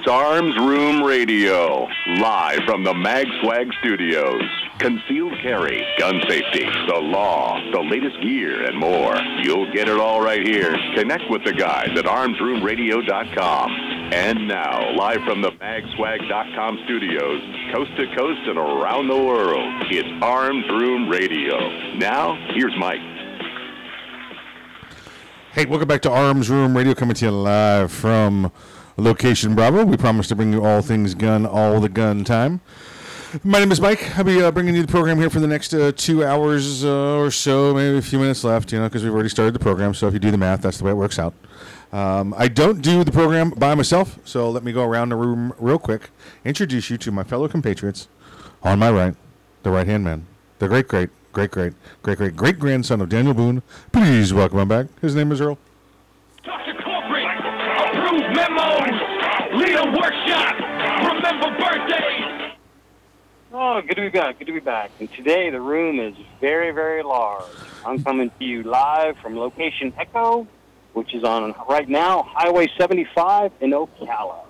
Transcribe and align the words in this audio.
It's 0.00 0.08
Arms 0.08 0.56
Room 0.56 1.02
Radio, 1.02 1.86
live 2.06 2.60
from 2.64 2.84
the 2.84 2.94
Mag 2.94 3.26
Swag 3.42 3.70
Studios. 3.80 4.40
Concealed 4.78 5.34
carry, 5.42 5.86
gun 5.98 6.22
safety, 6.26 6.64
the 6.88 6.96
law, 6.96 7.60
the 7.70 7.82
latest 7.82 8.18
gear, 8.22 8.64
and 8.64 8.78
more. 8.78 9.14
You'll 9.42 9.70
get 9.74 9.90
it 9.90 9.98
all 9.98 10.22
right 10.22 10.40
here. 10.42 10.74
Connect 10.94 11.24
with 11.28 11.44
the 11.44 11.52
guys 11.52 11.90
at 11.98 12.06
armsroomradio.com. 12.06 13.70
And 14.14 14.48
now, 14.48 14.90
live 14.96 15.22
from 15.24 15.42
the 15.42 15.52
magswag.com 15.52 16.80
studios, 16.86 17.42
coast 17.70 17.94
to 17.98 18.06
coast 18.16 18.40
and 18.46 18.56
around 18.56 19.08
the 19.08 19.22
world, 19.22 19.84
it's 19.90 20.08
Arms 20.24 20.66
Room 20.70 21.10
Radio. 21.10 21.58
Now, 21.98 22.36
here's 22.54 22.74
Mike. 22.78 23.02
Hey, 25.52 25.66
welcome 25.66 25.88
back 25.88 26.00
to 26.02 26.10
Arms 26.10 26.48
Room 26.48 26.74
Radio, 26.74 26.94
coming 26.94 27.16
to 27.16 27.24
you 27.26 27.32
live 27.32 27.92
from 27.92 28.50
Location 29.00 29.54
Bravo. 29.54 29.84
We 29.84 29.96
promise 29.96 30.28
to 30.28 30.36
bring 30.36 30.52
you 30.52 30.64
all 30.64 30.82
things 30.82 31.14
gun, 31.14 31.46
all 31.46 31.80
the 31.80 31.88
gun 31.88 32.22
time. 32.22 32.60
My 33.44 33.60
name 33.60 33.70
is 33.70 33.80
Mike. 33.80 34.18
I'll 34.18 34.24
be 34.24 34.42
uh, 34.42 34.50
bringing 34.50 34.74
you 34.74 34.82
the 34.82 34.90
program 34.90 35.18
here 35.18 35.30
for 35.30 35.40
the 35.40 35.46
next 35.46 35.72
uh, 35.72 35.92
two 35.94 36.24
hours 36.24 36.84
uh, 36.84 37.16
or 37.16 37.30
so, 37.30 37.72
maybe 37.72 37.96
a 37.96 38.02
few 38.02 38.18
minutes 38.18 38.42
left, 38.42 38.72
you 38.72 38.78
know, 38.78 38.88
because 38.88 39.04
we've 39.04 39.12
already 39.12 39.28
started 39.28 39.54
the 39.54 39.60
program. 39.60 39.94
So 39.94 40.08
if 40.08 40.12
you 40.12 40.18
do 40.18 40.30
the 40.30 40.38
math, 40.38 40.62
that's 40.62 40.78
the 40.78 40.84
way 40.84 40.90
it 40.90 40.96
works 40.96 41.18
out. 41.18 41.32
Um, 41.92 42.34
I 42.36 42.48
don't 42.48 42.82
do 42.82 43.02
the 43.04 43.12
program 43.12 43.50
by 43.50 43.74
myself, 43.74 44.18
so 44.24 44.50
let 44.50 44.64
me 44.64 44.72
go 44.72 44.84
around 44.84 45.08
the 45.08 45.16
room 45.16 45.54
real 45.58 45.78
quick, 45.78 46.10
introduce 46.44 46.90
you 46.90 46.98
to 46.98 47.10
my 47.10 47.24
fellow 47.24 47.48
compatriots. 47.48 48.08
On 48.62 48.78
my 48.78 48.90
right, 48.90 49.14
the 49.62 49.70
right 49.70 49.86
hand 49.86 50.04
man, 50.04 50.26
the 50.58 50.68
great, 50.68 50.88
great, 50.88 51.10
great, 51.32 51.50
great, 51.50 51.72
great, 52.02 52.18
great, 52.18 52.36
great 52.36 52.58
grandson 52.58 53.00
of 53.00 53.08
Daniel 53.08 53.34
Boone. 53.34 53.62
Please 53.92 54.32
welcome 54.32 54.58
him 54.58 54.68
back. 54.68 54.86
His 55.00 55.14
name 55.14 55.32
is 55.32 55.40
Earl. 55.40 55.58
Leader 59.90 60.00
workshop, 60.00 60.54
remember 61.14 61.58
birthdays. 61.58 62.56
Oh, 63.52 63.80
good 63.82 63.96
to 63.96 64.02
be 64.02 64.08
back. 64.08 64.38
Good 64.38 64.46
to 64.46 64.52
be 64.52 64.60
back. 64.60 64.90
And 65.00 65.12
today 65.12 65.50
the 65.50 65.60
room 65.60 65.98
is 65.98 66.14
very, 66.40 66.70
very 66.70 67.02
large. 67.02 67.44
I'm 67.84 68.02
coming 68.02 68.30
to 68.38 68.44
you 68.44 68.62
live 68.62 69.16
from 69.18 69.36
location 69.36 69.92
Echo, 69.98 70.46
which 70.92 71.14
is 71.14 71.24
on 71.24 71.54
right 71.68 71.88
now 71.88 72.22
Highway 72.22 72.68
75 72.78 73.52
in 73.60 73.70
Ocala. 73.70 74.44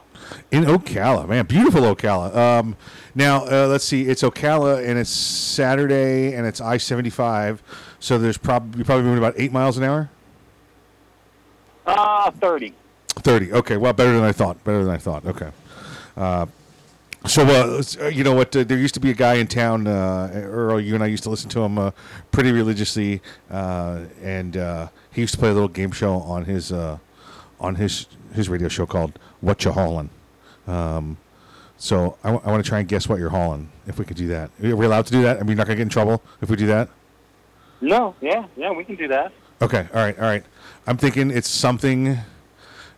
In 0.51 0.65
Ocala, 0.65 1.27
man, 1.27 1.47
beautiful 1.47 1.81
Ocala. 1.83 2.34
Um, 2.37 2.77
now, 3.15 3.47
uh, 3.47 3.69
let's 3.69 3.84
see, 3.84 4.07
it's 4.07 4.22
Ocala 4.22 4.87
and 4.87 4.99
it's 4.99 5.09
Saturday 5.09 6.34
and 6.34 6.47
it's 6.47 6.61
I 6.61 6.77
seventy 6.77 7.09
five, 7.09 7.62
so 8.01 8.19
there's 8.19 8.37
probably 8.37 8.78
you're 8.78 8.84
probably 8.84 9.05
moving 9.05 9.19
about 9.19 9.34
eight 9.39 9.51
miles 9.51 9.78
an 9.78 9.84
hour. 9.84 10.11
Ah, 11.87 12.31
30. 13.12 13.53
Okay, 13.53 13.76
well, 13.76 13.93
better 13.93 14.12
than 14.12 14.25
I 14.25 14.32
thought. 14.32 14.62
Better 14.65 14.84
than 14.84 14.93
I 14.93 14.98
thought. 14.98 15.25
Okay. 15.26 15.50
Uh, 16.16 16.47
so, 17.26 17.43
uh, 17.43 18.09
you 18.09 18.25
know 18.25 18.34
what? 18.34 18.54
Uh, 18.56 18.65
there 18.65 18.78
used 18.78 18.94
to 18.94 19.00
be 19.00 19.10
a 19.10 19.15
guy 19.15 19.34
in 19.34 19.47
town, 19.47 19.87
uh, 19.87 20.31
Earl. 20.32 20.81
You 20.81 20.94
and 20.94 21.04
I 21.04 21.06
used 21.06 21.22
to 21.25 21.31
listen 21.31 21.50
to 21.50 21.60
him 21.60 21.78
uh, 21.78 21.91
pretty 22.31 22.50
religiously, 22.50 23.21
uh, 23.50 24.00
and 24.22 24.56
uh, 24.56 24.88
he 25.12 25.21
used 25.21 25.34
to 25.34 25.38
play 25.38 25.50
a 25.50 25.53
little 25.53 25.69
game 25.69 25.91
show 25.91 26.15
on 26.15 26.47
his 26.47 26.72
uh, 26.72 26.98
on 27.60 27.75
his 27.75 28.06
his 28.34 28.48
radio 28.48 28.69
show 28.69 28.87
called 28.87 29.19
"What 29.42 29.62
You 29.65 29.72
Haulin'." 29.72 30.09
Um, 30.66 31.19
so, 31.77 32.16
I 32.25 32.32
want 32.32 32.65
to 32.65 32.69
try 32.69 32.81
and 32.81 32.88
guess 32.88 33.09
what 33.09 33.19
you're 33.19 33.31
hauling. 33.31 33.71
If 33.87 33.98
we 33.98 34.04
could 34.04 34.16
do 34.16 34.28
that, 34.28 34.50
are 34.62 34.77
we 34.77 34.87
allowed 34.87 35.06
to 35.06 35.12
do 35.12 35.22
that? 35.22 35.37
I 35.37 35.41
mean, 35.41 35.48
you're 35.48 35.56
not 35.56 35.66
gonna 35.66 35.77
get 35.77 35.82
in 35.82 35.88
trouble 35.88 36.22
if 36.41 36.48
we 36.48 36.56
do 36.56 36.66
that. 36.66 36.88
No, 37.81 38.15
yeah, 38.21 38.47
yeah, 38.56 38.71
we 38.71 38.84
can 38.84 38.97
do 38.97 39.09
that. 39.09 39.32
Okay, 39.62 39.87
all 39.94 40.00
right, 40.00 40.19
all 40.19 40.25
right. 40.25 40.44
I'm 40.87 40.97
thinking 40.97 41.31
it's 41.31 41.48
something. 41.48 42.19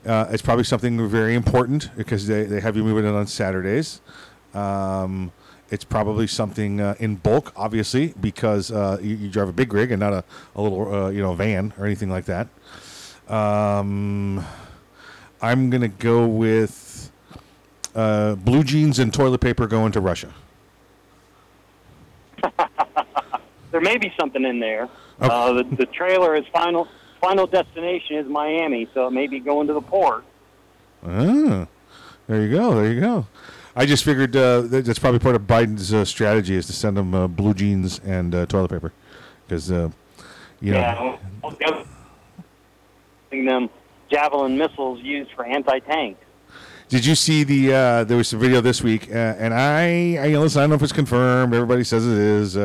Uh, 0.04 0.26
it's 0.30 0.42
probably 0.42 0.64
something 0.64 1.08
very 1.08 1.34
important 1.34 1.90
because 1.96 2.26
they, 2.26 2.44
they 2.44 2.60
have 2.60 2.76
you 2.76 2.82
moving 2.82 3.04
it 3.04 3.14
on 3.14 3.26
Saturdays. 3.26 4.00
Um, 4.52 5.32
it's 5.70 5.84
probably 5.84 6.26
something 6.26 6.80
uh, 6.80 6.94
in 6.98 7.16
bulk, 7.16 7.52
obviously, 7.56 8.12
because 8.20 8.70
uh, 8.70 8.98
you, 9.00 9.14
you 9.14 9.30
drive 9.30 9.48
a 9.48 9.52
big 9.52 9.72
rig 9.72 9.90
and 9.90 10.00
not 10.00 10.12
a, 10.12 10.24
a 10.56 10.62
little 10.62 10.92
uh, 10.92 11.08
you 11.08 11.22
know 11.22 11.34
van 11.34 11.72
or 11.78 11.86
anything 11.86 12.10
like 12.10 12.26
that. 12.26 12.48
Um, 13.28 14.44
I'm 15.40 15.70
gonna 15.70 15.88
go 15.88 16.26
with 16.26 17.10
uh, 17.94 18.34
blue 18.34 18.64
jeans 18.64 18.98
and 18.98 19.14
toilet 19.14 19.40
paper 19.40 19.66
going 19.66 19.92
to 19.92 20.00
Russia. 20.00 20.32
There 23.72 23.80
may 23.80 23.96
be 23.96 24.12
something 24.20 24.44
in 24.44 24.60
there. 24.60 24.82
Okay. 25.20 25.34
Uh, 25.34 25.54
the, 25.54 25.64
the 25.64 25.86
trailer 25.86 26.36
is 26.36 26.44
final 26.52 26.86
final 27.22 27.46
destination 27.46 28.16
is 28.16 28.26
Miami, 28.26 28.88
so 28.92 29.06
it 29.06 29.12
may 29.12 29.28
be 29.28 29.38
going 29.38 29.68
to 29.68 29.72
the 29.72 29.80
port. 29.80 30.24
Ah, 31.06 31.66
there 32.26 32.42
you 32.42 32.50
go. 32.50 32.74
There 32.74 32.92
you 32.92 33.00
go. 33.00 33.26
I 33.74 33.86
just 33.86 34.04
figured 34.04 34.36
uh, 34.36 34.62
that's 34.62 34.98
probably 34.98 35.20
part 35.20 35.36
of 35.36 35.42
Biden's 35.42 35.94
uh, 35.94 36.04
strategy 36.04 36.56
is 36.56 36.66
to 36.66 36.74
send 36.74 36.96
them 36.96 37.14
uh, 37.14 37.28
blue 37.28 37.54
jeans 37.54 38.00
and 38.04 38.34
uh, 38.34 38.44
toilet 38.44 38.72
paper, 38.72 38.92
because 39.46 39.70
uh, 39.70 39.88
you 40.60 40.72
know. 40.72 40.78
Yeah, 40.80 41.18
the 41.42 41.66
other 41.66 41.84
them 43.30 43.70
javelin 44.10 44.58
missiles 44.58 45.00
used 45.00 45.30
for 45.32 45.46
anti-tank. 45.46 46.18
Did 46.90 47.06
you 47.06 47.14
see 47.14 47.44
the? 47.44 47.72
Uh, 47.72 48.04
there 48.04 48.18
was 48.18 48.28
some 48.28 48.40
video 48.40 48.60
this 48.60 48.82
week, 48.82 49.08
uh, 49.08 49.14
and 49.14 49.54
I, 49.54 50.16
I 50.16 50.36
listen. 50.36 50.60
I 50.60 50.64
don't 50.64 50.70
know 50.70 50.76
if 50.76 50.82
it's 50.82 50.92
confirmed. 50.92 51.54
Everybody 51.54 51.84
says 51.84 52.06
it 52.06 52.18
is. 52.18 52.56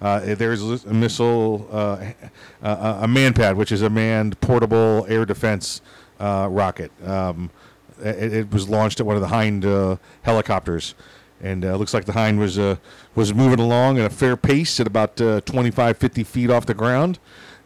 Uh, 0.00 0.34
there's 0.36 0.62
a 0.84 0.94
missile, 0.94 1.68
uh, 1.72 2.12
a 2.62 3.08
man 3.08 3.34
pad, 3.34 3.56
which 3.56 3.72
is 3.72 3.82
a 3.82 3.90
manned 3.90 4.40
portable 4.40 5.04
air 5.08 5.24
defense 5.24 5.80
uh, 6.20 6.46
rocket. 6.50 6.92
Um, 7.04 7.50
it, 8.00 8.32
it 8.32 8.52
was 8.52 8.68
launched 8.68 9.00
at 9.00 9.06
one 9.06 9.16
of 9.16 9.22
the 9.22 9.28
Hind 9.28 9.64
uh, 9.64 9.96
helicopters, 10.22 10.94
and 11.40 11.64
uh, 11.64 11.74
looks 11.76 11.94
like 11.94 12.04
the 12.04 12.12
Hind 12.12 12.38
was 12.38 12.58
was 13.14 13.34
moving 13.34 13.58
along 13.58 13.98
at 13.98 14.06
a 14.06 14.10
fair 14.10 14.36
pace 14.36 14.78
at 14.78 14.86
about 14.86 15.20
uh, 15.20 15.40
25, 15.40 15.96
50 15.96 16.24
feet 16.24 16.50
off 16.50 16.66
the 16.66 16.74
ground, 16.74 17.18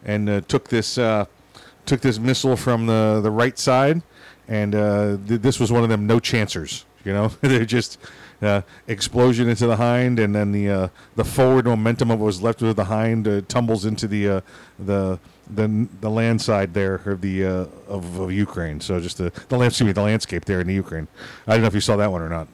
and 0.03 0.47
took 0.47 0.69
this 0.69 0.95
took 0.95 2.01
this 2.01 2.17
missile 2.17 2.55
from 2.57 2.87
the 2.87 3.19
the 3.21 3.31
right 3.31 3.59
side, 3.59 4.01
and 4.47 4.71
th- 4.73 5.41
this 5.41 5.59
was 5.59 5.71
one 5.71 5.83
of 5.83 5.89
them 5.89 6.07
no 6.07 6.19
chancers. 6.19 6.85
You 7.05 7.13
know, 7.13 7.27
they're 7.41 7.65
just 7.65 7.99
uh, 8.43 8.61
explosion 8.87 9.49
into 9.49 9.67
the 9.67 9.77
hind, 9.77 10.19
and 10.19 10.35
then 10.35 10.51
the 10.51 10.69
uh, 10.69 10.87
the 11.15 11.23
forward 11.23 11.65
momentum 11.65 12.11
of 12.11 12.19
what 12.19 12.25
was 12.25 12.41
left 12.41 12.61
with 12.61 12.75
the 12.75 12.85
hind 12.85 13.27
uh, 13.27 13.41
tumbles 13.47 13.85
into 13.85 14.07
the 14.07 14.29
uh, 14.29 14.41
the 14.79 15.19
the 15.49 15.87
the 16.01 16.09
land 16.09 16.41
side 16.41 16.73
there 16.73 16.95
of 16.95 17.21
the 17.21 17.45
uh, 17.45 17.65
of, 17.87 18.19
of 18.19 18.31
Ukraine. 18.31 18.79
So 18.81 18.99
just 18.99 19.17
the 19.17 19.31
the 19.49 19.57
land, 19.57 19.71
excuse 19.71 19.87
me, 19.87 19.93
the 19.93 20.01
landscape 20.01 20.45
there 20.45 20.61
in 20.61 20.67
the 20.67 20.73
Ukraine. 20.73 21.07
I 21.47 21.53
don't 21.53 21.61
know 21.61 21.67
if 21.67 21.73
you 21.73 21.81
saw 21.81 21.95
that 21.97 22.11
one 22.11 22.21
or 22.21 22.29
not. 22.29 22.47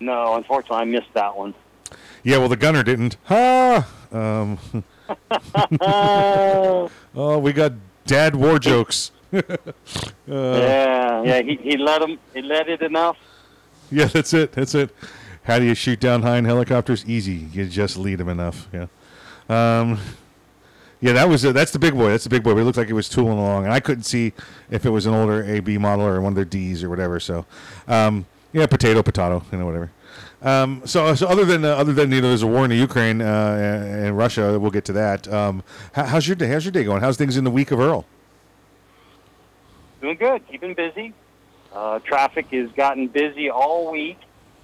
No, 0.00 0.34
unfortunately, 0.34 0.78
I 0.78 0.84
missed 0.84 1.12
that 1.14 1.36
one. 1.36 1.54
Yeah, 2.22 2.38
well, 2.38 2.48
the 2.48 2.56
gunner 2.56 2.82
didn't. 2.82 3.16
Ha! 3.24 3.86
Um, 4.12 4.58
oh, 5.80 7.38
we 7.38 7.52
got 7.52 7.72
dad 8.06 8.34
war 8.34 8.58
jokes. 8.58 9.12
uh, 9.32 9.42
yeah, 10.26 11.22
yeah, 11.22 11.42
he 11.42 11.56
he 11.56 11.76
let 11.76 12.02
him 12.02 12.18
he 12.34 12.42
let 12.42 12.68
it 12.68 12.82
enough. 12.82 13.16
Yeah, 13.90 14.06
that's 14.06 14.34
it. 14.34 14.52
That's 14.52 14.74
it. 14.74 14.90
How 15.44 15.60
do 15.60 15.64
you 15.64 15.74
shoot 15.76 16.00
down 16.00 16.22
Hind 16.22 16.44
helicopters? 16.44 17.04
Easy. 17.06 17.46
You 17.52 17.66
just 17.66 17.96
lead 17.96 18.16
them 18.16 18.28
enough. 18.28 18.68
Yeah. 18.72 18.86
Um, 19.48 20.00
yeah, 21.00 21.12
that 21.12 21.28
was 21.28 21.44
uh, 21.44 21.52
that's 21.52 21.70
the 21.70 21.78
big 21.78 21.94
boy. 21.94 22.08
That's 22.08 22.24
the 22.24 22.30
big 22.30 22.42
boy. 22.42 22.54
But 22.54 22.60
it 22.60 22.64
looked 22.64 22.78
like 22.78 22.88
it 22.88 22.94
was 22.94 23.08
tooling 23.08 23.38
along, 23.38 23.64
and 23.64 23.72
I 23.72 23.78
couldn't 23.78 24.02
see 24.04 24.32
if 24.70 24.84
it 24.84 24.90
was 24.90 25.06
an 25.06 25.14
older 25.14 25.44
AB 25.44 25.78
model 25.78 26.04
or 26.04 26.20
one 26.20 26.32
of 26.32 26.34
their 26.34 26.44
Ds 26.44 26.82
or 26.82 26.88
whatever. 26.88 27.20
So, 27.20 27.46
um, 27.86 28.26
yeah, 28.52 28.66
potato, 28.66 29.02
potato, 29.02 29.44
you 29.52 29.58
know, 29.58 29.66
whatever. 29.66 29.92
Um, 30.42 30.82
so, 30.84 31.14
so 31.14 31.26
other 31.28 31.44
than 31.44 31.64
uh, 31.64 31.76
other 31.76 31.92
than 31.92 32.10
you 32.10 32.20
know, 32.20 32.28
there's 32.28 32.42
a 32.42 32.46
war 32.46 32.64
in 32.64 32.70
the 32.70 32.76
Ukraine 32.76 33.20
uh, 33.20 33.24
and, 33.24 34.06
and 34.06 34.18
Russia. 34.18 34.58
We'll 34.58 34.70
get 34.70 34.84
to 34.86 34.92
that. 34.94 35.32
Um, 35.32 35.62
how, 35.92 36.06
how's 36.06 36.26
your 36.26 36.34
day? 36.34 36.48
How's 36.48 36.64
your 36.64 36.72
day 36.72 36.82
going? 36.82 37.02
How's 37.02 37.16
things 37.16 37.36
in 37.36 37.44
the 37.44 37.50
week 37.50 37.70
of 37.70 37.78
Earl? 37.78 38.04
Doing 40.00 40.16
good, 40.16 40.46
keeping 40.48 40.74
busy. 40.74 41.12
Uh, 41.76 41.98
traffic 41.98 42.46
has 42.50 42.70
gotten 42.72 43.06
busy 43.06 43.50
all 43.50 43.92
week, 43.92 44.18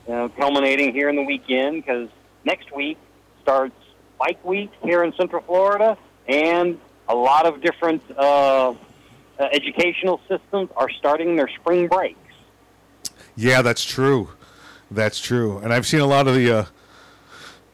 culminating 0.07 0.95
here 0.95 1.11
in 1.11 1.17
the 1.17 1.23
weekend 1.23 1.85
because 1.85 2.09
next 2.47 2.75
week 2.75 2.97
starts 3.43 3.75
Bike 4.19 4.43
Week 4.45 4.71
here 4.83 5.05
in 5.05 5.13
Central 5.15 5.43
Florida, 5.43 5.99
and 6.27 6.81
a 7.09 7.15
lot 7.15 7.45
of 7.45 7.61
different 7.61 8.03
uh, 8.17 8.71
uh, 8.71 8.75
educational 9.53 10.21
systems 10.29 10.71
are 10.77 10.89
starting 10.91 11.37
their 11.37 11.49
spring 11.49 11.89
breaks. 11.89 12.19
Yeah, 13.37 13.61
that's 13.61 13.85
true. 13.85 14.31
That's 14.91 15.21
true. 15.21 15.59
And 15.59 15.73
I've 15.73 15.87
seen 15.87 16.01
a 16.01 16.07
lot 16.07 16.29
of 16.29 16.35
the. 16.35 16.51
Uh, 16.51 16.65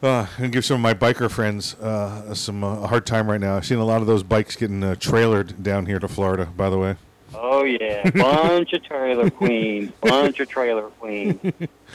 uh, 0.01 0.27
and 0.39 0.53
give 0.53 0.65
some 0.65 0.77
of 0.77 0.81
my 0.81 0.95
biker 0.95 1.29
friends 1.29 1.75
uh, 1.75 2.33
some 2.33 2.63
uh, 2.63 2.83
a 2.83 2.87
hard 2.87 3.05
time 3.05 3.29
right 3.29 3.41
now. 3.41 3.57
I've 3.57 3.67
seen 3.67 3.79
a 3.79 3.85
lot 3.85 4.01
of 4.01 4.07
those 4.07 4.23
bikes 4.23 4.55
getting 4.55 4.85
uh, 4.85 4.95
trailered 4.95 5.63
down 5.63 5.87
here 5.87 5.99
to 5.99 6.07
Florida. 6.07 6.47
By 6.47 6.71
the 6.71 6.79
way. 6.79 6.97
Oh 7.35 7.65
yeah, 7.65 8.09
bunch 8.15 8.73
of 8.73 8.83
trailer 8.83 9.31
queens, 9.31 9.93
bunch 10.01 10.41
of 10.41 10.49
trailer 10.49 10.89
queens. 10.99 11.41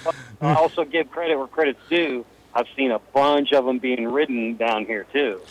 I 0.41 0.53
also 0.55 0.83
give 0.85 1.09
credit 1.11 1.37
where 1.37 1.47
credit's 1.47 1.79
due. 1.89 2.25
I've 2.53 2.67
seen 2.75 2.91
a 2.91 2.99
bunch 2.99 3.51
of 3.51 3.65
them 3.65 3.79
being 3.79 4.07
ridden 4.07 4.55
down 4.55 4.85
here 4.85 5.05
too. 5.11 5.41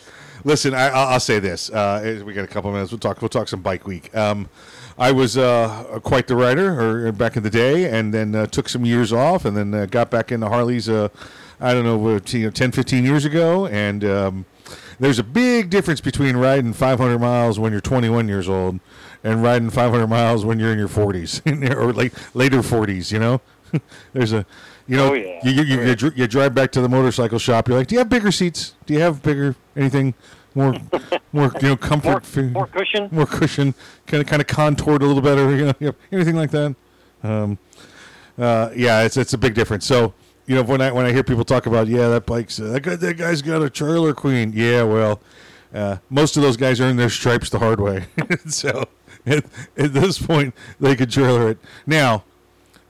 Listen, 0.45 0.73
I, 0.73 0.87
I'll, 0.87 1.07
I'll 1.09 1.19
say 1.19 1.39
this. 1.39 1.69
Uh, 1.69 2.21
we 2.25 2.33
got 2.33 2.43
a 2.43 2.47
couple 2.47 2.71
minutes. 2.71 2.91
We'll 2.91 2.99
talk. 2.99 3.21
We'll 3.21 3.29
talk 3.29 3.47
some 3.47 3.61
bike 3.61 3.85
week. 3.85 4.15
Um, 4.15 4.49
I 4.97 5.11
was 5.11 5.37
uh, 5.37 5.99
quite 6.03 6.27
the 6.27 6.35
rider, 6.35 7.07
or 7.07 7.11
back 7.11 7.35
in 7.35 7.43
the 7.43 7.49
day, 7.49 7.89
and 7.89 8.13
then 8.13 8.35
uh, 8.35 8.45
took 8.45 8.69
some 8.69 8.85
years 8.85 9.11
off, 9.11 9.43
and 9.45 9.57
then 9.57 9.73
uh, 9.73 9.85
got 9.85 10.11
back 10.11 10.31
into 10.31 10.47
Harleys. 10.47 10.87
Uh, 10.87 11.09
I 11.59 11.73
don't 11.73 11.85
know, 11.85 11.97
what, 11.97 12.33
know, 12.33 12.49
10, 12.49 12.71
15 12.71 13.05
years 13.05 13.25
ago, 13.25 13.67
and 13.67 14.03
um, 14.03 14.45
there's 14.99 15.17
a 15.17 15.23
big 15.23 15.69
difference 15.69 16.01
between 16.01 16.35
riding 16.35 16.73
500 16.73 17.19
miles 17.19 17.57
when 17.57 17.71
you're 17.71 17.81
21 17.81 18.27
years 18.27 18.49
old 18.49 18.79
and 19.23 19.41
riding 19.43 19.69
500 19.69 20.07
miles 20.07 20.45
when 20.45 20.59
you're 20.59 20.71
in 20.71 20.77
your 20.79 20.87
40s 20.89 21.75
or 21.77 21.93
late, 21.93 22.13
later 22.33 22.59
40s. 22.59 23.11
You 23.11 23.19
know, 23.19 23.41
there's 24.13 24.33
a, 24.33 24.45
you 24.87 24.97
know, 24.97 25.11
Oh, 25.11 25.13
yeah. 25.13 25.39
you, 25.43 25.63
you, 25.63 25.63
you, 25.81 25.95
you, 25.97 26.11
you 26.15 26.27
drive 26.27 26.53
back 26.53 26.71
to 26.73 26.81
the 26.81 26.89
motorcycle 26.89 27.39
shop. 27.39 27.67
You're 27.67 27.77
like, 27.77 27.87
do 27.87 27.95
you 27.95 27.99
have 27.99 28.09
bigger 28.09 28.31
seats? 28.31 28.75
Do 28.85 28.93
you 28.93 28.99
have 28.99 29.21
bigger 29.23 29.55
anything 29.75 30.13
more, 30.55 30.73
more 31.31 31.51
you 31.61 31.69
know, 31.69 31.77
comfort? 31.77 32.25
More, 32.35 32.49
more 32.51 32.67
cushion. 32.67 33.09
more 33.11 33.25
cushion, 33.25 33.73
kind 34.07 34.21
of 34.21 34.27
kind 34.27 34.41
of 34.41 34.47
contoured 34.47 35.01
a 35.01 35.05
little 35.05 35.21
better, 35.21 35.55
you 35.55 35.65
know, 35.67 35.73
you 35.79 35.87
know, 35.87 35.95
anything 36.11 36.35
like 36.35 36.51
that. 36.51 36.75
Um, 37.23 37.57
uh, 38.37 38.69
yeah, 38.75 39.03
it's 39.03 39.15
it's 39.15 39.33
a 39.33 39.37
big 39.37 39.53
difference. 39.53 39.85
So 39.85 40.13
you 40.45 40.55
know 40.55 40.63
when 40.63 40.81
I 40.81 40.91
when 40.91 41.05
I 41.05 41.13
hear 41.13 41.23
people 41.23 41.45
talk 41.45 41.65
about 41.67 41.87
yeah 41.87 42.09
that 42.09 42.25
bike's 42.25 42.59
uh, 42.59 42.65
that 42.73 42.81
guy 42.81 42.95
that 42.97 43.17
guy's 43.17 43.41
got 43.41 43.61
a 43.61 43.69
trailer 43.69 44.13
queen. 44.13 44.51
Yeah, 44.53 44.83
well, 44.83 45.21
uh, 45.73 45.97
most 46.09 46.35
of 46.35 46.43
those 46.43 46.57
guys 46.57 46.81
earn 46.81 46.97
their 46.97 47.09
stripes 47.09 47.49
the 47.49 47.59
hard 47.59 47.79
way. 47.79 48.05
so 48.47 48.83
at, 49.25 49.45
at 49.77 49.93
this 49.93 50.19
point 50.19 50.53
they 50.79 50.95
could 50.95 51.11
trailer 51.11 51.49
it 51.49 51.57
now. 51.85 52.23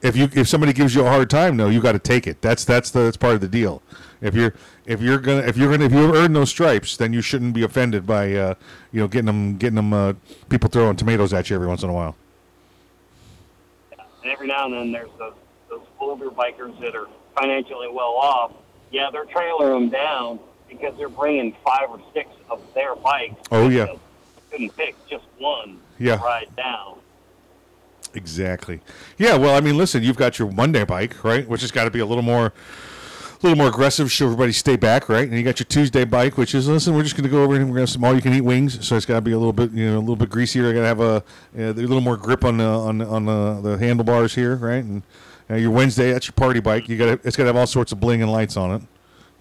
If 0.01 0.17
you 0.17 0.27
if 0.33 0.49
somebody 0.49 0.73
gives 0.73 0.93
you 0.93 1.05
a 1.05 1.09
hard 1.09 1.29
time, 1.29 1.55
no, 1.55 1.69
you 1.69 1.81
got 1.81 1.93
to 1.93 1.99
take 1.99 2.27
it. 2.27 2.41
That's 2.41 2.65
that's 2.65 2.91
the 2.91 2.99
that's 2.99 3.15
part 3.15 3.35
of 3.35 3.41
the 3.41 3.47
deal. 3.47 3.81
If 4.19 4.35
you're 4.35 4.53
if 4.85 5.01
you're 5.01 5.19
gonna 5.19 5.41
if 5.41 5.55
you're 5.55 5.71
gonna 5.71 5.85
if 5.85 5.93
you 5.93 6.13
earn 6.13 6.33
those 6.33 6.49
stripes, 6.49 6.97
then 6.97 7.13
you 7.13 7.21
shouldn't 7.21 7.53
be 7.53 7.63
offended 7.63 8.05
by 8.05 8.33
uh, 8.33 8.55
you 8.91 8.99
know 8.99 9.07
getting 9.07 9.27
them 9.27 9.57
getting 9.57 9.75
them 9.75 9.93
uh, 9.93 10.13
people 10.49 10.69
throwing 10.69 10.97
tomatoes 10.97 11.31
at 11.33 11.49
you 11.49 11.55
every 11.55 11.67
once 11.67 11.83
in 11.83 11.89
a 11.89 11.93
while. 11.93 12.17
And 14.23 14.31
every 14.31 14.47
now 14.47 14.65
and 14.65 14.73
then 14.73 14.91
there's 14.91 15.09
those 15.17 15.35
those 15.69 15.85
older 15.99 16.29
bikers 16.29 16.77
that 16.81 16.95
are 16.95 17.07
financially 17.37 17.87
well 17.89 18.15
off. 18.15 18.51
Yeah, 18.91 19.09
they're 19.09 19.25
trailing 19.25 19.69
them 19.69 19.89
down 19.89 20.39
because 20.69 20.97
they're 20.97 21.09
bringing 21.09 21.55
five 21.65 21.89
or 21.89 21.99
six 22.13 22.29
of 22.49 22.61
their 22.73 22.95
bikes. 22.95 23.41
Oh, 23.51 23.69
yeah. 23.69 23.87
Couldn't 24.51 24.75
pick 24.75 24.95
just 25.07 25.25
one. 25.37 25.79
Yeah. 26.03 26.17
To 26.17 26.23
ride 26.23 26.55
down. 26.55 26.97
Exactly. 28.13 28.81
Yeah. 29.17 29.37
Well, 29.37 29.55
I 29.55 29.61
mean, 29.61 29.77
listen, 29.77 30.03
you've 30.03 30.17
got 30.17 30.37
your 30.37 30.51
Monday 30.51 30.83
bike, 30.83 31.23
right? 31.23 31.47
Which 31.47 31.61
has 31.61 31.71
got 31.71 31.85
to 31.85 31.91
be 31.91 31.99
a 31.99 32.05
little 32.05 32.23
more, 32.23 32.47
a 32.47 32.53
little 33.41 33.57
more 33.57 33.69
aggressive. 33.69 34.11
Show 34.11 34.25
everybody 34.25 34.51
stay 34.51 34.75
back, 34.75 35.07
right? 35.07 35.27
And 35.27 35.37
you 35.37 35.43
got 35.43 35.59
your 35.59 35.65
Tuesday 35.65 36.03
bike, 36.03 36.37
which 36.37 36.53
is 36.53 36.67
listen, 36.67 36.93
we're 36.93 37.03
just 37.03 37.15
going 37.15 37.23
to 37.23 37.29
go 37.29 37.41
over 37.41 37.55
and 37.55 37.63
we're 37.63 37.75
going 37.75 37.75
to 37.75 37.81
have 37.81 37.89
some 37.89 38.03
all-you-can-eat 38.03 38.41
wings. 38.41 38.85
So 38.85 38.97
it's 38.97 39.05
got 39.05 39.15
to 39.15 39.21
be 39.21 39.31
a 39.31 39.37
little 39.37 39.53
bit, 39.53 39.71
you 39.71 39.89
know, 39.89 39.97
a 39.97 39.99
little 39.99 40.17
bit 40.17 40.29
greasier. 40.29 40.69
I 40.69 40.73
got 40.73 40.81
to 40.81 40.87
have 40.87 40.99
a, 40.99 41.23
a 41.57 41.71
little 41.71 42.01
more 42.01 42.17
grip 42.17 42.43
on 42.43 42.57
the 42.57 42.65
on 42.65 43.01
on 43.01 43.25
the, 43.25 43.61
the 43.61 43.77
handlebars 43.77 44.35
here, 44.35 44.57
right? 44.57 44.83
And 44.83 45.03
uh, 45.49 45.55
your 45.55 45.71
Wednesday, 45.71 46.11
that's 46.11 46.27
your 46.27 46.33
party 46.33 46.59
bike. 46.59 46.89
You 46.89 46.97
got 46.97 47.19
it's 47.23 47.35
got 47.37 47.43
to 47.43 47.47
have 47.47 47.55
all 47.55 47.67
sorts 47.67 47.93
of 47.93 47.99
bling 47.99 48.21
and 48.21 48.31
lights 48.31 48.57
on 48.57 48.75
it. 48.75 48.81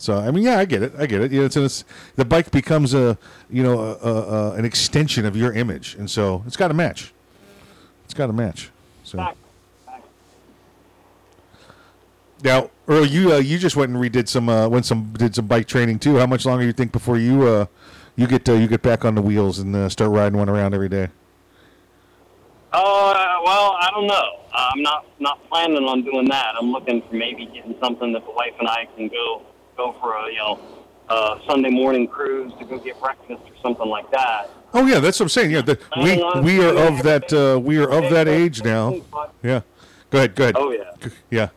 So 0.03 0.19
I 0.19 0.33
mean, 0.33 0.43
yeah, 0.43 0.59
I 0.59 0.65
get 0.65 0.83
it. 0.83 0.95
I 0.99 1.07
get 1.07 1.21
it. 1.21 1.31
You 1.31 1.41
know, 1.41 1.47
it's, 1.47 1.57
it's 1.57 1.85
the 2.17 2.25
bike 2.25 2.51
becomes 2.51 2.93
a, 2.93 3.17
you 3.49 3.63
know, 3.63 3.79
a, 3.79 3.93
a, 3.93 4.13
a, 4.13 4.53
an 4.55 4.65
extension 4.65 5.25
of 5.25 5.37
your 5.37 5.53
image, 5.53 5.95
and 5.95 6.11
so 6.11 6.43
it's 6.45 6.57
got 6.57 6.69
to 6.69 6.75
match. 6.75 7.15
It's 8.05 8.13
got 8.13 8.27
to 8.27 8.33
match. 8.33 8.73
So. 9.05 9.19
Back. 9.19 9.37
Now, 12.43 12.71
Earl, 12.89 13.07
you 13.07 13.35
uh, 13.35 13.37
you 13.37 13.59
just 13.59 13.77
went 13.77 13.93
and 13.93 14.03
redid 14.03 14.27
some 14.27 14.49
uh, 14.49 14.67
went 14.67 14.87
some 14.87 15.13
did 15.13 15.37
some 15.37 15.47
bike 15.47 15.69
training 15.69 16.01
too. 16.01 16.17
How 16.17 16.27
much 16.27 16.45
longer 16.45 16.65
do 16.65 16.67
you 16.67 16.73
think 16.73 16.91
before 16.91 17.17
you 17.17 17.47
uh, 17.47 17.67
you 18.17 18.27
get 18.27 18.49
uh, 18.49 18.55
you 18.55 18.67
get 18.67 18.83
back 18.83 19.05
on 19.05 19.15
the 19.15 19.23
wheels 19.23 19.61
and 19.61 19.77
uh, 19.77 19.89
start 19.89 20.11
riding 20.11 20.37
one 20.37 20.49
around 20.49 20.75
every 20.75 20.89
day? 20.89 21.11
Oh 22.73 23.11
uh, 23.11 23.45
well, 23.45 23.77
I 23.79 23.89
don't 23.93 24.09
know. 24.09 24.41
I'm 24.53 24.83
not 24.83 25.07
not 25.21 25.49
planning 25.49 25.85
on 25.85 26.03
doing 26.03 26.29
that. 26.29 26.57
I'm 26.59 26.73
looking 26.73 27.03
for 27.03 27.15
maybe 27.15 27.47
getting 27.47 27.77
something 27.81 28.13
that 28.15 28.25
the 28.25 28.33
wife 28.33 28.55
and 28.59 28.69
I 28.69 28.89
can 28.97 29.07
go 29.07 29.43
go 29.83 29.95
for 30.01 30.15
a 30.15 30.31
you 30.31 30.39
know 30.39 30.59
uh, 31.09 31.39
Sunday 31.47 31.71
morning 31.71 32.07
cruise 32.07 32.53
to 32.59 32.65
go 32.65 32.79
get 32.79 33.01
breakfast 33.01 33.43
or 33.43 33.57
something 33.63 33.89
like 33.89 34.11
that. 34.11 34.51
Oh 34.73 34.87
yeah, 34.87 35.01
that's 35.01 35.19
what 35.19 35.27
I'm 35.27 35.31
saying. 35.31 35.51
Yeah, 35.51 35.63
the, 35.63 35.79
we 35.97 36.17
we 36.41 36.65
are 36.65 36.77
of 36.89 37.03
that 37.03 37.33
uh, 37.33 37.59
we 37.59 37.79
are 37.79 37.91
of 37.91 38.11
that 38.11 38.29
age 38.29 38.63
now. 38.75 38.95
Yeah, 39.43 39.63
go 40.11 40.19
ahead, 40.19 40.35
go 40.35 40.45
ahead. 40.45 40.57
Oh 40.59 40.71
yeah. 40.71 41.11
Yeah. 41.31 41.49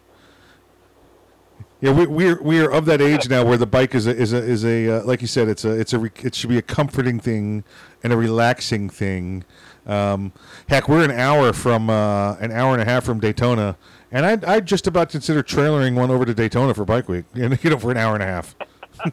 Yeah, 1.81 1.91
we, 1.91 2.07
we're 2.07 2.41
we're 2.41 2.71
of 2.71 2.85
that 2.85 3.01
age 3.01 3.29
now 3.29 3.45
where 3.45 3.57
the 3.57 3.67
bike 3.67 3.93
is 3.93 4.07
a 4.07 4.15
is 4.15 4.33
a 4.33 4.37
is 4.37 4.65
a 4.65 4.89
uh, 4.89 5.03
like 5.03 5.21
you 5.21 5.27
said 5.27 5.47
it's 5.49 5.65
a 5.65 5.71
it's 5.71 5.93
a 5.93 5.99
re- 5.99 6.11
it 6.23 6.33
should 6.33 6.49
be 6.49 6.57
a 6.57 6.63
comforting 6.63 7.19
thing 7.19 7.63
and 8.01 8.11
a 8.11 8.17
relaxing 8.17 8.89
thing. 8.89 9.43
Um, 9.85 10.31
heck, 10.67 10.89
we're 10.89 11.03
an 11.03 11.11
hour 11.11 11.53
from 11.53 11.89
uh, 11.89 12.37
an 12.37 12.51
hour 12.51 12.73
and 12.73 12.81
a 12.81 12.85
half 12.85 13.03
from 13.03 13.19
Daytona, 13.19 13.77
and 14.11 14.25
I'd, 14.25 14.45
I'd 14.45 14.65
just 14.65 14.87
about 14.87 15.09
consider 15.09 15.43
trailering 15.43 15.95
one 15.95 16.11
over 16.11 16.25
to 16.25 16.33
Daytona 16.33 16.73
for 16.73 16.85
Bike 16.85 17.07
Week. 17.09 17.25
You 17.33 17.49
know, 17.49 17.57
you 17.61 17.69
know, 17.69 17.79
for 17.79 17.91
an 17.91 17.97
hour 17.97 18.13
and 18.13 18.23
a 18.23 18.25
half. 18.25 18.55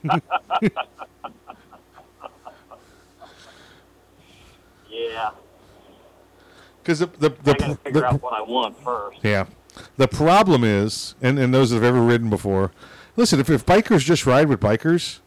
Yeah. 4.90 5.30
Because 6.82 6.98
the 7.00 7.06
the, 7.06 7.30
the, 7.30 7.50
I 7.52 7.54
got 7.54 7.58
to 7.58 7.74
figure 7.76 8.00
the- 8.00 8.06
out 8.06 8.22
what 8.22 8.34
I 8.34 8.42
want 8.42 8.76
first. 8.82 9.18
Yeah. 9.22 9.46
The 9.96 10.08
problem 10.08 10.64
is, 10.64 11.14
and, 11.22 11.38
and 11.38 11.54
those 11.54 11.70
that 11.70 11.76
have 11.76 11.84
ever 11.84 12.02
ridden 12.02 12.28
before, 12.28 12.72
listen, 13.16 13.40
if, 13.40 13.48
if 13.48 13.64
bikers 13.64 14.04
just 14.04 14.26
ride 14.26 14.48
with 14.48 14.60
bikers, 14.60 15.20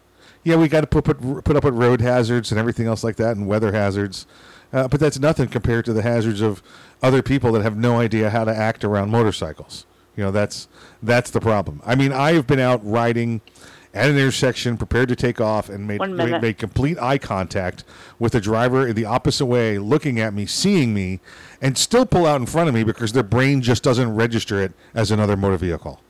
yeah, 0.44 0.56
we 0.56 0.68
got 0.68 0.82
to 0.82 0.88
put, 0.88 1.04
put 1.06 1.44
put 1.44 1.56
up 1.56 1.64
with 1.64 1.74
road 1.74 2.02
hazards 2.02 2.52
and 2.52 2.60
everything 2.60 2.86
else 2.86 3.04
like 3.04 3.16
that 3.16 3.36
and 3.36 3.48
weather 3.48 3.72
hazards. 3.72 4.28
Uh, 4.76 4.90
but 4.90 5.00
that's 5.00 5.18
nothing 5.18 5.48
compared 5.48 5.86
to 5.86 5.94
the 5.94 6.02
hazards 6.02 6.42
of 6.42 6.62
other 7.02 7.22
people 7.22 7.54
that 7.54 7.62
have 7.62 7.78
no 7.78 7.98
idea 7.98 8.30
how 8.30 8.44
to 8.44 8.54
act 8.54 8.84
around 8.84 9.10
motorcycles. 9.10 9.86
You 10.18 10.26
know, 10.26 10.32
that's 10.32 10.68
that's 11.02 11.32
the 11.32 11.40
problem. 11.40 11.82
I 11.86 11.96
mean, 11.96 12.12
I 12.12 12.34
have 12.34 12.46
been 12.46 12.60
out 12.60 12.82
riding 12.84 13.40
at 13.94 14.10
an 14.10 14.18
intersection, 14.18 14.76
prepared 14.76 15.08
to 15.08 15.16
take 15.16 15.40
off, 15.40 15.70
and 15.70 15.88
made 15.88 16.02
made, 16.02 16.42
made 16.42 16.58
complete 16.58 17.00
eye 17.00 17.18
contact 17.18 17.86
with 18.20 18.34
the 18.34 18.42
driver 18.42 18.86
in 18.86 18.98
the 18.98 19.06
opposite 19.06 19.46
way, 19.46 19.78
looking 19.78 20.20
at 20.20 20.34
me, 20.34 20.46
seeing 20.46 20.94
me, 20.94 21.22
and 21.62 21.78
still 21.78 22.06
pull 22.06 22.26
out 22.26 22.42
in 22.42 22.46
front 22.46 22.68
of 22.68 22.76
me 22.76 22.84
because 22.84 23.14
their 23.14 23.24
brain 23.24 23.62
just 23.62 23.82
doesn't 23.82 24.14
register 24.14 24.62
it 24.62 24.74
as 24.94 25.10
another 25.10 25.38
motor 25.38 25.56
vehicle. 25.56 26.02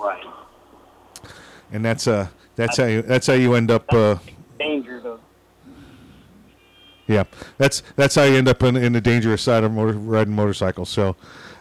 Right. 0.00 0.24
And 1.70 1.84
that's 1.84 2.08
uh 2.08 2.26
that's 2.56 2.78
how 2.78 2.86
you 2.86 3.02
that's 3.02 3.28
how 3.28 3.34
you 3.34 3.54
end 3.54 3.70
up. 3.70 3.92
Uh, 3.92 4.16
Danger 4.16 4.18
to 4.18 4.39
Yeah, 7.10 7.24
that's 7.58 7.82
that's 7.96 8.14
how 8.14 8.22
you 8.22 8.36
end 8.36 8.46
up 8.46 8.62
in, 8.62 8.76
in 8.76 8.92
the 8.92 9.00
dangerous 9.00 9.42
side 9.42 9.64
of 9.64 9.72
motor, 9.72 9.94
riding 9.94 10.32
motorcycles. 10.32 10.90
So, 10.90 11.16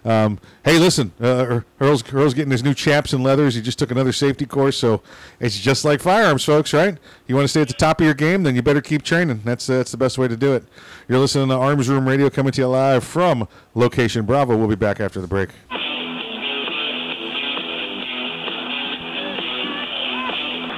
um, 0.06 0.40
hey, 0.64 0.78
listen, 0.78 1.12
uh, 1.20 1.62
Earl's, 1.82 2.04
Earl's 2.14 2.36
getting 2.36 2.52
his 2.52 2.64
new 2.64 2.76
chaps 2.76 3.14
and 3.14 3.24
leathers. 3.24 3.56
He 3.56 3.62
just 3.64 3.80
took 3.80 3.90
another 3.90 4.12
safety 4.12 4.46
course, 4.46 4.78
so 4.78 5.02
it's 5.40 5.58
just 5.58 5.84
like 5.84 6.02
firearms, 6.02 6.44
folks. 6.46 6.72
Right? 6.72 7.00
You 7.26 7.34
want 7.34 7.46
to 7.46 7.48
stay 7.48 7.64
at 7.64 7.68
the 7.68 7.74
top 7.74 8.00
of 8.00 8.06
your 8.06 8.14
game, 8.14 8.44
then 8.44 8.56
you 8.56 8.62
better 8.62 8.80
keep 8.80 9.02
training. 9.02 9.42
That's 9.44 9.66
that's 9.66 9.90
the 9.90 9.98
best 9.98 10.20
way 10.20 10.28
to 10.28 10.38
do 10.38 10.54
it. 10.54 10.66
You're 11.08 11.18
listening 11.18 11.48
to 11.48 11.56
Arms 11.56 11.90
Room 11.90 12.08
Radio, 12.08 12.30
coming 12.30 12.52
to 12.52 12.62
you 12.62 12.68
live 12.68 13.04
from 13.04 13.48
Location 13.74 14.28
Bravo. 14.28 14.56
We'll 14.56 14.68
be 14.68 14.76
back 14.76 15.00
after 15.00 15.20
the 15.20 15.28
break. 15.28 15.50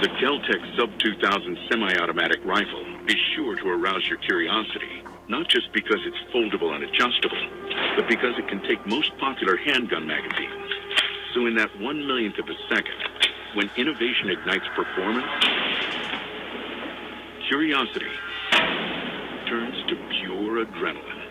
The 0.02 0.08
Keltec 0.08 0.78
Sub 0.80 0.98
2000 0.98 1.58
semi-automatic 1.70 2.40
rifle 2.46 2.86
is 3.12 3.20
sure 3.36 3.56
to 3.58 3.68
arouse 3.68 4.08
your 4.08 4.18
curiosity, 4.20 5.04
not 5.28 5.48
just 5.50 5.74
because 5.74 6.00
it's 6.06 6.18
foldable 6.34 6.74
and 6.74 6.84
adjustable, 6.86 7.38
but 7.98 8.08
because 8.08 8.38
it 8.38 8.48
can 8.48 8.62
take 8.64 8.86
most 8.88 9.12
popular 9.18 9.58
handgun 9.58 10.08
magazines. 10.08 10.72
So 11.34 11.46
in 11.46 11.56
that 11.56 11.78
one 11.82 12.08
millionth 12.08 12.40
of 12.40 12.48
a 12.48 12.56
second, 12.70 12.96
when 13.54 13.70
innovation 13.76 14.30
ignites 14.30 14.66
performance, 14.76 15.28
curiosity 17.50 18.08
turns 19.46 19.76
to 19.90 19.96
pure 20.22 20.66
adrenaline. 20.66 21.28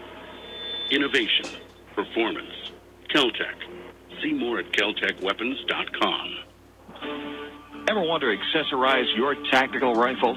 Innovation, 0.91 1.47
performance, 1.95 2.73
Keltec. 3.09 3.55
See 4.23 4.35
more 4.35 4.59
at 4.59 4.71
keltecweapons.com. 4.73 6.37
Ever 7.89 8.03
want 8.03 8.23
to 8.23 8.37
accessorize 8.37 9.17
your 9.17 9.35
tactical 9.51 9.95
rifle? 9.95 10.37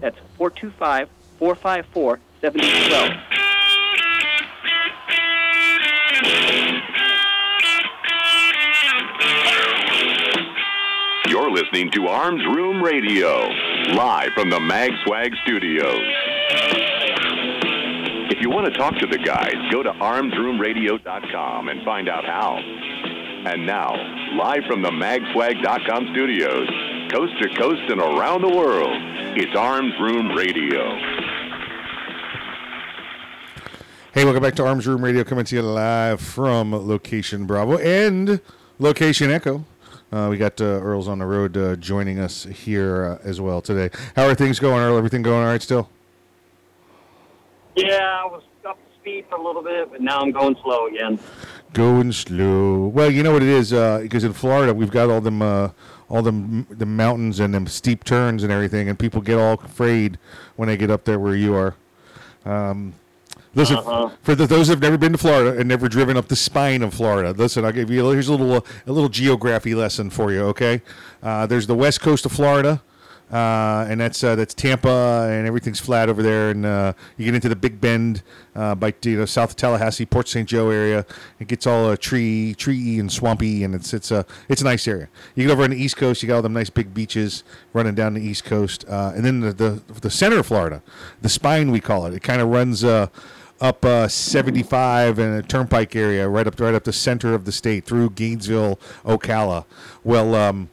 That's 0.00 0.18
425 0.36 1.08
454 1.38 2.20
7012. 2.40 3.34
You're 11.28 11.50
listening 11.50 11.90
to 11.92 12.06
Arms 12.06 12.44
Room 12.46 12.82
Radio, 12.82 13.48
live 13.94 14.30
from 14.34 14.50
the 14.50 14.60
Mag 14.60 14.92
Swag 15.04 15.32
studios. 15.42 16.02
If 18.30 18.40
you 18.40 18.50
want 18.50 18.72
to 18.72 18.78
talk 18.78 18.94
to 18.98 19.06
the 19.06 19.18
guys, 19.18 19.54
go 19.70 19.82
to 19.82 19.90
armsroomradio.com 19.92 21.68
and 21.68 21.84
find 21.84 22.08
out 22.08 22.24
how. 22.24 22.56
And 23.46 23.66
now, 23.66 23.92
live 24.36 24.64
from 24.66 24.82
the 24.82 24.90
magswag.com 24.90 26.08
studios, 26.12 26.68
coast 27.10 27.32
to 27.40 27.48
coast 27.56 27.82
and 27.90 28.00
around 28.00 28.42
the 28.42 28.48
world, 28.48 28.96
it's 29.36 29.54
Arms 29.56 29.92
Room 30.00 30.30
Radio. 30.30 30.96
Hey, 34.12 34.24
welcome 34.24 34.42
back 34.42 34.54
to 34.56 34.64
Arms 34.64 34.86
Room 34.86 35.04
Radio, 35.04 35.24
coming 35.24 35.44
to 35.46 35.56
you 35.56 35.62
live 35.62 36.20
from 36.20 36.72
Location 36.72 37.46
Bravo 37.46 37.78
and 37.78 38.40
Location 38.78 39.30
Echo. 39.30 39.64
Uh, 40.12 40.28
we 40.30 40.36
got 40.36 40.60
uh, 40.60 40.64
Earl's 40.64 41.08
on 41.08 41.18
the 41.18 41.26
road 41.26 41.56
uh, 41.56 41.74
joining 41.76 42.20
us 42.20 42.44
here 42.44 43.18
uh, 43.22 43.28
as 43.28 43.40
well 43.40 43.60
today. 43.60 43.90
How 44.14 44.26
are 44.26 44.34
things 44.34 44.60
going, 44.60 44.80
Earl? 44.80 44.96
Everything 44.96 45.22
going 45.22 45.42
all 45.42 45.50
right 45.50 45.60
still? 45.60 45.90
Yeah, 47.74 48.22
I 48.22 48.26
was 48.26 48.44
up 48.64 48.76
to 48.76 48.94
speed 49.00 49.26
for 49.28 49.36
a 49.36 49.42
little 49.42 49.62
bit, 49.62 49.90
but 49.90 50.00
now 50.00 50.20
I'm 50.20 50.30
going 50.30 50.56
slow 50.62 50.86
again. 50.86 51.18
Going 51.72 52.12
slow. 52.12 52.86
Well, 52.86 53.10
you 53.10 53.24
know 53.24 53.32
what 53.32 53.42
it 53.42 53.48
is, 53.48 53.70
because 53.70 54.22
in 54.22 54.32
Florida 54.32 54.72
we've 54.72 54.92
got 54.92 55.10
all 55.10 55.20
them, 55.20 55.42
uh, 55.42 55.70
all 56.08 56.22
them, 56.22 56.66
the 56.70 56.86
mountains 56.86 57.40
and 57.40 57.54
them 57.54 57.66
steep 57.66 58.04
turns 58.04 58.42
and 58.42 58.52
everything, 58.52 58.88
and 58.88 58.98
people 58.98 59.20
get 59.20 59.38
all 59.38 59.54
afraid 59.54 60.18
when 60.56 60.68
they 60.68 60.76
get 60.76 60.90
up 60.90 61.04
there 61.04 61.18
where 61.18 61.34
you 61.34 61.54
are. 61.54 61.74
Um, 62.44 62.92
listen, 63.54 63.76
Uh-huh. 63.78 64.10
for 64.22 64.34
the, 64.34 64.46
those 64.46 64.68
who've 64.68 64.80
never 64.82 64.98
been 64.98 65.12
to 65.12 65.18
Florida 65.18 65.58
and 65.58 65.68
never 65.68 65.88
driven 65.88 66.16
up 66.16 66.28
the 66.28 66.36
spine 66.36 66.82
of 66.82 66.92
Florida, 66.94 67.32
listen, 67.32 67.64
I'll 67.64 67.72
give 67.72 67.90
you 67.90 68.08
here's 68.10 68.28
a 68.28 68.32
little 68.34 68.66
a 68.86 68.92
little 68.92 69.08
geography 69.08 69.74
lesson 69.74 70.10
for 70.10 70.30
you. 70.32 70.42
Okay, 70.42 70.82
uh, 71.22 71.46
there's 71.46 71.66
the 71.66 71.74
west 71.74 72.00
coast 72.00 72.26
of 72.26 72.32
Florida. 72.32 72.82
Uh, 73.34 73.84
and 73.88 74.00
that's 74.00 74.22
uh, 74.22 74.36
that's 74.36 74.54
Tampa, 74.54 75.26
and 75.28 75.44
everything's 75.44 75.80
flat 75.80 76.08
over 76.08 76.22
there. 76.22 76.50
And 76.50 76.64
uh, 76.64 76.92
you 77.16 77.24
get 77.24 77.34
into 77.34 77.48
the 77.48 77.56
Big 77.56 77.80
Bend, 77.80 78.22
uh, 78.54 78.76
by 78.76 78.94
you 79.02 79.18
know 79.18 79.24
south 79.24 79.50
of 79.50 79.56
Tallahassee, 79.56 80.06
Port 80.06 80.28
St. 80.28 80.48
Joe 80.48 80.70
area. 80.70 81.04
It 81.40 81.48
gets 81.48 81.66
all 81.66 81.90
uh, 81.90 81.96
tree, 81.96 82.54
tree 82.54 83.00
and 83.00 83.10
swampy, 83.10 83.64
and 83.64 83.74
it's 83.74 83.92
it's 83.92 84.12
a 84.12 84.24
it's 84.48 84.60
a 84.60 84.64
nice 84.64 84.86
area. 84.86 85.08
You 85.34 85.48
get 85.48 85.52
over 85.52 85.64
on 85.64 85.70
the 85.70 85.76
East 85.76 85.96
Coast, 85.96 86.22
you 86.22 86.28
got 86.28 86.36
all 86.36 86.42
them 86.42 86.52
nice 86.52 86.70
big 86.70 86.94
beaches 86.94 87.42
running 87.72 87.96
down 87.96 88.14
the 88.14 88.22
East 88.22 88.44
Coast, 88.44 88.84
uh, 88.88 89.10
and 89.16 89.24
then 89.24 89.40
the, 89.40 89.52
the 89.52 89.82
the 90.00 90.10
center 90.10 90.38
of 90.38 90.46
Florida, 90.46 90.80
the 91.20 91.28
spine 91.28 91.72
we 91.72 91.80
call 91.80 92.06
it. 92.06 92.14
It 92.14 92.22
kind 92.22 92.40
of 92.40 92.48
runs. 92.48 92.84
Up 93.60 93.84
uh, 93.84 94.08
75 94.08 95.20
and 95.20 95.38
a 95.38 95.42
turnpike 95.42 95.94
area 95.94 96.28
right 96.28 96.46
up 96.46 96.58
right 96.58 96.74
up 96.74 96.82
the 96.82 96.92
center 96.92 97.34
of 97.34 97.44
the 97.44 97.52
state 97.52 97.84
through 97.84 98.10
Gainesville, 98.10 98.80
Ocala. 99.04 99.64
Well, 100.02 100.34
um, 100.34 100.68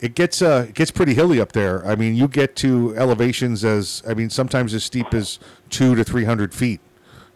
it 0.00 0.14
gets 0.14 0.42
uh, 0.42 0.66
it 0.68 0.74
gets 0.74 0.90
pretty 0.90 1.14
hilly 1.14 1.40
up 1.40 1.52
there. 1.52 1.86
I 1.86 1.96
mean, 1.96 2.14
you 2.14 2.28
get 2.28 2.56
to 2.56 2.94
elevations 2.96 3.64
as 3.64 4.02
I 4.06 4.14
mean, 4.14 4.30
sometimes 4.30 4.74
as 4.74 4.84
steep 4.84 5.14
as 5.14 5.38
two 5.70 5.94
to 5.94 6.04
three 6.04 6.24
hundred 6.24 6.54
feet, 6.54 6.80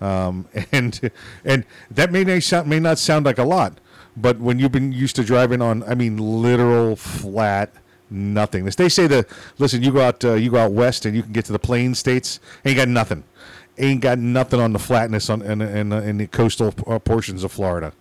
um, 0.01 0.47
and 0.73 1.11
and 1.45 1.65
that 1.91 2.13
may 2.13 2.25
not 2.25 2.43
sound 2.43 2.69
may 2.69 2.81
not 2.81 2.99
sound 2.99 3.25
like 3.25 3.39
a 3.39 3.45
lot, 3.45 3.79
but 4.17 4.39
when 4.39 4.59
you've 4.59 4.73
been 4.73 4.93
used 4.93 5.17
to 5.17 5.25
driving 5.25 5.63
on, 5.63 5.83
I 5.85 5.95
mean, 5.95 6.17
literal 6.19 6.97
flat 6.97 7.73
nothingness. 8.11 8.75
They 8.75 8.89
say 8.89 9.07
that 9.07 9.29
listen, 9.59 9.83
you 9.83 9.93
go 9.93 10.01
out 10.03 10.25
uh, 10.25 10.35
you 10.35 10.51
go 10.51 10.59
out 10.59 10.73
west 10.73 11.07
and 11.07 11.17
you 11.17 11.23
can 11.23 11.33
get 11.33 11.47
to 11.47 11.53
the 11.53 11.59
plain 11.59 11.95
states, 11.95 12.41
ain't 12.65 12.77
got 12.77 12.89
nothing, 12.89 13.25
ain't 13.79 14.03
got 14.03 14.19
nothing 14.19 14.61
on 14.61 14.73
the 14.73 14.79
flatness 14.79 15.31
on 15.31 15.41
in 15.43 15.63
in, 15.63 15.93
in 15.93 16.19
the 16.19 16.27
coastal 16.27 16.75
uh, 16.87 16.99
portions 16.99 17.43
of 17.43 17.53
Florida. 17.53 17.93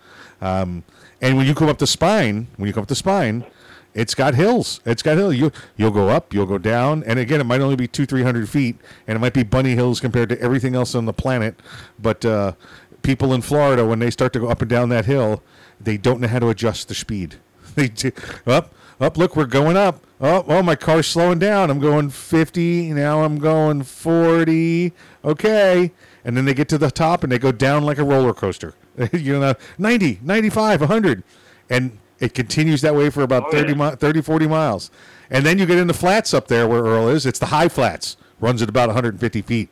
Um, 0.42 0.84
and 1.22 1.38
when 1.38 1.46
you 1.46 1.54
come 1.54 1.68
up 1.70 1.78
the 1.78 1.88
spine, 1.88 2.48
when 2.58 2.68
you 2.68 2.74
come 2.74 2.84
up 2.84 2.88
the 2.88 2.96
spine, 2.96 3.46
it's 3.94 4.14
got 4.16 4.36
hills. 4.36 4.82
It's 4.86 5.02
got 5.02 5.18
hills. 5.18 5.36
You 5.36 5.52
you'll 5.78 5.92
go 5.92 6.10
up, 6.10 6.34
you'll 6.34 6.46
go 6.46 6.58
down, 6.58 7.04
and 7.04 7.20
again, 7.20 7.42
it 7.42 7.46
might 7.46 7.62
only 7.62 7.76
be 7.76 7.88
two, 7.88 8.06
three 8.06 8.24
hundred 8.24 8.50
feet, 8.50 8.78
and 9.08 9.16
it 9.16 9.20
might 9.20 9.34
be 9.34 9.44
bunny 9.44 9.76
hills 9.76 10.00
compared 10.00 10.30
to 10.30 10.40
everything 10.42 10.76
else 10.76 10.96
on 10.96 11.06
the 11.06 11.14
planet. 11.14 11.60
But 11.98 12.24
uh, 12.24 12.54
people 13.02 13.34
in 13.34 13.42
Florida, 13.42 13.86
when 13.86 14.00
they 14.00 14.12
start 14.12 14.34
to 14.34 14.40
go 14.40 14.48
up 14.48 14.62
and 14.62 14.70
down 14.70 14.90
that 14.90 15.06
hill, 15.06 15.44
they 15.80 15.98
don't 15.98 16.22
know 16.22 16.28
how 16.28 16.40
to 16.40 16.50
adjust 16.50 16.88
the 16.88 16.96
speed. 16.96 17.36
They 17.76 17.88
do, 17.88 18.12
up, 18.48 18.74
up. 19.00 19.16
Look, 19.16 19.36
we're 19.36 19.46
going 19.46 19.78
up. 19.78 20.04
Oh, 20.20 20.44
oh, 20.48 20.64
my 20.64 20.76
car's 20.76 21.06
slowing 21.06 21.38
down. 21.38 21.70
I'm 21.70 21.80
going 21.80 22.10
fifty 22.10 22.92
now. 22.92 23.24
I'm 23.24 23.38
going 23.38 23.84
forty. 23.84 24.92
Okay, 25.24 25.92
and 26.26 26.36
then 26.36 26.46
they 26.46 26.54
get 26.54 26.68
to 26.70 26.78
the 26.78 26.92
top 26.92 27.24
and 27.24 27.32
they 27.32 27.38
go 27.38 27.52
down 27.52 27.84
like 27.84 28.00
a 28.00 28.04
roller 28.04 28.34
coaster. 28.34 28.74
you 29.14 29.40
know, 29.40 29.54
90, 29.78 30.20
95, 30.22 30.82
100. 30.82 31.24
And 31.70 31.98
it 32.20 32.34
continues 32.34 32.82
that 32.82 32.96
way 32.96 33.10
for 33.10 33.22
about 33.22 33.46
Oh, 33.48 33.52
30, 33.52 33.74
yeah. 33.74 33.90
mi- 33.92 33.96
30, 33.96 34.22
40 34.22 34.48
miles. 34.48 34.92
And 35.30 35.46
then 35.46 35.58
you 35.60 35.66
get 35.66 35.78
into 35.78 35.94
flats 35.94 36.34
up 36.34 36.48
there 36.48 36.68
where 36.68 36.82
Earl 36.84 37.08
is. 37.10 37.26
It's 37.26 37.40
the 37.40 37.48
high 37.48 37.70
flats, 37.70 38.18
runs 38.40 38.62
at 38.62 38.70
about 38.70 38.88
150 38.90 39.42
feet. 39.44 39.70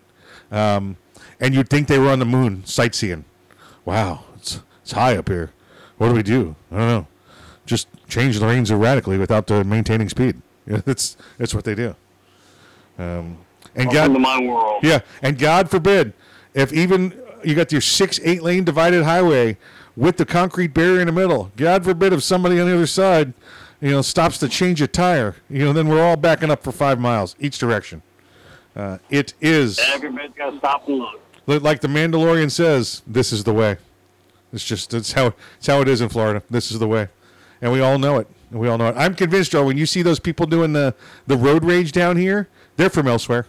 Um, 0.51 0.97
and 1.39 1.53
you'd 1.53 1.69
think 1.69 1.87
they 1.87 1.99
were 1.99 2.09
on 2.09 2.19
the 2.19 2.25
moon 2.25 2.63
sightseeing. 2.65 3.25
Wow, 3.85 4.23
it's, 4.35 4.61
it's 4.83 4.91
high 4.91 5.17
up 5.17 5.27
here. 5.29 5.51
What 5.97 6.09
do 6.09 6.13
we 6.15 6.23
do? 6.23 6.55
I 6.71 6.77
don't 6.77 6.87
know. 6.87 7.07
Just 7.65 7.87
change 8.07 8.39
the 8.39 8.45
lanes 8.45 8.71
erratically 8.71 9.17
without 9.17 9.49
uh, 9.51 9.63
maintaining 9.63 10.09
speed. 10.09 10.41
That's 10.67 11.15
that's 11.37 11.53
what 11.55 11.63
they 11.63 11.75
do. 11.75 11.95
Um, 12.99 13.37
and 13.75 13.89
Welcome 13.91 14.13
God, 14.13 14.21
my 14.21 14.41
world. 14.41 14.83
yeah, 14.83 14.99
and 15.21 15.37
God 15.37 15.69
forbid 15.69 16.13
if 16.53 16.73
even 16.73 17.17
you 17.43 17.55
got 17.55 17.71
your 17.71 17.81
six, 17.81 18.19
eight 18.23 18.41
lane 18.41 18.63
divided 18.63 19.03
highway 19.03 19.57
with 19.97 20.15
the 20.15 20.25
concrete 20.25 20.73
barrier 20.73 21.01
in 21.01 21.07
the 21.07 21.11
middle. 21.11 21.51
God 21.57 21.83
forbid 21.83 22.13
if 22.13 22.23
somebody 22.23 22.59
on 22.59 22.67
the 22.67 22.73
other 22.75 22.87
side, 22.87 23.33
you 23.81 23.91
know, 23.91 24.01
stops 24.01 24.37
to 24.37 24.47
change 24.47 24.81
a 24.81 24.87
tire. 24.87 25.35
You 25.49 25.65
know, 25.65 25.73
then 25.73 25.89
we're 25.89 26.01
all 26.01 26.15
backing 26.15 26.49
up 26.51 26.63
for 26.63 26.71
five 26.71 26.99
miles 26.99 27.35
each 27.39 27.57
direction. 27.57 28.03
Uh, 28.75 28.99
it 29.09 29.33
is 29.41 29.79
Everybody's 29.79 30.31
got 30.37 30.51
to 30.51 30.57
stop 30.59 30.87
and 30.87 31.03
look. 31.47 31.63
like 31.63 31.81
the 31.81 31.87
Mandalorian 31.87 32.51
says. 32.51 33.01
This 33.07 33.33
is 33.33 33.43
the 33.43 33.53
way. 33.53 33.77
It's 34.53 34.63
just 34.63 34.93
it's 34.93 35.11
how 35.11 35.33
it's 35.57 35.67
how 35.67 35.81
it 35.81 35.87
is 35.87 35.99
in 35.99 36.09
Florida. 36.09 36.43
This 36.49 36.71
is 36.71 36.79
the 36.79 36.87
way, 36.87 37.09
and 37.61 37.71
we 37.71 37.81
all 37.81 37.97
know 37.97 38.17
it. 38.19 38.27
We 38.51 38.69
all 38.69 38.77
know 38.77 38.87
it. 38.87 38.95
I'm 38.95 39.13
convinced, 39.15 39.51
Joe. 39.51 39.65
When 39.65 39.77
you 39.77 39.85
see 39.85 40.03
those 40.03 40.19
people 40.19 40.45
doing 40.45 40.73
the 40.73 40.93
the 41.25 41.35
road 41.35 41.65
rage 41.65 41.91
down 41.91 42.17
here, 42.17 42.47
they're 42.77 42.89
from 42.89 43.07
elsewhere. 43.07 43.47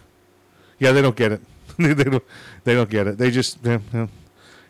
Yeah, 0.79 0.91
they 0.91 1.01
don't 1.01 1.15
get 1.15 1.31
it. 1.31 1.41
they 1.77 1.93
don't. 1.93 2.23
They 2.63 2.73
don't 2.73 2.89
get 2.89 3.07
it. 3.07 3.17
They 3.17 3.31
just, 3.31 3.59
yeah, 3.63 3.79
yeah. 3.93 4.07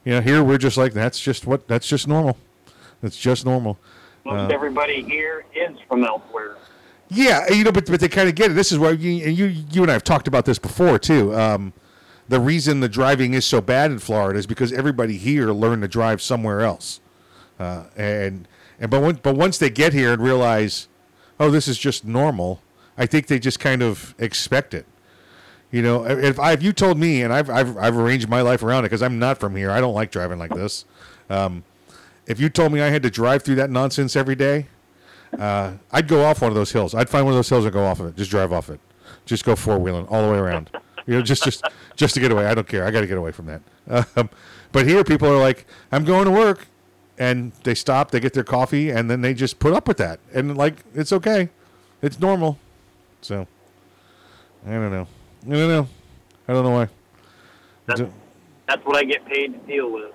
You 0.05 0.13
know, 0.13 0.21
here 0.21 0.43
we're 0.43 0.57
just 0.57 0.77
like 0.77 0.93
that's 0.93 1.19
just 1.19 1.45
what 1.45 1.67
that's 1.67 1.87
just 1.87 2.07
normal. 2.07 2.37
That's 3.01 3.17
just 3.17 3.45
normal. 3.45 3.77
Most 4.25 4.51
Uh, 4.51 4.53
everybody 4.53 5.01
here 5.03 5.45
is 5.55 5.77
from 5.87 6.03
elsewhere. 6.03 6.55
yeah, 7.09 7.47
you 7.49 7.63
know, 7.63 7.71
but 7.71 7.85
but 7.85 7.99
they 7.99 8.09
kind 8.09 8.27
of 8.29 8.35
get 8.35 8.51
it. 8.51 8.53
This 8.53 8.71
is 8.71 8.77
why 8.79 8.91
you 8.91 9.25
and 9.25 9.37
you 9.37 9.45
you 9.45 9.81
and 9.81 9.89
I 9.89 9.93
have 9.93 10.03
talked 10.03 10.27
about 10.27 10.45
this 10.45 10.59
before 10.59 10.99
too. 10.99 11.33
Um, 11.35 11.73
the 12.27 12.39
reason 12.39 12.79
the 12.79 12.89
driving 12.89 13.33
is 13.33 13.45
so 13.45 13.59
bad 13.61 13.91
in 13.91 13.99
Florida 13.99 14.37
is 14.37 14.45
because 14.45 14.71
everybody 14.71 15.17
here 15.17 15.51
learned 15.51 15.81
to 15.81 15.87
drive 15.87 16.21
somewhere 16.21 16.61
else, 16.61 16.99
uh, 17.59 17.85
and 17.95 18.47
and 18.79 18.91
but 18.91 19.01
when, 19.01 19.15
but 19.15 19.35
once 19.35 19.57
they 19.57 19.69
get 19.69 19.93
here 19.93 20.13
and 20.13 20.21
realize, 20.21 20.87
oh, 21.39 21.49
this 21.49 21.67
is 21.67 21.77
just 21.77 22.05
normal. 22.05 22.61
I 22.97 23.05
think 23.05 23.27
they 23.27 23.39
just 23.39 23.59
kind 23.59 23.81
of 23.81 24.13
expect 24.19 24.73
it. 24.73 24.85
You 25.71 25.83
know, 25.83 26.05
if 26.05 26.39
I, 26.39 26.53
if 26.53 26.63
you 26.63 26.73
told 26.73 26.97
me, 26.97 27.21
and 27.21 27.31
I've 27.31 27.49
I've, 27.49 27.77
I've 27.77 27.97
arranged 27.97 28.27
my 28.27 28.41
life 28.41 28.63
around 28.63 28.85
it 28.85 28.87
because 28.87 29.03
I'm 29.03 29.19
not 29.19 29.37
from 29.37 29.55
here. 29.55 29.69
I 29.69 29.79
don't 29.79 29.93
like 29.93 30.11
driving 30.11 30.39
like 30.39 30.53
this. 30.53 30.85
Um, 31.29 31.63
if 32.25 32.39
you 32.39 32.49
told 32.49 32.71
me 32.71 32.81
I 32.81 32.87
had 32.87 33.03
to 33.03 33.09
drive 33.09 33.43
through 33.43 33.55
that 33.55 33.69
nonsense 33.69 34.15
every 34.15 34.35
day, 34.35 34.67
uh, 35.37 35.73
I'd 35.91 36.07
go 36.07 36.25
off 36.25 36.41
one 36.41 36.49
of 36.49 36.55
those 36.55 36.71
hills. 36.71 36.95
I'd 36.95 37.09
find 37.09 37.25
one 37.25 37.33
of 37.33 37.37
those 37.37 37.49
hills 37.49 37.65
and 37.65 37.73
go 37.73 37.85
off 37.85 37.99
of 37.99 38.07
it. 38.07 38.15
Just 38.15 38.31
drive 38.31 38.51
off 38.51 38.69
it. 38.69 38.79
Just 39.25 39.45
go 39.45 39.55
four 39.55 39.77
wheeling 39.77 40.07
all 40.07 40.25
the 40.25 40.31
way 40.31 40.39
around. 40.39 40.71
You 41.05 41.15
know, 41.15 41.21
just 41.21 41.43
just 41.43 41.63
just 41.95 42.15
to 42.15 42.19
get 42.19 42.31
away. 42.31 42.47
I 42.47 42.55
don't 42.55 42.67
care. 42.67 42.85
I 42.85 42.91
got 42.91 43.01
to 43.01 43.07
get 43.07 43.17
away 43.17 43.31
from 43.31 43.45
that. 43.45 43.61
Um, 44.15 44.29
but 44.71 44.87
here, 44.87 45.03
people 45.03 45.27
are 45.27 45.39
like, 45.39 45.65
I'm 45.91 46.03
going 46.03 46.25
to 46.25 46.31
work, 46.31 46.67
and 47.17 47.51
they 47.63 47.75
stop, 47.75 48.11
they 48.11 48.19
get 48.19 48.33
their 48.33 48.43
coffee, 48.43 48.91
and 48.91 49.09
then 49.09 49.21
they 49.21 49.33
just 49.33 49.59
put 49.59 49.73
up 49.73 49.87
with 49.87 49.97
that, 49.97 50.19
and 50.33 50.57
like 50.57 50.83
it's 50.93 51.11
okay, 51.11 51.49
it's 52.01 52.19
normal. 52.19 52.57
So 53.21 53.47
I 54.65 54.71
don't 54.71 54.91
know. 54.91 55.07
I 55.45 55.49
don't 55.51 55.69
know. 55.69 55.87
I 56.47 56.53
don't 56.53 56.63
know 56.63 56.71
why. 56.71 56.89
Don't- 57.87 58.13
That's 58.67 58.85
what 58.85 58.97
I 58.97 59.03
get 59.03 59.25
paid 59.25 59.53
to 59.53 59.59
deal 59.71 59.91
with. 59.91 60.11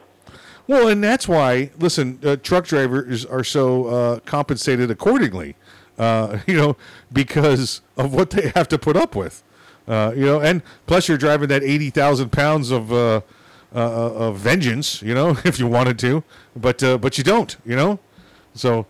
Well, 0.67 0.89
and 0.89 1.03
that's 1.05 1.29
why, 1.29 1.71
listen, 1.79 2.19
uh, 2.25 2.37
truck 2.37 2.67
drivers 2.67 3.25
are 3.27 3.45
so 3.45 3.87
uh, 3.87 4.21
compensated 4.21 4.91
accordingly, 4.91 5.57
uh, 5.99 6.39
you 6.47 6.57
know, 6.57 6.77
because 7.13 7.83
of 7.97 8.15
what 8.15 8.31
they 8.31 8.49
have 8.55 8.69
to 8.69 8.79
put 8.79 8.97
up 8.97 9.15
with. 9.15 9.43
Uh, 9.87 10.13
you 10.17 10.25
know, 10.25 10.41
and 10.41 10.63
plus 10.87 11.09
you're 11.09 11.19
driving 11.19 11.49
that 11.49 11.63
80,000 11.63 12.33
pounds 12.33 12.71
of, 12.71 12.91
uh, 12.93 13.21
uh, 13.75 13.79
of 14.15 14.39
vengeance, 14.39 15.03
you 15.03 15.15
know, 15.15 15.37
if 15.45 15.59
you 15.59 15.67
wanted 15.67 15.99
to, 15.99 16.25
but, 16.57 16.83
uh, 16.83 16.97
but 16.97 17.19
you 17.19 17.25
don't, 17.25 17.57
you 17.67 17.77
know? 17.77 17.99
So 18.55 18.87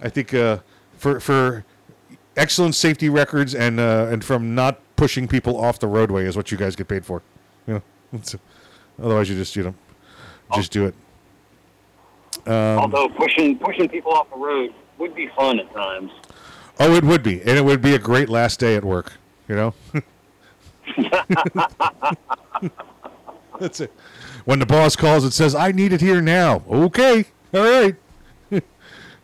I 0.00 0.08
think 0.08 0.32
uh, 0.32 0.58
for, 0.96 1.20
for 1.20 1.64
excellent 2.36 2.74
safety 2.74 3.10
records 3.10 3.54
and, 3.54 3.78
uh, 3.78 4.06
and 4.10 4.24
from 4.24 4.54
not 4.54 4.80
pushing 4.96 5.28
people 5.28 5.56
off 5.60 5.78
the 5.78 5.88
roadway 5.88 6.26
is 6.26 6.36
what 6.36 6.50
you 6.50 6.58
guys 6.58 6.76
get 6.76 6.88
paid 6.88 7.04
for. 7.04 7.22
You 7.66 7.74
know, 8.12 8.22
otherwise 9.02 9.28
you 9.28 9.36
just, 9.36 9.56
you 9.56 9.64
know, 9.64 9.74
just 10.54 10.72
do 10.72 10.86
it. 10.86 10.94
Um, 12.46 12.78
Although 12.78 13.08
pushing 13.08 13.58
pushing 13.58 13.88
people 13.88 14.12
off 14.12 14.28
the 14.30 14.36
road 14.36 14.74
would 14.98 15.14
be 15.14 15.28
fun 15.36 15.60
at 15.60 15.72
times. 15.72 16.10
Oh, 16.80 16.94
it 16.94 17.04
would 17.04 17.22
be, 17.22 17.40
and 17.40 17.50
it 17.50 17.64
would 17.64 17.82
be 17.82 17.94
a 17.94 17.98
great 17.98 18.28
last 18.28 18.58
day 18.58 18.74
at 18.74 18.84
work. 18.84 19.12
You 19.48 19.54
know, 19.56 19.74
that's 23.60 23.80
it. 23.80 23.92
When 24.44 24.58
the 24.58 24.66
boss 24.66 24.96
calls 24.96 25.24
and 25.24 25.32
says, 25.32 25.54
"I 25.54 25.72
need 25.72 25.92
it 25.92 26.00
here 26.00 26.20
now," 26.20 26.62
okay, 26.68 27.26
all 27.52 27.62
right, 27.62 27.94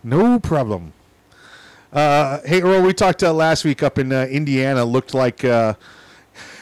no 0.05 0.39
problem. 0.39 0.93
Uh, 1.91 2.41
hey, 2.45 2.61
Earl, 2.61 2.83
we 2.83 2.93
talked 2.93 3.23
uh, 3.23 3.33
last 3.33 3.65
week 3.65 3.83
up 3.83 3.99
in 3.99 4.13
uh, 4.13 4.27
Indiana. 4.27 4.85
Looked 4.85 5.15
like 5.15 5.43
uh, 5.43 5.73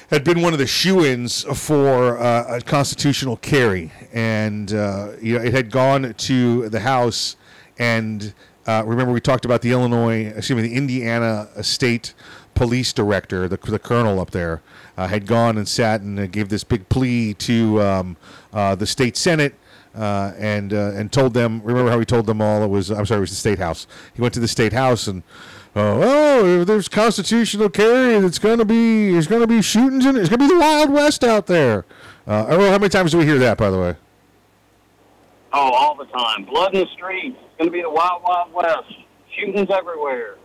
had 0.08 0.22
been 0.22 0.40
one 0.40 0.52
of 0.52 0.60
the 0.60 0.68
shoe-ins 0.68 1.42
for 1.42 2.16
uh, 2.16 2.58
a 2.58 2.60
constitutional 2.60 3.36
carry, 3.38 3.90
and 4.12 4.72
uh, 4.72 5.14
you 5.20 5.36
know 5.36 5.44
it 5.44 5.52
had 5.52 5.72
gone 5.72 6.14
to 6.14 6.68
the 6.68 6.78
House. 6.78 7.34
And 7.76 8.32
remember, 8.68 9.12
we 9.12 9.20
talked 9.20 9.44
about 9.44 9.62
the 9.62 9.72
Illinois, 9.72 10.26
excuse 10.26 10.56
me, 10.56 10.62
the 10.62 10.74
Indiana 10.76 11.48
State 11.60 12.14
Police 12.54 12.92
Director, 12.92 13.48
the, 13.48 13.56
the 13.56 13.80
colonel 13.80 14.20
up 14.20 14.30
there, 14.30 14.62
had 14.96 15.26
gone 15.26 15.58
and 15.58 15.66
sat 15.66 16.02
and 16.02 16.30
gave 16.30 16.50
this 16.50 16.62
big 16.62 16.88
plea 16.88 17.34
to 17.34 17.82
um, 17.82 18.16
the 18.52 18.86
state 18.86 19.16
senate. 19.16 19.56
Uh, 19.96 20.34
and 20.38 20.74
uh, 20.74 20.92
and 20.94 21.10
told 21.10 21.32
them. 21.32 21.62
Remember 21.64 21.90
how 21.90 21.98
he 21.98 22.04
told 22.04 22.26
them 22.26 22.42
all? 22.42 22.62
It 22.62 22.68
was 22.68 22.90
I'm 22.90 23.06
sorry, 23.06 23.18
it 23.18 23.20
was 23.22 23.30
the 23.30 23.36
state 23.36 23.58
house. 23.58 23.86
He 24.14 24.20
went 24.20 24.34
to 24.34 24.40
the 24.40 24.48
state 24.48 24.74
house 24.74 25.06
and 25.06 25.22
uh, 25.74 25.98
oh, 26.02 26.64
there's 26.64 26.86
constitutional 26.88 27.70
carry. 27.70 28.14
It's 28.16 28.38
gonna 28.38 28.64
be 28.66 29.12
there's 29.12 29.26
gonna 29.26 29.46
be 29.46 29.62
shootings 29.62 30.04
in 30.04 30.16
it. 30.16 30.20
It's 30.20 30.28
gonna 30.28 30.46
be 30.46 30.52
the 30.54 30.58
Wild 30.60 30.90
West 30.90 31.24
out 31.24 31.46
there. 31.46 31.86
Uh, 32.26 32.44
Earl, 32.48 32.66
how 32.70 32.78
many 32.78 32.88
times 32.90 33.12
do 33.12 33.18
we 33.18 33.24
hear 33.24 33.38
that? 33.38 33.56
By 33.56 33.70
the 33.70 33.78
way, 33.78 33.96
Oh, 35.52 35.70
all 35.72 35.94
the 35.94 36.04
time. 36.06 36.44
Blood 36.44 36.74
in 36.74 36.80
the 36.80 36.86
streets. 36.92 37.38
It's 37.58 37.64
to 37.64 37.70
be 37.70 37.80
the 37.80 37.88
wild, 37.90 38.22
wild 38.22 38.52
west. 38.52 38.92
Shootings 39.34 39.70
everywhere. 39.70 40.36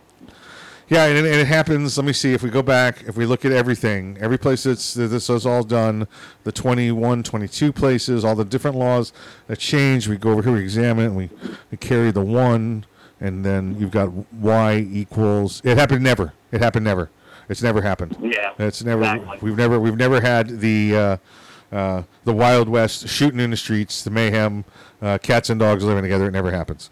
Yeah, 0.92 1.06
and, 1.06 1.16
and 1.16 1.26
it 1.26 1.46
happens. 1.46 1.96
Let 1.96 2.04
me 2.04 2.12
see 2.12 2.34
if 2.34 2.42
we 2.42 2.50
go 2.50 2.60
back. 2.62 3.02
If 3.06 3.16
we 3.16 3.24
look 3.24 3.46
at 3.46 3.52
everything, 3.52 4.18
every 4.20 4.38
place 4.38 4.64
that's 4.64 4.92
this 4.92 5.30
is 5.30 5.46
all 5.46 5.62
done, 5.64 6.06
the 6.44 6.52
21, 6.52 7.22
22 7.22 7.72
places, 7.72 8.24
all 8.26 8.34
the 8.34 8.44
different 8.44 8.76
laws 8.76 9.12
that 9.46 9.58
change. 9.58 10.06
We 10.06 10.18
go 10.18 10.32
over 10.32 10.42
here, 10.42 10.52
we 10.52 10.60
examine 10.60 11.04
it, 11.04 11.08
and 11.08 11.16
we, 11.16 11.30
we 11.70 11.78
carry 11.78 12.10
the 12.10 12.20
one, 12.20 12.84
and 13.20 13.42
then 13.42 13.74
you've 13.78 13.90
got 13.90 14.12
Y 14.34 14.86
equals. 14.92 15.62
It 15.64 15.78
happened 15.78 16.04
never. 16.04 16.34
It 16.50 16.60
happened 16.60 16.84
never. 16.84 17.08
It's 17.48 17.62
never 17.62 17.80
happened. 17.80 18.16
Yeah, 18.20 18.52
It's 18.58 18.84
never. 18.84 19.02
exactly. 19.02 19.38
We've 19.40 19.56
never. 19.56 19.80
We've 19.80 19.96
never 19.96 20.20
had 20.20 20.60
the 20.60 20.96
uh, 20.96 21.16
uh, 21.74 22.02
the 22.24 22.34
Wild 22.34 22.68
West 22.68 23.08
shooting 23.08 23.40
in 23.40 23.50
the 23.50 23.56
streets, 23.56 24.04
the 24.04 24.10
mayhem, 24.10 24.66
uh, 25.00 25.16
cats 25.22 25.48
and 25.48 25.58
dogs 25.58 25.84
living 25.84 26.02
together. 26.02 26.28
It 26.28 26.32
never 26.32 26.50
happens. 26.50 26.90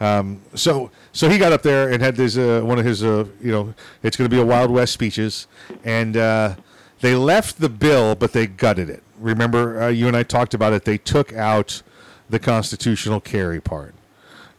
Um, 0.00 0.40
so 0.54 0.90
so 1.12 1.28
he 1.28 1.36
got 1.36 1.52
up 1.52 1.62
there 1.62 1.90
and 1.90 2.02
had 2.02 2.16
this 2.16 2.38
uh, 2.38 2.62
one 2.64 2.78
of 2.78 2.84
his 2.84 3.04
uh, 3.04 3.26
you 3.40 3.52
know 3.52 3.74
it's 4.02 4.16
going 4.16 4.28
to 4.28 4.34
be 4.34 4.40
a 4.40 4.46
Wild 4.46 4.70
West 4.70 4.92
speeches, 4.92 5.46
and 5.84 6.16
uh, 6.16 6.56
they 7.00 7.14
left 7.14 7.60
the 7.60 7.68
bill, 7.68 8.14
but 8.14 8.32
they 8.32 8.46
gutted 8.46 8.88
it. 8.88 9.02
Remember, 9.18 9.82
uh, 9.82 9.88
you 9.88 10.08
and 10.08 10.16
I 10.16 10.22
talked 10.22 10.54
about 10.54 10.72
it. 10.72 10.84
They 10.84 10.96
took 10.96 11.34
out 11.34 11.82
the 12.30 12.38
constitutional 12.38 13.20
carry 13.20 13.60
part. 13.60 13.94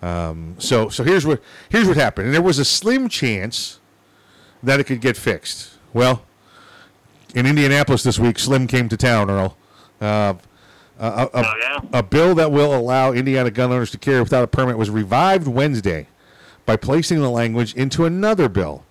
Um, 0.02 0.56
so 0.60 0.90
so 0.90 1.04
here's 1.04 1.26
what 1.26 1.42
here's 1.70 1.88
what 1.88 1.98
happened, 1.98 2.28
and 2.28 2.34
there 2.36 2.42
was 2.42 2.60
a 2.60 2.66
slim 2.66 3.10
chance 3.10 3.80
that 4.62 4.80
it 4.80 4.84
could 4.84 5.02
get 5.02 5.18
fixed. 5.18 5.72
Well, 5.92 6.24
in 7.34 7.46
Indianapolis 7.46 8.04
this 8.04 8.20
week, 8.20 8.38
Slim 8.38 8.68
came 8.68 8.90
to 8.90 8.98
town, 8.98 9.30
Earl. 9.30 9.58
Uh, 11.02 11.28
a, 11.34 11.40
a, 11.40 12.00
a 12.00 12.04
bill 12.04 12.36
that 12.36 12.52
will 12.52 12.76
allow 12.76 13.12
Indiana 13.12 13.50
gun 13.50 13.72
owners 13.72 13.90
to 13.90 13.98
carry 13.98 14.22
without 14.22 14.44
a 14.44 14.48
permit 14.48 14.78
was 14.78 14.92
revived 14.92 15.48
Wednesday 15.48 16.08
by 16.68 16.76
placing 16.76 17.20
the 17.20 17.30
language 17.30 17.74
into 17.74 18.06
another 18.06 18.48
bill. 18.48 18.84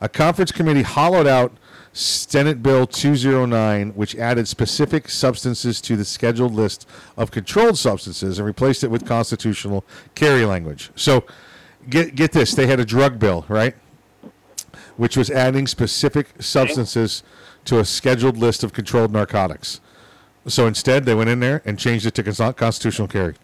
A 0.00 0.08
conference 0.08 0.52
committee 0.52 0.80
hollowed 0.80 1.26
out 1.26 1.52
Senate 1.92 2.62
Bill 2.62 2.86
209, 2.86 3.90
which 3.90 4.16
added 4.16 4.48
specific 4.48 5.10
substances 5.10 5.82
to 5.82 5.96
the 5.96 6.04
scheduled 6.04 6.54
list 6.54 6.88
of 7.18 7.30
controlled 7.30 7.76
substances 7.76 8.38
and 8.38 8.46
replaced 8.46 8.82
it 8.82 8.90
with 8.90 9.04
constitutional 9.04 9.84
carry 10.14 10.46
language. 10.46 10.90
So, 10.96 11.24
get 11.90 12.14
get 12.14 12.32
this: 12.32 12.54
they 12.54 12.68
had 12.68 12.80
a 12.80 12.86
drug 12.86 13.18
bill, 13.18 13.44
right, 13.48 13.74
which 14.96 15.14
was 15.14 15.30
adding 15.30 15.66
specific 15.66 16.28
substances 16.40 17.22
to 17.66 17.80
a 17.80 17.84
scheduled 17.84 18.38
list 18.38 18.64
of 18.64 18.72
controlled 18.72 19.12
narcotics. 19.12 19.80
So 20.46 20.66
instead, 20.66 21.04
they 21.04 21.14
went 21.14 21.30
in 21.30 21.40
there 21.40 21.62
and 21.64 21.78
changed 21.78 22.06
it 22.06 22.14
to 22.14 22.22
cons- 22.22 22.54
constitutional 22.56 23.08
carry. 23.08 23.34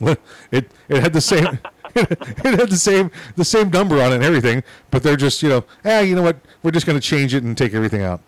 It 0.52 0.70
it 0.88 1.00
had 1.02 1.12
the 1.12 1.20
same 1.20 1.58
it 1.94 2.44
had 2.44 2.70
the 2.70 2.76
same 2.76 3.10
the 3.36 3.44
same 3.44 3.70
number 3.70 4.00
on 4.00 4.12
it 4.12 4.16
and 4.16 4.24
everything, 4.24 4.62
but 4.90 5.02
they're 5.02 5.16
just 5.16 5.42
you 5.42 5.48
know, 5.48 5.64
ah, 5.84 6.00
you 6.00 6.14
know 6.14 6.22
what? 6.22 6.36
We're 6.62 6.70
just 6.70 6.86
going 6.86 6.98
to 6.98 7.04
change 7.04 7.34
it 7.34 7.42
and 7.42 7.56
take 7.58 7.74
everything 7.74 8.02
out. 8.02 8.20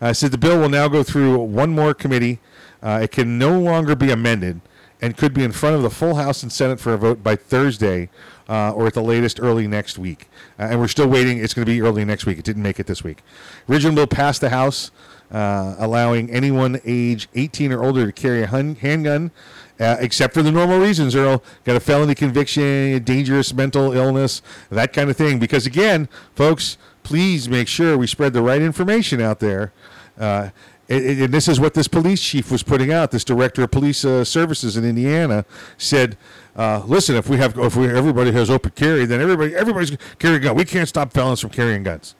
Uh, 0.00 0.12
said 0.14 0.30
the 0.30 0.38
bill 0.38 0.58
will 0.58 0.70
now 0.70 0.88
go 0.88 1.02
through 1.02 1.38
one 1.38 1.70
more 1.74 1.92
committee. 1.92 2.38
Uh, 2.82 3.00
it 3.02 3.10
can 3.12 3.38
no 3.38 3.58
longer 3.58 3.94
be 3.94 4.10
amended 4.10 4.62
and 5.02 5.16
could 5.16 5.34
be 5.34 5.44
in 5.44 5.52
front 5.52 5.76
of 5.76 5.82
the 5.82 5.90
full 5.90 6.14
House 6.16 6.42
and 6.42 6.52
Senate 6.52 6.80
for 6.80 6.94
a 6.94 6.98
vote 6.98 7.22
by 7.22 7.36
Thursday 7.36 8.08
uh, 8.48 8.72
or 8.72 8.86
at 8.86 8.94
the 8.94 9.02
latest 9.02 9.40
early 9.40 9.66
next 9.66 9.98
week. 9.98 10.28
Uh, 10.58 10.64
and 10.64 10.80
we're 10.80 10.88
still 10.88 11.08
waiting. 11.08 11.38
It's 11.38 11.54
going 11.54 11.64
to 11.66 11.72
be 11.72 11.80
early 11.80 12.04
next 12.04 12.26
week. 12.26 12.38
It 12.38 12.44
didn't 12.44 12.62
make 12.62 12.80
it 12.80 12.86
this 12.86 13.04
week. 13.04 13.22
Original 13.68 13.94
bill 13.94 14.06
passed 14.06 14.40
the 14.40 14.50
House, 14.50 14.90
uh, 15.30 15.76
allowing 15.78 16.30
anyone 16.30 16.80
age 16.84 17.28
18 17.34 17.72
or 17.72 17.82
older 17.84 18.06
to 18.06 18.12
carry 18.12 18.42
a 18.42 18.46
hun- 18.46 18.76
handgun. 18.76 19.30
Uh, 19.78 19.96
except 19.98 20.34
for 20.34 20.42
the 20.42 20.52
normal 20.52 20.78
reasons, 20.78 21.16
Earl. 21.16 21.42
Got 21.64 21.74
a 21.74 21.80
felony 21.80 22.14
conviction, 22.14 23.02
dangerous 23.02 23.54
mental 23.54 23.92
illness, 23.94 24.42
that 24.68 24.92
kind 24.92 25.08
of 25.08 25.16
thing. 25.16 25.38
Because 25.38 25.64
again, 25.64 26.06
folks, 26.34 26.76
please 27.02 27.48
make 27.48 27.66
sure 27.66 27.96
we 27.96 28.06
spread 28.06 28.34
the 28.34 28.42
right 28.42 28.60
information 28.60 29.22
out 29.22 29.40
there. 29.40 29.72
Uh, 30.18 30.50
and, 30.90 31.22
and 31.22 31.32
this 31.32 31.48
is 31.48 31.58
what 31.58 31.72
this 31.72 31.88
police 31.88 32.20
chief 32.20 32.50
was 32.50 32.62
putting 32.62 32.92
out. 32.92 33.10
This 33.10 33.24
director 33.24 33.62
of 33.62 33.70
police 33.70 34.04
uh, 34.04 34.22
services 34.24 34.76
in 34.76 34.84
Indiana 34.84 35.46
said, 35.78 36.18
uh, 36.56 36.82
"Listen, 36.84 37.14
if 37.16 37.30
we 37.30 37.38
have, 37.38 37.56
if 37.58 37.76
we, 37.76 37.88
everybody 37.88 38.32
has 38.32 38.50
open 38.50 38.72
carry, 38.72 39.06
then 39.06 39.20
everybody, 39.20 39.54
everybody's 39.54 39.96
carrying 40.18 40.42
a 40.42 40.44
gun. 40.44 40.56
We 40.56 40.64
can't 40.64 40.88
stop 40.88 41.12
felons 41.12 41.40
from 41.40 41.50
carrying 41.50 41.84
guns. 41.84 42.16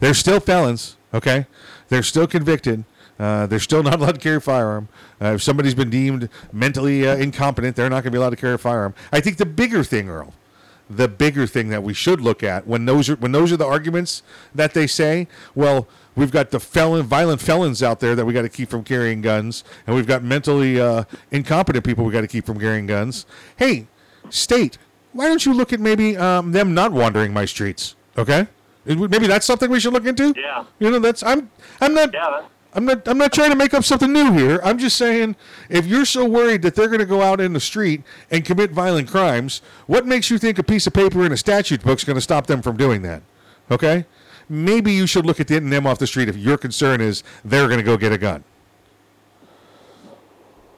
They're 0.00 0.14
still 0.14 0.40
felons, 0.40 0.96
okay? 1.12 1.46
They're 1.92 2.02
still 2.02 2.26
convicted. 2.26 2.84
Uh, 3.18 3.46
they're 3.46 3.60
still 3.60 3.82
not 3.90 4.00
allowed 4.00 4.14
to 4.14 4.18
carry 4.18 4.36
a 4.36 4.40
firearm. 4.40 4.88
Uh, 5.20 5.34
if 5.34 5.42
somebody's 5.42 5.74
been 5.74 5.90
deemed 5.90 6.30
mentally 6.50 7.06
uh, 7.06 7.16
incompetent, 7.16 7.76
they're 7.76 7.90
not 7.90 7.96
going 7.96 8.04
to 8.04 8.10
be 8.12 8.16
allowed 8.16 8.30
to 8.30 8.36
carry 8.36 8.54
a 8.54 8.58
firearm. 8.58 8.94
I 9.12 9.20
think 9.20 9.36
the 9.36 9.44
bigger 9.44 9.84
thing, 9.84 10.08
Earl, 10.08 10.32
the 10.88 11.06
bigger 11.06 11.46
thing 11.46 11.68
that 11.68 11.82
we 11.82 11.92
should 11.92 12.22
look 12.22 12.42
at 12.42 12.66
when 12.66 12.86
those 12.86 13.10
are 13.10 13.16
when 13.16 13.32
those 13.32 13.52
are 13.52 13.58
the 13.58 13.66
arguments 13.66 14.22
that 14.54 14.72
they 14.72 14.86
say, 14.86 15.28
well, 15.54 15.86
we've 16.16 16.30
got 16.30 16.50
the 16.50 16.58
felon, 16.58 17.04
violent 17.04 17.42
felons 17.42 17.82
out 17.82 18.00
there 18.00 18.14
that 18.14 18.24
we 18.24 18.32
got 18.32 18.42
to 18.42 18.48
keep 18.48 18.70
from 18.70 18.84
carrying 18.84 19.20
guns, 19.20 19.62
and 19.86 19.94
we've 19.94 20.06
got 20.06 20.22
mentally 20.22 20.80
uh, 20.80 21.04
incompetent 21.30 21.84
people 21.84 22.06
we 22.06 22.12
got 22.12 22.22
to 22.22 22.26
keep 22.26 22.46
from 22.46 22.58
carrying 22.58 22.86
guns. 22.86 23.26
Hey, 23.56 23.86
state, 24.30 24.78
why 25.12 25.28
don't 25.28 25.44
you 25.44 25.52
look 25.52 25.74
at 25.74 25.80
maybe 25.80 26.16
um, 26.16 26.52
them 26.52 26.72
not 26.72 26.90
wandering 26.90 27.34
my 27.34 27.44
streets? 27.44 27.96
Okay, 28.16 28.46
maybe 28.84 29.26
that's 29.26 29.46
something 29.46 29.70
we 29.70 29.80
should 29.80 29.92
look 29.92 30.06
into. 30.06 30.34
Yeah. 30.36 30.64
You 30.78 30.90
know, 30.90 30.98
that's 30.98 31.22
I'm 31.22 31.50
I'm 31.80 31.94
not. 31.94 32.14
I'm 32.74 32.86
not. 32.86 33.06
I'm 33.06 33.18
not 33.18 33.32
trying 33.34 33.50
to 33.50 33.56
make 33.56 33.74
up 33.74 33.84
something 33.84 34.10
new 34.10 34.32
here. 34.32 34.58
I'm 34.64 34.78
just 34.78 34.96
saying, 34.96 35.36
if 35.68 35.84
you're 35.86 36.06
so 36.06 36.24
worried 36.24 36.62
that 36.62 36.74
they're 36.74 36.86
going 36.88 37.00
to 37.00 37.04
go 37.06 37.20
out 37.20 37.38
in 37.38 37.52
the 37.52 37.60
street 37.60 38.02
and 38.30 38.44
commit 38.46 38.70
violent 38.70 39.10
crimes, 39.10 39.60
what 39.86 40.06
makes 40.06 40.30
you 40.30 40.38
think 40.38 40.58
a 40.58 40.62
piece 40.62 40.86
of 40.86 40.94
paper 40.94 41.26
in 41.26 41.32
a 41.32 41.36
statute 41.36 41.82
book 41.82 41.98
is 41.98 42.04
going 42.04 42.16
to 42.16 42.22
stop 42.22 42.46
them 42.46 42.62
from 42.62 42.78
doing 42.78 43.02
that? 43.02 43.22
Okay, 43.70 44.06
maybe 44.48 44.90
you 44.92 45.06
should 45.06 45.26
look 45.26 45.38
at 45.38 45.48
getting 45.48 45.68
them 45.68 45.86
off 45.86 45.98
the 45.98 46.06
street 46.06 46.30
if 46.30 46.36
your 46.38 46.56
concern 46.56 47.02
is 47.02 47.22
they're 47.44 47.66
going 47.66 47.78
to 47.78 47.84
go 47.84 47.98
get 47.98 48.10
a 48.10 48.16
gun. 48.18 48.42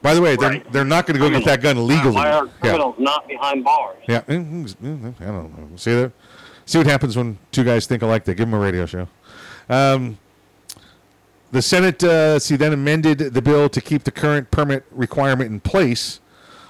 By 0.03 0.13
the 0.15 0.21
way, 0.21 0.37
they're, 0.37 0.59
they're 0.71 0.85
not 0.85 1.07
going 1.07 1.19
to 1.19 1.21
go 1.21 1.31
get 1.31 1.47
that 1.47 1.63
gun 1.63 1.87
legally. 1.87 2.15
Why 2.17 2.31
are 2.33 2.45
Yeah. 2.45 2.51
criminals 2.61 2.97
not 2.99 3.27
behind 3.27 3.65
bars? 3.65 3.97
Yeah, 4.07 4.21
I 4.29 4.35
don't 4.35 4.81
know. 4.81 5.77
See 5.77 5.93
that? 5.95 6.13
See 6.67 6.79
what 6.79 6.87
happens 6.87 7.17
when 7.17 7.39
two 7.53 7.65
guys 7.65 7.87
think 7.87 8.03
alike. 8.03 8.25
They 8.25 8.35
give 8.35 8.47
them 8.49 8.55
a 8.55 8.59
radio 8.59 8.87
show. 8.87 9.09
Um, 9.69 10.19
the 11.53 11.63
Senate, 11.63 12.03
uh, 12.03 12.39
see, 12.39 12.57
then 12.57 12.73
amended 12.73 13.19
the 13.19 13.43
bill 13.43 13.69
to 13.69 13.81
keep 13.81 14.05
the 14.05 14.11
current 14.11 14.51
permit 14.51 14.85
requirement 14.91 15.51
in 15.51 15.61
place, 15.61 16.21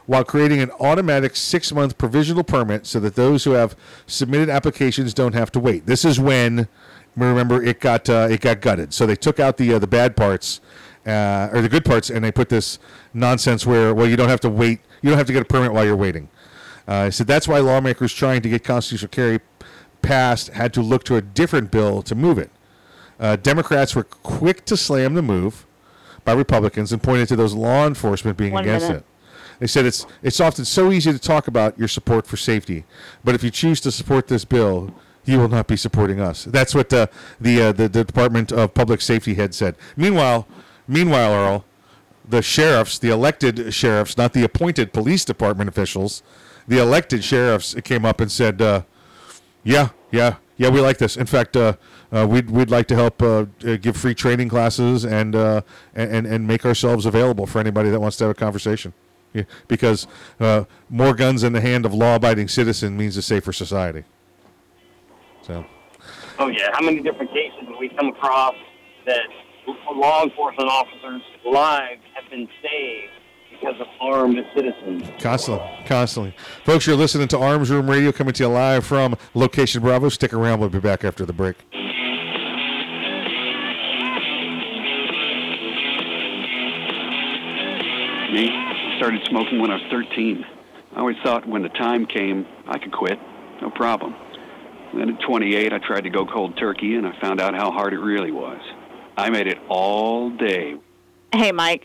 while 0.07 0.24
creating 0.24 0.61
an 0.61 0.70
automatic 0.72 1.35
six-month 1.35 1.96
provisional 1.96 2.44
permit, 2.44 2.87
so 2.87 3.00
that 3.00 3.14
those 3.14 3.44
who 3.44 3.52
have 3.52 3.74
submitted 4.07 4.50
applications 4.50 5.14
don't 5.14 5.33
have 5.33 5.50
to 5.52 5.61
wait. 5.61 5.87
This 5.87 6.04
is 6.04 6.20
when, 6.20 6.68
remember, 7.16 7.62
it 7.62 7.80
got 7.80 8.11
uh, 8.11 8.28
it 8.30 8.40
got 8.40 8.61
gutted. 8.61 8.92
So 8.92 9.07
they 9.07 9.16
took 9.16 9.40
out 9.40 9.57
the 9.57 9.74
uh, 9.74 9.78
the 9.78 9.87
bad 9.87 10.16
parts. 10.16 10.61
Uh, 11.07 11.50
or 11.52 11.61
the 11.61 11.68
good 11.68 11.85
parts, 11.85 12.09
and 12.09 12.24
they 12.24 12.33
put 12.33 12.48
this 12.48 12.78
nonsense 13.12 13.66
where, 13.66 13.92
well, 13.92 14.09
you 14.09 14.16
don't 14.16 14.30
have 14.30 14.40
to 14.40 14.48
wait, 14.48 14.80
you 15.02 15.11
don't 15.11 15.18
have 15.18 15.26
to 15.26 15.35
get 15.35 15.42
a 15.42 15.44
permit 15.44 15.70
while 15.70 15.85
you're 15.85 15.94
waiting. 15.94 16.30
Uh, 16.88 17.11
so 17.11 17.22
that's 17.22 17.46
why 17.46 17.59
lawmakers 17.59 18.11
trying 18.11 18.40
to 18.40 18.48
get 18.48 18.64
constitutional 18.64 19.11
carry 19.11 19.38
passed 20.05 20.49
had 20.51 20.73
to 20.75 20.83
look 20.83 21.05
to 21.05 21.17
a 21.17 21.23
different 21.23 21.71
bill 21.71 22.03
to 22.03 22.14
move 22.14 22.38
it. 22.38 22.51
Uh, 23.19 23.37
Democrats 23.37 23.95
were 23.95 24.05
quick 24.05 24.64
to 24.67 24.77
slam 24.77 25.14
the 25.14 25.23
move 25.23 25.67
by 26.25 26.33
Republicans 26.33 26.93
and 26.93 27.03
pointed 27.03 27.29
to 27.29 27.37
those 27.37 27.55
law 27.55 27.87
enforcement 27.87 28.37
being 28.37 28.53
One 28.53 28.64
against 28.64 28.88
minute. 28.88 29.01
it. 29.01 29.07
They 29.61 29.67
said 29.67 29.87
it's 29.87 30.05
it's 30.23 30.40
often 30.40 30.64
so 30.64 30.90
easy 30.90 31.12
to 31.12 31.19
talk 31.19 31.47
about 31.47 31.79
your 31.79 31.88
support 31.88 32.27
for 32.27 32.37
safety, 32.37 32.85
but 33.23 33.35
if 33.35 33.45
you 33.45 33.51
choose 33.51 33.81
to 33.83 33.93
support 33.93 34.27
this 34.27 34.45
bill, 34.45 34.93
you 35.25 35.38
will 35.38 35.49
not 35.49 35.69
be 35.69 35.77
supporting 35.77 36.21
us. 36.21 36.45
That's 36.45 36.75
what 36.75 36.93
uh, 36.93 37.07
the, 37.40 37.62
uh, 37.62 37.73
the 37.73 37.88
the 37.88 38.05
Department 38.05 38.53
of 38.53 38.75
Public 38.75 39.01
Safety 39.01 39.35
head 39.35 39.55
said. 39.55 39.77
Meanwhile, 39.97 40.47
meanwhile, 40.88 41.33
Earl, 41.33 41.64
the 42.29 42.43
sheriffs, 42.43 42.99
the 42.99 43.11
elected 43.11 43.73
sheriffs, 43.73 44.17
not 44.17 44.33
the 44.33 44.43
appointed 44.45 44.93
police 44.93 45.25
department 45.25 45.69
officials, 45.69 46.23
the 46.67 46.79
elected 46.79 47.23
sheriffs 47.23 47.75
came 47.85 48.05
up 48.05 48.21
and 48.21 48.31
said, 48.33 48.61
uh, 48.61 48.83
"Yeah, 49.64 49.88
yeah, 50.11 50.37
yeah, 50.57 50.68
we 50.68 50.81
like 50.81 50.98
this. 50.98 51.16
In 51.16 51.27
fact, 51.27 51.57
uh, 51.57 51.74
uh, 52.12 52.27
we'd 52.29 52.50
we'd 52.50 52.70
like 52.70 52.87
to 52.88 52.94
help 52.94 53.22
uh, 53.22 53.46
uh, 53.66 53.77
give 53.77 53.96
free 53.96 54.14
training 54.14 54.48
classes 54.48 55.05
and 55.05 55.35
uh, 55.35 55.62
and 55.94 56.27
and 56.27 56.46
make 56.46 56.64
ourselves 56.64 57.07
available 57.07 57.46
for 57.46 57.59
anybody 57.59 57.90
that 57.90 58.00
wants 58.00 58.16
to 58.18 58.24
have 58.24 58.31
a 58.31 58.35
conversation." 58.35 58.92
Yeah, 59.33 59.42
because 59.66 60.07
uh, 60.38 60.64
more 60.88 61.12
guns 61.12 61.42
in 61.42 61.53
the 61.53 61.61
hand 61.61 61.85
of 61.85 61.92
law-abiding 61.92 62.46
citizen 62.46 62.96
means 62.96 63.16
a 63.16 63.22
safer 63.22 63.53
society. 63.53 64.05
So, 65.42 65.64
Oh 66.38 66.48
yeah, 66.48 66.70
how 66.72 66.83
many 66.83 67.00
different 67.00 67.33
cases 67.33 67.59
have 67.66 67.79
we 67.79 67.88
come 67.90 68.09
across 68.09 68.55
that 69.07 69.27
law 69.92 70.24
enforcement 70.24 70.68
officers' 70.68 71.22
lives 71.44 72.03
have 72.14 72.31
been 72.31 72.48
saved 72.62 73.12
because 73.61 73.81
of 73.81 73.87
armed 74.01 74.45
citizens? 74.55 75.05
constantly, 75.21 75.69
constantly, 75.87 76.35
folks, 76.64 76.87
you're 76.87 76.97
listening 76.97 77.29
to 77.29 77.38
Arms 77.38 77.71
Room 77.71 77.88
Radio 77.88 78.12
coming 78.12 78.35
to 78.35 78.43
you 78.43 78.49
live 78.49 78.85
from 78.85 79.17
Location 79.35 79.83
Bravo. 79.83 80.09
Stick 80.09 80.33
around; 80.33 80.61
we'll 80.61 80.69
be 80.69 80.81
back 80.81 81.05
after 81.05 81.25
the 81.25 81.33
break. 81.33 81.57
Me, 88.33 88.51
started 88.99 89.23
smoking 89.29 89.61
when 89.61 89.71
I 89.71 89.75
was 89.75 89.85
13. 89.90 90.45
I 90.97 90.99
always 90.99 91.17
thought 91.23 91.47
when 91.47 91.62
the 91.62 91.69
time 91.69 92.05
came, 92.07 92.47
I 92.67 92.79
could 92.79 92.93
quit, 92.93 93.19
no 93.62 93.71
problem. 93.71 94.14
Then 94.93 95.11
at 95.11 95.21
28, 95.21 95.73
I 95.73 95.79
tried 95.79 96.03
to 96.03 96.11
go 96.11 96.25
cold 96.27 96.57
turkey, 96.57 96.97
and 96.97 97.07
I 97.07 97.19
found 97.21 97.40
out 97.40 97.55
how 97.55 97.71
hard 97.71 97.93
it 97.93 97.99
really 97.99 98.31
was. 98.33 98.61
I 99.17 99.31
made 99.31 99.47
it 99.47 99.59
all 99.69 100.31
day, 100.31 100.77
Hey, 101.33 101.51
Mike, 101.51 101.83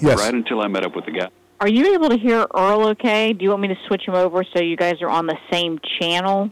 Yes. 0.00 0.18
right 0.20 0.34
until 0.34 0.60
I 0.60 0.68
met 0.68 0.84
up 0.84 0.94
with 0.96 1.04
the 1.06 1.12
guy. 1.12 1.28
are 1.60 1.68
you 1.68 1.94
able 1.94 2.08
to 2.10 2.16
hear 2.16 2.46
Earl 2.54 2.88
okay? 2.88 3.32
Do 3.32 3.44
you 3.44 3.50
want 3.50 3.62
me 3.62 3.68
to 3.68 3.76
switch 3.86 4.02
him 4.06 4.14
over 4.14 4.44
so 4.54 4.62
you 4.62 4.76
guys 4.76 5.00
are 5.02 5.08
on 5.08 5.26
the 5.26 5.36
same 5.50 5.78
channel? 6.00 6.50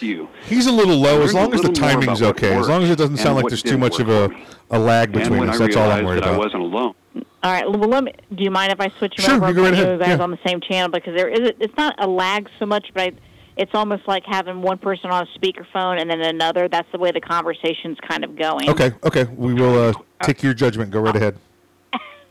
You. 0.00 0.28
He's 0.46 0.66
a 0.66 0.72
little 0.72 0.96
low, 0.96 1.22
as 1.22 1.32
long 1.34 1.52
as 1.54 1.62
the 1.62 1.70
timing's 1.72 2.20
okay. 2.22 2.54
As 2.54 2.68
long 2.68 2.82
as 2.82 2.90
it 2.90 2.96
doesn't 2.96 3.18
sound 3.18 3.36
like 3.36 3.46
there's 3.48 3.62
too 3.62 3.78
much 3.78 4.00
of 4.00 4.08
a, 4.08 4.28
a 4.70 4.78
lag 4.78 5.12
between 5.12 5.40
when 5.40 5.50
us. 5.50 5.56
I 5.60 5.66
That's 5.66 5.76
all 5.76 5.90
I'm 5.90 6.04
worried 6.04 6.22
that 6.22 6.28
I 6.28 6.30
about. 6.30 6.38
wasn't 6.44 6.62
alone. 6.62 6.94
All 7.14 7.52
right. 7.52 7.68
Well, 7.68 7.88
let 7.88 8.02
me. 8.04 8.12
Do 8.34 8.42
you 8.42 8.50
mind 8.50 8.72
if 8.72 8.80
I 8.80 8.88
switch 8.98 9.16
them 9.16 9.24
Sure, 9.26 9.34
over? 9.36 9.48
you 9.48 9.54
go 9.54 9.62
right 9.64 9.72
ahead, 9.74 9.92
You 9.92 9.98
guys 9.98 10.16
yeah. 10.18 10.22
on 10.24 10.30
the 10.30 10.38
same 10.46 10.60
channel 10.60 10.90
because 10.90 11.14
there 11.14 11.28
is. 11.28 11.40
A, 11.40 11.62
it's 11.62 11.76
not 11.76 11.94
a 12.02 12.06
lag 12.08 12.48
so 12.58 12.66
much, 12.66 12.86
but 12.94 13.02
I, 13.02 13.12
it's 13.56 13.72
almost 13.74 14.08
like 14.08 14.24
having 14.26 14.62
one 14.62 14.78
person 14.78 15.10
on 15.10 15.26
a 15.28 15.38
speakerphone 15.38 16.00
and 16.00 16.10
then 16.10 16.20
another. 16.22 16.66
That's 16.68 16.90
the 16.90 16.98
way 16.98 17.12
the 17.12 17.20
conversation's 17.20 17.98
kind 18.08 18.24
of 18.24 18.36
going. 18.36 18.68
Okay, 18.70 18.92
okay. 19.04 19.24
We 19.24 19.54
will 19.54 19.90
uh, 19.90 19.92
take 20.22 20.42
your 20.42 20.54
judgment. 20.54 20.90
Go 20.90 21.00
right 21.00 21.14
ahead. 21.14 21.38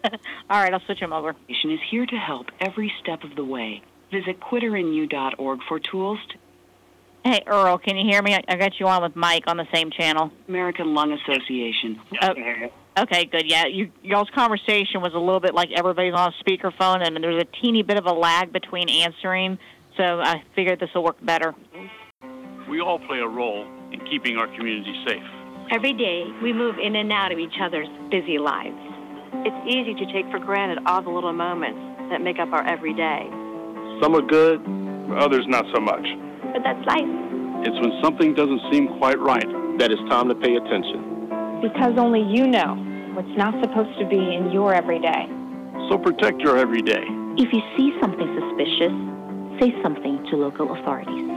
All 0.50 0.62
right. 0.62 0.74
I'll 0.74 0.82
switch 0.82 1.00
them 1.00 1.14
over. 1.14 1.34
Foundation 1.34 1.72
is 1.72 1.80
here 1.90 2.06
to 2.06 2.16
help 2.16 2.48
every 2.60 2.92
step 3.02 3.24
of 3.24 3.36
the 3.36 3.44
way. 3.46 3.82
Visit 4.12 4.40
quitterinyou.org 4.40 5.60
for 5.68 5.80
tools 5.80 6.20
to 6.30 6.38
Hey, 7.26 7.42
Earl, 7.48 7.78
can 7.78 7.96
you 7.96 8.06
hear 8.10 8.22
me? 8.22 8.36
I 8.36 8.42
I 8.50 8.58
got 8.58 8.80
you 8.80 8.88
on 8.88 9.02
with 9.02 9.16
Mike 9.16 9.46
on 9.48 9.56
the 9.56 9.68
same 9.74 9.92
channel. 9.92 10.30
American 10.50 10.94
Lung 10.94 11.14
Association. 11.14 12.02
Oh, 12.22 12.34
okay, 13.04 13.26
good. 13.26 13.50
Yeah, 13.50 13.66
you 13.66 13.92
y'all's 14.02 14.30
conversation 14.36 15.02
was 15.02 15.14
a 15.14 15.20
little 15.20 15.40
bit 15.40 15.54
like 15.54 15.70
everybody's 15.72 16.14
on 16.14 16.34
a 16.34 16.44
speakerphone, 16.44 17.06
and 17.06 17.24
there's 17.24 17.42
a 17.42 17.62
teeny 17.62 17.82
bit 17.82 17.96
of 17.98 18.06
a 18.06 18.12
lag 18.12 18.52
between 18.52 18.90
answering. 18.90 19.58
So 19.96 20.20
I 20.20 20.44
figured 20.54 20.82
this 20.82 20.90
will 20.94 21.06
work 21.06 21.24
better. 21.24 21.56
We 22.70 22.82
all 22.82 23.00
play 23.00 23.20
a 23.20 23.28
role 23.28 23.66
in 23.94 24.02
keeping 24.10 24.38
our 24.38 24.48
community 24.48 24.94
safe. 25.08 25.24
Every 25.72 25.94
day, 25.94 26.26
we 26.42 26.52
move 26.52 26.76
in 26.78 26.96
and 26.98 27.12
out 27.12 27.32
of 27.32 27.40
each 27.40 27.56
other's 27.62 27.88
busy 28.12 28.38
lives. 28.38 28.93
It's 29.42 29.68
easy 29.68 29.94
to 29.96 30.06
take 30.14 30.30
for 30.30 30.40
granted 30.40 30.80
all 30.86 31.02
the 31.02 31.10
little 31.10 31.34
moments 31.34 31.80
that 32.10 32.22
make 32.22 32.40
up 32.40 32.54
our 32.54 32.66
everyday. 32.68 33.28
Some 34.02 34.16
are 34.16 34.22
good, 34.22 34.62
others 35.18 35.46
not 35.48 35.66
so 35.74 35.82
much. 35.82 36.06
But 36.54 36.62
that's 36.64 36.86
life. 36.86 37.10
It's 37.66 37.80
when 37.82 38.00
something 38.04 38.34
doesn't 38.36 38.62
seem 38.72 38.88
quite 39.00 39.20
right 39.20 39.48
that 39.80 39.92
it's 39.92 40.02
time 40.10 40.30
to 40.30 40.36
pay 40.36 40.56
attention. 40.56 41.60
Because 41.62 41.98
only 41.98 42.22
you 42.22 42.46
know 42.46 42.76
what's 43.16 43.36
not 43.38 43.54
supposed 43.64 43.98
to 44.00 44.06
be 44.06 44.36
in 44.36 44.52
your 44.52 44.74
everyday. 44.74 45.28
So 45.90 45.98
protect 45.98 46.42
your 46.42 46.58
everyday. 46.58 47.04
If 47.36 47.52
you 47.52 47.62
see 47.76 47.92
something 48.00 48.30
suspicious, 48.38 48.94
say 49.60 49.74
something 49.82 50.24
to 50.30 50.38
local 50.38 50.78
authorities. 50.78 51.34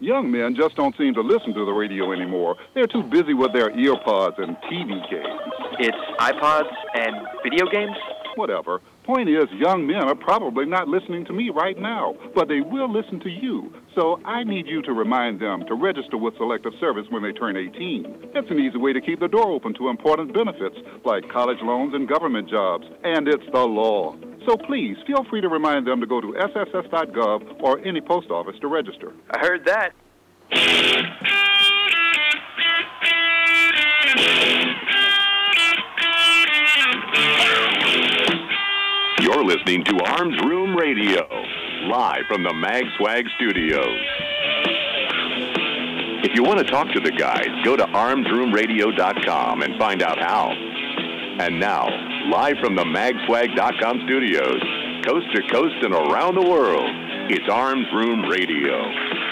Young 0.00 0.30
men 0.30 0.54
just 0.56 0.76
don't 0.76 0.96
seem 0.96 1.12
to 1.14 1.20
listen 1.20 1.52
to 1.52 1.66
the 1.66 1.72
radio 1.72 2.12
anymore. 2.12 2.56
They're 2.74 2.86
too 2.86 3.02
busy 3.02 3.34
with 3.34 3.52
their 3.52 3.70
earpods 3.70 4.38
and 4.38 4.56
TV 4.64 4.96
games. 5.10 5.40
It's 5.78 5.98
iPods 6.20 6.70
and 6.92 7.16
video 7.42 7.64
games? 7.72 7.96
Whatever. 8.36 8.80
Point 9.04 9.30
is, 9.30 9.46
young 9.58 9.86
men 9.86 10.04
are 10.04 10.14
probably 10.14 10.66
not 10.66 10.86
listening 10.86 11.24
to 11.24 11.32
me 11.32 11.48
right 11.48 11.78
now, 11.78 12.14
but 12.34 12.46
they 12.46 12.60
will 12.60 12.92
listen 12.92 13.18
to 13.20 13.30
you. 13.30 13.72
So 13.94 14.20
I 14.26 14.44
need 14.44 14.66
you 14.66 14.82
to 14.82 14.92
remind 14.92 15.40
them 15.40 15.64
to 15.66 15.74
register 15.74 16.18
with 16.18 16.36
Selective 16.36 16.72
Service 16.78 17.06
when 17.08 17.22
they 17.22 17.32
turn 17.32 17.56
18. 17.56 18.32
It's 18.34 18.50
an 18.50 18.58
easy 18.58 18.76
way 18.76 18.92
to 18.92 19.00
keep 19.00 19.18
the 19.18 19.28
door 19.28 19.50
open 19.50 19.72
to 19.74 19.88
important 19.88 20.34
benefits 20.34 20.76
like 21.06 21.26
college 21.30 21.58
loans 21.62 21.94
and 21.94 22.06
government 22.06 22.50
jobs, 22.50 22.84
and 23.02 23.26
it's 23.26 23.46
the 23.52 23.64
law. 23.64 24.14
So 24.46 24.58
please 24.58 24.98
feel 25.06 25.24
free 25.30 25.40
to 25.40 25.48
remind 25.48 25.86
them 25.86 26.00
to 26.00 26.06
go 26.06 26.20
to 26.20 26.34
sss.gov 26.34 27.62
or 27.62 27.78
any 27.80 28.02
post 28.02 28.30
office 28.30 28.56
to 28.60 28.68
register. 28.68 29.14
I 29.30 29.38
heard 29.40 29.64
that. 29.64 29.94
You're 39.20 39.44
listening 39.44 39.84
to 39.84 40.00
Arms 40.04 40.36
Room 40.44 40.76
Radio, 40.76 41.26
live 41.88 42.22
from 42.28 42.42
the 42.42 42.50
MagSwag 42.50 43.24
studios. 43.36 44.00
If 46.22 46.34
you 46.34 46.42
want 46.42 46.58
to 46.58 46.64
talk 46.64 46.88
to 46.92 47.00
the 47.00 47.10
guys, 47.10 47.48
go 47.64 47.76
to 47.76 47.84
armsroomradio.com 47.84 49.62
and 49.62 49.78
find 49.78 50.02
out 50.02 50.18
how. 50.18 50.50
And 50.50 51.58
now, 51.58 51.88
live 52.30 52.58
from 52.58 52.76
the 52.76 52.84
magswag.com 52.84 54.02
studios, 54.04 54.62
coast 55.04 55.26
to 55.34 55.42
coast 55.50 55.76
and 55.82 55.94
around 55.94 56.34
the 56.34 56.48
world, 56.48 56.90
it's 57.30 57.48
Arms 57.48 57.86
Room 57.94 58.28
Radio. 58.28 59.29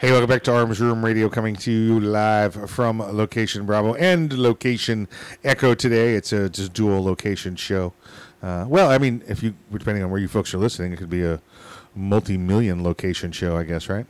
Hey, 0.00 0.12
welcome 0.12 0.28
back 0.28 0.44
to 0.44 0.54
Arms 0.54 0.80
Room 0.80 1.04
Radio, 1.04 1.28
coming 1.28 1.56
to 1.56 1.72
you 1.72 1.98
live 1.98 2.70
from 2.70 3.00
location 3.00 3.66
Bravo 3.66 3.94
and 3.94 4.32
location 4.32 5.08
Echo 5.42 5.74
today. 5.74 6.14
It's 6.14 6.32
a 6.32 6.48
just 6.48 6.72
dual 6.72 7.02
location 7.02 7.56
show. 7.56 7.94
Uh, 8.40 8.64
well, 8.68 8.92
I 8.92 8.98
mean, 8.98 9.24
if 9.26 9.42
you 9.42 9.56
depending 9.72 10.04
on 10.04 10.10
where 10.12 10.20
you 10.20 10.28
folks 10.28 10.54
are 10.54 10.58
listening, 10.58 10.92
it 10.92 10.98
could 10.98 11.10
be 11.10 11.24
a 11.24 11.40
multi-million 11.96 12.84
location 12.84 13.32
show, 13.32 13.56
I 13.56 13.64
guess, 13.64 13.88
right? 13.88 14.06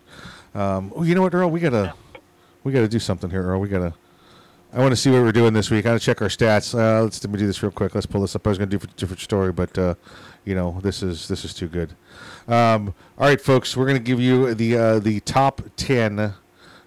Um, 0.55 0.93
oh, 0.95 1.05
you 1.05 1.15
know 1.15 1.23
what, 1.23 1.35
Earl? 1.35 1.49
We 1.49 1.59
gotta 1.59 1.95
we 2.65 2.73
gotta 2.73 2.87
do 2.87 2.99
something 2.99 3.31
here, 3.31 3.45
Earl. 3.45 3.59
We 3.59 3.69
gotta. 3.69 3.95
I 4.75 4.81
want 4.81 4.93
to 4.93 4.97
see 4.97 5.11
what 5.11 5.23
we're 5.23 5.33
doing 5.33 5.55
this 5.55 5.71
week. 5.71 5.87
I 5.87 5.89
gotta 5.89 6.01
check 6.01 6.21
our 6.21 6.29
stats. 6.29 6.75
Uh, 6.75 7.05
let's 7.05 7.25
let 7.25 7.33
me 7.33 7.39
do 7.39 7.47
this 7.47 7.63
real 7.63 7.73
quick. 7.73 7.95
Let's 7.95 8.07
pull 8.07 8.21
this 8.21 8.37
up. 8.37 8.47
I 8.47 8.51
was 8.51 8.59
gonna 8.59 8.71
do 8.71 8.77
a 8.77 8.87
different 8.99 9.21
story, 9.21 9.53
but 9.53 9.79
uh, 9.79 9.95
you 10.45 10.55
know, 10.55 10.81
this 10.83 11.03
is 11.03 11.29
this 11.29 11.47
is 11.47 11.55
too 11.55 11.67
good. 11.67 11.95
Um, 12.49 12.95
all 13.19 13.29
right, 13.29 13.41
folks, 13.41 13.77
we're 13.77 13.85
going 13.85 13.99
to 13.99 14.03
give 14.03 14.21
you 14.21 14.55
the 14.55 14.77
uh, 14.77 14.99
the 14.99 15.21
top 15.21 15.61
ten, 15.77 16.35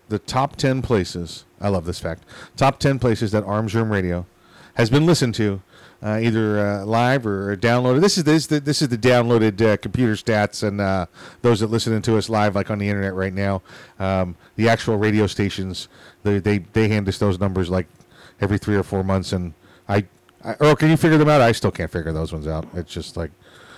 the 0.09 0.19
top 0.19 0.55
ten 0.55 0.81
places. 0.81 1.45
I 1.59 1.69
love 1.69 1.85
this 1.85 1.99
fact. 1.99 2.23
Top 2.57 2.79
ten 2.79 2.97
places 2.97 3.31
that 3.31 3.43
Arms 3.43 3.75
Room 3.75 3.91
Radio 3.91 4.25
has 4.73 4.89
been 4.89 5.05
listened 5.05 5.35
to, 5.35 5.61
uh, 6.01 6.19
either 6.19 6.59
uh, 6.59 6.85
live 6.85 7.27
or 7.27 7.55
downloaded. 7.55 8.01
This 8.01 8.17
is 8.17 8.23
this 8.23 8.47
the, 8.47 8.59
this 8.59 8.81
is 8.81 8.87
the 8.87 8.97
downloaded 8.97 9.61
uh, 9.61 9.77
computer 9.77 10.13
stats 10.13 10.67
and 10.67 10.81
uh, 10.81 11.05
those 11.43 11.59
that 11.59 11.67
listen 11.67 12.01
to 12.01 12.17
us 12.17 12.27
live, 12.27 12.55
like 12.55 12.71
on 12.71 12.79
the 12.79 12.89
internet 12.89 13.13
right 13.13 13.33
now. 13.33 13.61
Um, 13.99 14.35
the 14.55 14.67
actual 14.67 14.97
radio 14.97 15.27
stations, 15.27 15.89
they, 16.23 16.39
they 16.39 16.57
they 16.73 16.87
hand 16.87 17.07
us 17.07 17.19
those 17.19 17.39
numbers 17.39 17.69
like 17.69 17.85
every 18.39 18.57
three 18.57 18.75
or 18.75 18.83
four 18.83 19.03
months, 19.03 19.31
and 19.31 19.53
I, 19.87 20.05
I 20.43 20.55
Earl, 20.59 20.75
can 20.75 20.89
you 20.89 20.97
figure 20.97 21.19
them 21.19 21.29
out? 21.29 21.41
I 21.41 21.51
still 21.51 21.71
can't 21.71 21.91
figure 21.91 22.11
those 22.11 22.33
ones 22.33 22.47
out. 22.47 22.67
It's 22.73 22.91
just 22.91 23.15
like. 23.15 23.29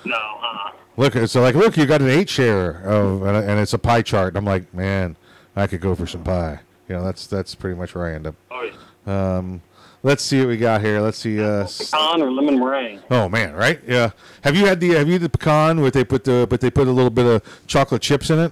No, 0.05 0.15
uh, 0.15 0.71
Look, 0.95 1.15
it's 1.15 1.33
like, 1.35 1.55
look, 1.55 1.75
you 1.75 1.85
got 1.85 2.01
an 2.01 2.09
eight 2.09 2.29
share 2.29 2.81
of, 2.85 3.23
and 3.23 3.35
and 3.37 3.59
it's 3.59 3.73
a 3.73 3.79
pie 3.79 4.01
chart. 4.03 4.29
And 4.29 4.37
I'm 4.37 4.45
like, 4.45 4.71
man, 4.73 5.15
I 5.55 5.65
could 5.67 5.81
go 5.81 5.95
for 5.95 6.05
some 6.05 6.23
pie. 6.23 6.59
You 6.87 6.95
know, 6.95 7.03
that's 7.03 7.25
that's 7.27 7.55
pretty 7.55 7.77
much 7.79 7.95
where 7.95 8.07
I 8.07 8.13
end 8.13 8.27
up. 8.27 8.35
oh, 8.51 8.61
yeah. 9.07 9.37
Um, 9.37 9.61
let's 10.03 10.21
see 10.23 10.39
what 10.39 10.49
we 10.49 10.57
got 10.57 10.81
here. 10.81 10.99
Let's 11.01 11.17
see. 11.17 11.41
Uh, 11.43 11.65
pecan 11.65 12.21
or 12.21 12.31
lemon 12.31 12.59
meringue. 12.59 12.99
oh 13.09 13.27
man, 13.27 13.53
right? 13.55 13.79
Yeah. 13.87 14.11
Have 14.43 14.55
you 14.55 14.65
had 14.67 14.79
the 14.79 14.89
Have 14.91 15.07
you 15.07 15.13
had 15.13 15.21
the 15.23 15.29
pecan 15.29 15.81
where 15.81 15.89
they 15.91 16.03
put 16.03 16.25
the 16.25 16.45
but 16.49 16.61
they 16.61 16.69
put 16.69 16.87
a 16.87 16.91
little 16.91 17.09
bit 17.09 17.25
of 17.25 17.65
chocolate 17.67 18.01
chips 18.03 18.29
in 18.29 18.37
it? 18.39 18.51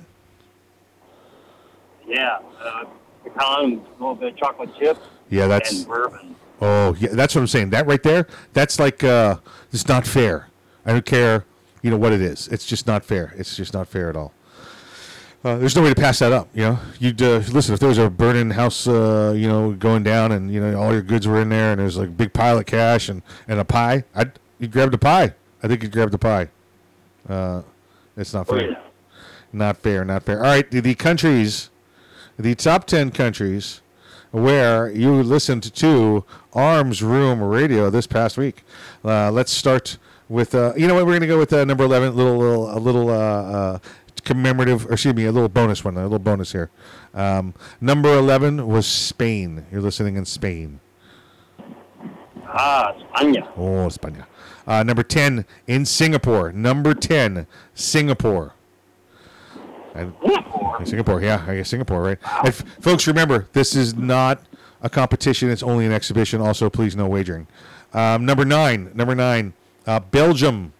Yeah, 2.07 2.39
uh, 2.61 2.85
pecan, 3.23 3.81
a 3.99 3.99
little 3.99 4.15
bit 4.15 4.33
of 4.33 4.37
chocolate 4.37 4.69
chips. 4.77 4.99
Yeah, 5.29 5.47
that's- 5.47 5.79
and 5.79 5.87
bourbon. 5.87 6.35
Oh, 6.63 6.95
yeah, 6.99 7.09
that's 7.13 7.33
what 7.33 7.41
I'm 7.41 7.47
saying. 7.47 7.71
That 7.71 7.87
right 7.87 8.03
there, 8.03 8.27
that's 8.53 8.77
like 8.79 9.03
uh, 9.03 9.37
it's 9.73 9.87
not 9.87 10.05
fair. 10.05 10.47
I 10.85 10.91
don't 10.91 11.05
care, 11.05 11.45
you 11.81 11.91
know 11.91 11.97
what 11.97 12.13
it 12.13 12.21
is. 12.21 12.47
It's 12.47 12.65
just 12.65 12.87
not 12.87 13.03
fair. 13.03 13.33
It's 13.37 13.55
just 13.55 13.73
not 13.73 13.87
fair 13.87 14.09
at 14.09 14.15
all. 14.15 14.33
Uh, 15.43 15.57
there's 15.57 15.75
no 15.75 15.81
way 15.81 15.89
to 15.89 15.99
pass 15.99 16.19
that 16.19 16.31
up. 16.31 16.47
You 16.53 16.61
know, 16.61 16.79
you'd 16.99 17.21
uh, 17.21 17.37
listen 17.51 17.73
if 17.73 17.79
there 17.79 17.89
was 17.89 17.97
a 17.97 18.09
burning 18.11 18.51
house, 18.51 18.87
uh, 18.87 19.33
you 19.35 19.47
know, 19.47 19.71
going 19.71 20.03
down, 20.03 20.31
and 20.31 20.53
you 20.53 20.61
know 20.61 20.79
all 20.79 20.93
your 20.93 21.01
goods 21.01 21.27
were 21.27 21.41
in 21.41 21.49
there, 21.49 21.71
and 21.71 21.81
there's 21.81 21.97
like 21.97 22.09
a 22.09 22.11
big 22.11 22.31
pile 22.31 22.59
of 22.59 22.67
cash 22.67 23.09
and, 23.09 23.23
and 23.47 23.59
a 23.59 23.65
pie. 23.65 24.03
I'd 24.13 24.39
you'd 24.59 24.71
grab 24.71 24.91
the 24.91 24.99
pie. 24.99 25.33
I 25.63 25.67
think 25.67 25.81
you'd 25.81 25.91
grab 25.91 26.11
the 26.11 26.19
pie. 26.19 26.49
Uh, 27.27 27.63
it's 28.15 28.33
not 28.33 28.47
fair. 28.47 28.77
Not 29.51 29.77
fair. 29.77 30.05
Not 30.05 30.23
fair. 30.23 30.37
All 30.37 30.43
right, 30.43 30.69
the, 30.69 30.79
the 30.79 30.95
countries, 30.95 31.71
the 32.37 32.53
top 32.53 32.85
ten 32.85 33.09
countries 33.09 33.81
where 34.29 34.89
you 34.91 35.23
listened 35.23 35.73
to 35.73 36.23
Arms 36.53 37.01
Room 37.03 37.41
Radio 37.41 37.89
this 37.89 38.07
past 38.07 38.37
week. 38.37 38.63
Uh, 39.03 39.31
let's 39.31 39.51
start 39.51 39.97
with 40.31 40.55
uh, 40.55 40.73
you 40.75 40.87
know 40.87 40.95
what 40.95 41.05
we're 41.05 41.11
going 41.11 41.21
to 41.21 41.27
go 41.27 41.37
with 41.37 41.53
uh, 41.53 41.65
number 41.65 41.83
eleven, 41.83 42.15
little 42.15 42.37
little 42.37 42.77
a 42.77 42.79
little 42.79 43.09
uh, 43.09 43.13
uh, 43.13 43.79
commemorative, 44.23 44.85
or 44.87 44.93
excuse 44.93 45.13
me, 45.13 45.25
a 45.25 45.31
little 45.31 45.49
bonus 45.49 45.83
one, 45.83 45.97
a 45.97 46.03
little 46.03 46.19
bonus 46.19 46.51
here. 46.53 46.71
Um, 47.13 47.53
number 47.81 48.17
eleven 48.17 48.67
was 48.67 48.87
Spain. 48.87 49.65
You're 49.71 49.81
listening 49.81 50.15
in 50.15 50.25
Spain. 50.25 50.79
Ah, 52.47 52.93
España. 52.93 53.47
Oh, 53.57 53.87
España. 53.87 54.25
Uh, 54.67 54.83
number 54.83 55.03
10 55.03 55.45
in 55.67 55.85
Singapore. 55.85 56.51
Number 56.51 56.93
10, 56.93 57.47
Singapore. 57.73 58.53
And, 59.95 60.13
Singapore. 60.83 61.21
yeah, 61.21 61.43
I 61.47 61.55
guess 61.55 61.69
Singapore, 61.69 62.01
right? 62.01 62.17
F- 62.45 62.63
folks, 62.81 63.07
remember, 63.07 63.47
this 63.53 63.75
is 63.75 63.95
not 63.95 64.43
a 64.81 64.89
competition. 64.89 65.49
It's 65.49 65.63
only 65.63 65.85
an 65.85 65.91
exhibition. 65.93 66.41
Also, 66.41 66.69
please, 66.69 66.95
no 66.95 67.07
wagering. 67.07 67.47
Um, 67.93 68.25
number 68.25 68.43
nine, 68.45 68.91
number 68.93 69.15
nine, 69.15 69.53
uh, 69.87 69.99
Belgium. 69.99 70.73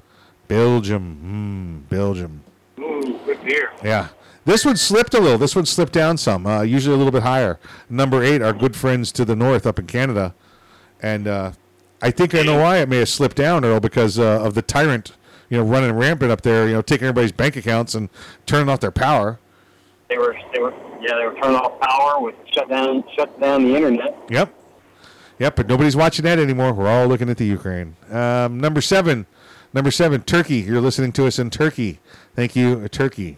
Belgium. 0.48 1.86
Mm, 1.86 1.90
Belgium. 1.90 2.44
Ooh, 2.80 3.20
good 3.26 3.44
beer. 3.44 3.72
Yeah. 3.84 4.10
This 4.44 4.66
one 4.66 4.76
slipped 4.76 5.14
a 5.14 5.20
little. 5.20 5.38
This 5.38 5.56
one 5.56 5.66
slipped 5.66 5.94
down 5.94 6.18
some. 6.18 6.48
Uh, 6.48 6.62
usually 6.64 6.96
a 6.96 6.98
little 6.98 7.12
bit 7.12 7.24
higher. 7.24 7.60
Number 7.90 8.24
eight, 8.24 8.42
our 8.42 8.54
good 8.54 8.76
friends 8.76 9.12
to 9.14 9.24
the 9.24 9.36
north 9.36 9.68
up 9.68 9.78
in 9.78 9.86
Canada. 9.86 10.34
And 11.02 11.28
uh, 11.28 11.52
I 12.02 12.12
think 12.12 12.34
I 12.34 12.42
know 12.42 12.60
why 12.60 12.78
it 12.78 12.90
may 12.90 12.98
have 12.98 13.10
slipped 13.10 13.38
down, 13.38 13.64
Earl, 13.64 13.80
because 13.80 14.18
uh, 14.18 14.44
of 14.44 14.56
the 14.56 14.62
tyrant, 14.64 15.12
you 15.50 15.58
know, 15.58 15.64
running 15.64 15.92
rampant 15.92 16.32
up 16.32 16.42
there, 16.42 16.68
you 16.68 16.74
know, 16.74 16.82
taking 16.82 17.08
everybody's 17.08 17.32
bank 17.32 17.56
accounts 17.56 17.94
and 17.94 18.10
turning 18.46 18.68
off 18.68 18.80
their 18.80 18.92
power. 18.92 19.40
They 20.10 20.18
were, 20.18 20.36
they 20.54 20.60
were, 20.60 20.74
yeah, 21.00 21.16
they 21.16 21.26
were 21.26 21.36
turning 21.36 21.58
off 21.58 21.80
power 21.80 22.20
with 22.20 22.36
shut 22.52 22.68
down, 22.68 23.04
shut 23.16 23.40
down 23.40 23.64
the 23.64 23.76
internet. 23.76 24.18
Yep. 24.30 24.54
Yep, 25.40 25.56
but 25.56 25.68
nobody's 25.68 25.96
watching 25.96 26.24
that 26.26 26.40
anymore. 26.40 26.74
We're 26.74 26.88
all 26.88 27.08
looking 27.08 27.30
at 27.30 27.38
the 27.38 27.46
Ukraine. 27.46 27.96
Um, 28.12 28.60
number 28.60 28.82
seven, 28.82 29.26
number 29.74 29.92
seven, 29.92 30.22
Turkey. 30.22 30.58
You're 30.58 30.82
listening 30.82 31.12
to 31.14 31.26
us 31.26 31.40
in 31.40 31.50
Turkey. 31.50 32.00
Thank 32.36 32.56
you, 32.56 32.82
uh, 32.86 32.88
Turkey. 32.88 33.38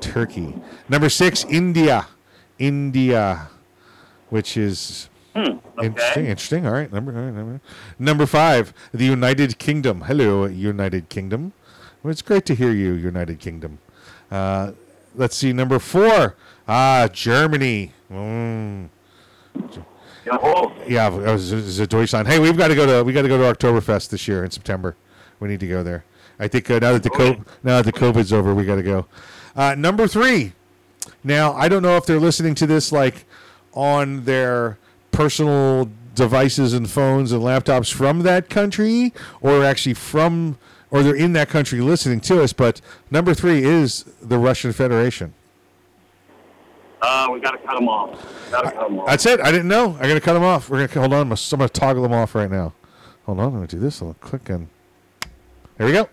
Turkey. 0.00 0.54
Number 0.88 1.08
six, 1.08 1.44
India. 1.44 2.06
India, 2.58 3.48
which 4.28 4.56
is 4.56 5.08
interesting. 5.34 6.26
Interesting. 6.26 6.66
All 6.66 6.72
right. 6.72 6.92
Number, 6.92 7.16
all 7.16 7.24
right, 7.24 7.34
number 7.34 7.60
number 7.98 8.26
five, 8.26 8.72
the 8.92 9.04
United 9.04 9.58
Kingdom. 9.58 10.02
Hello, 10.02 10.44
United 10.44 11.08
Kingdom. 11.08 11.52
Well, 12.02 12.10
it's 12.10 12.22
great 12.22 12.44
to 12.46 12.54
hear 12.54 12.72
you, 12.72 12.92
United 12.92 13.40
Kingdom. 13.40 13.78
Uh, 14.30 14.72
let's 15.14 15.36
see. 15.36 15.52
Number 15.52 15.78
four, 15.78 16.36
ah, 16.68 17.08
Germany. 17.12 17.92
Mm. 18.10 18.88
Yeah, 20.86 21.36
Z- 21.36 21.86
Deutschland. 21.86 22.28
Hey, 22.28 22.38
we've 22.38 22.56
got 22.56 22.68
to 22.68 22.74
go 22.74 22.86
to 22.86 23.04
we 23.04 23.12
got 23.12 23.22
to 23.22 23.28
go 23.28 23.38
to 23.38 23.58
Oktoberfest 23.58 24.10
this 24.10 24.26
year 24.28 24.44
in 24.44 24.50
September. 24.50 24.96
We 25.40 25.48
need 25.48 25.60
to 25.60 25.66
go 25.68 25.82
there. 25.82 26.04
I 26.38 26.48
think 26.48 26.70
uh, 26.70 26.78
now 26.78 26.92
that 26.92 27.02
the 27.02 27.44
now 27.62 27.80
that 27.82 27.84
the 27.84 27.92
COVID's 27.92 28.32
over, 28.32 28.54
we 28.54 28.64
got 28.64 28.76
to 28.76 28.82
go. 28.82 29.06
Uh, 29.56 29.74
number 29.76 30.06
three. 30.06 30.52
Now 31.24 31.52
I 31.54 31.68
don't 31.68 31.82
know 31.82 31.96
if 31.96 32.06
they're 32.06 32.20
listening 32.20 32.54
to 32.56 32.66
this 32.66 32.92
like 32.92 33.24
on 33.72 34.24
their 34.24 34.78
personal 35.10 35.90
devices 36.14 36.72
and 36.72 36.88
phones 36.90 37.32
and 37.32 37.42
laptops 37.42 37.92
from 37.92 38.20
that 38.20 38.48
country, 38.50 39.12
or 39.40 39.64
actually 39.64 39.94
from 39.94 40.58
or 40.90 41.02
they're 41.02 41.16
in 41.16 41.32
that 41.32 41.48
country 41.48 41.80
listening 41.80 42.20
to 42.20 42.42
us. 42.42 42.52
But 42.52 42.80
number 43.10 43.34
three 43.34 43.64
is 43.64 44.04
the 44.20 44.38
Russian 44.38 44.72
Federation. 44.72 45.34
Uh, 47.02 47.28
we 47.32 47.40
got 47.40 47.50
to 47.50 47.58
cut 47.58 47.74
them 47.74 47.88
off. 47.88 48.50
Got 48.50 48.62
to 48.62 48.70
cut 48.70 48.88
them 48.88 49.00
off. 49.00 49.06
That's 49.08 49.26
it. 49.26 49.40
I 49.40 49.50
didn't 49.50 49.66
know. 49.66 49.96
I'm 50.00 50.08
gonna 50.08 50.20
cut 50.20 50.34
them 50.34 50.44
off. 50.44 50.70
We're 50.70 50.86
gonna 50.86 51.00
hold 51.00 51.12
on. 51.12 51.20
I'm 51.22 51.28
gonna, 51.30 51.40
I'm 51.52 51.58
gonna 51.58 51.68
toggle 51.68 52.02
them 52.02 52.12
off 52.12 52.34
right 52.36 52.50
now. 52.50 52.72
Hold 53.26 53.40
on. 53.40 53.46
I'm 53.46 53.52
gonna 53.54 53.66
do 53.66 53.80
this. 53.80 54.00
I'll 54.00 54.14
click 54.14 54.48
and 54.48 54.68
there 55.76 55.86
we 55.86 55.92
go. 55.92 56.08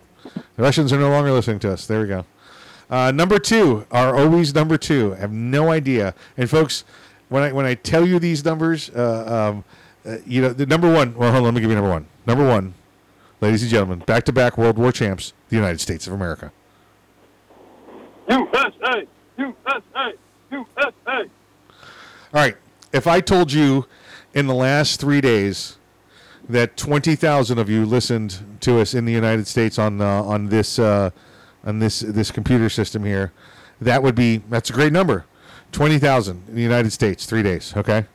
The 0.56 0.62
Russians 0.62 0.92
are 0.92 0.98
no 0.98 1.10
longer 1.10 1.30
listening 1.30 1.60
to 1.60 1.72
us. 1.72 1.86
There 1.86 2.00
we 2.00 2.08
go. 2.08 2.24
Uh, 2.90 3.12
number 3.12 3.38
two 3.38 3.86
are 3.92 4.16
always 4.16 4.52
number 4.52 4.76
two. 4.76 5.14
I 5.14 5.20
have 5.20 5.32
no 5.32 5.70
idea. 5.70 6.12
And 6.36 6.50
folks, 6.50 6.84
when 7.28 7.44
I 7.44 7.52
when 7.52 7.66
I 7.66 7.74
tell 7.74 8.04
you 8.04 8.18
these 8.18 8.44
numbers, 8.44 8.90
uh, 8.90 9.52
um, 9.52 9.64
uh, 10.04 10.16
you 10.26 10.42
know 10.42 10.48
the 10.48 10.66
number 10.66 10.92
one. 10.92 11.14
Well, 11.14 11.30
hold 11.30 11.38
on. 11.38 11.44
Let 11.44 11.54
me 11.54 11.60
give 11.60 11.70
you 11.70 11.76
number 11.76 11.90
one. 11.90 12.06
Number 12.26 12.46
one, 12.46 12.74
ladies 13.40 13.62
and 13.62 13.70
gentlemen, 13.70 14.00
back 14.00 14.24
to 14.24 14.32
back 14.32 14.58
World 14.58 14.76
War 14.76 14.90
champs, 14.90 15.34
the 15.50 15.56
United 15.56 15.80
States 15.80 16.08
of 16.08 16.12
America. 16.12 16.50
USA! 18.28 19.06
USA! 19.38 20.12
USA! 20.50 20.90
All 21.06 21.26
right. 22.32 22.56
If 22.92 23.06
I 23.06 23.20
told 23.20 23.52
you 23.52 23.86
in 24.34 24.46
the 24.46 24.54
last 24.54 25.00
three 25.00 25.20
days 25.20 25.76
that 26.48 26.76
twenty 26.76 27.14
thousand 27.14 27.58
of 27.58 27.68
you 27.70 27.84
listened 27.86 28.38
to 28.60 28.80
us 28.80 28.94
in 28.94 29.04
the 29.04 29.12
United 29.12 29.46
States 29.46 29.78
on 29.78 30.00
uh, 30.00 30.22
on 30.22 30.48
this 30.48 30.78
uh, 30.78 31.10
on 31.64 31.78
this 31.78 32.00
this 32.00 32.30
computer 32.30 32.68
system 32.68 33.04
here, 33.04 33.32
that 33.80 34.02
would 34.02 34.14
be 34.14 34.38
that's 34.48 34.70
a 34.70 34.72
great 34.72 34.92
number. 34.92 35.26
Twenty 35.72 35.98
thousand 35.98 36.42
in 36.48 36.56
the 36.56 36.62
United 36.62 36.90
States, 36.92 37.26
three 37.26 37.42
days. 37.42 37.72
Okay, 37.76 38.06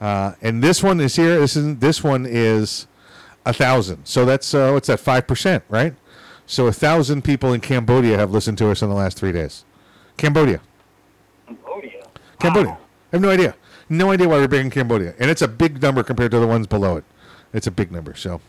uh, 0.00 0.32
and 0.42 0.62
this 0.62 0.82
one 0.82 1.00
is 1.00 1.14
here. 1.16 1.38
This 1.38 1.56
is 1.56 1.76
this 1.76 2.02
one 2.02 2.26
is 2.28 2.86
a 3.46 3.52
thousand. 3.52 4.04
So 4.04 4.24
that's 4.24 4.52
uh, 4.54 4.72
what's 4.72 4.88
that? 4.88 4.98
Five 5.00 5.26
percent, 5.26 5.62
right? 5.68 5.94
So 6.46 6.66
a 6.66 6.72
thousand 6.72 7.22
people 7.22 7.52
in 7.52 7.60
Cambodia 7.60 8.16
have 8.16 8.30
listened 8.32 8.58
to 8.58 8.70
us 8.70 8.82
in 8.82 8.88
the 8.88 8.94
last 8.94 9.18
three 9.18 9.32
days. 9.32 9.64
Cambodia. 10.16 10.60
Cambodia. 12.38 12.72
I 13.12 13.16
have 13.16 13.22
no 13.22 13.30
idea. 13.30 13.54
No 13.88 14.10
idea 14.10 14.28
why 14.28 14.36
we're 14.36 14.48
big 14.48 14.60
in 14.60 14.70
Cambodia, 14.70 15.14
and 15.18 15.30
it's 15.30 15.42
a 15.42 15.48
big 15.48 15.80
number 15.80 16.02
compared 16.02 16.30
to 16.32 16.38
the 16.38 16.46
ones 16.46 16.66
below 16.66 16.96
it. 16.96 17.04
It's 17.52 17.66
a 17.66 17.70
big 17.70 17.90
number. 17.90 18.14
So 18.14 18.40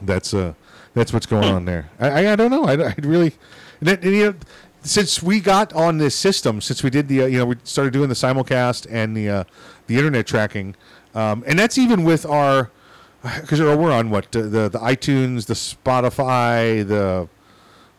that's 0.00 0.32
uh 0.32 0.54
that's 0.94 1.12
what's 1.12 1.26
going 1.26 1.44
on 1.44 1.64
there. 1.64 1.90
I 1.98 2.08
I, 2.08 2.32
I 2.32 2.36
don't 2.36 2.50
know. 2.50 2.64
I, 2.64 2.90
I 2.90 2.94
really 2.98 3.34
and, 3.80 3.88
and, 3.88 4.04
you 4.04 4.24
know 4.26 4.34
since 4.82 5.22
we 5.22 5.40
got 5.40 5.72
on 5.72 5.98
this 5.98 6.14
system, 6.14 6.60
since 6.60 6.82
we 6.82 6.90
did 6.90 7.08
the 7.08 7.22
uh, 7.22 7.26
you 7.26 7.38
know 7.38 7.46
we 7.46 7.56
started 7.64 7.92
doing 7.92 8.08
the 8.08 8.14
simulcast 8.14 8.86
and 8.90 9.16
the 9.16 9.28
uh, 9.28 9.44
the 9.86 9.96
internet 9.96 10.26
tracking, 10.26 10.74
um, 11.14 11.44
and 11.46 11.58
that's 11.58 11.78
even 11.78 12.04
with 12.04 12.24
our 12.26 12.70
because 13.40 13.60
we're 13.60 13.92
on 13.92 14.10
what 14.10 14.34
uh, 14.36 14.42
the 14.42 14.68
the 14.68 14.78
iTunes, 14.78 15.46
the 15.46 15.54
Spotify, 15.54 16.86
the 16.86 17.28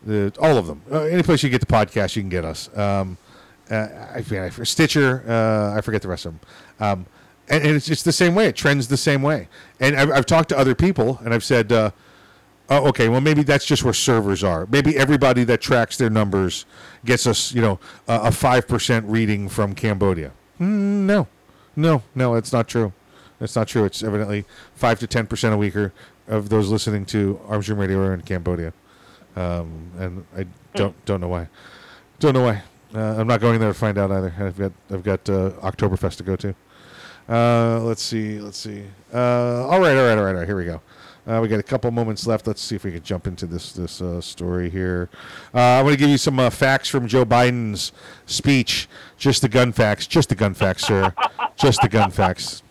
the 0.04 0.32
all 0.40 0.56
of 0.56 0.66
them. 0.66 0.82
Uh, 0.90 1.02
any 1.02 1.22
place 1.22 1.42
you 1.42 1.50
get 1.50 1.60
the 1.60 1.66
podcast, 1.66 2.16
you 2.16 2.22
can 2.22 2.30
get 2.30 2.44
us. 2.44 2.74
Um, 2.76 3.18
uh, 3.70 3.88
I 4.14 4.48
Stitcher. 4.64 5.24
Uh, 5.26 5.76
I 5.76 5.80
forget 5.80 6.02
the 6.02 6.08
rest 6.08 6.26
of 6.26 6.32
them. 6.32 6.40
Um, 6.80 7.06
and, 7.48 7.64
and 7.64 7.76
it's 7.76 7.86
just 7.86 8.04
the 8.04 8.12
same 8.12 8.34
way. 8.34 8.46
It 8.46 8.56
trends 8.56 8.88
the 8.88 8.96
same 8.96 9.22
way. 9.22 9.48
And 9.80 9.96
I've, 9.96 10.10
I've 10.10 10.26
talked 10.26 10.48
to 10.50 10.58
other 10.58 10.74
people, 10.74 11.18
and 11.24 11.34
I've 11.34 11.44
said, 11.44 11.72
uh, 11.72 11.90
"Oh, 12.68 12.88
okay. 12.88 13.08
Well, 13.08 13.20
maybe 13.20 13.42
that's 13.42 13.66
just 13.66 13.82
where 13.82 13.92
servers 13.92 14.44
are. 14.44 14.66
Maybe 14.70 14.96
everybody 14.96 15.44
that 15.44 15.60
tracks 15.60 15.96
their 15.96 16.10
numbers 16.10 16.64
gets 17.04 17.26
us, 17.26 17.52
you 17.52 17.60
know, 17.60 17.80
a 18.06 18.32
five 18.32 18.66
percent 18.68 19.06
reading 19.06 19.48
from 19.48 19.74
Cambodia." 19.74 20.32
Mm, 20.60 21.06
no, 21.06 21.26
no, 21.76 22.02
no. 22.14 22.34
It's 22.34 22.52
not 22.52 22.68
true. 22.68 22.92
It's 23.40 23.56
not 23.56 23.68
true. 23.68 23.84
It's 23.84 24.02
evidently 24.02 24.44
five 24.74 25.00
to 25.00 25.06
ten 25.06 25.26
percent 25.26 25.54
a 25.54 25.56
weaker 25.56 25.92
of 26.28 26.48
those 26.48 26.70
listening 26.70 27.04
to 27.06 27.40
Arms 27.48 27.68
Room 27.68 27.80
Radio 27.80 27.98
are 27.98 28.14
in 28.14 28.22
Cambodia, 28.22 28.72
um, 29.34 29.90
and 29.98 30.24
I 30.36 30.46
don't 30.74 31.04
don't 31.04 31.20
know 31.20 31.28
why. 31.28 31.48
Don't 32.20 32.34
know 32.34 32.44
why. 32.44 32.62
Uh, 32.94 33.16
I'm 33.18 33.26
not 33.26 33.40
going 33.40 33.60
there 33.60 33.72
to 33.72 33.78
find 33.78 33.98
out 33.98 34.10
either. 34.10 34.34
I've 34.38 34.58
got 34.58 34.72
I've 34.90 35.02
got 35.02 35.28
uh, 35.28 35.50
Oktoberfest 35.62 36.16
to 36.16 36.22
go 36.22 36.36
to. 36.36 36.54
Uh, 37.28 37.80
let's 37.80 38.02
see. 38.02 38.40
Let's 38.40 38.58
see. 38.58 38.84
Uh, 39.14 39.68
all 39.68 39.80
right. 39.80 39.96
All 39.96 40.04
right. 40.04 40.18
All 40.18 40.24
right. 40.24 40.30
All 40.30 40.34
right. 40.34 40.46
Here 40.46 40.56
we 40.56 40.64
go. 40.64 40.80
Uh, 41.26 41.38
we 41.40 41.48
got 41.48 41.60
a 41.60 41.62
couple 41.62 41.90
moments 41.90 42.26
left. 42.26 42.46
Let's 42.46 42.60
see 42.60 42.74
if 42.74 42.82
we 42.82 42.90
can 42.90 43.02
jump 43.02 43.26
into 43.26 43.46
this 43.46 43.72
this 43.72 44.00
uh, 44.02 44.20
story 44.20 44.68
here. 44.68 45.08
Uh, 45.54 45.58
I'm 45.60 45.84
going 45.84 45.94
to 45.94 45.98
give 45.98 46.10
you 46.10 46.18
some 46.18 46.40
uh, 46.40 46.50
facts 46.50 46.88
from 46.88 47.06
Joe 47.06 47.24
Biden's 47.24 47.92
speech. 48.26 48.88
Just 49.16 49.42
the 49.42 49.48
gun 49.48 49.70
facts. 49.70 50.06
Just 50.06 50.30
the 50.30 50.34
gun 50.34 50.54
facts, 50.54 50.86
sir. 50.86 51.14
Just 51.56 51.82
the 51.82 51.88
gun 51.88 52.10
facts. 52.10 52.62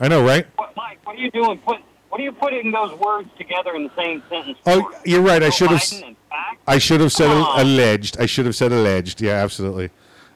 I 0.00 0.06
know, 0.08 0.24
right? 0.24 0.46
What, 0.56 0.74
Mike, 0.76 1.00
what 1.04 1.16
are 1.16 1.18
you 1.18 1.30
doing? 1.30 1.58
Put 1.58 1.78
what 2.18 2.22
are 2.22 2.24
you 2.24 2.32
putting 2.32 2.72
those 2.72 2.92
words 2.98 3.28
together 3.38 3.76
in 3.76 3.84
the 3.84 3.90
same 3.96 4.22
sentence? 4.28 4.58
Oh, 4.66 4.90
you're 5.04 5.22
right. 5.22 5.40
I 5.40 5.50
should 5.50 5.70
have. 5.70 5.82
I 6.66 6.78
should 6.78 7.00
have 7.00 7.12
said 7.12 7.30
alleged. 7.30 8.18
I 8.18 8.26
should 8.26 8.44
have 8.46 8.56
said 8.56 8.72
alleged. 8.72 9.20
Yeah, 9.20 9.34
absolutely, 9.34 9.90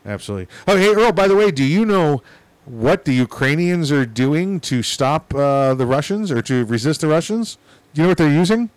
absolutely. 0.07 0.47
Oh, 0.69 0.77
hey 0.77 0.95
Earl. 0.95 1.11
By 1.11 1.27
the 1.27 1.35
way, 1.35 1.51
do 1.51 1.65
you 1.65 1.85
know 1.85 2.23
what 2.67 3.05
the 3.05 3.13
Ukrainians 3.13 3.91
are 3.91 4.07
doing 4.07 4.61
to 4.61 4.85
stop 4.85 5.35
uh, 5.35 5.75
the 5.75 5.85
Russians 5.85 6.31
or 6.31 6.41
to 6.43 6.65
resist 6.67 7.01
the 7.01 7.09
Russians? 7.09 7.59
Do 7.93 8.01
you 8.01 8.05
know 8.05 8.11
what 8.11 8.19
they're 8.19 8.33
using? 8.33 8.71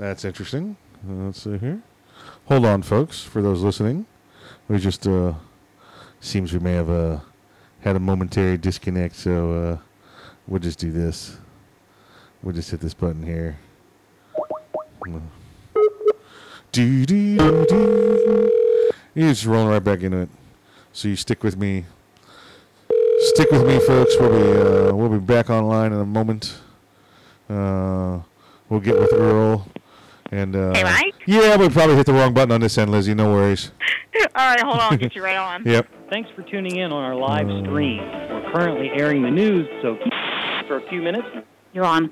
That's 0.00 0.24
interesting. 0.24 0.78
Uh, 1.06 1.26
Let's 1.26 1.42
see 1.42 1.58
here. 1.58 1.82
Hold 2.46 2.64
on, 2.64 2.80
folks. 2.80 3.22
For 3.22 3.42
those 3.42 3.62
listening, 3.62 4.06
we 4.66 4.78
just 4.78 5.06
uh, 5.06 5.34
seems 6.20 6.54
we 6.54 6.58
may 6.58 6.72
have 6.72 6.88
uh, 6.88 7.20
had 7.80 7.96
a 7.96 8.00
momentary 8.00 8.56
disconnect, 8.56 9.14
so 9.14 9.52
uh, 9.52 9.78
we'll 10.48 10.58
just 10.58 10.78
do 10.78 10.90
this. 10.90 11.36
We'll 12.42 12.54
just 12.54 12.70
hit 12.70 12.80
this 12.80 12.94
button 12.94 13.22
here. 13.22 13.58
Do 16.72 17.04
do 17.04 17.36
do 17.66 19.34
rolling 19.44 19.68
right 19.68 19.84
back 19.84 20.00
into 20.00 20.22
it. 20.22 20.30
So 20.94 21.08
you 21.08 21.16
stick 21.16 21.44
with 21.44 21.58
me. 21.58 21.84
Stick 23.34 23.50
with 23.50 23.66
me, 23.66 23.78
folks. 23.80 24.16
We'll 24.18 24.30
be 24.30 24.60
uh, 24.60 24.94
we'll 24.94 25.10
be 25.10 25.18
back 25.18 25.50
online 25.50 25.92
in 25.92 26.00
a 26.00 26.06
moment. 26.06 26.54
Uh, 27.50 28.20
we'll 28.70 28.80
get 28.80 28.98
with 28.98 29.12
Earl. 29.12 29.66
And 30.32 30.54
uh, 30.54 30.72
Hey, 30.74 30.84
Mike? 30.84 31.14
yeah, 31.26 31.56
we 31.56 31.68
probably 31.68 31.96
hit 31.96 32.06
the 32.06 32.12
wrong 32.12 32.32
button 32.32 32.52
on 32.52 32.60
this 32.60 32.78
end, 32.78 32.90
Lizzie. 32.90 33.14
No 33.14 33.32
worries. 33.32 33.72
All 34.34 34.46
right, 34.48 34.60
hold 34.60 34.76
on. 34.78 34.92
I'll 34.92 34.96
get 34.98 35.14
you 35.16 35.22
right 35.24 35.36
on. 35.36 35.64
Yep. 35.64 35.88
Thanks 36.08 36.30
for 36.34 36.42
tuning 36.42 36.76
in 36.76 36.92
on 36.92 37.02
our 37.04 37.14
live 37.14 37.46
stream. 37.64 37.98
We're 37.98 38.50
currently 38.52 38.90
airing 38.94 39.22
the 39.22 39.30
news, 39.30 39.66
so 39.82 39.96
keep 39.96 40.12
for 40.68 40.76
a 40.76 40.88
few 40.88 41.02
minutes. 41.02 41.26
You're 41.72 41.84
on. 41.84 42.10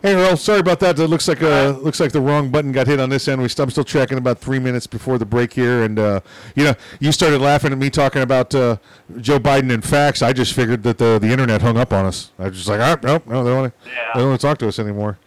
Hey 0.00 0.14
Earl, 0.14 0.38
sorry 0.38 0.60
about 0.60 0.80
that. 0.80 0.98
It 0.98 1.08
looks 1.08 1.28
like 1.28 1.42
uh, 1.42 1.76
looks 1.82 2.00
like 2.00 2.12
the 2.12 2.20
wrong 2.22 2.48
button 2.48 2.72
got 2.72 2.86
hit 2.86 2.98
on 2.98 3.10
this 3.10 3.28
end. 3.28 3.42
We 3.42 3.48
st- 3.48 3.64
I'm 3.66 3.70
still 3.70 3.84
tracking 3.84 4.16
about 4.16 4.38
three 4.38 4.58
minutes 4.58 4.86
before 4.86 5.18
the 5.18 5.26
break 5.26 5.52
here, 5.52 5.82
and 5.82 5.98
uh, 5.98 6.20
you 6.56 6.64
know, 6.64 6.74
you 6.98 7.12
started 7.12 7.42
laughing 7.42 7.72
at 7.72 7.78
me 7.78 7.90
talking 7.90 8.22
about 8.22 8.54
uh, 8.54 8.78
Joe 9.18 9.38
Biden 9.38 9.70
and 9.70 9.84
facts. 9.84 10.22
I 10.22 10.32
just 10.32 10.54
figured 10.54 10.82
that 10.84 10.96
the 10.96 11.18
the 11.20 11.28
internet 11.28 11.60
hung 11.60 11.76
up 11.76 11.92
on 11.92 12.06
us. 12.06 12.30
I 12.38 12.44
was 12.48 12.56
just 12.56 12.68
like, 12.68 12.80
oh, 12.80 12.98
nope, 13.06 13.26
no, 13.26 13.44
they 13.44 13.50
don't 13.50 13.60
want 13.60 13.74
to 13.78 13.90
they 14.14 14.20
don't 14.20 14.28
want 14.30 14.40
to 14.40 14.46
talk 14.46 14.56
to 14.58 14.68
us 14.68 14.78
anymore. 14.78 15.18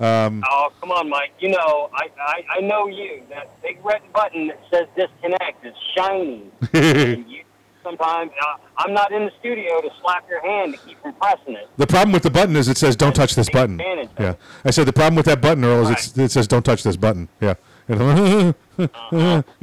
Um, 0.00 0.42
Oh, 0.48 0.70
come 0.80 0.90
on, 0.90 1.08
Mike. 1.08 1.32
You 1.38 1.50
know, 1.50 1.90
I, 1.94 2.08
I, 2.20 2.58
I 2.58 2.60
know 2.60 2.86
you. 2.86 3.22
That 3.30 3.60
big 3.62 3.78
red 3.84 4.02
button 4.12 4.48
that 4.48 4.60
says 4.70 4.86
disconnect 4.96 5.64
is 5.64 5.74
shiny. 5.96 6.50
and 6.72 7.30
you 7.30 7.44
sometimes, 7.84 8.32
uh, 8.40 8.56
I'm 8.78 8.92
not 8.94 9.12
in 9.12 9.26
the 9.26 9.30
studio 9.38 9.80
to 9.80 9.90
slap 10.00 10.28
your 10.28 10.40
hand 10.40 10.74
to 10.74 10.80
keep 10.80 11.00
from 11.02 11.12
pressing 11.14 11.54
it. 11.54 11.68
the 11.76 11.86
problem 11.86 12.12
with 12.12 12.22
the 12.22 12.30
button 12.30 12.56
is 12.56 12.66
it 12.66 12.78
says 12.78 12.96
don't 12.96 13.14
touch 13.14 13.34
this 13.34 13.48
button. 13.50 13.78
Yeah, 14.18 14.34
I 14.64 14.70
said 14.70 14.86
the 14.86 14.92
problem 14.92 15.16
with 15.16 15.26
that 15.26 15.40
button, 15.40 15.64
Earl, 15.64 15.82
is 15.82 15.90
it's, 15.90 16.18
it 16.18 16.30
says 16.32 16.48
don't 16.48 16.64
touch 16.64 16.82
this 16.82 16.96
button. 16.96 17.28
Yeah, 17.40 17.54
gonna 17.88 18.54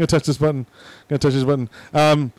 touch 0.08 0.26
this 0.26 0.38
button. 0.38 0.68
Gonna 1.10 1.20
touch 1.20 1.34
this 1.34 1.44
button. 1.44 1.70
Um, 1.94 2.32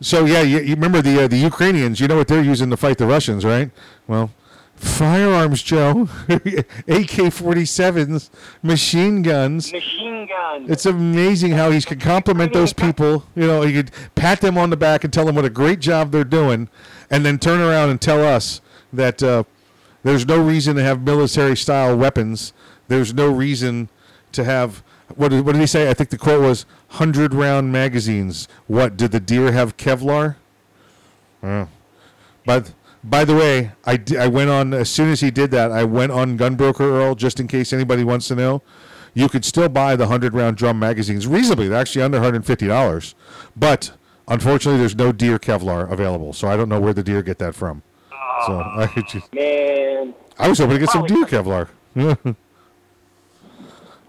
so 0.00 0.24
yeah, 0.26 0.42
you, 0.42 0.58
you 0.58 0.74
remember 0.74 1.00
the 1.00 1.24
uh, 1.24 1.28
the 1.28 1.38
Ukrainians? 1.38 2.00
You 2.00 2.08
know 2.08 2.16
what 2.16 2.28
they're 2.28 2.42
using 2.42 2.70
to 2.70 2.76
fight 2.76 2.98
the 2.98 3.06
Russians, 3.06 3.44
right? 3.44 3.70
Well, 4.06 4.30
firearms, 4.78 5.62
Joe. 5.62 6.08
AK-47s, 6.28 8.30
machine 8.62 9.22
guns. 9.22 9.72
Machine 9.72 10.26
guns. 10.26 10.70
It's 10.70 10.86
amazing 10.86 11.52
how 11.52 11.70
he 11.70 11.80
can 11.80 11.98
compliment 11.98 12.52
those 12.52 12.72
people. 12.72 13.24
You 13.34 13.46
know, 13.46 13.62
he 13.62 13.72
could 13.72 13.90
pat 14.14 14.40
them 14.40 14.58
on 14.58 14.70
the 14.70 14.76
back 14.76 15.04
and 15.04 15.12
tell 15.12 15.24
them 15.24 15.34
what 15.34 15.44
a 15.44 15.50
great 15.50 15.80
job 15.80 16.10
they're 16.10 16.24
doing, 16.24 16.68
and 17.10 17.24
then 17.24 17.38
turn 17.38 17.60
around 17.60 17.90
and 17.90 18.00
tell 18.00 18.24
us 18.24 18.60
that 18.92 19.22
uh, 19.22 19.44
there's 20.02 20.26
no 20.26 20.40
reason 20.40 20.76
to 20.76 20.82
have 20.82 21.02
military-style 21.02 21.96
weapons. 21.96 22.52
There's 22.88 23.12
no 23.12 23.30
reason 23.30 23.88
to 24.32 24.44
have 24.44 24.82
what 25.16 25.30
did, 25.30 25.44
what 25.44 25.52
did 25.52 25.60
he 25.60 25.66
say? 25.66 25.88
I 25.88 25.94
think 25.94 26.10
the 26.10 26.18
quote 26.18 26.42
was 26.42 26.66
hundred-round 26.88 27.72
magazines. 27.72 28.48
What 28.66 28.96
did 28.96 29.12
the 29.12 29.20
deer 29.20 29.52
have 29.52 29.76
Kevlar? 29.76 30.36
Oh. 31.42 31.68
But 32.44 32.72
by 33.08 33.24
the 33.24 33.34
way, 33.34 33.72
I, 33.84 34.00
I 34.18 34.28
went 34.28 34.50
on 34.50 34.74
as 34.74 34.90
soon 34.90 35.10
as 35.10 35.20
he 35.20 35.30
did 35.30 35.50
that. 35.52 35.72
I 35.72 35.84
went 35.84 36.12
on 36.12 36.36
Gunbroker 36.36 36.80
Earl 36.80 37.14
just 37.14 37.40
in 37.40 37.48
case 37.48 37.72
anybody 37.72 38.04
wants 38.04 38.28
to 38.28 38.34
know. 38.34 38.62
You 39.14 39.28
could 39.28 39.44
still 39.44 39.68
buy 39.68 39.96
the 39.96 40.06
hundred 40.06 40.34
round 40.34 40.56
drum 40.56 40.78
magazines 40.78 41.26
reasonably. 41.26 41.68
They're 41.68 41.78
actually 41.80 42.02
under 42.02 42.20
hundred 42.20 42.44
fifty 42.44 42.66
dollars, 42.66 43.14
but 43.56 43.92
unfortunately, 44.28 44.78
there's 44.78 44.94
no 44.94 45.12
deer 45.12 45.38
Kevlar 45.38 45.90
available. 45.90 46.32
So 46.32 46.48
I 46.48 46.56
don't 46.56 46.68
know 46.68 46.80
where 46.80 46.92
the 46.92 47.02
deer 47.02 47.22
get 47.22 47.38
that 47.38 47.54
from. 47.54 47.82
So 48.46 48.60
I 48.60 48.86
could 48.86 49.08
just, 49.08 49.26
ah, 49.32 49.36
Man, 49.36 50.14
I 50.38 50.48
was 50.48 50.58
hoping 50.58 50.74
to 50.74 50.80
get 50.80 50.90
some 50.90 51.06
deer 51.06 51.24
Kevlar. 51.24 51.68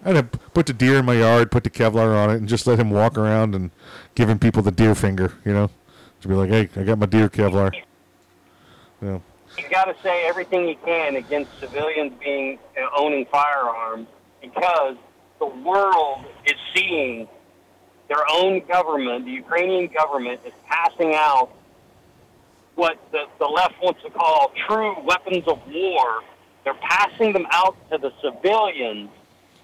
I'd 0.05 0.15
have 0.15 0.31
put 0.53 0.65
the 0.65 0.73
deer 0.73 0.97
in 0.97 1.05
my 1.05 1.15
yard, 1.15 1.51
put 1.51 1.63
the 1.63 1.69
Kevlar 1.69 2.15
on 2.15 2.29
it, 2.29 2.35
and 2.37 2.47
just 2.47 2.67
let 2.67 2.79
him 2.79 2.89
walk 2.91 3.17
around 3.17 3.55
and 3.55 3.71
giving 4.15 4.37
people 4.37 4.61
the 4.61 4.71
deer 4.71 4.93
finger. 4.93 5.33
You 5.45 5.53
know, 5.53 5.71
to 6.21 6.27
be 6.27 6.35
like, 6.35 6.49
hey, 6.49 6.69
I 6.79 6.83
got 6.83 6.99
my 6.99 7.05
deer 7.05 7.29
Kevlar. 7.29 7.73
Yeah. 9.01 9.19
you 9.57 9.69
got 9.69 9.85
to 9.85 9.95
say 10.03 10.27
everything 10.27 10.67
you 10.67 10.75
can 10.83 11.15
against 11.15 11.57
civilians 11.59 12.13
being 12.23 12.59
uh, 12.77 12.87
owning 12.97 13.25
firearms 13.25 14.07
because 14.41 14.97
the 15.39 15.45
world 15.45 16.25
is 16.45 16.55
seeing 16.75 17.27
their 18.09 18.23
own 18.31 18.61
government, 18.67 19.25
the 19.25 19.31
Ukrainian 19.31 19.87
government, 19.87 20.41
is 20.45 20.53
passing 20.67 21.13
out 21.13 21.49
what 22.75 22.97
the, 23.11 23.25
the 23.39 23.45
left 23.45 23.75
wants 23.81 24.01
to 24.03 24.09
call 24.09 24.51
true 24.67 24.99
weapons 25.03 25.43
of 25.47 25.59
war. 25.67 26.21
They're 26.63 26.73
passing 26.75 27.33
them 27.33 27.45
out 27.51 27.75
to 27.91 27.97
the 27.97 28.11
civilians, 28.21 29.09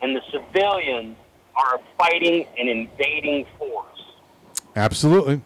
and 0.02 0.16
the 0.16 0.22
civilians 0.32 1.18
are 1.56 1.80
fighting 1.98 2.46
an 2.58 2.68
invading 2.68 3.46
force. 3.58 4.04
Absolutely, 4.76 5.42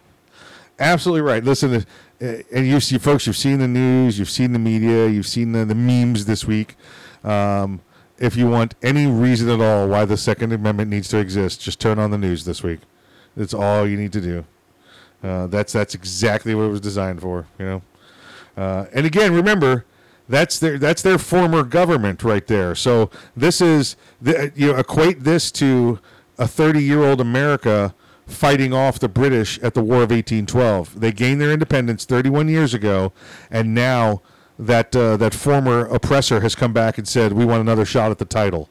absolutely 0.80 1.22
right. 1.22 1.44
Listen, 1.44 1.86
and 2.20 2.68
you 2.68 2.80
see, 2.80 2.98
folks, 2.98 3.28
you've 3.28 3.38
seen 3.38 3.60
the 3.60 3.68
news, 3.68 4.20
you've 4.20 4.30
seen 4.30 4.52
the 4.54 4.60
media, 4.60 5.08
you've 5.08 5.28
seen 5.28 5.52
the, 5.54 5.66
the 5.66 5.76
memes 5.76 6.26
this 6.26 6.46
week. 6.46 6.76
Um, 7.24 7.82
if 8.18 8.36
you 8.36 8.50
want 8.50 8.76
any 8.84 9.08
reason 9.08 9.50
at 9.50 9.62
all 9.62 9.88
why 9.88 10.06
the 10.06 10.18
Second 10.18 10.52
Amendment 10.52 10.90
needs 10.90 11.08
to 11.10 11.18
exist, 11.18 11.62
just 11.62 11.80
turn 11.80 11.98
on 11.98 12.12
the 12.12 12.18
news 12.18 12.44
this 12.44 12.62
week. 12.62 12.80
That's 13.38 13.54
all 13.54 13.88
you 13.88 13.96
need 13.96 14.12
to 14.14 14.22
do. 14.22 14.46
Uh, 15.24 15.48
that's 15.48 15.74
that's 15.74 15.96
exactly 15.96 16.56
what 16.56 16.64
it 16.64 16.70
was 16.70 16.82
designed 16.82 17.22
for. 17.22 17.48
You 17.58 17.66
know. 17.66 17.82
Uh, 18.58 18.86
and 18.94 19.06
again, 19.06 19.34
remember, 19.34 19.86
that's 20.28 20.60
their 20.60 20.78
that's 20.78 21.02
their 21.02 21.18
former 21.18 21.64
government 21.64 22.24
right 22.24 22.46
there. 22.48 22.76
So 22.76 23.10
this 23.36 23.62
is 23.62 23.96
the, 24.22 24.52
you 24.56 24.72
know 24.72 24.80
equate 24.80 25.24
this 25.24 25.52
to 25.54 26.00
a 26.38 26.48
30 26.48 26.84
year 26.84 27.04
old 27.04 27.20
America 27.20 27.94
fighting 28.30 28.74
off 28.74 29.00
the 29.00 29.10
British 29.10 29.60
at 29.60 29.74
the 29.74 29.82
War 29.82 30.04
of 30.04 30.12
1812. 30.12 31.00
They 31.00 31.12
gained 31.12 31.42
their 31.42 31.52
independence 31.52 32.06
31 32.06 32.48
years 32.48 32.74
ago, 32.74 33.12
and 33.50 33.74
now 33.74 34.22
that 34.58 34.96
uh, 34.96 35.18
that 35.18 35.34
former 35.34 35.86
oppressor 35.86 36.42
has 36.42 36.54
come 36.54 36.74
back 36.74 36.98
and 36.98 37.08
said 37.08 37.34
we 37.34 37.46
want 37.46 37.62
another 37.62 37.86
shot 37.86 38.12
at 38.12 38.18
the 38.18 38.26
title. 38.26 38.70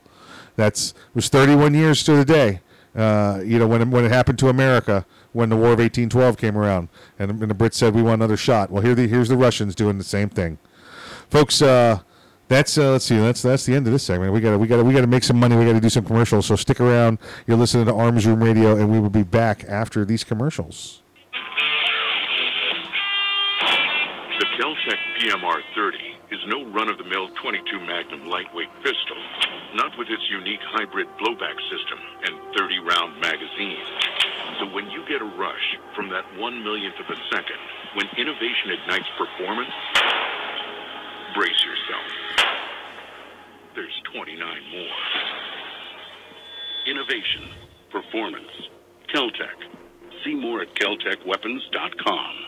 That's 0.57 0.95
was 1.15 1.29
31 1.29 1.75
years 1.75 2.03
to 2.05 2.17
the 2.17 2.25
day. 2.25 2.61
Uh, 2.95 3.41
you 3.45 3.59
know 3.59 3.67
when 3.67 3.83
it, 3.83 3.89
when 3.89 4.05
it 4.05 4.11
happened 4.11 4.39
to 4.41 4.49
America 4.49 5.07
when 5.33 5.51
the 5.51 5.57
War 5.57 5.73
of 5.73 5.79
1812 5.79 6.37
came 6.37 6.57
around, 6.57 6.89
and, 7.19 7.31
and 7.31 7.51
the 7.51 7.55
Brits 7.55 7.75
said 7.75 7.95
we 7.95 8.03
want 8.03 8.15
another 8.15 8.37
shot. 8.37 8.71
Well, 8.71 8.83
here 8.83 8.95
the 8.95 9.07
here's 9.07 9.29
the 9.29 9.37
Russians 9.37 9.75
doing 9.75 9.99
the 9.99 10.05
same 10.05 10.29
thing, 10.29 10.59
folks. 11.31 11.63
Uh, 11.63 12.01
that's 12.49 12.79
uh, 12.79 12.93
let's 12.93 13.05
see. 13.05 13.17
That's 13.19 13.43
that's 13.43 13.67
the 13.67 13.75
end 13.75 13.87
of 13.87 13.93
this 13.93 14.03
segment. 14.03 14.33
We 14.33 14.41
got 14.41 14.53
to 14.53 14.59
we 14.59 14.67
got 14.67 14.79
to 14.79 14.85
we 14.85 14.95
got 14.95 15.03
to 15.03 15.07
make 15.07 15.23
some 15.23 15.39
money. 15.39 15.55
We 15.57 15.67
got 15.67 15.75
to 15.75 15.81
do 15.81 15.91
some 15.91 16.05
commercials. 16.05 16.47
So 16.47 16.57
stick 16.57 16.81
around. 16.81 17.19
You're 17.47 17.59
listening 17.59 17.87
to 17.87 17.95
Arms 17.95 18.27
Room 18.27 18.43
Radio, 18.43 18.77
and 18.77 18.91
we 18.91 18.99
will 18.99 19.11
be 19.11 19.23
back 19.23 19.65
after 19.69 20.05
these 20.05 20.25
commercials. 20.25 21.03
The 24.39 24.47
Keltec 24.57 24.99
PMR 25.21 25.61
30 25.75 25.99
is 26.31 26.41
no 26.47 26.65
run 26.73 26.89
of 26.89 26.97
the 26.97 27.05
mill 27.05 27.29
22 27.43 27.81
Magnum 27.81 28.29
lightweight 28.29 28.69
pistol, 28.83 29.17
not 29.75 29.93
with 29.99 30.09
its 30.09 30.23
unique 30.31 30.61
hybrid 30.63 31.07
blowback 31.21 31.57
system 31.69 31.99
and 32.25 32.57
30 32.57 32.79
round 32.81 33.21
magazine. 33.21 33.77
So 34.61 34.73
when 34.73 34.89
you 34.91 35.05
get 35.07 35.21
a 35.21 35.31
rush 35.37 35.77
from 35.95 36.09
that 36.11 36.25
one 36.39 36.65
millionth 36.65 36.97
of 36.99 37.07
a 37.11 37.19
second, 37.31 37.61
when 37.95 38.07
innovation 38.17 38.71
ignites 38.73 39.09
performance, 39.19 39.75
brace 41.35 41.61
yourself. 41.65 42.28
There's 43.79 44.03
29 44.13 44.39
more. 44.73 44.99
Innovation, 46.91 47.47
performance, 47.93 48.51
Keltec. 49.15 49.55
See 50.25 50.35
more 50.35 50.63
at 50.63 50.75
keltecweapons.com. 50.75 52.48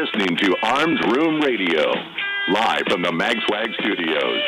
Listening 0.00 0.36
to 0.36 0.56
Arms 0.62 0.98
Room 1.12 1.40
Radio, 1.40 1.92
live 2.48 2.82
from 2.88 3.02
the 3.02 3.10
MagSwag 3.10 3.72
studios. 3.80 4.40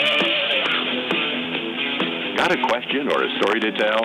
Got 2.36 2.52
a 2.52 2.62
question 2.66 3.08
or 3.12 3.22
a 3.22 3.28
story 3.40 3.60
to 3.60 3.70
tell? 3.72 4.00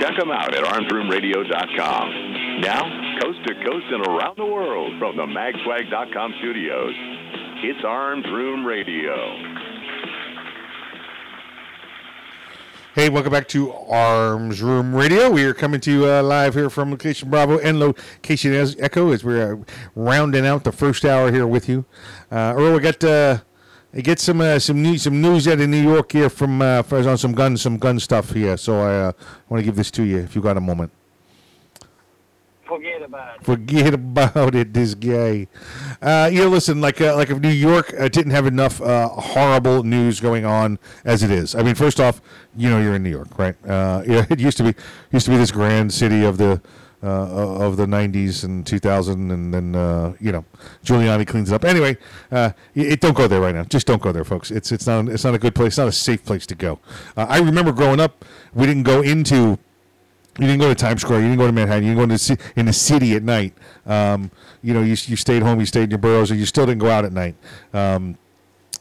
Check 0.00 0.18
them 0.18 0.30
out 0.30 0.54
at 0.54 0.64
armsroomradio.com. 0.64 2.60
Now, 2.60 2.82
coast 3.22 3.38
to 3.46 3.54
coast 3.64 3.86
and 3.90 4.06
around 4.06 4.36
the 4.36 4.46
world 4.46 4.98
from 4.98 5.16
the 5.16 5.26
magswag.com 5.26 6.34
studios, 6.40 6.94
it's 7.62 7.84
Arms 7.84 8.26
Room 8.26 8.66
Radio. 8.66 9.69
Hey, 12.92 13.08
welcome 13.08 13.30
back 13.30 13.46
to 13.48 13.72
Arms 13.72 14.60
Room 14.60 14.92
Radio. 14.92 15.30
We 15.30 15.44
are 15.44 15.54
coming 15.54 15.80
to 15.82 15.92
you 15.92 16.10
uh, 16.10 16.24
live 16.24 16.54
here 16.54 16.68
from 16.68 16.90
Location 16.90 17.30
Bravo 17.30 17.60
and 17.60 17.78
Location 17.78 18.52
Echo 18.80 19.12
as 19.12 19.22
we're 19.22 19.52
uh, 19.52 19.64
rounding 19.94 20.44
out 20.44 20.64
the 20.64 20.72
first 20.72 21.04
hour 21.04 21.30
here 21.30 21.46
with 21.46 21.68
you. 21.68 21.84
Uh, 22.32 22.54
Earl, 22.56 22.74
we 22.74 22.80
got 22.80 23.04
uh, 23.04 23.38
get 23.94 24.18
some 24.18 24.40
uh, 24.40 24.58
some 24.58 24.82
news 24.82 25.02
some 25.02 25.22
news 25.22 25.46
out 25.46 25.60
of 25.60 25.68
New 25.68 25.80
York 25.80 26.10
here 26.10 26.28
from 26.28 26.60
uh, 26.60 26.82
on 26.90 27.16
some 27.16 27.30
gun 27.30 27.56
some 27.56 27.78
gun 27.78 28.00
stuff 28.00 28.32
here. 28.32 28.56
So 28.56 28.80
I 28.80 28.94
uh, 28.94 29.12
want 29.48 29.60
to 29.60 29.64
give 29.64 29.76
this 29.76 29.92
to 29.92 30.02
you 30.02 30.18
if 30.18 30.34
you 30.34 30.42
got 30.42 30.56
a 30.56 30.60
moment. 30.60 30.90
Forget 32.70 33.02
about 33.02 33.34
it. 33.34 33.44
Forget 33.44 33.94
about 33.94 34.54
it, 34.54 34.72
this 34.72 34.94
guy. 34.94 35.48
Uh, 36.00 36.30
you 36.32 36.38
know, 36.38 36.48
listen, 36.48 36.80
like 36.80 37.00
uh, 37.00 37.16
like 37.16 37.28
if 37.28 37.40
New 37.40 37.48
York 37.48 37.92
uh, 37.98 38.06
didn't 38.06 38.30
have 38.30 38.46
enough 38.46 38.80
uh, 38.80 39.08
horrible 39.08 39.82
news 39.82 40.20
going 40.20 40.44
on 40.44 40.78
as 41.04 41.24
it 41.24 41.32
is. 41.32 41.56
I 41.56 41.64
mean, 41.64 41.74
first 41.74 41.98
off, 41.98 42.22
you 42.56 42.70
know, 42.70 42.80
you're 42.80 42.94
in 42.94 43.02
New 43.02 43.10
York, 43.10 43.36
right? 43.36 43.56
Uh, 43.66 44.04
it 44.06 44.38
used 44.38 44.56
to 44.58 44.62
be 44.62 44.74
used 45.10 45.24
to 45.24 45.32
be 45.32 45.36
this 45.36 45.50
grand 45.50 45.92
city 45.92 46.22
of 46.24 46.38
the 46.38 46.62
uh, 47.02 47.66
of 47.66 47.76
the 47.76 47.86
90s 47.86 48.44
and 48.44 48.64
2000 48.64 49.32
and 49.32 49.52
then 49.52 49.74
uh, 49.74 50.12
you 50.20 50.30
know 50.30 50.44
Giuliani 50.84 51.26
cleans 51.26 51.50
it 51.50 51.54
up 51.54 51.64
anyway 51.64 51.96
uh, 52.30 52.50
it, 52.74 53.00
don't 53.00 53.16
go 53.16 53.26
there 53.26 53.40
right 53.40 53.54
now 53.54 53.64
just 53.64 53.86
don't 53.86 54.02
go 54.02 54.12
there 54.12 54.22
folks 54.22 54.50
it's 54.50 54.70
it's 54.70 54.86
not 54.86 55.08
it's 55.08 55.24
not 55.24 55.34
a 55.34 55.38
good 55.38 55.54
place 55.54 55.68
it's 55.68 55.78
not 55.78 55.88
a 55.88 55.92
safe 55.92 56.22
place 56.22 56.44
to 56.46 56.54
go 56.54 56.78
uh, 57.16 57.24
I 57.26 57.38
remember 57.38 57.72
growing 57.72 58.00
up 58.00 58.26
we 58.52 58.66
didn't 58.66 58.82
go 58.82 59.00
into 59.00 59.58
you 60.38 60.46
didn't 60.46 60.60
go 60.60 60.68
to 60.68 60.74
Times 60.74 61.02
Square. 61.02 61.20
You 61.20 61.28
didn't 61.28 61.38
go 61.38 61.46
to 61.46 61.52
Manhattan. 61.52 61.84
You 61.84 61.94
didn't 61.94 62.08
go 62.08 62.14
into 62.14 62.38
in 62.56 62.66
the 62.66 62.72
city 62.72 63.14
at 63.14 63.22
night. 63.22 63.54
Um, 63.84 64.30
you 64.62 64.72
know, 64.72 64.82
you, 64.82 64.90
you 64.90 65.16
stayed 65.16 65.42
home. 65.42 65.60
You 65.60 65.66
stayed 65.66 65.84
in 65.84 65.90
your 65.90 65.98
boroughs, 65.98 66.30
and 66.30 66.38
you 66.38 66.46
still 66.46 66.66
didn't 66.66 66.80
go 66.80 66.90
out 66.90 67.04
at 67.04 67.12
night. 67.12 67.34
Um, 67.74 68.16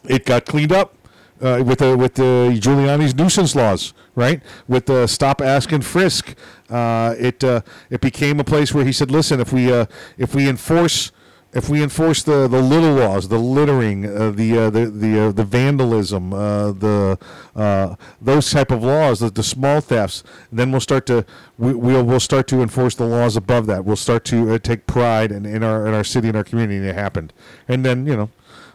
it 0.08 0.26
got 0.26 0.46
cleaned 0.46 0.72
up 0.72 0.96
uh, 1.42 1.64
with 1.66 1.80
the 1.80 1.98
with 1.98 2.16
the 2.16 2.58
Giuliani's 2.60 3.16
nuisance 3.16 3.56
laws, 3.56 3.94
right? 4.16 4.42
With 4.68 4.86
the 4.86 5.08
stop, 5.08 5.42
ask, 5.42 5.72
and 5.72 5.86
frisk. 5.86 6.36
Uh, 6.70 7.16
it 7.18 7.44
uh, 7.44 7.62
it 7.90 8.02
became 8.02 8.40
a 8.40 8.44
place 8.44 8.74
where 8.74 8.86
he 8.86 8.92
said, 8.92 9.12
"Listen, 9.12 9.40
if 9.40 9.52
we 9.52 9.72
uh, 9.72 9.86
if 10.18 10.36
we 10.36 10.48
enforce." 10.48 11.12
If 11.52 11.68
we 11.68 11.82
enforce 11.82 12.22
the, 12.22 12.48
the 12.48 12.62
little 12.62 12.94
laws, 12.94 13.28
the 13.28 13.40
littering, 13.40 14.06
uh, 14.06 14.32
the 14.32 14.58
uh, 14.58 14.70
the 14.70 14.86
the, 14.86 15.20
uh, 15.20 15.32
the 15.32 15.44
vandalism, 15.44 16.32
uh, 16.32 16.72
the 16.72 17.18
uh, 17.56 17.96
those 18.22 18.52
type 18.52 18.72
of 18.72 18.84
laws, 18.84 19.20
the, 19.20 19.32
the 19.32 19.42
small 19.42 19.82
thefts, 19.82 20.24
then 20.52 20.72
we'll 20.72 20.80
start 20.82 21.08
to 21.08 21.26
we, 21.58 21.74
we'll 21.74 22.04
we'll 22.04 22.20
start 22.20 22.48
to 22.48 22.62
enforce 22.62 22.96
the 22.96 23.06
laws 23.06 23.36
above 23.36 23.66
that. 23.66 23.84
We'll 23.84 23.96
start 23.96 24.26
to 24.26 24.54
uh, 24.54 24.58
take 24.60 24.86
pride 24.86 25.32
in, 25.32 25.46
in 25.46 25.64
our 25.64 25.88
in 25.88 25.94
our 25.94 26.04
city 26.04 26.28
and 26.28 26.38
our 26.38 26.44
community. 26.44 26.78
And 26.78 26.86
it 26.86 26.96
happened, 26.96 27.34
and 27.68 27.84
then 27.84 28.06
you 28.06 28.16
know 28.16 28.30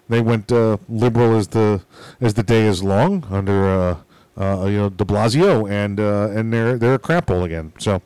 they 0.08 0.20
went 0.20 0.50
liberal 0.50 1.36
as 1.36 1.48
the 1.48 1.82
as 2.20 2.34
the 2.34 2.42
day 2.42 2.66
is 2.66 2.82
long 2.82 3.24
under 3.30 3.98
you 4.36 4.76
know 4.78 4.88
De 4.90 5.04
Blasio, 5.04 5.70
and 5.70 6.00
and 6.00 6.52
they're 6.52 6.76
they're 6.76 6.94
a 6.94 6.98
crap 6.98 7.28
hole 7.28 7.44
again. 7.44 7.72
So. 7.78 8.02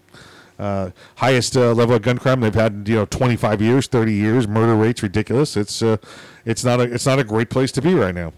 Uh, 0.58 0.90
highest 1.16 1.56
uh, 1.56 1.72
level 1.72 1.94
of 1.94 2.02
gun 2.02 2.18
crime 2.18 2.40
they've 2.40 2.54
had, 2.54 2.84
you 2.88 2.96
know, 2.96 3.04
25 3.04 3.62
years, 3.62 3.86
30 3.86 4.12
years. 4.12 4.48
Murder 4.48 4.74
rates 4.74 5.02
ridiculous. 5.02 5.56
It's 5.56 5.82
uh, 5.82 5.98
it's 6.44 6.64
not 6.64 6.80
a 6.80 6.92
it's 6.92 7.06
not 7.06 7.18
a 7.18 7.24
great 7.24 7.48
place 7.48 7.70
to 7.72 7.82
be 7.82 7.94
right 7.94 8.14
now. 8.14 8.32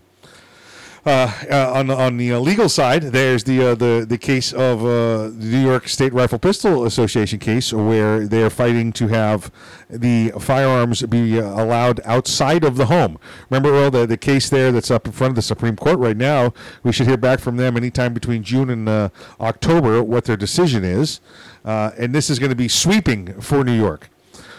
Uh, 1.07 1.32
uh, 1.51 1.72
on 1.74 1.90
on 1.90 2.18
the 2.18 2.30
uh, 2.30 2.38
legal 2.38 2.68
side, 2.68 3.03
there's 3.05 3.44
the 3.44 3.68
uh, 3.68 3.74
the 3.74 4.05
the 4.07 4.18
case 4.18 4.53
of 4.53 4.84
uh, 4.84 5.28
the 5.28 5.46
New 5.46 5.62
York 5.62 5.88
State 5.88 6.12
Rifle 6.12 6.38
Pistol 6.38 6.84
Association 6.84 7.38
case, 7.38 7.72
where 7.72 8.26
they 8.26 8.42
are 8.42 8.51
fighting 8.51 8.92
to 8.92 9.09
have 9.09 9.51
the 9.88 10.30
firearms 10.38 11.01
be 11.05 11.38
allowed 11.38 12.01
outside 12.05 12.64
of 12.64 12.76
the 12.76 12.86
home. 12.86 13.18
Remember, 13.48 13.70
Earl, 13.70 13.90
the, 13.90 14.07
the 14.07 14.18
case 14.18 14.51
there 14.51 14.72
that's 14.72 14.90
up 14.90 15.07
in 15.07 15.12
front 15.12 15.30
of 15.30 15.36
the 15.36 15.42
Supreme 15.42 15.74
Court 15.74 15.98
right 15.98 16.16
now. 16.16 16.53
We 16.82 16.92
should 16.92 17.07
hear 17.07 17.16
back 17.16 17.40
from 17.40 17.57
them 17.57 17.78
anytime 17.78 18.12
between 18.12 18.42
June 18.42 18.68
and 18.68 19.11
October 19.40 20.03
what 20.03 20.26
their 20.26 20.36
decision 20.36 20.84
is, 20.84 21.22
and 21.64 22.14
this 22.14 22.28
is 22.28 22.38
going 22.38 22.51
to 22.51 22.57
be 22.57 22.68
sweeping 22.68 23.40
for 23.40 23.64
New 23.64 23.76
York, 23.76 24.11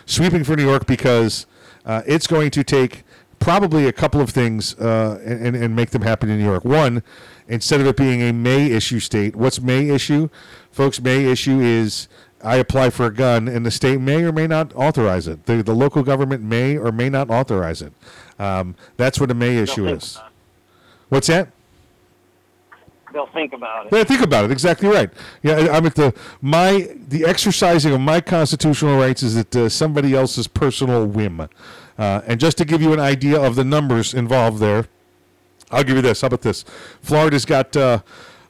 sweeping 0.08 0.44
for 0.44 0.56
New 0.56 0.66
York 0.68 0.88
because 0.88 1.46
it's 1.86 2.26
going 2.26 2.50
to 2.50 2.64
take 2.64 3.04
probably 3.42 3.88
a 3.88 3.92
couple 3.92 4.22
of 4.22 4.30
things 4.30 4.76
uh, 4.76 5.20
and, 5.26 5.56
and 5.56 5.76
make 5.76 5.90
them 5.90 6.04
happen 6.04 6.30
in 6.30 6.40
New 6.40 6.46
York. 6.46 6.64
One, 6.64 7.04
instead 7.48 7.82
of 7.82 7.88
it 7.88 7.98
being 7.98 8.22
a 8.22 8.32
may 8.32 8.72
issue 8.72 9.00
state, 9.00 9.36
what's 9.36 9.60
may 9.60 9.90
issue? 9.90 10.30
Folks, 10.72 11.02
may 11.02 11.26
issue 11.26 11.60
is 11.60 12.08
I 12.44 12.56
apply 12.56 12.92
for 12.92 13.06
a 13.08 13.14
gun, 13.14 13.48
and 13.48 13.66
the 13.66 13.72
state 13.72 14.00
may 14.00 14.24
or 14.24 14.32
may 14.32 14.48
not 14.48 14.74
authorize 14.76 15.28
it. 15.28 15.46
The, 15.46 15.62
the 15.62 15.76
local 15.76 16.04
government 16.04 16.44
may 16.44 16.78
or 16.78 16.92
may 16.92 17.10
not 17.10 17.30
authorize 17.30 17.82
it. 17.82 17.94
Um, 18.40 18.76
that's 18.98 19.20
what 19.20 19.30
a 19.30 19.34
may 19.34 19.58
issue 19.58 19.88
is. 19.88 20.20
What's 21.10 21.28
that? 21.28 21.50
They'll 23.14 23.28
think 23.28 23.52
about 23.54 23.88
it. 23.88 23.92
They'll 23.92 24.06
think 24.06 24.22
about 24.22 24.46
it. 24.46 24.52
Exactly 24.52 24.88
right. 24.88 25.10
Yeah, 25.44 25.68
I'm 25.72 25.86
at 25.86 25.96
the 25.96 26.14
my 26.42 26.96
the 27.10 27.26
exercising 27.26 27.94
of 27.94 28.00
my 28.00 28.22
constitutional 28.22 28.98
rights 28.98 29.22
is 29.22 29.36
at 29.36 29.54
uh, 29.54 29.68
somebody 29.68 30.14
else's 30.14 30.48
personal 30.48 31.06
whim. 31.06 31.50
Uh, 31.98 32.22
and 32.26 32.40
just 32.40 32.58
to 32.58 32.66
give 32.66 32.82
you 32.82 32.94
an 32.94 33.00
idea 33.00 33.40
of 33.40 33.56
the 33.56 33.64
numbers 33.64 34.14
involved 34.14 34.60
there, 34.60 34.88
I'll 35.72 35.84
give 35.84 35.96
you 35.96 36.02
this. 36.02 36.22
How 36.22 36.28
about 36.28 36.42
this? 36.42 36.64
Florida's 37.02 37.46
got. 37.46 37.76
Uh, 37.76 38.00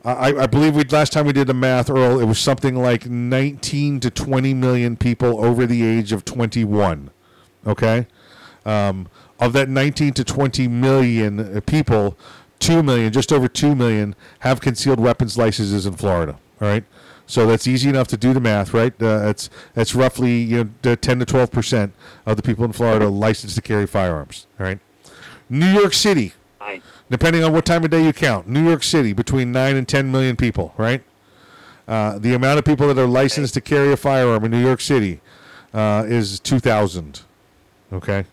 I, 0.04 0.34
I, 0.34 0.48
believe 0.48 0.76
we 0.76 0.84
last 0.86 1.14
time 1.14 1.28
we 1.28 1.34
did 1.34 1.46
the 1.46 1.54
math, 1.54 1.88
Earl. 1.88 2.20
It 2.20 2.26
was 2.26 2.39
something 2.39 2.76
like 2.76 3.06
19 3.06 4.00
to 4.00 4.10
20 4.10 4.54
million 4.56 4.98
people 4.98 5.46
over 5.46 5.68
the 5.68 5.84
age 5.84 6.12
of 6.12 6.26
21. 6.26 7.12
Okay, 7.68 8.08
um, 8.66 9.08
of 9.39 9.54
that 9.54 9.70
19 9.70 10.14
to 10.14 10.24
20 10.24 10.68
million 10.68 11.58
uh, 11.58 11.62
people, 11.62 12.18
two 12.58 12.82
million, 12.82 13.14
just 13.14 13.32
over 13.32 13.48
two 13.48 13.76
million, 13.76 14.16
have 14.39 14.60
concealed 14.60 15.00
weapons 15.00 15.38
licenses 15.38 15.86
in 15.86 15.94
Florida. 15.94 16.39
All 16.60 16.68
right, 16.68 16.84
so 17.32 17.46
that's 17.48 17.66
easy 17.66 17.88
enough 17.88 18.10
to 18.10 18.18
do 18.18 18.34
the 18.34 18.42
math, 18.42 18.74
right? 18.74 18.94
Uh, 19.02 19.20
that's 19.20 19.50
that's 19.74 19.96
roughly 19.96 20.38
you 20.40 20.70
know 20.84 20.96
ten 20.96 21.18
to 21.20 21.26
twelve 21.26 21.50
percent 21.50 21.94
of 22.26 22.36
the 22.36 22.44
people 22.44 22.66
in 22.66 22.74
Florida 22.74 23.08
licensed 23.08 23.56
to 23.56 23.62
carry 23.62 23.88
firearms. 23.88 24.48
All 24.60 24.66
right. 24.66 24.80
New 25.50 25.72
York 25.72 25.94
City, 25.94 26.34
depending 27.10 27.44
on 27.44 27.54
what 27.54 27.66
time 27.66 27.86
of 27.86 27.90
day 27.90 28.04
you 28.04 28.12
count, 28.12 28.48
New 28.48 28.64
York 28.68 28.84
City 28.84 29.14
between 29.14 29.54
nine 29.54 29.78
and 29.78 29.88
ten 29.88 30.12
million 30.12 30.36
people, 30.36 30.74
right? 30.78 31.04
Uh, 31.88 32.20
the 32.20 32.34
amount 32.34 32.60
of 32.60 32.66
people 32.66 32.88
that 32.88 32.98
are 32.98 33.08
licensed 33.08 33.54
to 33.54 33.62
carry 33.62 33.94
a 33.94 33.98
firearm 33.98 34.44
in 34.44 34.52
New 34.52 34.62
York 34.62 34.82
City 34.82 35.22
uh, 35.74 36.04
is 36.06 36.38
two 36.38 36.60
thousand. 36.60 37.22
Okay. 37.94 38.26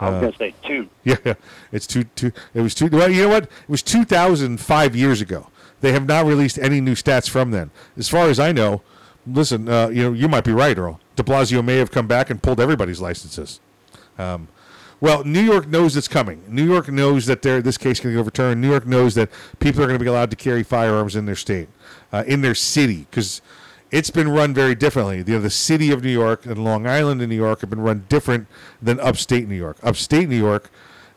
I 0.00 0.08
was 0.08 0.20
gonna 0.20 0.36
say 0.36 0.54
two. 0.64 0.88
Yeah, 1.04 1.34
it's 1.70 1.86
two 1.86 2.04
two. 2.04 2.32
It 2.54 2.62
was 2.62 2.74
two. 2.74 2.86
Well, 2.86 3.10
you 3.10 3.24
know 3.24 3.28
what? 3.28 3.44
It 3.44 3.68
was 3.68 3.82
two 3.82 4.04
thousand 4.06 4.58
five 4.58 4.96
years 4.96 5.20
ago. 5.20 5.48
They 5.82 5.92
have 5.92 6.06
not 6.06 6.24
released 6.24 6.58
any 6.58 6.80
new 6.80 6.94
stats 6.94 7.28
from 7.28 7.50
then. 7.50 7.70
As 7.98 8.08
far 8.08 8.28
as 8.28 8.40
I 8.40 8.52
know, 8.52 8.80
listen, 9.26 9.68
uh, 9.68 9.88
you 9.88 10.04
know, 10.04 10.12
you 10.12 10.28
might 10.28 10.44
be 10.44 10.52
right, 10.52 10.78
Earl. 10.78 11.00
De 11.16 11.22
Blasio 11.22 11.62
may 11.62 11.76
have 11.76 11.90
come 11.90 12.06
back 12.06 12.30
and 12.30 12.42
pulled 12.42 12.60
everybody's 12.60 13.00
licenses. 13.00 13.60
Um, 14.16 14.48
well, 15.00 15.24
New 15.24 15.40
York 15.40 15.66
knows 15.66 15.96
it's 15.96 16.06
coming. 16.06 16.44
New 16.48 16.64
York 16.64 16.88
knows 16.88 17.26
that 17.26 17.42
this 17.42 17.76
case 17.76 17.98
can 17.98 18.12
be 18.12 18.16
overturned. 18.16 18.60
New 18.60 18.70
York 18.70 18.86
knows 18.86 19.16
that 19.16 19.28
people 19.58 19.82
are 19.82 19.86
going 19.86 19.98
to 19.98 20.04
be 20.04 20.08
allowed 20.08 20.30
to 20.30 20.36
carry 20.36 20.62
firearms 20.62 21.16
in 21.16 21.26
their 21.26 21.34
state, 21.34 21.68
uh, 22.12 22.22
in 22.28 22.40
their 22.40 22.54
city, 22.54 23.06
because 23.10 23.42
it's 23.90 24.10
been 24.10 24.28
run 24.28 24.54
very 24.54 24.76
differently. 24.76 25.24
Know, 25.24 25.40
the 25.40 25.50
city 25.50 25.90
of 25.90 26.04
New 26.04 26.12
York 26.12 26.46
and 26.46 26.62
Long 26.62 26.86
Island 26.86 27.20
in 27.20 27.28
New 27.28 27.36
York 27.36 27.62
have 27.62 27.70
been 27.70 27.80
run 27.80 28.06
different 28.08 28.46
than 28.80 29.00
upstate 29.00 29.48
New 29.48 29.56
York. 29.56 29.76
Upstate 29.82 30.28
New 30.28 30.38
York, 30.38 30.70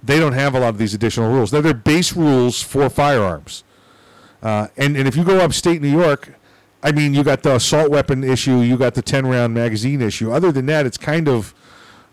they 0.03 0.19
don't 0.19 0.33
have 0.33 0.55
a 0.55 0.59
lot 0.59 0.69
of 0.69 0.79
these 0.79 0.95
additional 0.95 1.31
rules. 1.31 1.51
They're 1.51 1.61
their 1.61 1.75
base 1.75 2.13
rules 2.13 2.63
for 2.63 2.89
firearms. 2.89 3.63
Uh, 4.45 4.67
and, 4.77 4.95
and 4.95 5.07
if 5.07 5.15
you 5.15 5.23
go 5.23 5.39
upstate 5.39 5.81
New 5.81 5.89
York, 5.89 6.35
I 6.83 6.91
mean, 6.91 7.15
you 7.15 7.23
got 7.23 7.41
the 7.41 7.55
assault 7.55 7.89
weapon 7.89 8.23
issue, 8.23 8.59
you 8.59 8.77
got 8.77 8.93
the 8.93 9.01
10 9.01 9.25
round 9.25 9.55
magazine 9.55 10.03
issue. 10.03 10.31
Other 10.31 10.51
than 10.51 10.67
that, 10.67 10.85
it's 10.85 10.99
kind 10.99 11.27
of. 11.27 11.55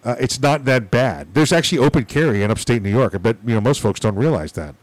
Uh, 0.04 0.16
it's 0.18 0.40
not 0.40 0.64
that 0.64 0.90
bad. 0.90 1.32
There's 1.32 1.52
actually 1.52 1.78
open 1.78 2.06
carry 2.06 2.42
in 2.42 2.50
upstate 2.50 2.82
New 2.82 2.90
York. 2.90 3.14
I 3.14 3.18
bet 3.18 3.36
you 3.46 3.54
know 3.54 3.60
most 3.60 3.80
folks 3.80 4.00
don't 4.00 4.16
realize 4.16 4.50
that. 4.52 4.74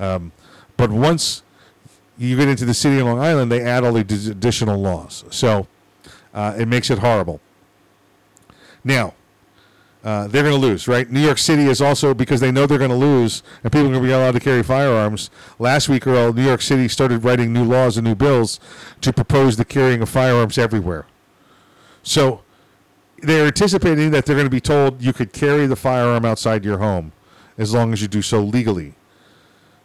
Um, 0.00 0.32
but 0.76 0.90
once 0.90 1.44
you 2.18 2.36
get 2.36 2.48
into 2.48 2.64
the 2.64 2.74
city 2.74 2.98
of 2.98 3.06
Long 3.06 3.20
Island, 3.20 3.52
they 3.52 3.60
add 3.60 3.84
all 3.84 3.92
these 3.92 4.26
additional 4.26 4.80
laws, 4.80 5.24
so 5.30 5.68
uh, 6.32 6.56
it 6.58 6.66
makes 6.66 6.90
it 6.90 6.98
horrible. 6.98 7.40
Now, 8.82 9.14
uh, 10.04 10.26
they're 10.26 10.42
going 10.42 10.54
to 10.54 10.60
lose, 10.60 10.86
right? 10.86 11.10
New 11.10 11.20
York 11.20 11.38
City 11.38 11.64
is 11.64 11.80
also 11.80 12.12
because 12.12 12.38
they 12.38 12.52
know 12.52 12.66
they're 12.66 12.76
going 12.76 12.90
to 12.90 12.96
lose, 12.96 13.42
and 13.62 13.72
people 13.72 13.86
are 13.86 13.90
going 13.90 14.02
to 14.02 14.06
be 14.08 14.12
allowed 14.12 14.32
to 14.32 14.40
carry 14.40 14.62
firearms. 14.62 15.30
Last 15.58 15.88
week, 15.88 16.06
Earl, 16.06 16.34
New 16.34 16.44
York 16.44 16.60
City 16.60 16.88
started 16.88 17.24
writing 17.24 17.54
new 17.54 17.64
laws 17.64 17.96
and 17.96 18.06
new 18.06 18.14
bills 18.14 18.60
to 19.00 19.14
propose 19.14 19.56
the 19.56 19.64
carrying 19.64 20.02
of 20.02 20.10
firearms 20.10 20.58
everywhere. 20.58 21.06
So 22.02 22.42
they're 23.22 23.46
anticipating 23.46 24.10
that 24.10 24.26
they're 24.26 24.36
going 24.36 24.46
to 24.46 24.50
be 24.50 24.60
told 24.60 25.02
you 25.02 25.14
could 25.14 25.32
carry 25.32 25.66
the 25.66 25.76
firearm 25.76 26.26
outside 26.26 26.66
your 26.66 26.78
home 26.78 27.12
as 27.56 27.72
long 27.72 27.94
as 27.94 28.02
you 28.02 28.08
do 28.08 28.20
so 28.20 28.40
legally. 28.40 28.94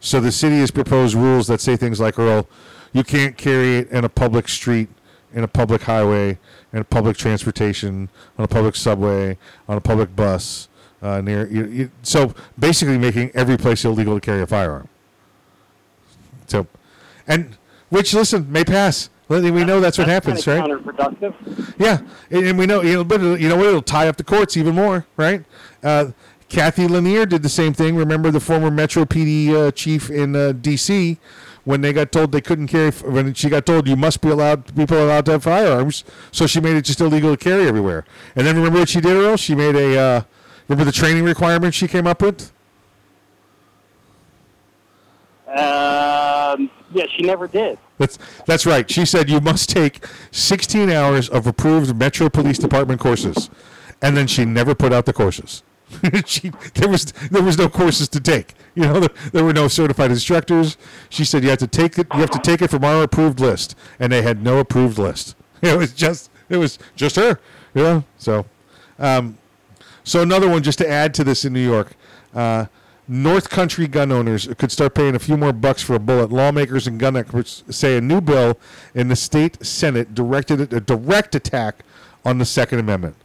So 0.00 0.20
the 0.20 0.32
city 0.32 0.58
has 0.58 0.70
proposed 0.70 1.14
rules 1.14 1.46
that 1.46 1.62
say 1.62 1.76
things 1.76 1.98
like, 1.98 2.18
Earl, 2.18 2.46
you 2.92 3.04
can't 3.04 3.38
carry 3.38 3.78
it 3.78 3.88
in 3.90 4.04
a 4.04 4.08
public 4.10 4.48
street, 4.48 4.88
in 5.32 5.44
a 5.44 5.48
public 5.48 5.82
highway, 5.82 6.38
in 6.72 6.80
a 6.80 6.84
public 6.84 7.16
transportation, 7.16 8.08
on 8.38 8.44
a 8.44 8.48
public 8.48 8.76
subway, 8.76 9.38
on 9.68 9.76
a 9.76 9.80
public 9.80 10.14
bus, 10.16 10.68
uh, 11.02 11.20
near. 11.20 11.46
You, 11.48 11.64
you, 11.66 11.90
so 12.02 12.34
basically, 12.58 12.98
making 12.98 13.30
every 13.34 13.56
place 13.56 13.84
illegal 13.84 14.14
to 14.14 14.20
carry 14.20 14.42
a 14.42 14.46
firearm. 14.46 14.88
So, 16.46 16.66
and 17.26 17.56
which 17.88 18.12
listen 18.14 18.50
may 18.50 18.64
pass. 18.64 19.10
We 19.28 19.50
we 19.52 19.64
know 19.64 19.80
that's 19.80 19.96
what 19.96 20.08
happens, 20.08 20.44
right? 20.46 20.64
Counterproductive. 20.64 21.74
Yeah, 21.78 22.00
and, 22.30 22.46
and 22.48 22.58
we 22.58 22.66
know 22.66 22.82
you 22.82 22.94
know, 22.94 23.04
but 23.04 23.20
it'll- 23.20 23.38
you 23.40 23.48
know 23.48 23.56
what? 23.56 23.66
It'll 23.66 23.82
tie 23.82 24.08
up 24.08 24.16
the 24.16 24.24
courts 24.24 24.56
even 24.56 24.74
more, 24.74 25.06
right? 25.16 25.44
Uh, 25.84 26.06
Cathy 26.48 26.88
Lanier 26.88 27.26
did 27.26 27.44
the 27.44 27.48
same 27.48 27.72
thing. 27.72 27.94
Remember 27.94 28.32
the 28.32 28.40
former 28.40 28.72
Metro 28.72 29.04
PD 29.04 29.54
uh, 29.54 29.70
chief 29.70 30.10
in 30.10 30.34
uh, 30.34 30.50
D.C. 30.50 31.16
when 31.64 31.80
they 31.80 31.92
got 31.92 32.12
told 32.12 32.32
they 32.32 32.40
couldn't 32.40 32.68
carry 32.68 32.90
when 32.90 33.34
she 33.34 33.48
got 33.48 33.66
told 33.66 33.86
you 33.86 33.96
must 33.96 34.20
be 34.20 34.28
allowed 34.28 34.74
people 34.74 34.96
are 34.96 35.02
allowed 35.02 35.26
to 35.26 35.32
have 35.32 35.42
firearms, 35.42 36.04
so 36.32 36.46
she 36.46 36.60
made 36.60 36.76
it 36.76 36.82
just 36.82 37.00
illegal 37.00 37.36
to 37.36 37.42
carry 37.42 37.66
everywhere. 37.66 38.04
And 38.34 38.46
then 38.46 38.56
remember 38.56 38.80
what 38.80 38.88
she 38.88 39.00
did, 39.00 39.12
Earl? 39.12 39.36
She 39.36 39.54
made 39.54 39.76
a 39.76 39.98
uh, 39.98 40.22
remember 40.68 40.84
the 40.84 40.92
training 40.92 41.24
requirements 41.24 41.76
she 41.76 41.88
came 41.88 42.06
up 42.06 42.22
with. 42.22 42.52
Um, 45.48 46.70
yeah, 46.92 47.06
she 47.16 47.22
never 47.22 47.48
did. 47.48 47.78
That's 47.98 48.18
that's 48.46 48.64
right. 48.64 48.90
She 48.90 49.04
said 49.04 49.28
you 49.28 49.40
must 49.40 49.68
take 49.68 50.04
16 50.30 50.90
hours 50.90 51.28
of 51.28 51.46
approved 51.46 51.96
Metro 51.96 52.28
Police 52.30 52.58
Department 52.58 53.00
courses, 53.00 53.50
and 54.00 54.16
then 54.16 54.26
she 54.26 54.44
never 54.44 54.74
put 54.74 54.92
out 54.92 55.06
the 55.06 55.12
courses. 55.12 55.62
she 56.26 56.50
there 56.74 56.88
was 56.88 57.12
there 57.30 57.42
was 57.42 57.58
no 57.58 57.68
courses 57.68 58.08
to 58.10 58.20
take. 58.20 58.54
You 58.74 58.84
know, 58.84 59.00
there, 59.00 59.10
there 59.32 59.44
were 59.44 59.52
no 59.52 59.68
certified 59.68 60.10
instructors. 60.10 60.76
She 61.08 61.24
said 61.24 61.42
you 61.42 61.50
have 61.50 61.58
to 61.58 61.66
take 61.66 61.98
it. 61.98 62.06
You 62.14 62.20
have 62.20 62.30
to 62.30 62.38
take 62.38 62.62
it 62.62 62.70
from 62.70 62.84
our 62.84 63.02
approved 63.02 63.40
list, 63.40 63.74
and 63.98 64.12
they 64.12 64.22
had 64.22 64.42
no 64.42 64.58
approved 64.58 64.98
list. 64.98 65.36
It 65.62 65.76
was 65.76 65.92
just 65.92 66.30
it 66.48 66.56
was 66.56 66.78
just 66.96 67.16
her. 67.16 67.38
You 67.74 67.82
know, 67.82 68.04
so 68.16 68.46
um, 68.98 69.36
so 70.04 70.22
another 70.22 70.48
one 70.48 70.62
just 70.62 70.78
to 70.78 70.88
add 70.88 71.12
to 71.14 71.24
this 71.24 71.44
in 71.44 71.52
New 71.52 71.64
York. 71.64 71.92
Uh, 72.34 72.66
North 73.06 73.50
Country 73.50 73.88
gun 73.88 74.12
owners 74.12 74.48
could 74.56 74.70
start 74.70 74.94
paying 74.94 75.16
a 75.16 75.18
few 75.18 75.36
more 75.36 75.52
bucks 75.52 75.82
for 75.82 75.94
a 75.94 75.98
bullet. 75.98 76.30
Lawmakers 76.30 76.86
and 76.86 76.98
gun 76.98 77.16
experts 77.16 77.64
say 77.68 77.96
a 77.96 78.00
new 78.00 78.20
bill 78.20 78.58
in 78.94 79.08
the 79.08 79.16
state 79.16 79.66
Senate 79.66 80.14
directed 80.14 80.72
a 80.72 80.80
direct 80.80 81.34
attack 81.34 81.84
on 82.24 82.38
the 82.38 82.44
Second 82.44 82.78
Amendment. 82.78 83.16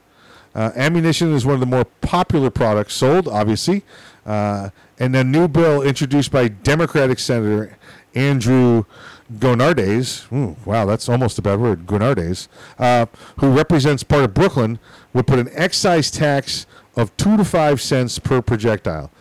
Uh, 0.55 0.71
ammunition 0.75 1.33
is 1.33 1.45
one 1.45 1.53
of 1.53 1.59
the 1.59 1.65
more 1.65 1.85
popular 1.85 2.49
products 2.49 2.93
sold, 2.93 3.27
obviously. 3.27 3.83
Uh, 4.25 4.69
and 4.97 5.15
a 5.15 5.23
new 5.23 5.47
bill 5.47 5.81
introduced 5.81 6.31
by 6.31 6.47
Democratic 6.47 7.19
Senator 7.19 7.77
Andrew 8.15 8.85
Gounardes, 9.33 10.31
ooh, 10.31 10.55
wow, 10.65 10.85
that's 10.85 11.09
almost 11.09 11.37
a 11.37 11.41
bad 11.41 11.59
word, 11.59 11.85
Gounardes, 11.85 12.47
uh, 12.79 13.07
who 13.39 13.51
represents 13.51 14.03
part 14.03 14.23
of 14.23 14.33
Brooklyn, 14.33 14.79
would 15.13 15.27
put 15.27 15.39
an 15.39 15.49
excise 15.53 16.09
tax 16.09 16.65
of 16.95 17.15
two 17.17 17.35
to 17.35 17.43
five 17.43 17.81
cents 17.81 18.19
per 18.19 18.41
projectile. 18.41 19.11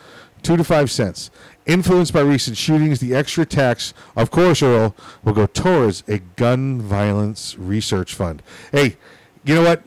Two 0.43 0.57
to 0.57 0.65
five 0.65 0.91
cents. 0.91 1.31
Influenced 1.67 2.13
by 2.13 2.21
recent 2.21 2.59
shootings, 2.59 3.01
the 3.01 3.15
extra 3.15 3.47
tax, 3.47 3.95
of 4.15 4.31
course, 4.31 4.63
Earl, 4.63 4.95
will 5.25 5.33
go 5.33 5.47
towards 5.47 6.05
a 6.07 6.19
gun 6.19 6.83
violence 6.83 7.57
research 7.59 8.15
fund. 8.15 8.43
Hey, 8.71 8.99
you 9.45 9.55
know 9.55 9.63
what? 9.63 9.83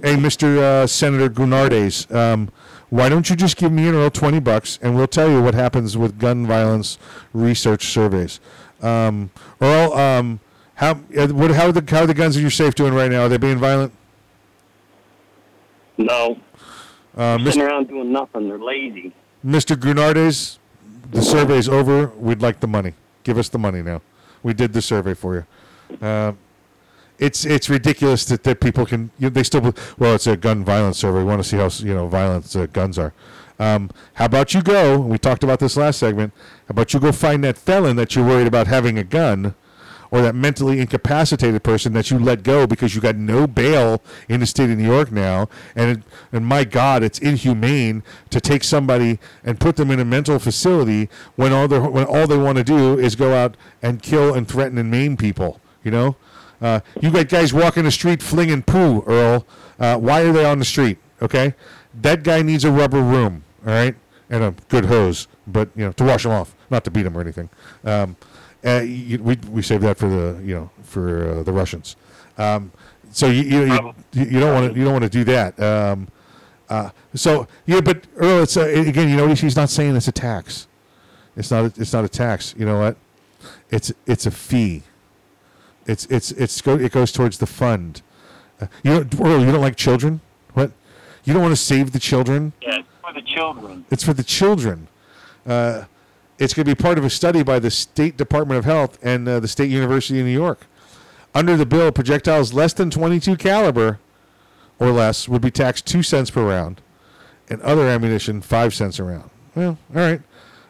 Hey, 0.00 0.16
Mr. 0.16 0.58
Uh, 0.58 0.86
Senator 0.86 1.28
Gounardes, 1.28 2.12
um, 2.14 2.50
why 2.90 3.08
don't 3.08 3.28
you 3.30 3.36
just 3.36 3.56
give 3.56 3.70
me 3.72 3.86
and 3.86 3.96
Earl 3.96 4.10
20 4.10 4.40
bucks 4.40 4.78
and 4.82 4.96
we'll 4.96 5.06
tell 5.06 5.30
you 5.30 5.42
what 5.42 5.54
happens 5.54 5.96
with 5.96 6.18
gun 6.18 6.46
violence 6.46 6.98
research 7.32 7.86
surveys. 7.86 8.40
Um, 8.80 9.30
Earl, 9.60 9.92
um, 9.94 10.40
how, 10.74 11.00
uh, 11.16 11.28
what, 11.28 11.52
how, 11.52 11.68
are 11.68 11.72
the, 11.72 11.84
how 11.88 12.02
are 12.02 12.06
the 12.06 12.14
guns 12.14 12.36
in 12.36 12.42
your 12.42 12.50
safe 12.50 12.74
doing 12.74 12.94
right 12.94 13.10
now? 13.10 13.22
Are 13.22 13.28
they 13.28 13.36
being 13.36 13.58
violent? 13.58 13.92
No. 15.98 16.38
Uh, 17.16 17.38
Sitting 17.38 17.62
Mr. 17.62 17.66
around 17.68 17.88
doing 17.88 18.10
nothing. 18.12 18.48
They're 18.48 18.58
lazy. 18.58 19.12
Mr. 19.44 19.76
Gounardes, 19.76 20.58
the 21.10 21.22
survey's 21.22 21.68
over. 21.68 22.08
We'd 22.16 22.42
like 22.42 22.60
the 22.60 22.66
money. 22.66 22.94
Give 23.22 23.38
us 23.38 23.48
the 23.48 23.58
money 23.58 23.82
now. 23.82 24.02
We 24.42 24.54
did 24.54 24.72
the 24.72 24.82
survey 24.82 25.14
for 25.14 25.34
you. 25.34 26.04
Uh, 26.04 26.32
it's 27.18 27.44
it's 27.44 27.68
ridiculous 27.68 28.24
that, 28.26 28.42
that 28.44 28.60
people 28.60 28.86
can 28.86 29.10
you 29.18 29.26
know, 29.26 29.30
they 29.30 29.42
still 29.42 29.74
well 29.98 30.14
it's 30.14 30.26
a 30.26 30.36
gun 30.36 30.64
violence 30.64 30.98
survey. 30.98 31.18
We 31.18 31.24
want 31.24 31.42
to 31.42 31.48
see 31.48 31.56
how 31.56 31.68
you 31.86 31.94
know 31.94 32.08
violent 32.08 32.54
uh, 32.56 32.66
guns 32.66 32.98
are. 32.98 33.12
Um, 33.58 33.90
how 34.14 34.24
about 34.24 34.54
you 34.54 34.62
go? 34.62 34.98
We 34.98 35.18
talked 35.18 35.44
about 35.44 35.60
this 35.60 35.76
last 35.76 35.98
segment. 35.98 36.32
How 36.66 36.72
about 36.72 36.92
you 36.92 37.00
go 37.00 37.12
find 37.12 37.44
that 37.44 37.56
felon 37.56 37.96
that 37.96 38.16
you're 38.16 38.26
worried 38.26 38.48
about 38.48 38.66
having 38.66 38.98
a 38.98 39.04
gun, 39.04 39.54
or 40.10 40.20
that 40.22 40.34
mentally 40.34 40.80
incapacitated 40.80 41.62
person 41.62 41.92
that 41.92 42.10
you 42.10 42.18
let 42.18 42.42
go 42.42 42.66
because 42.66 42.94
you 42.94 43.00
got 43.00 43.16
no 43.16 43.46
bail 43.46 44.02
in 44.28 44.40
the 44.40 44.46
state 44.46 44.68
of 44.70 44.78
New 44.78 44.84
York 44.84 45.12
now, 45.12 45.48
and 45.76 45.98
it, 45.98 46.02
and 46.32 46.44
my 46.44 46.64
God, 46.64 47.02
it's 47.02 47.18
inhumane 47.18 48.02
to 48.30 48.40
take 48.40 48.64
somebody 48.64 49.18
and 49.44 49.60
put 49.60 49.76
them 49.76 49.90
in 49.90 50.00
a 50.00 50.04
mental 50.04 50.38
facility 50.38 51.08
when 51.36 51.52
all 51.52 51.68
they 51.68 51.78
when 51.78 52.04
all 52.04 52.26
they 52.26 52.38
want 52.38 52.58
to 52.58 52.64
do 52.64 52.98
is 52.98 53.14
go 53.14 53.32
out 53.32 53.56
and 53.80 54.02
kill 54.02 54.34
and 54.34 54.48
threaten 54.48 54.76
and 54.76 54.90
maim 54.90 55.16
people. 55.16 55.60
You 55.84 55.90
know, 55.90 56.16
uh, 56.62 56.80
you 57.00 57.10
got 57.10 57.28
guys 57.28 57.52
walking 57.52 57.84
the 57.84 57.90
street 57.90 58.22
flinging 58.22 58.62
poo, 58.62 59.02
Earl. 59.06 59.46
Uh, 59.78 59.98
why 59.98 60.22
are 60.22 60.32
they 60.32 60.44
on 60.44 60.58
the 60.58 60.64
street? 60.64 60.98
Okay, 61.20 61.54
that 62.00 62.22
guy 62.22 62.40
needs 62.40 62.64
a 62.64 62.70
rubber 62.70 63.02
room. 63.02 63.44
All 63.66 63.72
right, 63.72 63.94
and 64.30 64.44
a 64.44 64.54
good 64.68 64.86
hose, 64.86 65.28
but 65.46 65.68
you 65.74 65.84
know 65.84 65.92
to 65.92 66.04
wash 66.04 66.24
him 66.24 66.30
off, 66.30 66.54
not 66.70 66.84
to 66.84 66.90
beat 66.90 67.04
him 67.04 67.18
or 67.18 67.20
anything. 67.20 67.50
Um, 67.84 68.16
uh, 68.64 68.80
you, 68.80 69.22
we 69.22 69.36
we 69.50 69.60
save 69.60 69.80
that 69.80 69.98
for 69.98 70.08
the 70.08 70.40
you 70.42 70.54
know 70.54 70.70
for 70.82 71.40
uh, 71.40 71.42
the 71.42 71.52
Russians. 71.52 71.96
Um, 72.38 72.72
so 73.10 73.26
you 73.26 73.42
you, 73.42 73.94
you, 74.12 74.40
don't 74.40 74.54
want 74.54 74.72
to 74.72 74.78
you 74.78 74.84
don't 74.84 74.92
want 74.92 75.04
to 75.04 75.10
do 75.10 75.24
that. 75.24 75.58
Um, 75.60 76.08
uh, 76.68 76.90
so 77.14 77.48
yeah, 77.66 77.80
but 77.80 78.06
Earl, 78.16 78.44
it's 78.44 78.56
uh, 78.56 78.62
again. 78.66 79.08
You 79.08 79.16
notice 79.16 79.40
he's 79.40 79.56
not 79.56 79.68
saying 79.68 79.96
it's 79.96 80.08
a 80.08 80.12
tax. 80.12 80.68
It's 81.36 81.50
not. 81.50 81.64
A, 81.64 81.80
it's 81.80 81.92
not 81.92 82.04
a 82.04 82.08
tax. 82.08 82.54
You 82.56 82.66
know 82.66 82.78
what? 82.78 82.96
It's 83.70 83.92
it's 84.06 84.26
a 84.26 84.30
fee. 84.30 84.82
It's 85.86 86.06
it's 86.06 86.30
it's 86.32 86.60
go, 86.60 86.76
it 86.76 86.92
goes 86.92 87.12
towards 87.12 87.38
the 87.38 87.46
fund. 87.46 88.02
Uh, 88.60 88.66
you 88.82 88.92
don't, 89.04 89.20
Earl, 89.20 89.44
you 89.44 89.50
don't 89.50 89.60
like 89.60 89.76
children? 89.76 90.20
What? 90.54 90.72
You 91.24 91.32
don't 91.32 91.42
want 91.42 91.52
to 91.52 91.60
save 91.60 91.92
the 91.92 91.98
children? 91.98 92.52
Yeah, 92.60 92.78
it's 92.78 92.88
for 93.00 93.12
the 93.12 93.22
children. 93.22 93.84
It's 93.90 94.04
for 94.04 94.12
the 94.12 94.24
children. 94.24 94.88
Uh, 95.46 95.84
it's 96.38 96.54
going 96.54 96.66
to 96.66 96.74
be 96.74 96.80
part 96.80 96.98
of 96.98 97.04
a 97.04 97.10
study 97.10 97.42
by 97.42 97.58
the 97.58 97.70
State 97.70 98.16
Department 98.16 98.58
of 98.58 98.64
Health 98.64 98.98
and 99.02 99.28
uh, 99.28 99.40
the 99.40 99.48
State 99.48 99.70
University 99.70 100.18
of 100.18 100.26
New 100.26 100.32
York. 100.32 100.66
Under 101.34 101.56
the 101.56 101.66
bill, 101.66 101.92
projectiles 101.92 102.52
less 102.52 102.72
than 102.72 102.90
22 102.90 103.36
caliber 103.36 103.98
or 104.78 104.90
less 104.90 105.28
would 105.28 105.42
be 105.42 105.50
taxed 105.50 105.86
two 105.86 106.02
cents 106.02 106.30
per 106.30 106.46
round, 106.46 106.80
and 107.48 107.62
other 107.62 107.86
ammunition 107.88 108.40
five 108.40 108.74
cents 108.74 108.98
a 108.98 109.04
round. 109.04 109.30
Well, 109.54 109.78
all 109.94 110.00
right. 110.00 110.20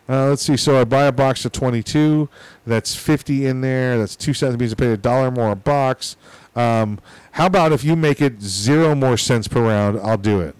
Uh, 0.09 0.28
let's 0.30 0.42
see. 0.42 0.57
So 0.57 0.80
I 0.80 0.84
buy 0.84 1.05
a 1.05 1.12
box 1.12 1.44
of 1.44 1.53
22. 1.53 2.28
That's 2.66 2.94
50 2.94 3.46
in 3.46 3.61
there. 3.61 3.98
That's 3.98 4.16
two 4.16 4.34
cents. 4.34 4.55
It 4.55 4.61
means 4.61 4.72
I 4.72 4.76
pay 4.76 4.92
a 4.92 4.96
dollar 4.96 5.30
more 5.30 5.53
a 5.53 5.57
box. 5.57 6.16
Um, 6.55 7.00
how 7.32 7.46
about 7.46 7.72
if 7.72 7.82
you 7.84 7.96
make 7.96 8.20
it 8.20 8.42
zero 8.42 8.94
more 8.94 9.16
cents 9.16 9.48
per 9.48 9.62
round? 9.62 9.98
I'll 10.00 10.18
do 10.18 10.40
it 10.40 10.55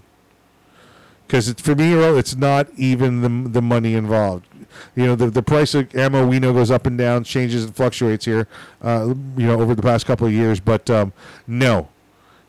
because 1.33 1.51
for 1.55 1.75
me, 1.75 1.95
it's 1.95 2.37
not 2.37 2.69
even 2.77 3.23
the 3.23 3.49
the 3.49 3.63
money 3.63 3.95
involved. 3.95 4.47
You 4.95 5.07
know, 5.07 5.17
the 5.17 5.31
the 5.31 5.43
price 5.43 5.75
of 5.75 5.95
ammo 5.95 6.27
we 6.27 6.39
know 6.39 6.53
goes 6.53 6.71
up 6.71 6.85
and 6.85 6.99
down, 6.99 7.25
changes 7.25 7.65
and 7.65 7.75
fluctuates 7.75 8.27
here. 8.27 8.47
Uh, 8.83 9.15
you 9.39 9.47
know, 9.47 9.59
over 9.59 9.75
the 9.75 9.81
past 9.81 10.05
couple 10.05 10.27
of 10.27 10.33
years, 10.35 10.61
but 10.61 10.91
um, 10.91 11.15
no, 11.47 11.89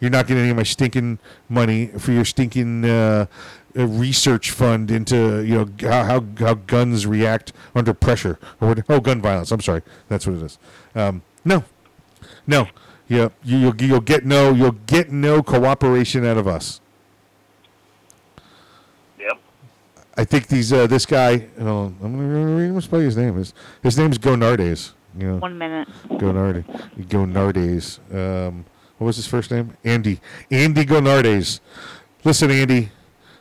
you're 0.02 0.12
not 0.12 0.28
getting 0.28 0.42
any 0.42 0.52
of 0.52 0.58
my 0.58 0.64
stinking 0.64 1.18
money 1.48 1.88
for 1.98 2.12
your 2.12 2.26
stinking 2.26 2.84
uh, 2.84 3.26
uh, 3.78 3.88
research 3.88 4.52
fund 4.52 4.92
into 4.92 5.44
you 5.44 5.56
know 5.56 5.70
how, 5.90 6.04
how 6.04 6.26
how 6.40 6.54
guns 6.54 7.06
react 7.06 7.54
under 7.76 7.94
pressure 7.94 8.40
or 8.62 8.70
what, 8.70 8.84
oh 8.90 9.00
gun 9.00 9.22
violence. 9.22 9.52
I'm 9.52 9.62
sorry, 9.62 9.82
that's 10.08 10.28
what 10.28 10.36
it 10.38 10.44
is. 10.44 10.60
Um, 10.96 11.22
no, 11.44 11.64
no, 12.48 12.68
yeah, 13.08 13.30
you, 13.44 13.58
you'll 13.58 13.82
you'll 13.82 14.02
get 14.02 14.26
no 14.26 14.52
you'll 14.52 14.72
get 14.72 15.12
no 15.12 15.44
cooperation 15.44 16.26
out 16.26 16.38
of 16.38 16.48
us. 16.48 16.82
Yep. 19.20 19.40
I 20.18 20.24
think 20.24 20.48
these 20.48 20.72
uh, 20.72 20.88
this 20.88 21.06
guy. 21.06 21.48
Oh, 21.60 21.86
I'm 21.86 21.98
gonna 22.00 22.56
read 22.56 22.70
him 22.70 22.82
spell 22.82 23.00
his 23.00 23.18
name. 23.18 23.36
His 23.36 23.54
his 23.82 23.98
name's 23.98 24.18
Gounardes. 24.18 24.94
You 25.18 25.28
know, 25.28 25.38
One 25.38 25.58
minute. 25.58 25.88
Gounardes. 26.10 26.66
Gounardes. 27.02 28.00
Um, 28.14 28.66
what 28.98 29.08
was 29.08 29.16
his 29.18 29.28
first 29.28 29.52
name? 29.52 29.76
Andy. 29.84 30.20
Andy 30.50 30.86
Gounardes. 30.86 31.60
Listen, 32.24 32.50
Andy. 32.52 32.90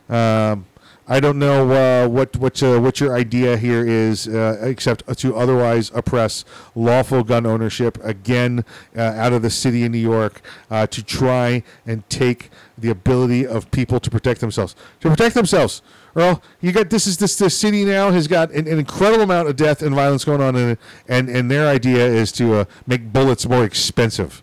Um, 0.09 0.65
I 1.05 1.19
don't 1.19 1.37
know 1.37 1.69
uh, 1.71 2.07
what 2.07 2.37
what 2.37 2.63
uh, 2.63 2.79
what 2.79 3.01
your 3.01 3.13
idea 3.13 3.57
here 3.57 3.85
is, 3.85 4.25
uh, 4.25 4.57
except 4.61 5.17
to 5.17 5.35
otherwise 5.35 5.91
oppress 5.93 6.45
lawful 6.75 7.25
gun 7.25 7.45
ownership 7.45 7.97
again 8.03 8.63
uh, 8.95 9.01
out 9.01 9.33
of 9.33 9.41
the 9.41 9.49
city 9.49 9.83
of 9.83 9.91
New 9.91 9.97
York 9.97 10.41
uh, 10.71 10.87
to 10.87 11.03
try 11.03 11.61
and 11.85 12.07
take 12.09 12.51
the 12.77 12.89
ability 12.89 13.45
of 13.45 13.69
people 13.71 13.99
to 13.99 14.09
protect 14.09 14.39
themselves. 14.39 14.75
To 15.01 15.09
protect 15.09 15.35
themselves. 15.35 15.81
Earl, 16.15 16.41
you 16.61 16.71
got 16.71 16.89
this 16.89 17.05
is 17.05 17.17
this 17.17 17.35
this 17.35 17.57
city 17.57 17.83
now 17.83 18.11
has 18.11 18.27
got 18.27 18.51
an, 18.51 18.65
an 18.67 18.79
incredible 18.79 19.23
amount 19.23 19.49
of 19.49 19.57
death 19.57 19.81
and 19.81 19.93
violence 19.93 20.23
going 20.23 20.41
on 20.41 20.55
in 20.55 20.69
it, 20.69 20.79
and 21.09 21.27
and 21.27 21.51
their 21.51 21.67
idea 21.67 22.05
is 22.05 22.31
to 22.33 22.53
uh, 22.53 22.65
make 22.87 23.11
bullets 23.11 23.45
more 23.45 23.65
expensive. 23.65 24.41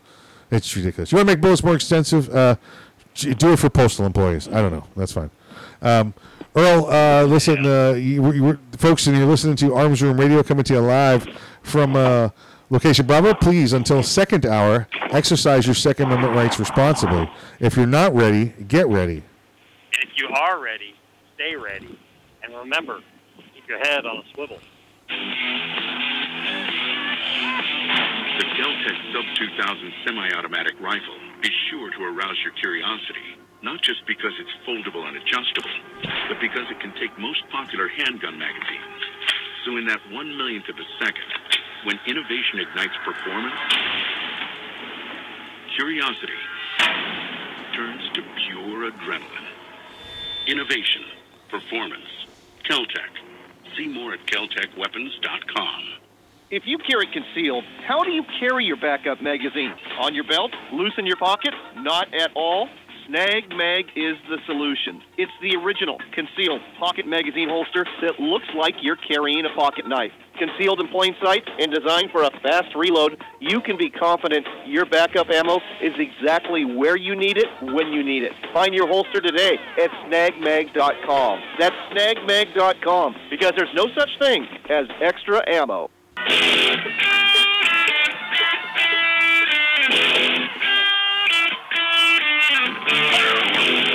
It's 0.50 0.76
ridiculous. 0.76 1.11
You 1.11 1.16
want 1.16 1.28
to 1.28 1.34
make 1.36 1.40
bullets 1.40 1.64
more 1.64 1.74
expensive? 1.74 2.28
Do 3.14 3.52
it 3.52 3.56
for 3.58 3.70
postal 3.70 4.04
employees. 4.04 4.46
I 4.48 4.61
don't 4.61 4.72
know. 4.72 4.84
That's 4.94 5.12
fine. 5.12 5.30
Um, 5.82 6.14
Earl, 6.54 6.86
uh, 6.86 7.24
listen, 7.24 7.64
uh, 7.64 7.92
you, 7.92 8.32
you, 8.32 8.58
folks, 8.76 9.06
and 9.06 9.16
you're 9.16 9.26
listening 9.26 9.56
to 9.56 9.74
Arms 9.74 10.02
Room 10.02 10.18
Radio 10.18 10.42
coming 10.42 10.64
to 10.64 10.74
you 10.74 10.80
live 10.80 11.28
from 11.62 11.94
uh, 11.94 12.30
location 12.70 13.06
Bravo. 13.06 13.34
Please, 13.34 13.72
until 13.72 14.02
second 14.02 14.44
hour, 14.44 14.88
exercise 15.12 15.66
your 15.66 15.76
Second 15.76 16.06
Amendment 16.06 16.34
rights 16.34 16.58
responsibly. 16.58 17.30
If 17.60 17.76
you're 17.76 17.86
not 17.86 18.14
ready, 18.14 18.46
get 18.66 18.88
ready. 18.88 19.22
And 19.94 20.02
if 20.02 20.10
you 20.16 20.28
are 20.28 20.60
ready, 20.60 20.94
stay 21.36 21.54
ready. 21.54 21.98
And 22.42 22.54
remember, 22.56 22.98
keep 23.54 23.68
your 23.68 23.78
head 23.78 24.04
on 24.04 24.16
a 24.16 24.22
swivel. 24.34 24.58
The 28.38 28.46
Keltec 28.56 28.96
Sub 29.12 29.24
2000 29.36 29.92
semi-automatic 30.04 30.80
rifle 30.80 31.14
is 31.42 31.50
sure 31.70 31.90
to 31.90 32.04
arouse 32.04 32.36
your 32.42 32.52
curiosity, 32.54 33.36
not 33.62 33.82
just 33.82 34.06
because 34.06 34.32
it's 34.40 34.50
foldable 34.66 35.06
and 35.06 35.16
adjustable, 35.16 35.70
but 36.28 36.40
because 36.40 36.70
it 36.70 36.80
can 36.80 36.92
take 36.94 37.16
most 37.18 37.42
popular 37.50 37.88
handgun 37.88 38.38
magazines. 38.38 39.00
So 39.64 39.76
in 39.76 39.86
that 39.86 40.00
one 40.11 40.36
millionth 40.36 40.68
of 40.68 40.76
a 40.76 41.04
second, 41.04 41.28
when 41.84 41.98
innovation 42.06 42.61
ignites 42.61 42.96
performance, 43.04 43.54
curiosity 45.76 46.40
turns 47.74 48.02
to 48.14 48.22
pure 48.46 48.90
adrenaline. 48.90 49.48
Innovation, 50.46 51.02
performance, 51.50 52.08
Keltec. 52.68 53.12
See 53.76 53.88
more 53.88 54.14
at 54.14 54.26
keltecweapons.com. 54.26 56.00
If 56.50 56.64
you 56.66 56.78
carry 56.78 57.06
concealed, 57.06 57.62
how 57.86 58.02
do 58.02 58.11
you 58.11 58.24
carry 58.40 58.64
your 58.64 58.76
backup 58.76 59.22
magazine? 59.22 59.72
On 60.00 60.14
your 60.14 60.24
belt? 60.24 60.50
Loose 60.72 60.94
in 60.98 61.06
your 61.06 61.16
pocket? 61.16 61.54
Not 61.76 62.12
at 62.12 62.32
all? 62.34 62.68
Snag 63.11 63.50
Mag 63.56 63.86
is 63.96 64.14
the 64.28 64.38
solution. 64.46 65.02
It's 65.18 65.32
the 65.42 65.56
original 65.56 65.98
concealed 66.14 66.61
pocket 66.78 67.08
magazine 67.08 67.48
holster 67.48 67.84
that 68.02 68.20
looks 68.20 68.46
like 68.56 68.74
you're 68.82 68.94
carrying 68.94 69.44
a 69.46 69.48
pocket 69.56 69.88
knife. 69.88 70.12
Concealed 70.38 70.78
in 70.78 70.86
plain 70.86 71.16
sight 71.20 71.42
and 71.58 71.72
designed 71.72 72.12
for 72.12 72.22
a 72.22 72.30
fast 72.40 72.72
reload, 72.76 73.20
you 73.40 73.61
can 73.62 73.76
be 73.76 73.90
confident 73.90 74.46
your 74.64 74.86
backup 74.86 75.28
ammo 75.28 75.56
is 75.82 75.92
exactly 75.98 76.64
where 76.64 76.96
you 76.96 77.16
need 77.16 77.36
it 77.36 77.48
when 77.74 77.88
you 77.92 78.04
need 78.04 78.22
it. 78.22 78.32
Find 78.54 78.72
your 78.72 78.86
holster 78.86 79.20
today 79.20 79.58
at 79.82 79.90
snagmag.com. 80.06 81.40
That's 81.58 81.74
snagmag.com 81.92 83.16
because 83.28 83.52
there's 83.56 83.74
no 83.74 83.88
such 83.98 84.11
thing 84.20 84.46
as 84.70 84.86
extra 85.00 85.42
ammo. 85.48 85.90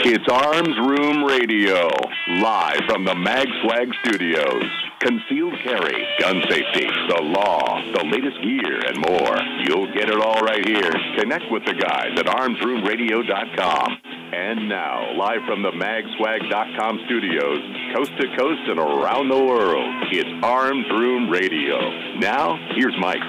It's 0.08 0.30
Arms 0.30 0.78
Room 0.86 1.24
Radio, 1.24 1.90
live 2.38 2.82
from 2.88 3.06
the 3.06 3.16
MagSwag 3.16 3.92
Studios. 4.06 4.70
Concealed 5.00 5.58
carry, 5.64 6.06
gun 6.20 6.44
safety, 6.48 6.86
the 7.10 7.24
law, 7.24 7.82
the 7.92 8.06
latest 8.06 8.40
gear, 8.44 8.86
and 8.86 9.00
more. 9.02 9.36
You'll 9.66 9.92
get 9.96 10.12
it 10.12 10.22
all 10.22 10.42
right 10.42 10.64
here. 10.64 10.92
Connect 11.18 11.50
with 11.50 11.66
the 11.66 11.74
guys 11.74 12.12
at 12.20 12.28
armsroomradio.com. 12.28 13.98
And 14.32 14.70
now, 14.70 15.12
live 15.18 15.42
from 15.48 15.64
the 15.64 15.72
magswag.com 15.72 17.00
studios, 17.06 17.58
coast 17.96 18.12
to 18.20 18.28
coast 18.38 18.62
and 18.68 18.78
around 18.78 19.30
the 19.30 19.44
world, 19.44 19.90
it's 20.12 20.30
Arms 20.46 20.86
Room 20.92 21.32
Radio. 21.32 22.20
Now, 22.20 22.60
here's 22.76 22.96
Mike. 23.00 23.24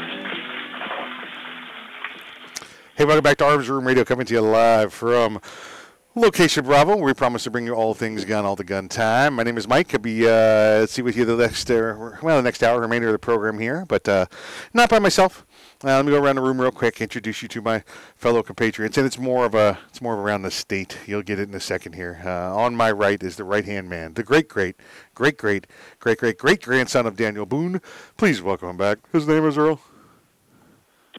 Hey, 2.96 3.06
welcome 3.06 3.22
back 3.22 3.38
to 3.38 3.46
Arms 3.46 3.66
Room 3.70 3.86
Radio, 3.86 4.04
coming 4.04 4.26
to 4.26 4.34
you 4.34 4.42
live 4.42 4.92
from 4.92 5.40
Location 6.18 6.64
Bravo. 6.64 6.96
We 6.96 7.12
promise 7.12 7.44
to 7.44 7.50
bring 7.50 7.66
you 7.66 7.74
all 7.74 7.92
things 7.92 8.24
gun, 8.24 8.46
all 8.46 8.56
the 8.56 8.64
gun 8.64 8.88
time. 8.88 9.34
My 9.34 9.42
name 9.42 9.58
is 9.58 9.68
Mike. 9.68 9.92
I'll 9.92 10.00
be 10.00 10.26
uh, 10.26 10.86
see 10.86 11.02
with 11.02 11.14
you 11.14 11.26
the 11.26 11.36
next 11.36 11.70
uh, 11.70 12.16
well 12.22 12.38
the 12.38 12.42
next 12.42 12.62
hour, 12.62 12.80
remainder 12.80 13.08
of 13.08 13.12
the 13.12 13.18
program 13.18 13.58
here, 13.58 13.84
but 13.86 14.08
uh, 14.08 14.24
not 14.72 14.88
by 14.88 14.98
myself. 14.98 15.44
Uh, 15.84 15.88
let 15.88 16.06
me 16.06 16.12
go 16.12 16.18
around 16.18 16.36
the 16.36 16.40
room 16.40 16.58
real 16.58 16.72
quick, 16.72 17.02
introduce 17.02 17.42
you 17.42 17.48
to 17.48 17.60
my 17.60 17.84
fellow 18.14 18.42
compatriots, 18.42 18.96
and 18.96 19.06
it's 19.06 19.18
more 19.18 19.44
of 19.44 19.54
a 19.54 19.78
it's 19.90 20.00
more 20.00 20.14
of 20.14 20.20
around 20.20 20.40
the 20.40 20.50
state. 20.50 20.96
You'll 21.04 21.20
get 21.20 21.38
it 21.38 21.50
in 21.50 21.54
a 21.54 21.60
second 21.60 21.92
here. 21.92 22.22
Uh, 22.24 22.56
on 22.56 22.74
my 22.74 22.90
right 22.90 23.22
is 23.22 23.36
the 23.36 23.44
right 23.44 23.66
hand 23.66 23.90
man, 23.90 24.14
the 24.14 24.22
great 24.22 24.48
great 24.48 24.76
great 25.14 25.36
great 25.36 25.66
great 25.98 26.16
great 26.16 26.38
great 26.38 26.62
grandson 26.62 27.04
of 27.04 27.16
Daniel 27.16 27.44
Boone. 27.44 27.82
Please 28.16 28.40
welcome 28.40 28.70
him 28.70 28.78
back. 28.78 29.00
His 29.12 29.28
name 29.28 29.44
is 29.44 29.58
Earl. 29.58 29.82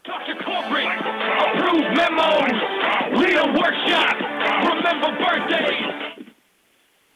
Dr. 0.04 0.34
Corporate, 0.44 0.88
approved 1.54 1.96
memos, 1.96 2.50
leader 3.16 3.46
workshop, 3.52 4.27
remember 4.92 5.24
birthdays. 5.24 6.24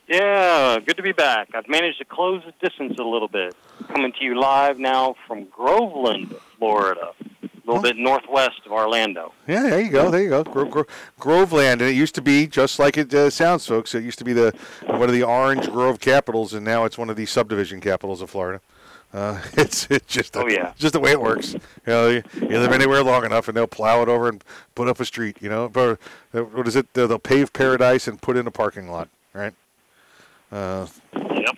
Yeah, 0.09 0.79
good 0.81 0.97
to 0.97 1.03
be 1.03 1.13
back. 1.13 1.49
I've 1.55 1.69
managed 1.69 1.99
to 1.99 2.05
close 2.05 2.43
the 2.45 2.53
distance 2.69 2.99
a 2.99 3.05
little 3.05 3.29
bit. 3.29 3.55
Coming 3.89 4.13
to 4.13 4.25
you 4.25 4.39
live 4.39 4.79
now 4.79 5.15
from 5.27 5.47
Groveland, 5.47 6.35
Florida, 6.59 7.13
a 7.43 7.49
little 7.65 7.83
bit 7.83 7.97
northwest 7.97 8.61
of 8.67 8.73
Orlando. 8.73 9.33
Yeah, 9.47 9.63
there 9.63 9.81
you 9.81 9.91
go. 9.91 10.11
There 10.11 10.23
you 10.23 10.29
go. 10.29 10.45
Gro- 10.45 10.67
Gro- 10.67 10.87
Groveland, 11.19 11.81
and 11.81 11.91
it 11.91 11.95
used 11.95 12.15
to 12.17 12.23
be 12.23 12.47
just 12.47 12.79
like 12.79 12.99
it 12.99 13.15
uh, 13.15 13.31
sounds, 13.31 13.67
folks. 13.67 13.95
It 13.95 14.03
used 14.05 14.19
to 14.19 14.25
be 14.25 14.33
the 14.33 14.55
one 14.87 15.03
of 15.03 15.13
the 15.13 15.23
orange 15.23 15.71
grove 15.71 15.99
capitals, 16.01 16.53
and 16.53 16.65
now 16.65 16.85
it's 16.85 16.99
one 16.99 17.09
of 17.09 17.17
the 17.17 17.25
subdivision 17.25 17.81
capitals 17.81 18.21
of 18.21 18.29
Florida. 18.29 18.61
Uh, 19.13 19.41
it's 19.55 19.87
it's 19.91 20.07
just 20.07 20.37
Oh, 20.37 20.47
yeah. 20.49 20.73
just 20.79 20.93
the 20.95 21.01
way 21.01 21.13
it 21.13 21.21
works. 21.21 21.55
You 21.85 21.93
know, 21.93 22.09
you, 22.09 22.23
you 22.41 22.59
live 22.61 22.71
anywhere 22.73 23.03
long 23.03 23.25
enough, 23.25 23.49
and 23.49 23.57
they'll 23.57 23.67
plow 23.67 24.03
it 24.03 24.09
over 24.09 24.29
and 24.29 24.43
put 24.77 24.87
up 24.87 25.01
a 25.01 25.05
street. 25.05 25.37
You 25.41 25.49
know, 25.49 25.69
but 25.69 25.99
uh, 26.33 26.43
what 26.43 26.69
is 26.69 26.77
it? 26.77 26.93
They'll 26.95 27.09
they'll 27.09 27.19
pave 27.19 27.53
paradise 27.53 28.07
and 28.07 28.23
put 28.23 28.37
in 28.37 28.47
a 28.47 28.53
parking 28.53 28.89
lot, 28.89 29.09
right? 29.33 29.53
Uh, 30.53 30.87
yep. 31.13 31.57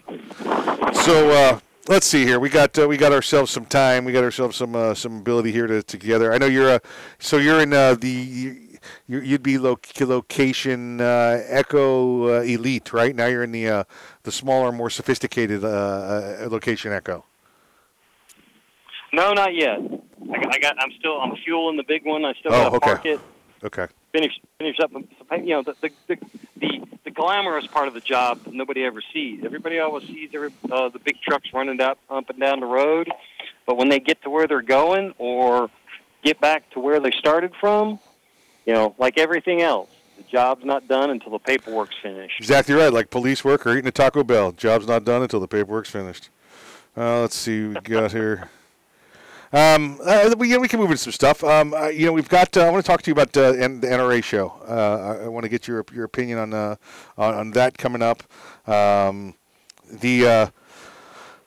So 0.94 1.30
uh, 1.30 1.61
let's 1.88 2.07
see 2.07 2.24
here. 2.24 2.40
We 2.40 2.48
got 2.48 2.78
uh, 2.78 2.88
we 2.88 2.96
got 2.96 3.12
ourselves 3.12 3.50
some 3.50 3.66
time. 3.66 4.07
We 4.07 4.12
got 4.12 4.24
ourselves 4.24 4.57
some 4.57 4.74
uh, 4.74 4.94
some 4.94 5.18
ability 5.18 5.52
here 5.52 5.66
to 5.66 5.82
together. 5.82 6.32
I 6.32 6.38
know 6.38 6.46
you're 6.46 6.70
uh, 6.70 6.78
so 7.18 7.36
you're 7.36 7.61
in 7.61 7.74
uh, 7.74 7.94
the 7.94 8.09
you, 8.09 9.20
you'd 9.20 9.42
be 9.42 9.59
loc- 9.59 10.00
location 10.00 11.02
uh, 11.02 11.42
Echo 11.46 12.38
uh, 12.38 12.42
Elite, 12.42 12.94
right? 12.94 13.14
Now 13.14 13.26
you're 13.26 13.44
in 13.44 13.52
the 13.52 13.68
uh, 13.68 13.84
the 14.22 14.32
smaller, 14.32 14.72
more 14.72 14.88
sophisticated 14.88 15.62
location 15.62 16.90
Echo. 16.92 17.26
No, 19.14 19.32
not 19.32 19.54
yet. 19.54 19.78
I 19.78 20.38
got, 20.42 20.54
I 20.54 20.58
got. 20.58 20.76
I'm 20.80 20.90
still. 20.98 21.20
I'm 21.20 21.36
fueling 21.44 21.76
the 21.76 21.84
big 21.86 22.04
one. 22.04 22.24
I 22.24 22.32
still 22.34 22.52
Oh, 22.52 22.62
got 22.62 22.70
to 22.70 22.76
okay. 22.76 22.86
park 22.86 23.06
it. 23.06 23.20
Okay. 23.64 23.86
Finish. 24.12 24.32
Finish 24.58 24.76
up. 24.80 24.90
You 24.92 25.46
know, 25.46 25.62
the 25.62 25.74
the, 25.80 25.90
the 26.08 26.16
the 26.60 26.80
the 27.04 27.10
glamorous 27.10 27.66
part 27.66 27.88
of 27.88 27.94
the 27.94 28.00
job 28.00 28.42
that 28.44 28.54
nobody 28.54 28.84
ever 28.84 29.00
sees. 29.12 29.42
Everybody 29.44 29.78
always 29.78 30.06
sees 30.06 30.30
every, 30.34 30.52
uh, 30.72 30.88
the 30.88 30.98
big 30.98 31.20
trucks 31.20 31.48
running 31.52 31.80
up 31.80 31.98
up 32.10 32.28
and 32.30 32.40
down 32.40 32.60
the 32.60 32.66
road, 32.66 33.10
but 33.66 33.76
when 33.76 33.88
they 33.88 34.00
get 34.00 34.22
to 34.22 34.30
where 34.30 34.46
they're 34.46 34.62
going 34.62 35.12
or 35.18 35.70
get 36.22 36.40
back 36.40 36.70
to 36.70 36.80
where 36.80 37.00
they 37.00 37.10
started 37.12 37.52
from, 37.60 37.98
you 38.66 38.72
know, 38.72 38.94
like 38.98 39.18
everything 39.18 39.60
else, 39.60 39.90
the 40.16 40.22
job's 40.24 40.64
not 40.64 40.88
done 40.88 41.10
until 41.10 41.30
the 41.32 41.38
paperwork's 41.38 41.94
finished. 42.02 42.36
Exactly 42.38 42.74
right. 42.74 42.92
Like 42.92 43.10
police 43.10 43.44
work 43.44 43.66
or 43.66 43.72
eating 43.72 43.86
a 43.88 43.92
Taco 43.92 44.24
Bell. 44.24 44.52
Job's 44.52 44.86
not 44.86 45.04
done 45.04 45.22
until 45.22 45.40
the 45.40 45.48
paperwork's 45.48 45.90
finished. 45.90 46.30
Uh, 46.96 47.20
let's 47.20 47.36
see 47.36 47.68
what 47.68 47.86
we 47.86 47.94
got 47.94 48.12
here. 48.12 48.48
Um, 49.55 50.00
uh, 50.05 50.34
we, 50.36 50.59
we 50.59 50.66
can 50.66 50.80
move 50.80 50.90
into 50.90 50.98
some 50.98 51.12
stuff. 51.12 51.44
Um, 51.44 51.74
uh, 51.74 51.86
you 51.86 52.07
know, 52.07 52.12
we've 52.12 52.28
got. 52.28 52.57
Uh, 52.57 52.62
I 52.62 52.70
want 52.70 52.84
to 52.84 52.90
talk 52.90 53.02
to 53.02 53.09
you 53.09 53.12
about 53.12 53.36
uh, 53.36 53.52
N- 53.52 53.78
the 53.78 53.86
NRA 53.86 54.22
show. 54.24 54.52
Uh, 54.68 55.20
I, 55.20 55.24
I 55.26 55.28
want 55.28 55.44
to 55.44 55.48
get 55.48 55.68
your 55.68 55.84
your 55.92 56.05
opinion 56.05 56.38
on 56.38 56.52
uh, 56.52 56.74
on, 57.16 57.34
on 57.34 57.50
that 57.52 57.78
coming 57.78 58.02
up. 58.02 58.24
Um, 58.68 59.34
the 59.88 60.26
uh, 60.26 60.46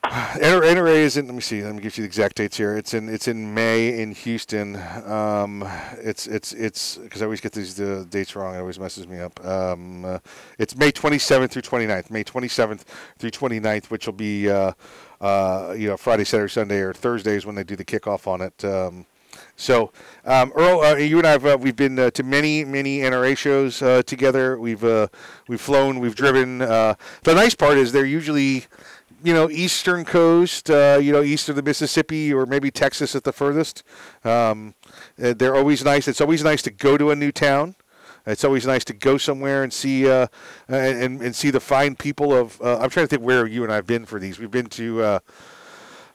NRA 0.38 0.96
is 0.96 1.18
in. 1.18 1.26
Let 1.26 1.36
me 1.36 1.42
see. 1.42 1.62
Let 1.62 1.76
me 1.76 1.82
give 1.82 1.98
you 1.98 2.04
the 2.04 2.08
exact 2.08 2.38
dates 2.38 2.56
here. 2.56 2.78
It's 2.78 2.94
in. 2.94 3.10
It's 3.10 3.28
in 3.28 3.54
May 3.54 4.02
in 4.02 4.14
Houston. 4.14 4.78
Um, 5.06 5.68
it's 5.98 6.28
it's 6.28 6.54
it's 6.54 6.96
because 6.98 7.22
I 7.22 7.26
always 7.26 7.42
get 7.42 7.52
these 7.52 7.80
uh, 7.80 8.06
dates 8.10 8.34
wrong. 8.34 8.56
It 8.56 8.60
always 8.60 8.80
messes 8.80 9.06
me 9.06 9.20
up. 9.20 9.44
Um, 9.46 10.06
uh, 10.06 10.20
it's 10.58 10.78
May 10.78 10.94
27th 10.94 11.50
through 11.52 11.64
29th. 11.64 12.10
May 12.10 12.24
27th 12.24 12.82
through 13.18 13.32
29th, 13.32 13.86
which 13.90 14.06
will 14.06 14.14
be 14.14 14.50
uh, 14.50 14.72
uh, 15.20 15.76
you 15.78 15.90
know 15.90 15.98
Friday, 15.98 16.24
Saturday, 16.24 16.52
Sunday, 16.52 16.80
or 16.80 16.94
Thursdays 16.94 17.46
when 17.46 17.56
they 17.56 17.66
do 17.66 17.76
the 17.76 17.86
kickoff 17.86 18.28
on 18.28 18.42
it. 18.42 18.64
Um, 18.64 19.06
So, 19.56 19.92
um, 20.26 20.52
Earl, 20.56 20.82
uh, 20.82 20.96
you 20.96 21.18
and 21.18 21.28
I 21.28 21.32
have 21.32 21.46
uh, 21.46 21.58
we've 21.60 21.76
been 21.76 21.98
uh, 22.00 22.12
to 22.12 22.24
many 22.24 22.64
many 22.64 23.00
NRA 23.00 23.36
shows 23.36 23.82
uh, 23.82 24.04
together. 24.04 24.60
We've 24.60 24.84
uh, 24.84 25.08
we've 25.48 25.62
flown, 25.62 26.00
we've 26.00 26.16
driven. 26.16 26.62
Uh, 26.62 26.96
the 27.24 27.34
nice 27.34 27.56
part 27.56 27.78
is 27.78 27.92
they're 27.92 28.06
usually, 28.06 28.66
you 29.28 29.34
know, 29.34 29.50
eastern 29.50 30.06
coast, 30.06 30.70
uh, 30.70 30.98
you 31.02 31.12
know, 31.12 31.22
east 31.22 31.50
of 31.50 31.58
the 31.58 31.62
Mississippi 31.62 32.34
or 32.34 32.46
maybe 32.46 32.72
Texas 32.72 33.14
at 33.14 33.26
the 33.26 33.34
furthest. 33.34 33.84
Um, 34.24 34.74
uh, 35.22 35.34
they're 35.34 35.54
always 35.54 35.84
nice. 35.84 36.08
It's 36.08 36.22
always 36.22 36.46
nice 36.46 36.62
to 36.62 36.72
go 36.72 36.98
to 36.98 37.12
a 37.12 37.16
new 37.16 37.34
town. 37.34 37.76
It's 38.26 38.46
always 38.46 38.66
nice 38.66 38.86
to 38.86 38.94
go 38.94 39.18
somewhere 39.18 39.64
and 39.64 39.74
see 39.74 40.10
uh, 40.10 40.28
and 40.70 41.22
and 41.22 41.36
see 41.36 41.52
the 41.52 41.60
fine 41.60 41.96
people 41.96 42.34
of. 42.34 42.62
Uh, 42.62 42.78
I'm 42.78 42.90
trying 42.90 43.06
to 43.06 43.10
think 43.10 43.22
where 43.22 43.46
you 43.46 43.66
and 43.66 43.74
I've 43.74 43.86
been 43.86 44.06
for 44.06 44.18
these. 44.18 44.40
We've 44.40 44.52
been 44.52 44.68
to. 44.68 45.02
Uh, 45.02 45.20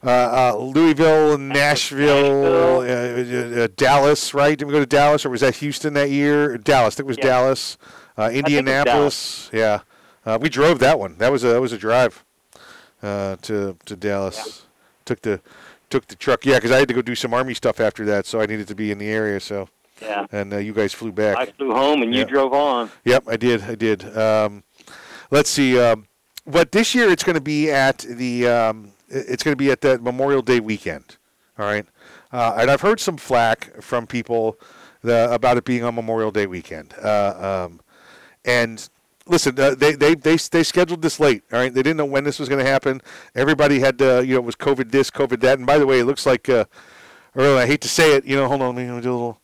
uh, 0.05 0.53
uh, 0.55 0.57
Louisville, 0.57 1.37
Nashville, 1.37 2.81
uh, 2.81 3.67
Dallas, 3.77 4.33
right? 4.33 4.57
Did 4.57 4.65
we 4.65 4.73
go 4.73 4.81
to 4.81 4.85
Dallas, 4.85 5.25
or 5.25 5.29
was 5.29 5.39
that 5.39 5.55
Houston 5.55 5.93
that 5.93 6.09
year? 6.09 6.57
Dallas. 6.57 6.95
I 6.95 6.97
think 6.97 7.05
it 7.05 7.07
was 7.07 7.17
Yeah. 7.19 7.23
Dallas. 7.23 7.77
Uh, 8.17 8.23
it 8.23 8.25
was 8.25 8.35
Indianapolis. 8.35 9.49
Yeah, 9.53 9.79
uh, 10.25 10.37
we 10.41 10.49
drove 10.49 10.79
that 10.79 10.99
one. 10.99 11.15
That 11.19 11.31
was 11.31 11.45
a 11.45 11.49
that 11.49 11.61
was 11.61 11.71
a 11.71 11.77
drive 11.77 12.25
uh, 13.03 13.35
to 13.43 13.77
to 13.85 13.95
Dallas. 13.95 14.65
Took 15.05 15.21
the 15.21 15.41
took 15.89 16.07
the 16.07 16.15
truck. 16.15 16.45
Yeah, 16.45 16.55
because 16.55 16.71
I 16.71 16.79
had 16.79 16.87
to 16.87 16.93
go 16.93 17.01
do 17.01 17.13
some 17.15 17.33
army 17.33 17.53
stuff 17.53 17.79
after 17.79 18.05
that, 18.05 18.25
so 18.25 18.41
I 18.41 18.45
needed 18.47 18.67
to 18.69 18.75
be 18.75 18.89
in 18.91 18.97
the 18.97 19.09
area. 19.09 19.39
So 19.39 19.69
Yeah. 20.01 20.25
and 20.31 20.53
uh, 20.53 20.57
you 20.57 20.73
guys 20.73 20.93
flew 20.93 21.11
back. 21.11 21.37
I 21.37 21.45
flew 21.45 21.71
home 21.71 22.01
and 22.01 22.15
you 22.15 22.25
drove 22.25 22.53
on. 22.53 22.89
Yep, 23.05 23.25
I 23.27 23.37
did. 23.37 23.61
I 23.63 23.75
did. 23.75 24.17
Um, 24.17 24.63
let's 25.29 25.49
see. 25.49 25.79
Um, 25.79 26.07
but 26.47 26.71
this 26.71 26.95
year 26.95 27.09
it's 27.09 27.23
going 27.23 27.35
to 27.35 27.41
be 27.41 27.69
at 27.69 27.99
the. 27.99 28.47
Um, 28.47 28.91
it's 29.09 29.43
going 29.43 29.51
to 29.51 29.57
be 29.57 29.69
at 29.69 29.81
that 29.81 30.01
Memorial 30.01 30.41
Day 30.41 30.59
weekend. 30.59 31.17
All 31.59 31.65
right, 31.65 31.85
uh, 32.31 32.55
and 32.57 32.71
I've 32.71 32.81
heard 32.81 32.99
some 32.99 33.17
flack 33.17 33.79
from 33.81 34.07
people 34.07 34.57
the, 35.03 35.31
about 35.31 35.57
it 35.57 35.65
being 35.65 35.83
on 35.83 35.93
Memorial 35.93 36.31
Day 36.31 36.47
weekend. 36.47 36.95
Uh, 37.01 37.67
um, 37.69 37.79
and 38.43 38.89
listen, 39.27 39.59
uh, 39.59 39.75
they, 39.75 39.93
they 39.93 40.15
they 40.15 40.35
they 40.35 40.63
scheduled 40.63 41.01
this 41.01 41.19
late. 41.19 41.43
All 41.51 41.59
right, 41.59 41.73
they 41.73 41.83
didn't 41.83 41.97
know 41.97 42.05
when 42.05 42.23
this 42.23 42.39
was 42.39 42.49
going 42.49 42.63
to 42.63 42.69
happen. 42.69 43.01
Everybody 43.35 43.79
had 43.79 43.97
to, 43.99 44.25
you 44.25 44.33
know, 44.33 44.39
it 44.39 44.45
was 44.45 44.55
COVID 44.55 44.91
this, 44.91 45.09
COVID 45.09 45.39
that. 45.41 45.57
And 45.57 45.67
by 45.67 45.77
the 45.77 45.85
way, 45.85 45.99
it 45.99 46.05
looks 46.05 46.25
like. 46.25 46.49
Uh, 46.49 46.65
Earl, 47.35 47.57
I 47.57 47.65
hate 47.65 47.81
to 47.81 47.87
say 47.87 48.15
it, 48.15 48.25
you 48.25 48.35
know. 48.35 48.47
Hold 48.47 48.61
on, 48.61 48.75
let 48.75 48.87
me 48.87 49.01
do 49.01 49.09
a 49.09 49.13
little 49.13 49.41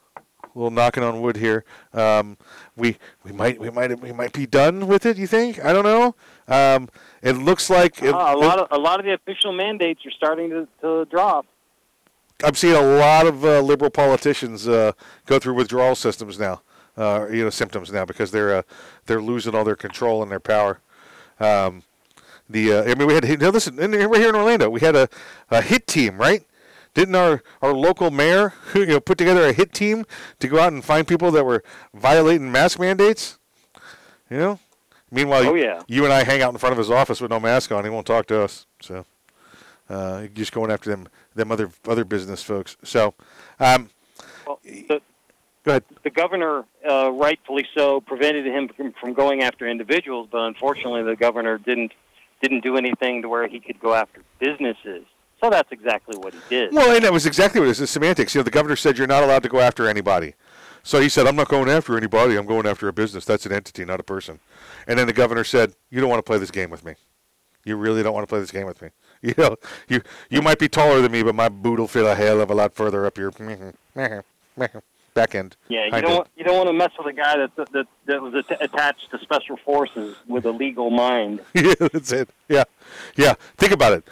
little 0.53 0.69
knocking 0.71 1.03
on 1.03 1.21
wood 1.21 1.37
here. 1.37 1.65
Um, 1.93 2.37
we 2.75 2.97
we 3.23 3.31
might 3.31 3.59
we 3.59 3.71
might 3.71 3.99
we 3.99 4.11
might 4.11 4.31
be 4.31 4.45
done 4.45 4.87
with 4.87 5.05
it. 5.07 5.17
You 5.17 5.25
think? 5.25 5.63
I 5.63 5.73
don't 5.73 5.85
know. 5.85 6.15
Um, 6.47 6.89
it 7.23 7.33
looks 7.33 7.69
like 7.69 8.01
it, 8.03 8.13
Ah, 8.13 8.35
a 8.35 8.37
lot 8.37 8.59
of 8.59 8.67
a 8.71 8.77
lot 8.77 8.99
of 8.99 9.05
the 9.05 9.13
official 9.13 9.53
mandates 9.53 10.05
are 10.05 10.11
starting 10.11 10.49
to, 10.51 10.67
to 10.81 11.05
drop. 11.05 11.47
I'm 12.43 12.53
seeing 12.53 12.75
a 12.75 12.81
lot 12.81 13.25
of 13.25 13.43
uh, 13.43 13.59
liberal 13.61 13.91
politicians 13.91 14.67
uh, 14.67 14.91
go 15.25 15.39
through 15.39 15.55
withdrawal 15.55 15.95
systems 15.95 16.39
now. 16.39 16.61
Uh, 16.99 17.27
you 17.31 17.43
know, 17.45 17.49
symptoms 17.49 17.91
now 17.93 18.03
because 18.03 18.29
they're 18.31 18.53
uh, 18.57 18.61
they're 19.05 19.21
losing 19.21 19.55
all 19.55 19.63
their 19.63 19.75
control 19.77 20.21
and 20.21 20.29
their 20.29 20.39
power. 20.41 20.81
Um, 21.39 21.83
the 22.49 22.73
uh, 22.73 22.83
I 22.83 22.95
mean, 22.95 23.07
we 23.07 23.13
had 23.13 23.39
now 23.39 23.51
listen, 23.51 23.79
in, 23.79 23.91
right 23.93 24.19
here 24.19 24.27
in 24.29 24.35
Orlando, 24.35 24.69
we 24.69 24.81
had 24.81 24.95
a, 24.97 25.07
a 25.49 25.61
hit 25.61 25.87
team, 25.87 26.17
right? 26.17 26.43
Didn't 26.95 27.15
our, 27.15 27.41
our 27.61 27.73
local 27.73 28.11
mayor 28.11 28.53
you 28.75 28.85
know 28.87 28.99
put 28.99 29.17
together 29.17 29.45
a 29.47 29.53
hit 29.53 29.71
team 29.71 30.05
to 30.39 30.47
go 30.49 30.59
out 30.59 30.73
and 30.73 30.83
find 30.83 31.07
people 31.07 31.31
that 31.31 31.45
were 31.45 31.63
violating 31.93 32.51
mask 32.51 32.79
mandates? 32.79 33.37
You 34.29 34.37
know. 34.37 34.59
Meanwhile, 35.11 35.47
Oh, 35.47 35.53
you- 35.55 35.63
yeah. 35.63 35.81
you 35.87 36.03
and 36.03 36.13
I 36.13 36.23
hang 36.23 36.41
out 36.41 36.51
in 36.51 36.57
front 36.59 36.73
of 36.73 36.77
his 36.77 36.91
office 36.91 37.19
with 37.21 37.31
no 37.31 37.39
mask 37.39 37.71
on. 37.71 37.83
He 37.83 37.89
won't 37.89 38.05
talk 38.05 38.27
to 38.27 38.41
us. 38.43 38.65
So, 38.81 39.05
uh, 39.89 40.27
just 40.27 40.51
going 40.51 40.69
after 40.69 40.89
them 40.89 41.07
them 41.33 41.51
other 41.51 41.71
other 41.87 42.03
business 42.03 42.43
folks. 42.43 42.75
So, 42.83 43.13
um, 43.59 43.89
Well, 44.45 44.59
the, 44.65 45.01
ahead. 45.69 45.83
the 46.03 46.09
governor, 46.09 46.65
uh, 46.87 47.11
rightfully 47.11 47.65
so, 47.75 48.01
prevented 48.01 48.45
him 48.45 48.69
from, 48.69 48.93
from 48.93 49.13
going 49.13 49.41
after 49.41 49.67
individuals, 49.67 50.27
but 50.31 50.41
unfortunately, 50.41 51.03
the 51.03 51.15
governor 51.15 51.57
didn't 51.57 51.93
didn't 52.41 52.63
do 52.63 52.77
anything 52.77 53.21
to 53.21 53.27
where 53.27 53.47
he 53.47 53.59
could 53.59 53.79
go 53.81 53.93
after 53.93 54.21
businesses. 54.39 55.03
So 55.41 55.49
that's 55.49 55.71
exactly 55.71 56.17
what 56.17 56.33
he 56.33 56.39
did. 56.49 56.73
Well, 56.73 56.95
and 56.95 57.03
that 57.03 57.11
was 57.11 57.25
exactly 57.25 57.59
what 57.59 57.67
it 57.67 57.71
is. 57.71 57.81
It's 57.81 57.91
semantics. 57.91 58.33
You 58.33 58.39
know, 58.39 58.43
the 58.43 58.51
governor 58.51 58.75
said 58.75 58.97
you're 58.97 59.07
not 59.07 59.23
allowed 59.23 59.43
to 59.43 59.49
go 59.49 59.59
after 59.59 59.87
anybody. 59.87 60.35
So 60.83 60.99
he 60.99 61.09
said, 61.09 61.27
I'm 61.27 61.35
not 61.35 61.49
going 61.49 61.69
after 61.69 61.97
anybody. 61.97 62.35
I'm 62.35 62.45
going 62.45 62.65
after 62.65 62.87
a 62.87 62.93
business. 62.93 63.25
That's 63.25 63.45
an 63.45 63.51
entity, 63.51 63.85
not 63.85 63.99
a 63.99 64.03
person. 64.03 64.39
And 64.87 64.97
then 64.97 65.07
the 65.07 65.13
governor 65.13 65.43
said, 65.43 65.73
You 65.89 66.01
don't 66.01 66.09
want 66.09 66.19
to 66.19 66.23
play 66.29 66.37
this 66.37 66.51
game 66.51 66.69
with 66.69 66.85
me. 66.85 66.95
You 67.65 67.75
really 67.75 68.03
don't 68.03 68.13
want 68.13 68.23
to 68.23 68.27
play 68.31 68.39
this 68.39 68.51
game 68.51 68.65
with 68.65 68.81
me. 68.81 68.89
You 69.21 69.33
know, 69.37 69.57
you 69.89 70.01
you 70.29 70.41
might 70.41 70.59
be 70.59 70.69
taller 70.69 71.01
than 71.01 71.11
me, 71.11 71.23
but 71.23 71.35
my 71.35 71.49
boot 71.49 71.77
will 71.77 71.89
fit 71.89 72.05
a 72.05 72.15
hell 72.15 72.39
of 72.39 72.49
a 72.49 72.53
lot 72.53 72.73
further 72.73 73.05
up 73.05 73.17
your 73.17 73.33
end. 75.35 75.55
Yeah, 75.67 75.85
you 75.85 75.91
don't 75.91 76.05
end. 76.05 76.13
want, 76.13 76.27
you 76.35 76.43
don't 76.43 76.57
want 76.57 76.69
to 76.69 76.73
mess 76.73 76.91
with 76.97 77.07
a 77.07 77.13
guy 77.13 77.37
that 77.37 77.55
that 77.71 77.87
that 78.05 78.21
was 78.21 78.33
at- 78.35 78.63
attached 78.63 79.11
to 79.11 79.19
special 79.19 79.57
forces 79.57 80.15
with 80.27 80.45
a 80.45 80.51
legal 80.51 80.89
mind. 80.89 81.41
yeah, 81.53 81.73
that's 81.79 82.11
it. 82.11 82.29
Yeah, 82.47 82.63
yeah. 83.15 83.35
Think 83.57 83.73
about 83.73 83.93
it. 83.93 84.07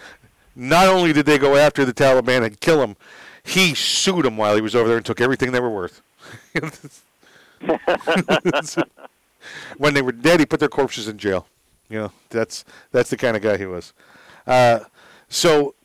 Not 0.55 0.87
only 0.87 1.13
did 1.13 1.25
they 1.25 1.37
go 1.37 1.55
after 1.55 1.85
the 1.85 1.93
Taliban 1.93 2.43
and 2.43 2.59
kill 2.59 2.81
him, 2.81 2.95
he 3.43 3.73
sued 3.75 4.25
them 4.25 4.37
while 4.37 4.55
he 4.55 4.61
was 4.61 4.75
over 4.75 4.87
there 4.87 4.97
and 4.97 5.05
took 5.05 5.21
everything 5.21 5.51
they 5.51 5.59
were 5.59 5.69
worth. 5.69 6.01
when 9.77 9.93
they 9.93 10.01
were 10.01 10.11
dead, 10.11 10.39
he 10.39 10.45
put 10.45 10.59
their 10.59 10.67
corpses 10.69 11.07
in 11.07 11.17
jail. 11.17 11.47
You 11.89 11.99
know, 11.99 12.11
that's 12.29 12.65
that's 12.91 13.09
the 13.09 13.17
kind 13.17 13.37
of 13.37 13.43
guy 13.43 13.57
he 13.57 13.65
was. 13.65 13.93
Uh, 14.45 14.79
so 15.29 15.75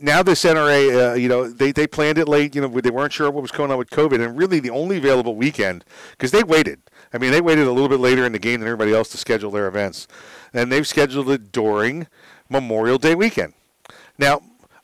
now 0.00 0.22
this 0.22 0.44
NRA, 0.44 1.12
uh, 1.12 1.14
you 1.14 1.28
know, 1.28 1.48
they, 1.48 1.72
they 1.72 1.86
planned 1.86 2.18
it 2.18 2.26
late. 2.26 2.54
You 2.54 2.62
know, 2.62 2.68
they 2.68 2.90
weren't 2.90 3.12
sure 3.12 3.30
what 3.30 3.42
was 3.42 3.50
going 3.50 3.70
on 3.70 3.78
with 3.78 3.90
COVID, 3.90 4.24
and 4.24 4.36
really 4.36 4.58
the 4.58 4.70
only 4.70 4.96
available 4.96 5.36
weekend 5.36 5.84
because 6.12 6.30
they 6.30 6.42
waited. 6.42 6.80
I 7.12 7.18
mean, 7.18 7.30
they 7.30 7.40
waited 7.40 7.66
a 7.66 7.72
little 7.72 7.88
bit 7.88 8.00
later 8.00 8.24
in 8.24 8.32
the 8.32 8.38
game 8.38 8.60
than 8.60 8.68
everybody 8.68 8.94
else 8.94 9.10
to 9.10 9.18
schedule 9.18 9.50
their 9.50 9.68
events, 9.68 10.08
and 10.54 10.72
they've 10.72 10.86
scheduled 10.86 11.28
it 11.30 11.52
during 11.52 12.06
Memorial 12.48 12.98
Day 12.98 13.14
weekend. 13.14 13.52
Now, 14.18 14.40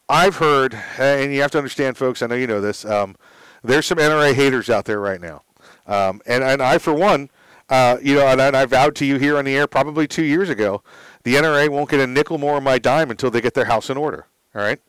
I've 0.09 0.37
heard, 0.37 0.75
and 0.99 1.33
you 1.33 1.41
have 1.41 1.51
to 1.53 1.59
understand, 1.59 1.97
folks. 1.97 2.23
I 2.23 2.27
know 2.27 2.35
you 2.35 2.47
know 2.47 2.61
this. 2.61 2.85
Um, 2.85 3.17
there's 3.65 3.87
some 3.87 3.99
NRA 3.99 4.35
haters 4.35 4.69
out 4.69 4.85
there 4.85 5.01
right 5.01 5.21
now, 5.21 5.43
um, 5.87 6.21
and 6.27 6.45
and 6.45 6.63
I, 6.63 6.79
for 6.79 6.93
one, 6.93 7.31
uh, 7.71 7.97
you 8.03 8.17
know, 8.17 8.27
and, 8.27 8.41
and 8.41 8.57
I 8.57 8.67
vowed 8.67 8.95
to 8.97 9.07
you 9.07 9.19
here 9.19 9.39
on 9.39 9.47
the 9.47 9.57
air 9.57 9.67
probably 9.67 10.07
two 10.07 10.25
years 10.25 10.51
ago, 10.51 10.83
the 11.25 11.35
NRA 11.35 11.69
won't 11.69 11.91
get 11.91 12.01
a 12.01 12.07
nickel 12.07 12.39
more 12.39 12.59
of 12.59 12.63
my 12.63 12.79
dime 12.79 13.11
until 13.11 13.31
they 13.31 13.41
get 13.41 13.55
their 13.55 13.65
house 13.65 13.89
in 13.89 13.97
order. 13.97 14.27
All 14.57 14.63
right. 14.63 14.81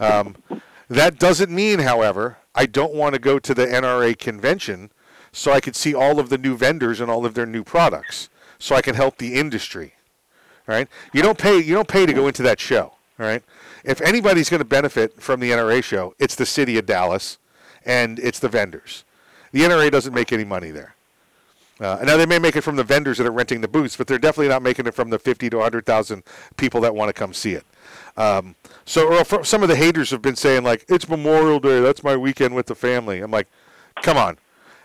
Um, 0.00 0.34
that 0.88 1.18
doesn't 1.18 1.50
mean, 1.50 1.80
however, 1.80 2.38
I 2.54 2.64
don't 2.64 2.94
want 2.94 3.14
to 3.14 3.20
go 3.20 3.38
to 3.38 3.54
the 3.54 3.66
NRA 3.66 4.18
convention 4.18 4.90
so 5.30 5.52
I 5.52 5.60
could 5.60 5.76
see 5.76 5.94
all 5.94 6.18
of 6.18 6.30
the 6.30 6.38
new 6.38 6.56
vendors 6.56 7.00
and 7.00 7.10
all 7.10 7.26
of 7.26 7.34
their 7.34 7.46
new 7.46 7.64
products, 7.64 8.30
so 8.58 8.74
I 8.74 8.80
can 8.80 8.94
help 8.94 9.18
the 9.18 9.34
industry. 9.34 9.94
All 10.66 10.74
right. 10.74 10.88
You 11.12 11.20
don't 11.20 11.36
pay. 11.36 11.58
You 11.58 11.74
don't 11.74 11.88
pay 11.88 12.06
to 12.06 12.14
go 12.14 12.26
into 12.28 12.42
that 12.44 12.58
show. 12.58 12.94
All 13.20 13.26
right. 13.26 13.42
If 13.84 14.00
anybody's 14.00 14.48
going 14.48 14.60
to 14.60 14.64
benefit 14.64 15.20
from 15.20 15.40
the 15.40 15.50
NRA 15.50 15.84
show, 15.84 16.14
it's 16.18 16.34
the 16.34 16.46
city 16.46 16.78
of 16.78 16.86
Dallas, 16.86 17.36
and 17.84 18.18
it's 18.18 18.38
the 18.38 18.48
vendors. 18.48 19.04
The 19.52 19.60
NRA 19.60 19.90
doesn't 19.90 20.14
make 20.14 20.32
any 20.32 20.44
money 20.44 20.70
there. 20.70 20.94
Uh, 21.80 21.98
now 22.04 22.16
they 22.16 22.26
may 22.26 22.38
make 22.38 22.56
it 22.56 22.62
from 22.62 22.76
the 22.76 22.84
vendors 22.84 23.18
that 23.18 23.26
are 23.26 23.32
renting 23.32 23.60
the 23.60 23.68
booths, 23.68 23.96
but 23.96 24.06
they're 24.06 24.18
definitely 24.18 24.48
not 24.48 24.62
making 24.62 24.86
it 24.86 24.94
from 24.94 25.10
the 25.10 25.18
50 25.18 25.50
to 25.50 25.56
100,000 25.56 26.22
people 26.56 26.80
that 26.80 26.94
want 26.94 27.08
to 27.08 27.12
come 27.12 27.34
see 27.34 27.52
it. 27.52 27.66
Um, 28.16 28.54
so 28.86 29.22
some 29.42 29.62
of 29.62 29.68
the 29.68 29.76
haters 29.76 30.10
have 30.10 30.22
been 30.22 30.36
saying 30.36 30.64
like, 30.64 30.84
"It's 30.88 31.08
Memorial 31.08 31.60
Day. 31.60 31.80
That's 31.80 32.02
my 32.02 32.16
weekend 32.16 32.54
with 32.54 32.66
the 32.66 32.74
family." 32.74 33.20
I'm 33.20 33.30
like, 33.30 33.48
"Come 34.02 34.16
on." 34.16 34.38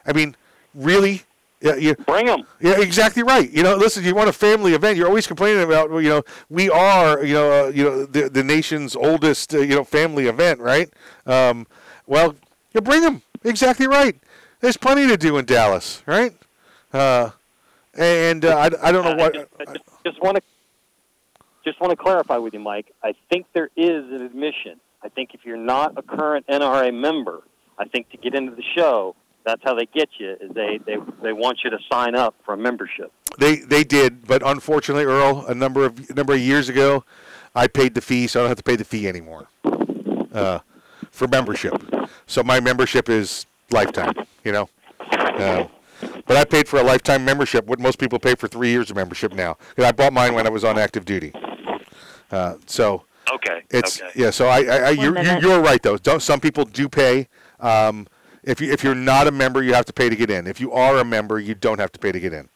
I 0.06 0.14
mean, 0.14 0.36
really? 0.74 1.24
Yeah, 1.62 1.76
you 1.76 1.94
bring 1.96 2.28
them. 2.28 2.44
Yeah, 2.62 2.80
exactly 2.80 3.22
right. 3.22 3.52
You 3.52 3.64
know, 3.64 3.76
listen, 3.76 4.06
you 4.06 4.16
want 4.16 4.30
a 4.30 4.34
family 4.34 4.74
event. 4.74 4.98
You're 4.98 5.08
always 5.08 5.28
complaining 5.28 5.62
about, 5.62 5.92
you 5.92 6.08
know, 6.08 6.24
we 6.50 6.70
are, 6.70 7.22
you 7.24 7.34
know, 7.34 7.66
uh, 7.66 7.68
you 7.68 7.84
know, 7.84 8.06
the 8.06 8.30
the 8.30 8.44
nation's 8.44 8.96
oldest, 8.96 9.54
uh, 9.54 9.60
you 9.60 9.76
know, 9.76 9.84
family 9.84 10.28
event, 10.28 10.62
right? 10.62 10.90
Um, 11.26 11.68
well, 12.08 12.36
you 12.74 12.80
bring 12.80 13.02
them. 13.02 13.22
Exactly 13.44 13.88
right. 13.88 14.18
There's 14.62 14.78
plenty 14.78 15.08
to 15.08 15.18
do 15.18 15.38
in 15.38 15.46
Dallas, 15.46 16.02
right? 16.06 16.34
Uh, 16.94 17.32
and 17.94 18.46
uh, 18.46 18.58
I, 18.58 18.90
I 18.90 18.92
don't 18.92 19.04
know 19.04 19.16
what. 19.16 19.36
I 19.60 19.66
just, 19.66 19.86
just 20.06 20.22
want 20.22 20.38
to 20.38 20.44
just 21.64 21.80
want 21.82 21.92
to 21.92 21.98
clarify 21.98 22.38
with 22.38 22.54
you, 22.54 22.60
Mike. 22.60 22.94
I 23.04 23.14
think 23.30 23.46
there 23.54 23.70
is 23.76 24.06
an 24.06 24.22
admission. 24.22 24.80
I 25.04 25.10
think 25.10 25.34
if 25.34 25.42
you're 25.46 25.58
not 25.58 25.98
a 25.98 26.02
current 26.02 26.46
NRA 26.48 26.94
member, 26.94 27.44
I 27.78 27.86
think 27.86 28.10
to 28.12 28.18
get 28.18 28.36
into 28.36 28.56
the 28.56 28.64
show, 28.76 29.16
that's 29.46 29.62
how 29.64 29.74
they 29.74 29.86
get 29.86 30.10
you. 30.20 30.32
Is 30.42 30.52
they 30.54 30.80
they 30.86 30.98
they 31.24 31.34
want 31.34 31.60
you 31.64 31.70
to 31.70 31.78
sign 31.92 32.16
up 32.16 32.36
for 32.46 32.54
a 32.54 32.58
membership. 32.58 33.12
They 33.38 33.58
they 33.58 33.84
did, 33.84 34.28
but 34.28 34.42
unfortunately, 34.46 35.06
Earl, 35.06 35.46
a 35.48 35.56
number 35.56 35.86
of 35.86 36.14
number 36.16 36.34
of 36.34 36.40
years 36.40 36.68
ago, 36.70 37.06
I 37.56 37.68
paid 37.68 37.94
the 37.96 38.02
fee, 38.02 38.28
so 38.28 38.40
I 38.40 38.44
don't 38.44 38.50
have 38.50 38.58
to 38.58 38.64
pay 38.64 38.76
the 38.76 38.84
fee 38.84 39.08
anymore 39.08 39.48
uh, 40.34 40.60
for 41.12 41.28
membership. 41.28 41.74
So 42.28 42.44
my 42.44 42.60
membership 42.60 43.08
is 43.10 43.46
lifetime. 43.72 44.14
You 44.44 44.52
know, 44.52 44.70
uh, 45.12 45.66
but 46.26 46.36
I 46.38 46.44
paid 46.44 46.68
for 46.68 46.80
a 46.80 46.84
lifetime 46.84 47.24
membership. 47.24 47.66
What 47.66 47.80
most 47.80 47.98
people 47.98 48.20
pay 48.20 48.36
for 48.36 48.48
three 48.50 48.70
years 48.70 48.90
of 48.90 48.98
membership 48.98 49.34
now. 49.34 49.54
'Cause 49.76 49.86
I 49.86 49.92
bought 49.94 50.12
mine 50.14 50.34
when 50.34 50.46
I 50.46 50.50
was 50.50 50.64
on 50.66 50.78
active 50.78 51.06
duty. 51.06 51.32
Uh, 52.32 52.56
so 52.66 53.04
Okay. 53.32 53.64
it's 53.70 54.02
okay. 54.02 54.12
yeah. 54.16 54.30
So 54.32 54.48
I, 54.48 54.64
I, 54.64 54.78
I 54.78 54.90
you're, 54.92 55.18
you're 55.22 55.40
you're 55.40 55.62
right 55.62 55.82
though. 55.82 55.98
Don't, 55.98 56.22
some 56.22 56.40
people 56.40 56.66
do 56.66 56.90
pay 56.90 57.28
Um, 57.60 58.08
if 58.44 58.60
you 58.62 58.72
if 58.72 58.84
you're 58.84 58.96
not 58.96 59.28
a 59.28 59.32
member, 59.32 59.62
you 59.62 59.74
have 59.74 59.86
to 59.86 59.94
pay 59.94 60.10
to 60.10 60.16
get 60.16 60.30
in. 60.32 60.48
If 60.48 60.60
you 60.60 60.72
are 60.72 60.98
a 60.98 61.04
member, 61.06 61.40
you 61.40 61.54
don't 61.56 61.80
have 61.80 61.92
to 61.92 62.00
pay 62.00 62.12
to 62.12 62.20
get 62.20 62.34
in. 62.34 62.50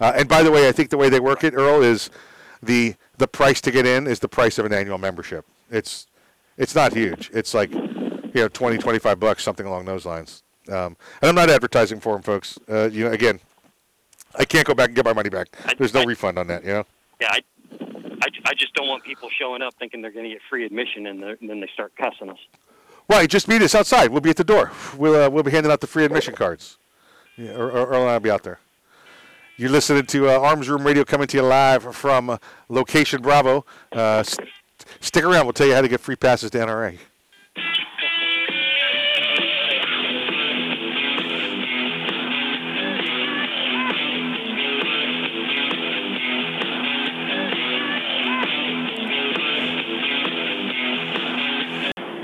Uh, 0.00 0.12
and 0.14 0.28
by 0.28 0.42
the 0.42 0.50
way, 0.50 0.68
I 0.68 0.72
think 0.72 0.90
the 0.90 0.96
way 0.98 1.08
they 1.08 1.20
work 1.20 1.42
it, 1.44 1.54
Earl, 1.54 1.82
is 1.82 2.10
the 2.62 2.94
the 3.18 3.26
price 3.26 3.60
to 3.62 3.70
get 3.70 3.86
in 3.86 4.06
is 4.06 4.18
the 4.20 4.28
price 4.28 4.58
of 4.58 4.66
an 4.66 4.72
annual 4.72 4.98
membership. 4.98 5.46
It's 5.70 6.06
it's 6.58 6.74
not 6.74 6.92
huge. 6.92 7.30
It's 7.32 7.54
like 7.54 7.72
you 7.72 8.30
know 8.34 8.48
20, 8.48 8.78
25 8.78 9.18
bucks, 9.18 9.42
something 9.42 9.66
along 9.66 9.86
those 9.86 10.04
lines. 10.06 10.42
Um, 10.68 10.96
and 11.22 11.28
I'm 11.30 11.34
not 11.34 11.50
advertising 11.50 11.98
for 12.00 12.12
them, 12.12 12.22
folks. 12.22 12.58
Uh, 12.68 12.88
you 12.92 13.04
know, 13.04 13.10
again, 13.12 13.40
I 14.38 14.44
can't 14.44 14.66
go 14.66 14.74
back 14.74 14.88
and 14.88 14.96
get 14.96 15.04
my 15.04 15.12
money 15.14 15.30
back. 15.30 15.48
There's 15.78 15.94
no 15.94 16.04
refund 16.04 16.38
on 16.38 16.46
that. 16.48 16.62
You 16.64 16.72
know. 16.74 16.86
Yeah, 17.20 17.30
I, 17.32 17.40
I, 18.22 18.26
I 18.46 18.54
just 18.54 18.74
don't 18.74 18.88
want 18.88 19.04
people 19.04 19.28
showing 19.38 19.62
up 19.62 19.74
thinking 19.78 20.02
they're 20.02 20.10
going 20.10 20.24
to 20.24 20.30
get 20.30 20.42
free 20.48 20.64
admission 20.64 21.06
and, 21.06 21.22
and 21.22 21.48
then 21.48 21.60
they 21.60 21.68
start 21.72 21.92
cussing 21.96 22.28
us. 22.28 22.38
Right, 23.08 23.28
just 23.28 23.48
meet 23.48 23.62
us 23.62 23.74
outside. 23.74 24.10
We'll 24.10 24.20
be 24.20 24.30
at 24.30 24.36
the 24.36 24.44
door. 24.44 24.70
We'll 24.96 25.24
uh, 25.24 25.28
we'll 25.28 25.42
be 25.42 25.50
handing 25.50 25.72
out 25.72 25.80
the 25.80 25.86
free 25.86 26.04
admission 26.04 26.34
cards. 26.34 26.78
Yeah, 27.36 27.52
or, 27.52 27.70
or, 27.70 27.92
and 27.94 28.08
I'll 28.08 28.20
be 28.20 28.30
out 28.30 28.42
there. 28.42 28.60
You're 29.56 29.70
listening 29.70 30.06
to 30.06 30.28
uh, 30.28 30.38
Arms 30.38 30.68
Room 30.68 30.86
Radio 30.86 31.04
coming 31.04 31.26
to 31.28 31.36
you 31.36 31.42
live 31.42 31.94
from 31.94 32.30
uh, 32.30 32.38
Location 32.68 33.20
Bravo. 33.20 33.66
Uh, 33.92 34.22
st- 34.22 34.48
stick 35.00 35.24
around. 35.24 35.44
We'll 35.46 35.52
tell 35.52 35.66
you 35.66 35.74
how 35.74 35.82
to 35.82 35.88
get 35.88 36.00
free 36.00 36.16
passes 36.16 36.50
to 36.52 36.58
NRA. 36.58 36.98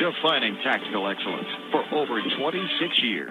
defining 0.00 0.56
tactical 0.64 1.08
excellence 1.08 1.46
for 1.70 1.84
over 1.94 2.20
26 2.38 3.02
years. 3.02 3.30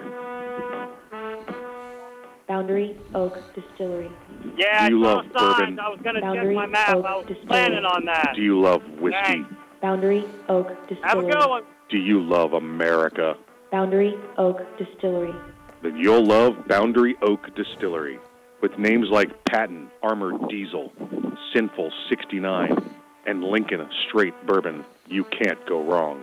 Boundary 2.46 2.96
Oak 3.14 3.38
Distillery. 3.54 4.10
Yeah, 4.56 4.88
Do 4.88 4.96
you 4.96 5.04
I 5.06 5.08
saw 5.08 5.14
love 5.16 5.24
signs. 5.24 5.56
bourbon? 5.58 5.78
I 5.80 5.88
was 5.88 6.00
going 6.02 6.14
to 6.16 6.20
check 6.20 6.28
Boundary 6.34 6.54
my 6.54 6.66
map. 6.66 6.94
Oak 6.96 7.04
I 7.06 7.16
was 7.16 7.26
Distillery. 7.26 7.46
planning 7.48 7.84
on 7.84 8.04
that. 8.06 8.32
Do 8.34 8.42
you 8.42 8.60
love 8.60 8.82
whiskey? 9.00 9.18
Thanks. 9.24 9.54
Boundary 9.80 10.24
Oak 10.48 10.68
Distillery. 10.88 11.00
Have 11.08 11.18
a 11.18 11.22
Distillery. 11.22 11.32
good 11.42 11.48
one. 11.48 11.62
Do 11.90 11.98
you 11.98 12.20
love 12.22 12.52
America? 12.52 13.36
Boundary 13.70 14.14
Oak 14.36 14.58
Distillery. 14.78 15.34
Then 15.82 15.96
you'll 15.96 16.24
love 16.24 16.66
Boundary 16.66 17.16
Oak 17.22 17.54
Distillery. 17.54 18.18
With 18.62 18.76
names 18.78 19.08
like 19.10 19.44
Patton 19.44 19.88
Armored 20.02 20.48
Diesel, 20.48 20.92
Sinful 21.54 21.92
69, 22.08 22.76
and 23.26 23.42
Lincoln 23.44 23.88
Straight 24.08 24.34
Bourbon, 24.46 24.84
you 25.06 25.24
can't 25.24 25.64
go 25.66 25.82
wrong. 25.82 26.22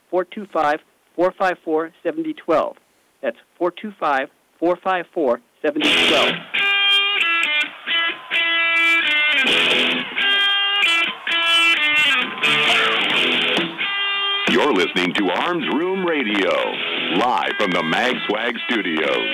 425 0.11 0.79
454 1.15 1.91
7012. 2.03 2.77
That's 3.21 3.37
425 3.57 4.29
454 4.59 5.41
7012. 5.61 6.61
You're 14.51 14.73
listening 14.73 15.13
to 15.15 15.29
Arms 15.31 15.65
Room 15.73 16.05
Radio, 16.05 16.51
live 17.17 17.53
from 17.57 17.71
the 17.71 17.83
Mag 17.83 18.15
Swag 18.27 18.55
studios. 18.69 19.29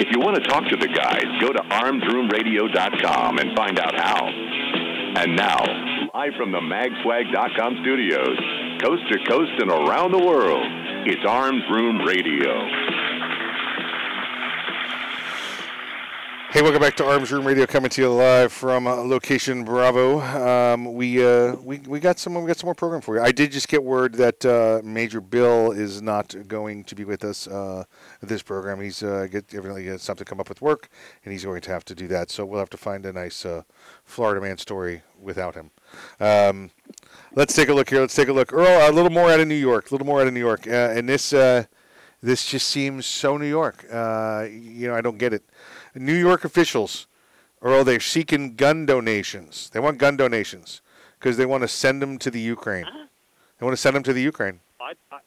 If 0.00 0.12
you 0.12 0.20
want 0.20 0.36
to 0.36 0.42
talk 0.48 0.64
to 0.68 0.76
the 0.76 0.88
guys, 0.88 1.24
go 1.40 1.52
to 1.52 1.60
armsroomradio.com 1.60 3.38
and 3.38 3.56
find 3.56 3.78
out 3.78 3.94
how. 3.94 4.26
And 4.26 5.36
now, 5.36 5.58
live 6.18 6.34
from 6.34 6.50
the 6.50 6.58
magswag.com 6.58 7.78
studios, 7.80 8.36
coast 8.82 9.02
to 9.08 9.18
coast 9.28 9.52
and 9.60 9.70
around 9.70 10.10
the 10.10 10.18
world, 10.18 10.66
it's 11.06 11.24
Arms 11.24 11.62
Room 11.70 11.98
Radio. 11.98 12.66
Hey, 16.50 16.60
welcome 16.60 16.80
back 16.80 16.96
to 16.96 17.04
Arms 17.06 17.30
Room 17.30 17.46
Radio, 17.46 17.66
coming 17.66 17.88
to 17.90 18.02
you 18.02 18.12
live 18.12 18.52
from 18.52 18.88
uh, 18.88 18.96
location 18.96 19.62
Bravo. 19.62 20.18
Um, 20.18 20.92
we 20.92 21.24
uh, 21.24 21.54
we 21.62 21.78
we 21.86 22.00
got 22.00 22.18
some 22.18 22.34
we 22.34 22.48
got 22.48 22.56
some 22.56 22.66
more 22.66 22.74
program 22.74 23.00
for 23.00 23.14
you. 23.14 23.22
I 23.22 23.30
did 23.30 23.52
just 23.52 23.68
get 23.68 23.84
word 23.84 24.14
that 24.14 24.44
uh, 24.44 24.80
Major 24.82 25.20
Bill 25.20 25.70
is 25.70 26.02
not 26.02 26.34
going 26.48 26.82
to 26.82 26.96
be 26.96 27.04
with 27.04 27.22
us 27.22 27.46
uh, 27.46 27.84
this 28.20 28.42
program. 28.42 28.80
He's 28.80 29.04
uh, 29.04 29.28
get 29.30 29.54
evidently 29.54 29.84
got 29.84 30.00
something 30.00 30.24
to 30.24 30.28
come 30.28 30.40
up 30.40 30.48
with 30.48 30.60
work, 30.60 30.88
and 31.24 31.32
he's 31.32 31.44
going 31.44 31.60
to 31.60 31.70
have 31.70 31.84
to 31.84 31.94
do 31.94 32.08
that. 32.08 32.32
So 32.32 32.44
we'll 32.44 32.58
have 32.58 32.70
to 32.70 32.76
find 32.76 33.06
a 33.06 33.12
nice 33.12 33.46
uh, 33.46 33.62
Florida 34.04 34.40
man 34.40 34.58
story 34.58 35.02
without 35.20 35.54
him. 35.54 35.70
Um, 36.20 36.70
let's 37.34 37.54
take 37.54 37.68
a 37.68 37.74
look 37.74 37.90
here. 37.90 38.00
Let's 38.00 38.14
take 38.14 38.28
a 38.28 38.32
look. 38.32 38.52
Earl, 38.52 38.90
a 38.90 38.92
little 38.92 39.10
more 39.10 39.30
out 39.30 39.40
of 39.40 39.48
New 39.48 39.54
York. 39.54 39.90
A 39.90 39.94
little 39.94 40.06
more 40.06 40.20
out 40.20 40.26
of 40.26 40.34
New 40.34 40.40
York, 40.40 40.66
uh, 40.66 40.70
and 40.70 41.08
this 41.08 41.32
uh, 41.32 41.64
this 42.22 42.46
just 42.46 42.68
seems 42.68 43.06
so 43.06 43.36
New 43.36 43.46
York. 43.46 43.84
Uh, 43.90 44.46
you 44.50 44.88
know, 44.88 44.94
I 44.94 45.00
don't 45.00 45.18
get 45.18 45.32
it. 45.32 45.44
New 45.94 46.14
York 46.14 46.44
officials, 46.44 47.06
Earl, 47.62 47.84
they're 47.84 48.00
seeking 48.00 48.54
gun 48.54 48.86
donations. 48.86 49.70
They 49.70 49.80
want 49.80 49.98
gun 49.98 50.16
donations 50.16 50.80
because 51.18 51.36
they 51.36 51.46
want 51.46 51.62
to 51.62 51.68
send 51.68 52.02
them 52.02 52.18
to 52.18 52.30
the 52.30 52.40
Ukraine. 52.40 52.86
They 53.58 53.64
want 53.64 53.72
to 53.72 53.80
send 53.80 53.96
them 53.96 54.02
to 54.04 54.12
the 54.12 54.22
Ukraine. 54.22 54.60
I, 54.80 54.92
I, 55.10 55.18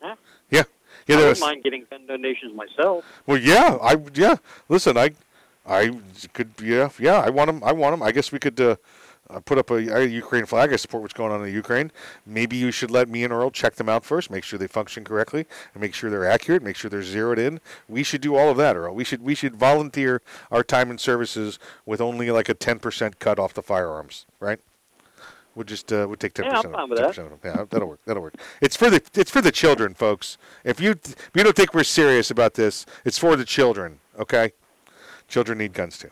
huh? 0.00 0.16
Yeah, 0.50 0.62
yeah. 1.06 1.16
I 1.16 1.18
wouldn't 1.18 1.40
mind 1.40 1.62
getting 1.62 1.86
gun 1.90 2.06
donations 2.06 2.54
myself. 2.54 3.04
Well, 3.26 3.38
yeah, 3.38 3.78
I 3.82 3.96
yeah. 4.14 4.36
Listen, 4.68 4.96
I 4.96 5.10
I 5.66 5.98
could 6.32 6.52
yeah 6.62 6.88
yeah. 6.98 7.20
I 7.20 7.30
want 7.30 7.48
them. 7.48 7.62
I 7.62 7.72
want 7.72 7.92
them. 7.92 8.02
I 8.02 8.12
guess 8.12 8.32
we 8.32 8.38
could 8.38 8.58
uh, 8.60 8.76
uh, 9.30 9.40
put 9.40 9.58
up 9.58 9.70
a, 9.70 9.74
a 9.74 10.04
Ukraine 10.04 10.46
flag. 10.46 10.72
I 10.72 10.76
support 10.76 11.02
what's 11.02 11.14
going 11.14 11.32
on 11.32 11.46
in 11.46 11.52
Ukraine. 11.52 11.90
Maybe 12.26 12.56
you 12.56 12.70
should 12.70 12.90
let 12.90 13.08
me 13.08 13.24
and 13.24 13.32
Earl 13.32 13.50
check 13.50 13.74
them 13.74 13.88
out 13.88 14.04
first, 14.04 14.30
make 14.30 14.44
sure 14.44 14.58
they 14.58 14.66
function 14.66 15.04
correctly, 15.04 15.46
and 15.74 15.80
make 15.80 15.94
sure 15.94 16.10
they're 16.10 16.28
accurate, 16.28 16.62
make 16.62 16.76
sure 16.76 16.90
they're 16.90 17.02
zeroed 17.02 17.38
in. 17.38 17.60
We 17.88 18.02
should 18.02 18.20
do 18.20 18.36
all 18.36 18.50
of 18.50 18.56
that, 18.56 18.76
Earl. 18.76 18.94
We 18.94 19.04
should 19.04 19.22
we 19.22 19.34
should 19.34 19.56
volunteer 19.56 20.22
our 20.50 20.62
time 20.62 20.90
and 20.90 21.00
services 21.00 21.58
with 21.84 22.00
only 22.00 22.30
like 22.30 22.48
a 22.48 22.54
ten 22.54 22.78
percent 22.78 23.18
cut 23.18 23.38
off 23.38 23.54
the 23.54 23.62
firearms, 23.62 24.26
right? 24.40 24.60
We'll 25.54 25.64
just 25.64 25.92
uh, 25.92 26.06
we'll 26.06 26.16
take 26.16 26.34
ten 26.34 26.44
percent. 26.44 26.72
Yeah, 26.72 26.80
I'm 26.80 26.88
fine 26.88 27.30
with 27.30 27.42
that. 27.42 27.56
Yeah, 27.56 27.64
that'll 27.68 27.88
work. 27.88 28.00
That'll 28.06 28.22
work. 28.22 28.34
It's 28.60 28.76
for 28.76 28.90
the 28.90 29.02
it's 29.14 29.30
for 29.30 29.40
the 29.40 29.52
children, 29.52 29.92
folks. 29.94 30.38
If 30.64 30.80
you 30.80 30.92
if 30.92 31.30
you 31.34 31.42
don't 31.42 31.56
think 31.56 31.74
we're 31.74 31.84
serious 31.84 32.30
about 32.30 32.54
this, 32.54 32.86
it's 33.04 33.18
for 33.18 33.34
the 33.34 33.44
children. 33.44 33.98
Okay, 34.18 34.52
children 35.26 35.58
need 35.58 35.72
guns 35.72 35.98
too. 35.98 36.10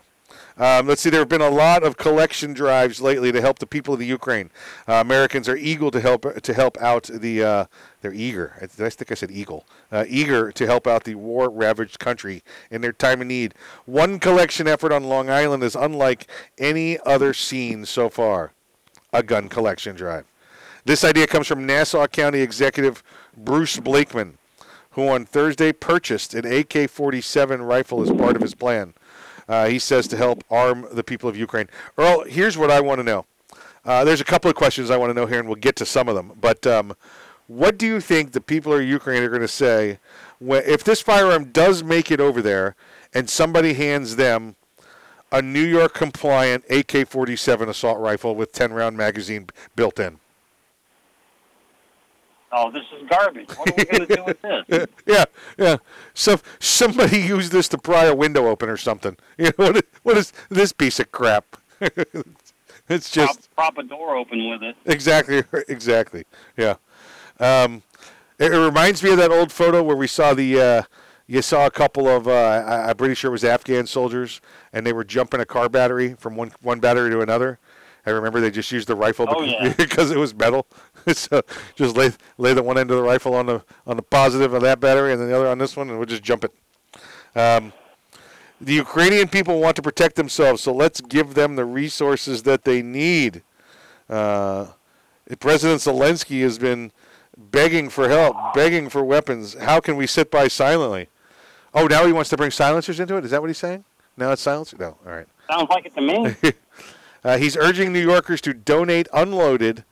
Um, 0.58 0.86
let's 0.86 1.02
see. 1.02 1.10
There 1.10 1.20
have 1.20 1.28
been 1.28 1.42
a 1.42 1.50
lot 1.50 1.82
of 1.82 1.98
collection 1.98 2.54
drives 2.54 3.00
lately 3.00 3.30
to 3.30 3.42
help 3.42 3.58
the 3.58 3.66
people 3.66 3.92
of 3.92 4.00
the 4.00 4.06
Ukraine. 4.06 4.50
Uh, 4.88 4.94
Americans 4.94 5.48
are 5.50 5.56
eager 5.56 5.90
to 5.90 6.00
help 6.00 6.40
to 6.40 6.54
help 6.54 6.78
out 6.78 7.10
the. 7.12 7.42
Uh, 7.42 7.64
they're 8.00 8.14
eager. 8.14 8.54
I, 8.62 8.66
think 8.66 9.10
I 9.10 9.14
said 9.14 9.30
eagle. 9.30 9.66
Uh, 9.92 10.04
eager 10.08 10.52
to 10.52 10.66
help 10.66 10.86
out 10.86 11.04
the 11.04 11.16
war-ravaged 11.16 11.98
country 11.98 12.42
in 12.70 12.80
their 12.80 12.92
time 12.92 13.20
of 13.20 13.26
need. 13.26 13.54
One 13.84 14.18
collection 14.18 14.66
effort 14.66 14.92
on 14.92 15.04
Long 15.04 15.28
Island 15.28 15.62
is 15.62 15.74
unlike 15.74 16.26
any 16.56 16.98
other 17.00 17.34
seen 17.34 17.84
so 17.84 18.08
far. 18.08 18.52
A 19.12 19.22
gun 19.22 19.48
collection 19.48 19.96
drive. 19.96 20.24
This 20.84 21.04
idea 21.04 21.26
comes 21.26 21.48
from 21.48 21.66
Nassau 21.66 22.06
County 22.06 22.40
Executive 22.40 23.02
Bruce 23.36 23.78
Blakeman, 23.78 24.38
who 24.90 25.08
on 25.08 25.26
Thursday 25.26 25.72
purchased 25.72 26.32
an 26.32 26.46
AK 26.46 26.88
47 26.88 27.60
rifle 27.62 28.02
as 28.02 28.10
part 28.10 28.36
of 28.36 28.42
his 28.42 28.54
plan. 28.54 28.94
Uh, 29.48 29.66
he 29.66 29.78
says 29.78 30.08
to 30.08 30.16
help 30.16 30.42
arm 30.50 30.86
the 30.92 31.04
people 31.04 31.28
of 31.28 31.36
Ukraine. 31.36 31.68
Earl, 31.96 32.24
here's 32.24 32.58
what 32.58 32.70
I 32.70 32.80
want 32.80 32.98
to 32.98 33.04
know. 33.04 33.26
Uh, 33.84 34.04
there's 34.04 34.20
a 34.20 34.24
couple 34.24 34.50
of 34.50 34.56
questions 34.56 34.90
I 34.90 34.96
want 34.96 35.10
to 35.10 35.14
know 35.14 35.26
here, 35.26 35.38
and 35.38 35.48
we'll 35.48 35.56
get 35.56 35.76
to 35.76 35.86
some 35.86 36.08
of 36.08 36.16
them. 36.16 36.32
But 36.40 36.66
um, 36.66 36.96
what 37.46 37.78
do 37.78 37.86
you 37.86 38.00
think 38.00 38.32
the 38.32 38.40
people 38.40 38.72
of 38.74 38.82
Ukraine 38.82 39.22
are 39.22 39.28
going 39.28 39.42
to 39.42 39.48
say 39.48 40.00
when, 40.38 40.62
if 40.66 40.82
this 40.82 41.00
firearm 41.00 41.52
does 41.52 41.84
make 41.84 42.10
it 42.10 42.20
over 42.20 42.42
there 42.42 42.74
and 43.14 43.30
somebody 43.30 43.74
hands 43.74 44.16
them 44.16 44.56
a 45.30 45.40
New 45.40 45.62
York 45.64 45.94
compliant 45.94 46.64
AK 46.68 47.06
47 47.06 47.68
assault 47.68 47.98
rifle 47.98 48.34
with 48.34 48.52
10 48.52 48.72
round 48.72 48.96
magazine 48.96 49.46
built 49.76 50.00
in? 50.00 50.18
Oh, 52.52 52.70
this 52.70 52.84
is 52.96 53.08
garbage. 53.08 53.48
What 53.50 53.70
are 53.70 53.74
we 53.76 53.84
going 53.84 54.06
to 54.08 54.16
do 54.16 54.24
with 54.24 54.42
this? 54.42 54.86
yeah, 55.06 55.24
yeah. 55.58 55.76
So 56.14 56.38
somebody 56.60 57.18
used 57.34 57.52
this 57.52 57.68
to 57.68 57.78
pry 57.78 58.04
a 58.04 58.14
window 58.14 58.46
open 58.46 58.68
or 58.68 58.76
something. 58.76 59.16
You 59.38 59.46
know 59.58 59.66
what? 59.66 59.76
is- 59.76 59.82
What 60.02 60.16
is 60.16 60.32
this 60.48 60.72
piece 60.72 60.98
of 61.00 61.10
crap? 61.12 61.56
it's 62.88 63.10
just 63.10 63.54
prop, 63.54 63.74
prop 63.74 63.84
a 63.84 63.88
door 63.88 64.16
open 64.16 64.48
with 64.48 64.62
it. 64.62 64.76
exactly, 64.86 65.42
exactly. 65.68 66.24
Yeah. 66.56 66.76
Um, 67.40 67.82
it, 68.38 68.52
it 68.52 68.58
reminds 68.58 69.02
me 69.02 69.10
of 69.10 69.16
that 69.18 69.30
old 69.30 69.50
photo 69.52 69.82
where 69.82 69.96
we 69.96 70.06
saw 70.06 70.32
the. 70.34 70.60
Uh, 70.60 70.82
you 71.26 71.42
saw 71.42 71.66
a 71.66 71.70
couple 71.70 72.06
of. 72.08 72.28
Uh, 72.28 72.32
I, 72.32 72.90
I'm 72.90 72.96
pretty 72.96 73.14
sure 73.14 73.30
it 73.30 73.32
was 73.32 73.44
Afghan 73.44 73.86
soldiers, 73.86 74.40
and 74.72 74.86
they 74.86 74.92
were 74.92 75.04
jumping 75.04 75.40
a 75.40 75.44
car 75.44 75.68
battery 75.68 76.14
from 76.14 76.36
one 76.36 76.52
one 76.62 76.78
battery 76.80 77.10
to 77.10 77.20
another. 77.20 77.58
I 78.06 78.10
remember 78.10 78.40
they 78.40 78.52
just 78.52 78.70
used 78.70 78.86
the 78.86 78.94
rifle 78.94 79.26
Oh, 79.28 79.40
because, 79.44 79.52
yeah. 79.68 79.74
because 79.76 80.10
it 80.12 80.16
was 80.16 80.32
metal. 80.32 80.66
so 81.12 81.42
just 81.74 81.96
lay 81.96 82.10
lay 82.38 82.54
the 82.54 82.62
one 82.62 82.78
end 82.78 82.90
of 82.90 82.96
the 82.96 83.02
rifle 83.02 83.34
on 83.34 83.46
the 83.46 83.62
on 83.86 83.96
the 83.96 84.02
positive 84.02 84.52
of 84.52 84.62
that 84.62 84.80
battery, 84.80 85.12
and 85.12 85.20
then 85.20 85.28
the 85.28 85.36
other 85.36 85.48
on 85.48 85.58
this 85.58 85.76
one, 85.76 85.88
and 85.88 85.98
we'll 85.98 86.06
just 86.06 86.22
jump 86.22 86.44
it. 86.44 86.52
Um, 87.34 87.72
the 88.60 88.74
Ukrainian 88.74 89.28
people 89.28 89.60
want 89.60 89.76
to 89.76 89.82
protect 89.82 90.16
themselves, 90.16 90.62
so 90.62 90.72
let's 90.72 91.00
give 91.00 91.34
them 91.34 91.56
the 91.56 91.64
resources 91.64 92.42
that 92.44 92.64
they 92.64 92.82
need. 92.82 93.42
Uh, 94.08 94.68
President 95.40 95.80
Zelensky 95.80 96.40
has 96.42 96.58
been 96.58 96.92
begging 97.36 97.90
for 97.90 98.08
help, 98.08 98.36
begging 98.54 98.88
for 98.88 99.04
weapons. 99.04 99.54
How 99.54 99.80
can 99.80 99.96
we 99.96 100.06
sit 100.06 100.30
by 100.30 100.48
silently? 100.48 101.08
Oh, 101.74 101.86
now 101.86 102.06
he 102.06 102.12
wants 102.12 102.30
to 102.30 102.36
bring 102.36 102.50
silencers 102.50 102.98
into 102.98 103.16
it. 103.16 103.24
Is 103.24 103.32
that 103.32 103.42
what 103.42 103.48
he's 103.48 103.58
saying? 103.58 103.84
Now 104.16 104.32
it's 104.32 104.40
silencers. 104.40 104.78
No, 104.78 104.96
all 105.04 105.12
right. 105.12 105.26
Sounds 105.50 105.68
like 105.68 105.84
it 105.84 105.94
to 105.94 106.00
me. 106.00 106.34
Uh, 107.24 107.38
he's 107.38 107.56
urging 107.56 107.92
New 107.92 108.00
Yorkers 108.00 108.40
to 108.40 108.54
donate 108.54 109.08
unloaded, 109.12 109.84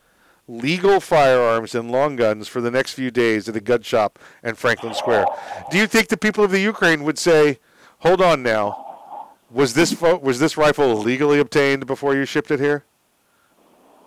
legal 0.47 1.01
firearms 1.01 1.75
and 1.75 1.91
long 1.91 2.17
guns 2.17 2.49
for 2.49 2.61
the 2.61 2.71
next 2.71 2.93
few 2.93 3.11
days 3.11 3.49
at 3.49 3.57
a 3.57 3.61
gun 3.61 3.83
shop 3.83 4.19
in 4.43 4.55
Franklin 4.55 4.95
Square. 4.95 5.27
Do 5.71 5.79
you 5.79 5.87
think 5.87 6.09
the 6.09 6.17
people 6.17 6.45
of 6.45 6.51
the 6.51 6.61
Ukraine 6.61 7.03
would 7.05 7.19
say, 7.19 7.59
"Hold 8.01 8.21
on 8.21 8.43
now, 8.43 9.31
was 9.51 9.75
this 9.75 9.93
fo- 9.93 10.19
was 10.19 10.39
this 10.41 10.57
rifle 10.57 10.97
legally 10.97 11.39
obtained 11.39 11.87
before 11.87 12.15
you 12.15 12.25
shipped 12.27 12.51
it 12.51 12.61
here?" 12.61 12.85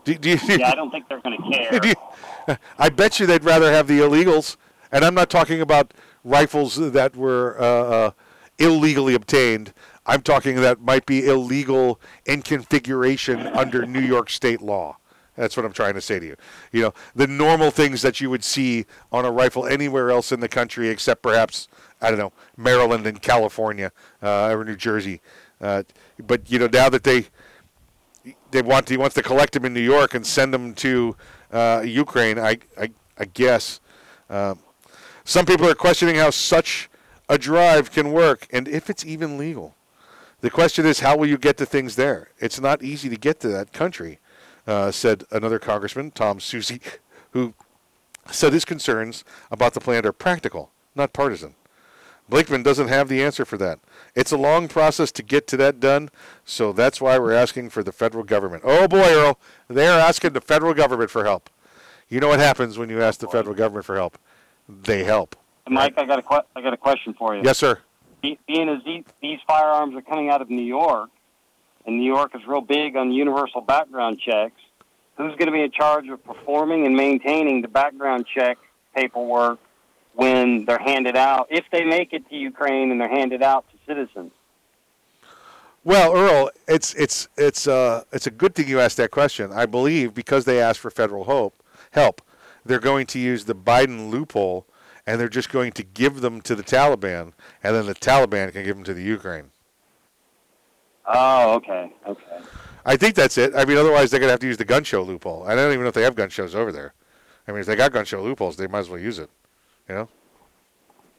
Do, 0.03 0.13
do 0.15 0.29
you, 0.31 0.39
yeah, 0.47 0.69
I 0.69 0.75
don't 0.75 0.91
think 0.91 1.09
they're 1.09 1.19
going 1.21 1.37
to 1.51 1.57
care. 1.69 1.79
you- 1.85 2.55
I 2.79 2.89
bet 2.89 3.19
you 3.19 3.25
they'd 3.25 3.43
rather 3.43 3.71
have 3.71 3.87
the 3.87 3.99
illegals, 3.99 4.55
and 4.91 5.03
I'm 5.03 5.13
not 5.13 5.29
talking 5.29 5.59
about 5.59 5.93
rifles 6.23 6.75
that 6.93 7.15
were 7.15 7.57
uh, 7.59 7.63
uh, 7.65 8.11
illegally 8.57 9.13
obtained. 9.15 9.73
I'm 10.05 10.21
talking 10.21 10.55
that 10.61 10.79
might 10.79 11.05
be 11.05 11.27
illegal 11.27 11.99
in 12.25 12.41
configuration 12.41 13.47
under 13.47 13.85
New 13.85 13.99
York 13.99 14.29
state 14.29 14.61
law. 14.61 14.97
That's 15.37 15.55
what 15.55 15.65
I'm 15.65 15.71
trying 15.71 15.93
to 15.93 16.01
say 16.01 16.19
to 16.19 16.25
you. 16.25 16.35
You 16.71 16.81
know, 16.81 16.93
the 17.15 17.27
normal 17.27 17.71
things 17.71 18.01
that 18.01 18.19
you 18.19 18.29
would 18.29 18.43
see 18.43 18.85
on 19.11 19.23
a 19.23 19.31
rifle 19.31 19.67
anywhere 19.67 20.09
else 20.09 20.31
in 20.31 20.39
the 20.39 20.49
country, 20.49 20.89
except 20.89 21.21
perhaps 21.21 21.67
I 22.01 22.09
don't 22.09 22.19
know 22.19 22.33
Maryland 22.57 23.07
and 23.07 23.21
California 23.21 23.91
uh, 24.21 24.49
or 24.49 24.65
New 24.65 24.75
Jersey. 24.75 25.21
Uh, 25.61 25.83
but 26.25 26.51
you 26.51 26.59
know, 26.59 26.67
now 26.67 26.89
that 26.89 27.03
they 27.03 27.27
they 28.51 28.61
want 28.61 28.89
he 28.89 28.97
wants 28.97 29.15
to 29.15 29.23
collect 29.23 29.53
them 29.53 29.63
in 29.63 29.73
New 29.73 29.79
York 29.79 30.15
and 30.15 30.25
send 30.25 30.53
them 30.53 30.73
to 30.75 31.15
uh, 31.51 31.83
Ukraine. 31.85 32.39
I 32.39 32.57
I, 32.77 32.91
I 33.17 33.25
guess 33.25 33.79
um, 34.29 34.59
some 35.23 35.45
people 35.45 35.69
are 35.69 35.75
questioning 35.75 36.15
how 36.15 36.31
such 36.31 36.89
a 37.29 37.37
drive 37.37 37.91
can 37.91 38.11
work 38.11 38.47
and 38.51 38.67
if 38.67 38.89
it's 38.89 39.05
even 39.05 39.37
legal. 39.37 39.75
The 40.41 40.51
question 40.51 40.85
is, 40.85 40.99
how 40.99 41.17
will 41.17 41.25
you 41.25 41.37
get 41.37 41.57
the 41.57 41.65
things 41.65 41.95
there? 41.95 42.29
It's 42.37 42.59
not 42.59 42.83
easy 42.83 43.09
to 43.09 43.15
get 43.15 43.39
to 43.39 43.47
that 43.49 43.73
country, 43.73 44.19
uh, 44.67 44.91
said 44.91 45.23
another 45.31 45.57
congressman, 45.59 46.11
Tom 46.11 46.39
Suozzi, 46.39 46.81
who 47.31 47.53
said 48.29 48.53
his 48.53 48.65
concerns 48.65 49.23
about 49.49 49.73
the 49.73 49.79
plan 49.79 50.05
are 50.05 50.11
practical, 50.11 50.71
not 50.95 51.13
partisan. 51.13 51.55
Blakeman 52.29 52.61
doesn't 52.61 52.89
have 52.89 53.07
the 53.07 53.23
answer 53.23 53.45
for 53.45 53.57
that. 53.57 53.79
It's 54.13 54.33
a 54.33 54.37
long 54.37 54.67
process 54.67 55.13
to 55.13 55.23
get 55.23 55.47
to 55.47 55.57
that 55.57 55.79
done, 55.79 56.09
so 56.43 56.73
that's 56.73 56.99
why 56.99 57.17
we're 57.17 57.33
asking 57.33 57.69
for 57.69 57.83
the 57.83 57.93
federal 57.93 58.25
government. 58.25 58.63
Oh 58.65 58.87
boy, 58.87 59.07
Earl, 59.13 59.39
they're 59.69 59.97
asking 59.97 60.33
the 60.33 60.41
federal 60.41 60.73
government 60.73 61.09
for 61.09 61.23
help. 61.23 61.49
You 62.09 62.19
know 62.19 62.27
what 62.27 62.39
happens 62.39 62.77
when 62.77 62.89
you 62.89 63.01
ask 63.01 63.19
the 63.21 63.27
federal 63.27 63.55
government 63.55 63.85
for 63.85 63.95
help? 63.95 64.17
They 64.67 65.05
help. 65.05 65.37
Mike, 65.69 65.93
I 65.97 66.05
got 66.05 66.19
a 66.19 66.21
que- 66.21 66.45
I 66.55 66.61
got 66.61 66.73
a 66.73 66.77
question 66.77 67.13
for 67.13 67.35
you. 67.35 67.41
Yes, 67.43 67.57
sir. 67.57 67.79
Being 68.21 68.69
as 68.69 68.79
these 69.21 69.39
firearms 69.47 69.95
are 69.95 70.01
coming 70.01 70.29
out 70.29 70.41
of 70.41 70.49
New 70.49 70.63
York, 70.63 71.09
and 71.85 71.97
New 71.97 72.05
York 72.05 72.35
is 72.35 72.41
real 72.45 72.61
big 72.61 72.97
on 72.97 73.11
universal 73.13 73.61
background 73.61 74.19
checks, 74.19 74.59
who's 75.17 75.35
going 75.35 75.47
to 75.47 75.51
be 75.51 75.61
in 75.61 75.71
charge 75.71 76.07
of 76.07 76.23
performing 76.23 76.85
and 76.85 76.95
maintaining 76.95 77.61
the 77.61 77.67
background 77.67 78.25
check 78.33 78.57
paperwork 78.95 79.59
when 80.13 80.65
they're 80.65 80.79
handed 80.79 81.15
out, 81.15 81.47
if 81.49 81.65
they 81.71 81.83
make 81.83 82.13
it 82.13 82.27
to 82.29 82.35
Ukraine 82.35 82.91
and 82.91 82.99
they're 82.99 83.09
handed 83.09 83.43
out 83.43 83.65
to 83.69 83.77
citizens? 83.85 84.31
Well, 85.83 86.15
Earl, 86.15 86.49
it's 86.67 86.93
it's 86.95 87.29
it's 87.37 87.67
uh 87.67 88.03
it's 88.11 88.27
a 88.27 88.31
good 88.31 88.55
thing 88.55 88.67
you 88.67 88.79
asked 88.79 88.97
that 88.97 89.11
question. 89.11 89.51
I 89.53 89.65
believe 89.65 90.13
because 90.13 90.43
they 90.45 90.61
asked 90.61 90.79
for 90.79 90.91
federal 90.91 91.23
hope 91.23 91.63
help, 91.91 92.21
they're 92.65 92.79
going 92.79 93.05
to 93.07 93.19
use 93.19 93.45
the 93.45 93.55
Biden 93.55 94.09
loophole, 94.09 94.67
and 95.05 95.19
they're 95.19 95.29
just 95.29 95.49
going 95.49 95.71
to 95.73 95.83
give 95.83 96.21
them 96.21 96.41
to 96.41 96.55
the 96.55 96.63
Taliban, 96.63 97.31
and 97.63 97.75
then 97.75 97.85
the 97.85 97.95
Taliban 97.95 98.51
can 98.51 98.65
give 98.65 98.75
them 98.75 98.83
to 98.83 98.93
the 98.93 99.03
Ukraine. 99.03 99.51
Oh, 101.05 101.53
okay, 101.55 101.93
okay. 102.05 102.39
I 102.87 102.95
think 102.95 103.15
that's 103.15 103.37
it. 103.37 103.53
I 103.53 103.65
mean, 103.65 103.77
otherwise 103.77 104.09
they're 104.09 104.19
gonna 104.19 104.31
have 104.31 104.39
to 104.39 104.47
use 104.47 104.55
the 104.57 104.65
gun 104.65 104.83
show 104.83 105.03
loophole. 105.03 105.43
I 105.45 105.53
don't 105.55 105.71
even 105.73 105.81
know 105.83 105.89
if 105.89 105.93
they 105.93 106.03
have 106.03 106.15
gun 106.15 106.29
shows 106.29 106.55
over 106.55 106.71
there. 106.71 106.93
I 107.47 107.51
mean, 107.51 107.59
if 107.61 107.67
they 107.67 107.75
got 107.75 107.91
gun 107.91 108.05
show 108.05 108.23
loopholes, 108.23 108.55
they 108.57 108.65
might 108.67 108.79
as 108.79 108.89
well 108.89 108.99
use 108.99 109.19
it. 109.19 109.29
You 109.89 109.95
know, 109.95 110.09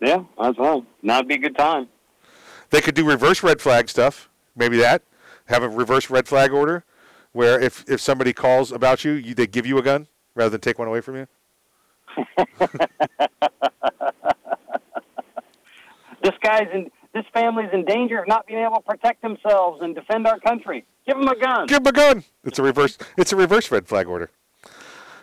Yeah, 0.01 0.25
might 0.39 0.49
as 0.49 0.57
well. 0.59 0.85
Now 1.03 1.19
would 1.19 1.29
be 1.29 1.35
a 1.35 1.39
good 1.39 1.57
time. 1.57 1.89
they 2.71 2.81
could 2.81 2.95
do 2.95 3.05
reverse 3.07 3.43
red 3.43 3.61
flag 3.61 3.89
stuff. 3.89 4.29
Maybe 4.57 4.79
that. 4.79 5.03
Have 5.47 5.63
a 5.63 5.69
reverse 5.69 6.11
red 6.11 6.27
flag 6.27 6.53
order, 6.53 6.85
where 7.33 7.61
if 7.61 7.85
if 7.89 8.01
somebody 8.01 8.33
calls 8.33 8.73
about 8.73 9.05
you, 9.05 9.13
you 9.13 9.35
they 9.35 9.47
give 9.47 9.67
you 9.67 9.79
a 9.79 9.83
gun 9.83 10.07
rather 10.35 10.51
than 10.51 10.61
take 10.61 10.79
one 10.79 10.89
away 10.89 11.01
from 11.03 11.17
you. 11.17 11.27
This 16.23 16.35
guy's 16.43 16.67
in. 16.75 16.91
This 17.19 17.27
family's 17.35 17.71
in 17.73 17.85
danger 17.85 18.21
of 18.21 18.29
not 18.29 18.47
being 18.47 18.61
able 18.61 18.77
to 18.77 18.83
protect 18.83 19.23
themselves 19.23 19.81
and 19.83 19.93
defend 19.93 20.29
our 20.29 20.39
country. 20.39 20.85
Give 21.05 21.17
them 21.17 21.27
a 21.27 21.37
gun. 21.37 21.67
Give 21.67 21.83
them 21.83 21.89
a 21.89 21.93
gun. 21.93 22.25
It's 22.45 22.61
a 22.61 22.63
reverse. 22.63 22.97
It's 23.17 23.33
a 23.33 23.37
reverse 23.37 23.73
red 23.73 23.89
flag 23.89 24.07
order. 24.07 24.31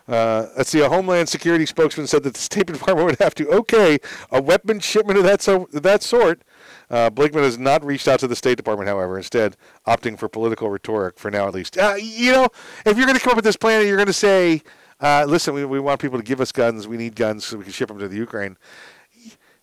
Uh, 0.05 0.47
let's 0.57 0.69
see. 0.69 0.81
A 0.81 0.89
Homeland 0.89 1.29
Security 1.29 1.65
spokesman 1.65 2.05
said 2.05 2.23
that 2.23 2.33
the 2.33 2.39
State 2.41 2.65
Department 2.73 3.05
would 3.05 3.19
have 3.19 3.33
to 3.35 3.47
okay 3.47 3.97
a 4.29 4.41
weapon 4.41 4.81
shipment 4.81 5.17
of 5.17 5.23
that 5.23 5.41
so 5.41 5.69
that 5.71 6.03
sort. 6.03 6.41
Uh, 6.89 7.09
Blakeman 7.09 7.43
has 7.43 7.57
not 7.57 7.81
reached 7.85 8.09
out 8.09 8.19
to 8.19 8.27
the 8.27 8.35
State 8.35 8.57
Department, 8.57 8.89
however, 8.89 9.15
instead 9.15 9.55
opting 9.87 10.19
for 10.19 10.27
political 10.27 10.69
rhetoric 10.69 11.17
for 11.17 11.31
now, 11.31 11.47
at 11.47 11.53
least. 11.53 11.77
Uh, 11.77 11.95
you 11.97 12.33
know, 12.33 12.49
if 12.85 12.97
you're 12.97 13.05
going 13.05 13.17
to 13.17 13.23
come 13.23 13.31
up 13.31 13.37
with 13.37 13.45
this 13.45 13.55
plan, 13.55 13.79
and 13.79 13.87
you're 13.87 13.95
going 13.95 14.05
to 14.07 14.11
say, 14.11 14.63
uh, 14.99 15.23
"Listen, 15.25 15.53
we, 15.53 15.63
we 15.63 15.79
want 15.79 16.01
people 16.01 16.19
to 16.19 16.25
give 16.25 16.41
us 16.41 16.51
guns. 16.51 16.89
We 16.89 16.97
need 16.97 17.15
guns 17.15 17.45
so 17.45 17.55
we 17.57 17.63
can 17.63 17.71
ship 17.71 17.87
them 17.87 17.99
to 17.99 18.09
the 18.09 18.17
Ukraine." 18.17 18.57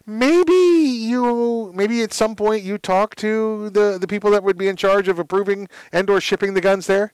Maybe 0.06 0.52
you, 0.52 1.72
maybe 1.74 2.02
at 2.02 2.12
some 2.12 2.34
point 2.34 2.62
you 2.62 2.78
talk 2.78 3.14
to 3.16 3.70
the, 3.70 3.98
the 4.00 4.06
people 4.06 4.30
that 4.32 4.42
would 4.42 4.58
be 4.58 4.68
in 4.68 4.76
charge 4.76 5.08
of 5.08 5.18
approving 5.18 5.68
and 5.92 6.08
or 6.10 6.20
shipping 6.20 6.54
the 6.54 6.60
guns 6.60 6.86
there. 6.86 7.12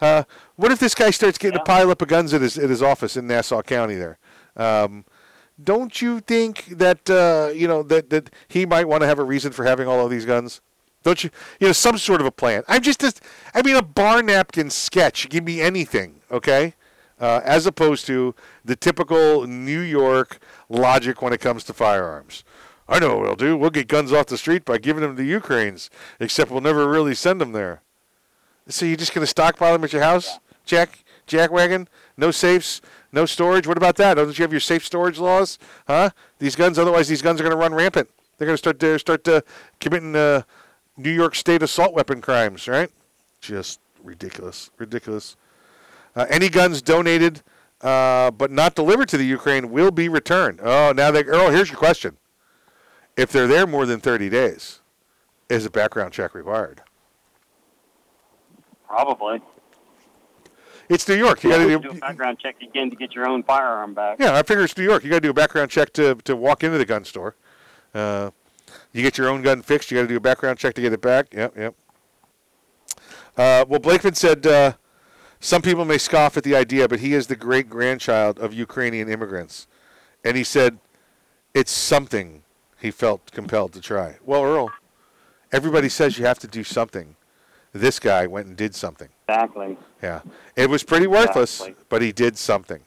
Uh, 0.00 0.24
what 0.56 0.70
if 0.70 0.78
this 0.78 0.94
guy 0.94 1.10
starts 1.10 1.38
getting 1.38 1.58
a 1.58 1.64
pile 1.64 1.90
up 1.90 2.02
of 2.02 2.08
guns 2.08 2.34
at 2.34 2.42
his 2.42 2.58
at 2.58 2.68
his 2.68 2.82
office 2.82 3.16
in 3.16 3.26
Nassau 3.26 3.62
County 3.62 3.94
there? 3.94 4.18
Um, 4.56 5.06
don't 5.62 6.02
you 6.02 6.20
think 6.20 6.66
that 6.66 7.08
uh, 7.08 7.50
you 7.54 7.66
know 7.66 7.82
that 7.84 8.10
that 8.10 8.30
he 8.48 8.66
might 8.66 8.88
want 8.88 9.00
to 9.00 9.06
have 9.06 9.18
a 9.18 9.24
reason 9.24 9.52
for 9.52 9.64
having 9.64 9.88
all 9.88 10.04
of 10.04 10.10
these 10.10 10.26
guns? 10.26 10.60
Don't 11.02 11.22
you? 11.24 11.30
You 11.60 11.68
know, 11.68 11.72
some 11.72 11.98
sort 11.98 12.20
of 12.20 12.26
a 12.26 12.32
plan. 12.32 12.64
I'm 12.66 12.82
just, 12.82 13.02
a, 13.04 13.12
I 13.54 13.62
mean, 13.62 13.76
a 13.76 13.82
bar 13.82 14.22
napkin 14.22 14.70
sketch. 14.70 15.28
Give 15.28 15.44
me 15.44 15.60
anything, 15.60 16.20
okay? 16.32 16.74
Uh, 17.18 17.40
as 17.44 17.64
opposed 17.66 18.06
to 18.06 18.34
the 18.62 18.76
typical 18.76 19.46
New 19.46 19.80
York 19.80 20.38
logic 20.68 21.22
when 21.22 21.32
it 21.32 21.40
comes 21.40 21.64
to 21.64 21.72
firearms. 21.72 22.44
I 22.88 22.98
know 22.98 23.16
what 23.16 23.22
we'll 23.22 23.36
do. 23.36 23.56
We'll 23.56 23.70
get 23.70 23.88
guns 23.88 24.12
off 24.12 24.26
the 24.26 24.36
street 24.36 24.64
by 24.64 24.78
giving 24.78 25.02
them 25.02 25.16
to 25.16 25.22
the 25.22 25.28
Ukrainians, 25.28 25.90
except 26.20 26.50
we'll 26.50 26.60
never 26.60 26.86
really 26.88 27.14
send 27.14 27.40
them 27.40 27.52
there. 27.52 27.80
So 28.68 28.84
you're 28.84 28.96
just 28.96 29.14
going 29.14 29.22
to 29.22 29.26
stockpile 29.26 29.72
them 29.72 29.84
at 29.84 29.92
your 29.92 30.02
house, 30.02 30.38
Jack, 30.64 31.04
Jack 31.26 31.50
wagon? 31.50 31.88
No 32.16 32.30
safes, 32.30 32.80
no 33.12 33.26
storage. 33.26 33.66
What 33.66 33.76
about 33.76 33.96
that? 33.96 34.14
Don't 34.14 34.38
you 34.38 34.42
have 34.42 34.52
your 34.52 34.60
safe 34.60 34.84
storage 34.84 35.18
laws? 35.18 35.58
Huh? 35.86 36.10
These 36.38 36.54
guns. 36.54 36.78
Otherwise, 36.78 37.08
these 37.08 37.22
guns 37.22 37.40
are 37.40 37.44
going 37.44 37.56
to 37.56 37.60
run 37.60 37.74
rampant. 37.74 38.08
They're 38.38 38.46
going 38.46 38.54
to 38.54 38.58
start 38.58 38.78
to 38.80 38.98
start 38.98 39.26
uh, 39.26 39.40
committing 39.80 40.14
uh, 40.14 40.42
New 40.96 41.10
York 41.10 41.34
State 41.34 41.62
assault 41.62 41.94
weapon 41.94 42.20
crimes, 42.20 42.68
right? 42.68 42.90
Just 43.40 43.80
ridiculous, 44.02 44.70
ridiculous. 44.78 45.36
Uh, 46.16 46.26
any 46.30 46.48
guns 46.48 46.80
donated 46.82 47.42
uh, 47.82 48.30
but 48.30 48.50
not 48.50 48.74
delivered 48.74 49.08
to 49.08 49.16
the 49.16 49.24
Ukraine 49.24 49.70
will 49.70 49.90
be 49.90 50.08
returned. 50.08 50.60
Oh, 50.62 50.92
now 50.96 51.10
they. 51.10 51.24
Earl, 51.24 51.50
here's 51.50 51.68
your 51.68 51.78
question: 51.78 52.16
If 53.16 53.30
they're 53.30 53.46
there 53.46 53.66
more 53.66 53.86
than 53.86 54.00
30 54.00 54.30
days, 54.30 54.80
is 55.48 55.66
a 55.66 55.70
background 55.70 56.12
check 56.12 56.34
required? 56.34 56.82
Probably. 58.86 59.42
It's 60.88 61.06
New 61.08 61.16
York. 61.16 61.42
You 61.42 61.50
got 61.50 61.58
to 61.58 61.66
do 61.66 61.78
do. 61.80 61.90
a 61.90 61.94
background 61.94 62.38
check 62.38 62.62
again 62.62 62.90
to 62.90 62.96
get 62.96 63.14
your 63.14 63.28
own 63.28 63.42
firearm 63.42 63.92
back. 63.92 64.18
Yeah, 64.20 64.36
I 64.36 64.42
figure 64.42 64.62
it's 64.62 64.76
New 64.76 64.84
York. 64.84 65.02
You 65.02 65.10
got 65.10 65.16
to 65.16 65.20
do 65.20 65.30
a 65.30 65.34
background 65.34 65.70
check 65.70 65.92
to 65.94 66.14
to 66.14 66.34
walk 66.34 66.64
into 66.64 66.78
the 66.78 66.86
gun 66.86 67.04
store. 67.04 67.36
Uh, 67.92 68.30
you 68.92 69.02
get 69.02 69.18
your 69.18 69.28
own 69.28 69.42
gun 69.42 69.62
fixed. 69.62 69.90
You 69.90 69.98
got 69.98 70.02
to 70.02 70.08
do 70.08 70.16
a 70.16 70.20
background 70.20 70.58
check 70.58 70.74
to 70.74 70.80
get 70.80 70.92
it 70.92 71.00
back. 71.00 71.34
Yep, 71.34 71.56
yep. 71.56 71.74
Uh, 73.36 73.64
well, 73.68 73.80
Blakeman 73.80 74.14
said 74.14 74.46
uh, 74.46 74.72
some 75.40 75.62
people 75.62 75.84
may 75.84 75.98
scoff 75.98 76.36
at 76.36 76.44
the 76.44 76.56
idea, 76.56 76.88
but 76.88 77.00
he 77.00 77.14
is 77.14 77.26
the 77.26 77.36
great 77.36 77.68
grandchild 77.68 78.38
of 78.38 78.52
Ukrainian 78.54 79.08
immigrants, 79.08 79.66
and 80.24 80.36
he 80.36 80.44
said 80.44 80.78
it's 81.54 81.70
something 81.72 82.42
he 82.80 82.90
felt 82.90 83.30
compelled 83.32 83.72
to 83.74 83.80
try. 83.80 84.16
Well, 84.24 84.42
Earl, 84.44 84.70
everybody 85.52 85.88
says 85.88 86.18
you 86.18 86.26
have 86.26 86.38
to 86.40 86.46
do 86.46 86.64
something. 86.64 87.16
This 87.72 87.98
guy 87.98 88.26
went 88.26 88.46
and 88.46 88.56
did 88.56 88.74
something. 88.74 89.08
Exactly. 89.28 89.76
Yeah, 90.02 90.20
it 90.54 90.70
was 90.70 90.82
pretty 90.82 91.06
worthless, 91.06 91.60
Exactly. 91.60 91.84
but 91.88 92.02
he 92.02 92.12
did 92.12 92.38
something. 92.38 92.80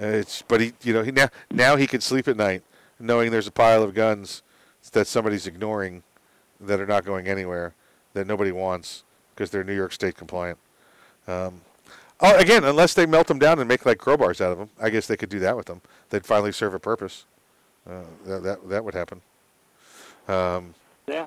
Uh, 0.00 0.06
it's 0.06 0.42
but 0.42 0.60
he, 0.60 0.72
you 0.82 0.92
know, 0.92 1.02
he 1.02 1.10
now 1.12 1.28
now 1.50 1.76
he 1.76 1.86
can 1.86 2.00
sleep 2.00 2.28
at 2.28 2.36
night 2.36 2.62
knowing 2.98 3.30
there's 3.30 3.46
a 3.46 3.52
pile 3.52 3.82
of 3.82 3.94
guns 3.94 4.42
that 4.92 5.06
somebody's 5.06 5.46
ignoring 5.46 6.02
that 6.60 6.80
are 6.80 6.86
not 6.86 7.04
going 7.04 7.28
anywhere 7.28 7.74
that 8.14 8.26
nobody 8.26 8.50
wants 8.50 9.04
because 9.34 9.50
they're 9.50 9.62
New 9.64 9.74
York 9.74 9.92
State 9.92 10.16
compliant. 10.16 10.58
Um, 11.28 11.60
oh, 12.20 12.36
again, 12.36 12.64
unless 12.64 12.94
they 12.94 13.06
melt 13.06 13.26
them 13.28 13.38
down 13.38 13.58
and 13.58 13.68
make 13.68 13.84
like 13.86 13.98
crowbars 13.98 14.40
out 14.40 14.50
of 14.52 14.58
them, 14.58 14.70
I 14.80 14.90
guess 14.90 15.06
they 15.06 15.16
could 15.16 15.28
do 15.28 15.38
that 15.40 15.56
with 15.56 15.66
them. 15.66 15.80
They'd 16.10 16.24
finally 16.26 16.52
serve 16.52 16.74
a 16.74 16.78
purpose. 16.78 17.24
Uh, 17.88 18.00
that, 18.26 18.42
that 18.42 18.68
that 18.68 18.84
would 18.84 18.94
happen. 18.94 19.20
Um, 20.26 20.74
Yeah. 21.06 21.26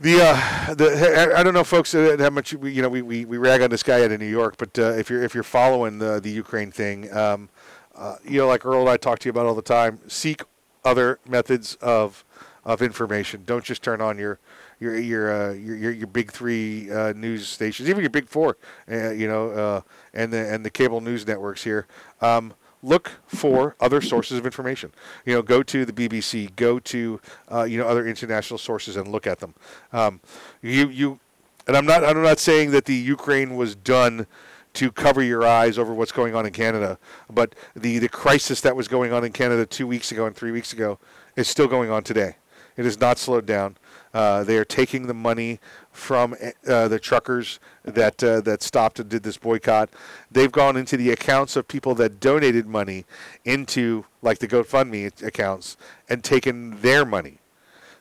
the 0.00 0.20
uh, 0.22 0.74
the 0.74 1.34
I- 1.36 1.42
don't 1.42 1.54
know, 1.54 1.64
folks, 1.64 1.94
uh, 1.94 2.16
how 2.18 2.30
much 2.30 2.52
we, 2.54 2.72
you 2.72 2.82
know 2.82 2.88
we, 2.88 3.02
we, 3.02 3.24
we 3.24 3.38
rag 3.38 3.62
on 3.62 3.70
this 3.70 3.82
guy 3.82 4.04
out 4.04 4.10
of 4.12 4.20
New 4.20 4.26
York, 4.26 4.56
but 4.58 4.76
uh, 4.78 4.92
if 4.92 5.08
you're 5.10 5.22
if 5.22 5.34
you're 5.34 5.42
following 5.44 5.98
the 5.98 6.20
the 6.20 6.30
Ukraine 6.30 6.70
thing, 6.72 7.12
um, 7.16 7.48
uh, 7.94 8.16
you 8.24 8.38
know, 8.38 8.46
like 8.48 8.64
Earl 8.66 8.80
and 8.82 8.90
I 8.90 8.96
talk 8.96 9.18
to 9.20 9.26
you 9.26 9.30
about 9.30 9.46
all 9.46 9.54
the 9.54 9.62
time, 9.62 10.00
seek 10.08 10.42
other 10.84 11.18
methods 11.28 11.76
of 11.80 12.24
of 12.64 12.82
information. 12.82 13.42
Don't 13.46 13.64
just 13.64 13.82
turn 13.82 14.00
on 14.00 14.18
your 14.18 14.38
your 14.78 14.98
your 14.98 15.32
uh, 15.32 15.52
your, 15.52 15.76
your 15.76 15.92
your 15.92 16.06
big 16.06 16.30
three 16.30 16.90
uh, 16.90 17.12
news 17.14 17.48
stations, 17.48 17.88
even 17.88 18.02
your 18.02 18.10
big 18.10 18.28
four, 18.28 18.56
uh, 18.90 19.10
you 19.10 19.28
know, 19.28 19.50
uh, 19.50 19.80
and 20.12 20.32
the 20.32 20.52
and 20.52 20.64
the 20.64 20.70
cable 20.70 21.00
news 21.00 21.26
networks 21.26 21.64
here. 21.64 21.86
Um, 22.20 22.54
look 22.82 23.12
for 23.26 23.74
other 23.80 24.00
sources 24.00 24.38
of 24.38 24.44
information. 24.44 24.92
You 25.24 25.34
know, 25.34 25.42
go 25.42 25.62
to 25.62 25.84
the 25.84 25.92
BBC, 25.92 26.54
go 26.56 26.78
to 26.80 27.20
uh, 27.50 27.64
you 27.64 27.78
know 27.78 27.86
other 27.86 28.06
international 28.06 28.58
sources 28.58 28.96
and 28.96 29.08
look 29.08 29.26
at 29.26 29.40
them. 29.40 29.54
Um, 29.92 30.20
you 30.62 30.88
you, 30.88 31.20
and 31.66 31.76
I'm 31.76 31.86
not 31.86 32.04
I'm 32.04 32.22
not 32.22 32.38
saying 32.38 32.70
that 32.72 32.84
the 32.84 32.94
Ukraine 32.94 33.56
was 33.56 33.74
done 33.74 34.26
to 34.74 34.92
cover 34.92 35.22
your 35.22 35.46
eyes 35.46 35.78
over 35.78 35.94
what's 35.94 36.12
going 36.12 36.34
on 36.34 36.44
in 36.44 36.52
Canada, 36.52 36.98
but 37.30 37.54
the 37.74 37.98
the 37.98 38.08
crisis 38.08 38.60
that 38.60 38.76
was 38.76 38.88
going 38.88 39.12
on 39.12 39.24
in 39.24 39.32
Canada 39.32 39.64
two 39.64 39.86
weeks 39.86 40.12
ago 40.12 40.26
and 40.26 40.36
three 40.36 40.52
weeks 40.52 40.72
ago 40.72 40.98
is 41.34 41.48
still 41.48 41.66
going 41.66 41.90
on 41.90 42.02
today. 42.02 42.36
It 42.76 42.84
has 42.84 43.00
not 43.00 43.18
slowed 43.18 43.46
down. 43.46 43.76
Uh, 44.16 44.42
they 44.44 44.56
are 44.56 44.64
taking 44.64 45.08
the 45.08 45.12
money 45.12 45.60
from 45.92 46.34
uh, 46.66 46.88
the 46.88 46.98
truckers 46.98 47.60
that 47.84 48.24
uh, 48.24 48.40
that 48.40 48.62
stopped 48.62 48.98
and 48.98 49.10
did 49.10 49.22
this 49.22 49.36
boycott. 49.36 49.90
They've 50.30 50.50
gone 50.50 50.74
into 50.74 50.96
the 50.96 51.10
accounts 51.10 51.54
of 51.54 51.68
people 51.68 51.94
that 51.96 52.18
donated 52.18 52.66
money 52.66 53.04
into 53.44 54.06
like 54.22 54.38
the 54.38 54.48
GoFundMe 54.48 55.22
accounts 55.22 55.76
and 56.08 56.24
taken 56.24 56.80
their 56.80 57.04
money. 57.04 57.40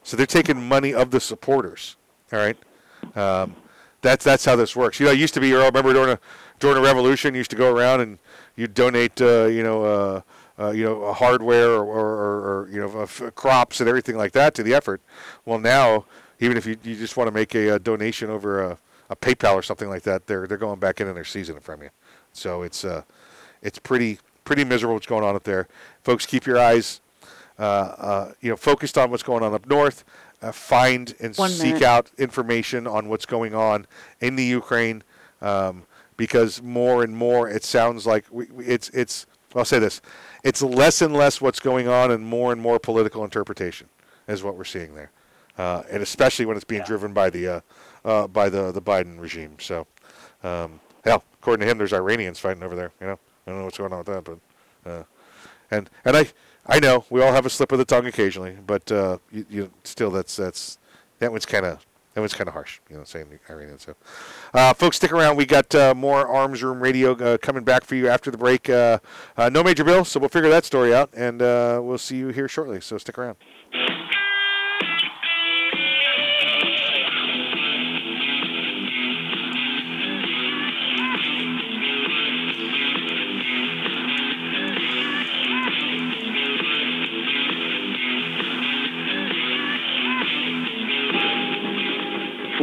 So 0.03 0.15
they're 0.15 0.25
taking 0.25 0.65
money 0.65 0.93
of 0.93 1.11
the 1.11 1.19
supporters. 1.19 1.97
All 2.31 2.39
right, 2.39 2.57
um, 3.17 3.53
that's 4.01 4.23
that's 4.23 4.45
how 4.45 4.55
this 4.55 4.73
works. 4.73 5.01
You 5.01 5.07
know, 5.07 5.11
it 5.11 5.19
used 5.19 5.33
to 5.33 5.41
be. 5.41 5.53
Earl, 5.53 5.65
remember 5.65 5.91
during 5.91 6.11
a 6.11 6.19
during 6.59 6.77
a 6.77 6.81
revolution, 6.81 7.33
you 7.33 7.39
used 7.39 7.51
to 7.51 7.57
go 7.57 7.75
around 7.75 7.99
and 7.99 8.19
you 8.55 8.67
donate. 8.67 9.19
Uh, 9.21 9.47
you 9.47 9.63
know. 9.63 10.23
Uh, 10.57 10.67
uh, 10.67 10.71
you 10.71 10.83
know, 10.85 11.11
hardware 11.13 11.69
or, 11.71 11.83
or, 11.83 12.61
or, 12.61 12.69
you 12.71 12.79
know, 12.79 13.01
f- 13.01 13.21
crops 13.35 13.81
and 13.81 13.89
everything 13.89 14.15
like 14.15 14.31
that 14.31 14.53
to 14.55 14.63
the 14.63 14.73
effort. 14.73 15.01
Well, 15.45 15.59
now, 15.59 16.05
even 16.39 16.55
if 16.55 16.65
you, 16.65 16.77
you 16.83 16.95
just 16.95 17.17
want 17.17 17.27
to 17.27 17.33
make 17.33 17.53
a, 17.55 17.75
uh 17.75 17.77
donation 17.77 18.29
over 18.29 18.61
a, 18.63 18.77
a 19.09 19.15
PayPal 19.17 19.55
or 19.55 19.61
something 19.63 19.89
like 19.89 20.03
that, 20.03 20.27
they're 20.27 20.47
they're 20.47 20.57
going 20.57 20.79
back 20.79 21.01
in 21.01 21.07
and 21.07 21.15
they're 21.15 21.25
seizing 21.25 21.57
it 21.57 21.63
from 21.63 21.81
you. 21.83 21.89
So 22.31 22.63
it's 22.63 22.85
uh, 22.85 23.01
it's 23.61 23.79
pretty 23.79 24.19
pretty 24.45 24.63
miserable 24.63 24.93
what's 24.95 25.05
going 25.07 25.23
on 25.25 25.35
up 25.35 25.43
there. 25.43 25.67
Folks, 26.03 26.25
keep 26.25 26.45
your 26.45 26.57
eyes, 26.57 27.01
uh, 27.59 27.61
uh, 27.61 28.31
you 28.41 28.49
know, 28.49 28.55
focused 28.55 28.97
on 28.97 29.11
what's 29.11 29.23
going 29.23 29.43
on 29.43 29.53
up 29.53 29.67
north. 29.67 30.03
Uh, 30.41 30.51
find 30.51 31.15
and 31.19 31.35
One 31.35 31.49
seek 31.49 31.73
minute. 31.75 31.83
out 31.83 32.11
information 32.17 32.87
on 32.87 33.07
what's 33.09 33.25
going 33.25 33.53
on 33.55 33.87
in 34.21 34.35
the 34.35 34.43
Ukraine, 34.43 35.03
um, 35.41 35.83
because 36.17 36.61
more 36.61 37.03
and 37.03 37.15
more 37.15 37.49
it 37.49 37.63
sounds 37.63 38.05
like 38.05 38.23
we, 38.31 38.45
we- 38.53 38.65
it's 38.65 38.89
it's. 38.89 39.25
I'll 39.55 39.63
say 39.63 39.79
this: 39.79 40.01
it's 40.45 40.61
less 40.61 41.01
and 41.01 41.13
less 41.13 41.41
what's 41.41 41.59
going 41.59 41.87
on, 41.87 42.11
and 42.11 42.23
more 42.23 42.53
and 42.53 42.61
more 42.61 42.79
political 42.79 43.23
interpretation 43.25 43.89
is 44.27 44.43
what 44.43 44.55
we're 44.55 44.63
seeing 44.63 44.93
there, 44.93 45.11
uh, 45.57 45.81
and 45.89 46.01
especially 46.01 46.45
when 46.45 46.55
it's 46.55 46.63
being 46.63 46.83
driven 46.83 47.13
by 47.13 47.29
the 47.31 47.47
uh, 47.47 47.61
uh, 48.05 48.27
by 48.27 48.47
the 48.47 48.71
the 48.71 48.81
Biden 48.81 49.19
regime. 49.19 49.57
So, 49.59 49.87
um, 50.43 50.79
hell, 51.03 51.23
according 51.41 51.65
to 51.65 51.71
him, 51.71 51.79
there's 51.79 51.93
Iranians 51.93 52.39
fighting 52.39 52.61
over 52.61 52.75
there. 52.75 52.91
You 53.01 53.07
know, 53.07 53.19
I 53.45 53.49
don't 53.49 53.59
know 53.59 53.65
what's 53.65 53.79
going 53.79 53.91
on 53.91 54.03
with 54.05 54.07
that, 54.07 54.23
but 54.23 54.89
uh, 54.89 55.03
and 55.71 55.89
and 56.05 56.15
I 56.15 56.27
I 56.67 56.79
know 56.79 57.05
we 57.09 57.23
all 57.23 57.33
have 57.33 57.47
a 57.47 57.49
slip 57.49 57.71
of 57.71 57.79
the 57.79 57.85
tongue 57.85 58.05
occasionally, 58.05 58.55
but 58.65 58.89
uh, 58.91 59.17
you, 59.31 59.45
you 59.49 59.71
still 59.83 60.11
that's 60.11 60.35
that's 60.35 60.77
that 61.17 61.31
one's 61.31 61.47
kind 61.47 61.65
of 61.65 61.83
That 62.15 62.21
was 62.21 62.33
kind 62.33 62.47
of 62.47 62.53
harsh, 62.53 62.79
you 62.89 62.95
know, 62.95 63.03
saying 63.03 63.27
Iranian. 63.49 63.77
So, 63.77 63.93
uh, 64.53 64.73
folks, 64.73 64.95
stick 64.95 65.11
around. 65.11 65.35
We 65.35 65.45
got 65.45 65.75
uh, 65.75 65.93
more 65.93 66.25
Arms 66.25 66.63
Room 66.63 66.79
Radio 66.79 67.11
uh, 67.11 67.37
coming 67.37 67.65
back 67.65 67.83
for 67.83 67.95
you 67.95 68.07
after 68.07 68.31
the 68.31 68.37
break. 68.37 68.69
Uh, 68.69 68.99
uh, 69.35 69.49
no 69.49 69.61
major 69.61 69.83
bill, 69.83 70.05
so 70.05 70.21
we'll 70.21 70.29
figure 70.29 70.49
that 70.49 70.63
story 70.63 70.95
out, 70.95 71.09
and 71.13 71.41
uh, 71.41 71.81
we'll 71.83 71.97
see 71.97 72.15
you 72.15 72.29
here 72.29 72.47
shortly. 72.47 72.79
So 72.79 72.97
stick 72.97 73.17
around. 73.17 73.35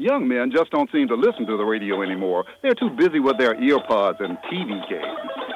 Young 0.00 0.26
men 0.26 0.50
just 0.50 0.70
don't 0.70 0.90
seem 0.90 1.08
to 1.08 1.14
listen 1.14 1.44
to 1.44 1.58
the 1.58 1.62
radio 1.62 2.00
anymore. 2.00 2.46
They're 2.62 2.72
too 2.72 2.88
busy 2.88 3.20
with 3.20 3.36
their 3.36 3.54
earpods 3.56 4.18
and 4.24 4.38
TV 4.50 4.80
games. 4.88 5.04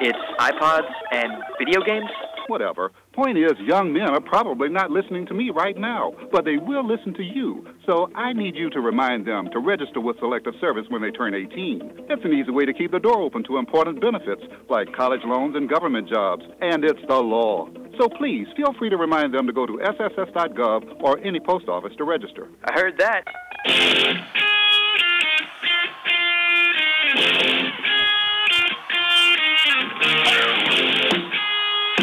It's 0.01 0.19
iPods 0.37 0.87
and 1.11 1.33
video 1.57 1.81
games? 1.81 2.11
Whatever. 2.45 2.91
Point 3.15 3.37
is, 3.37 3.53
young 3.65 3.93
men 3.93 4.09
are 4.09 4.19
probably 4.19 4.67
not 4.67 4.91
listening 4.91 5.25
to 5.27 5.33
me 5.33 5.49
right 5.49 5.77
now, 5.77 6.11
but 6.33 6.43
they 6.43 6.57
will 6.57 6.85
listen 6.85 7.13
to 7.13 7.23
you. 7.23 7.65
So 7.85 8.09
I 8.13 8.33
need 8.33 8.57
you 8.57 8.69
to 8.71 8.81
remind 8.81 9.25
them 9.25 9.47
to 9.53 9.59
register 9.59 10.01
with 10.01 10.19
Selective 10.19 10.53
Service 10.59 10.83
when 10.89 11.01
they 11.01 11.11
turn 11.11 11.33
18. 11.33 12.07
It's 12.09 12.25
an 12.25 12.33
easy 12.33 12.51
way 12.51 12.65
to 12.65 12.73
keep 12.73 12.91
the 12.91 12.99
door 12.99 13.21
open 13.21 13.45
to 13.45 13.57
important 13.57 14.01
benefits 14.01 14.41
like 14.69 14.93
college 14.93 15.21
loans 15.23 15.55
and 15.55 15.69
government 15.69 16.09
jobs, 16.09 16.43
and 16.59 16.83
it's 16.83 16.99
the 17.07 17.15
law. 17.15 17.69
So 17.97 18.09
please 18.09 18.47
feel 18.57 18.73
free 18.77 18.89
to 18.89 18.97
remind 18.97 19.33
them 19.33 19.47
to 19.47 19.53
go 19.53 19.65
to 19.65 19.79
sss.gov 19.81 21.01
or 21.01 21.17
any 21.19 21.39
post 21.39 21.69
office 21.69 21.93
to 21.97 22.03
register. 22.03 22.49
I 22.65 22.73
heard 22.73 22.97
that. 22.97 23.23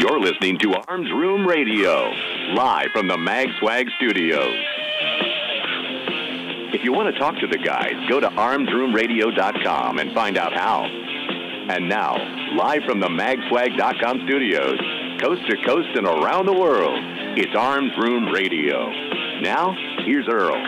You're 0.03 0.19
listening 0.19 0.59
to 0.59 0.75
Arms 0.89 1.09
Room 1.13 1.47
Radio, 1.47 2.11
live 2.55 2.89
from 2.93 3.07
the 3.07 3.17
MagSwag 3.17 3.89
studios. 3.99 4.59
If 6.75 6.83
you 6.83 6.93
want 6.93 7.15
to 7.15 7.21
talk 7.21 7.39
to 7.39 7.47
the 7.47 7.57
guys, 7.57 7.93
go 8.09 8.19
to 8.19 8.27
armsroomradio.com 8.27 10.01
and 10.01 10.13
find 10.13 10.37
out 10.37 10.55
how. 10.55 10.83
And 10.83 11.89
now, 11.89 12.17
live 12.57 12.83
from 12.83 12.99
the 12.99 13.07
magswag.com 13.07 14.23
studios, 14.27 14.81
coast 15.21 15.49
to 15.49 15.57
coast 15.65 15.91
and 15.95 16.09
around 16.09 16.47
the 16.47 16.59
world, 16.59 16.99
it's 17.39 17.55
Arms 17.55 17.93
Room 17.97 18.27
Radio. 18.33 18.91
Now, 19.41 19.73
here's 20.05 20.27
Earl. 20.27 20.61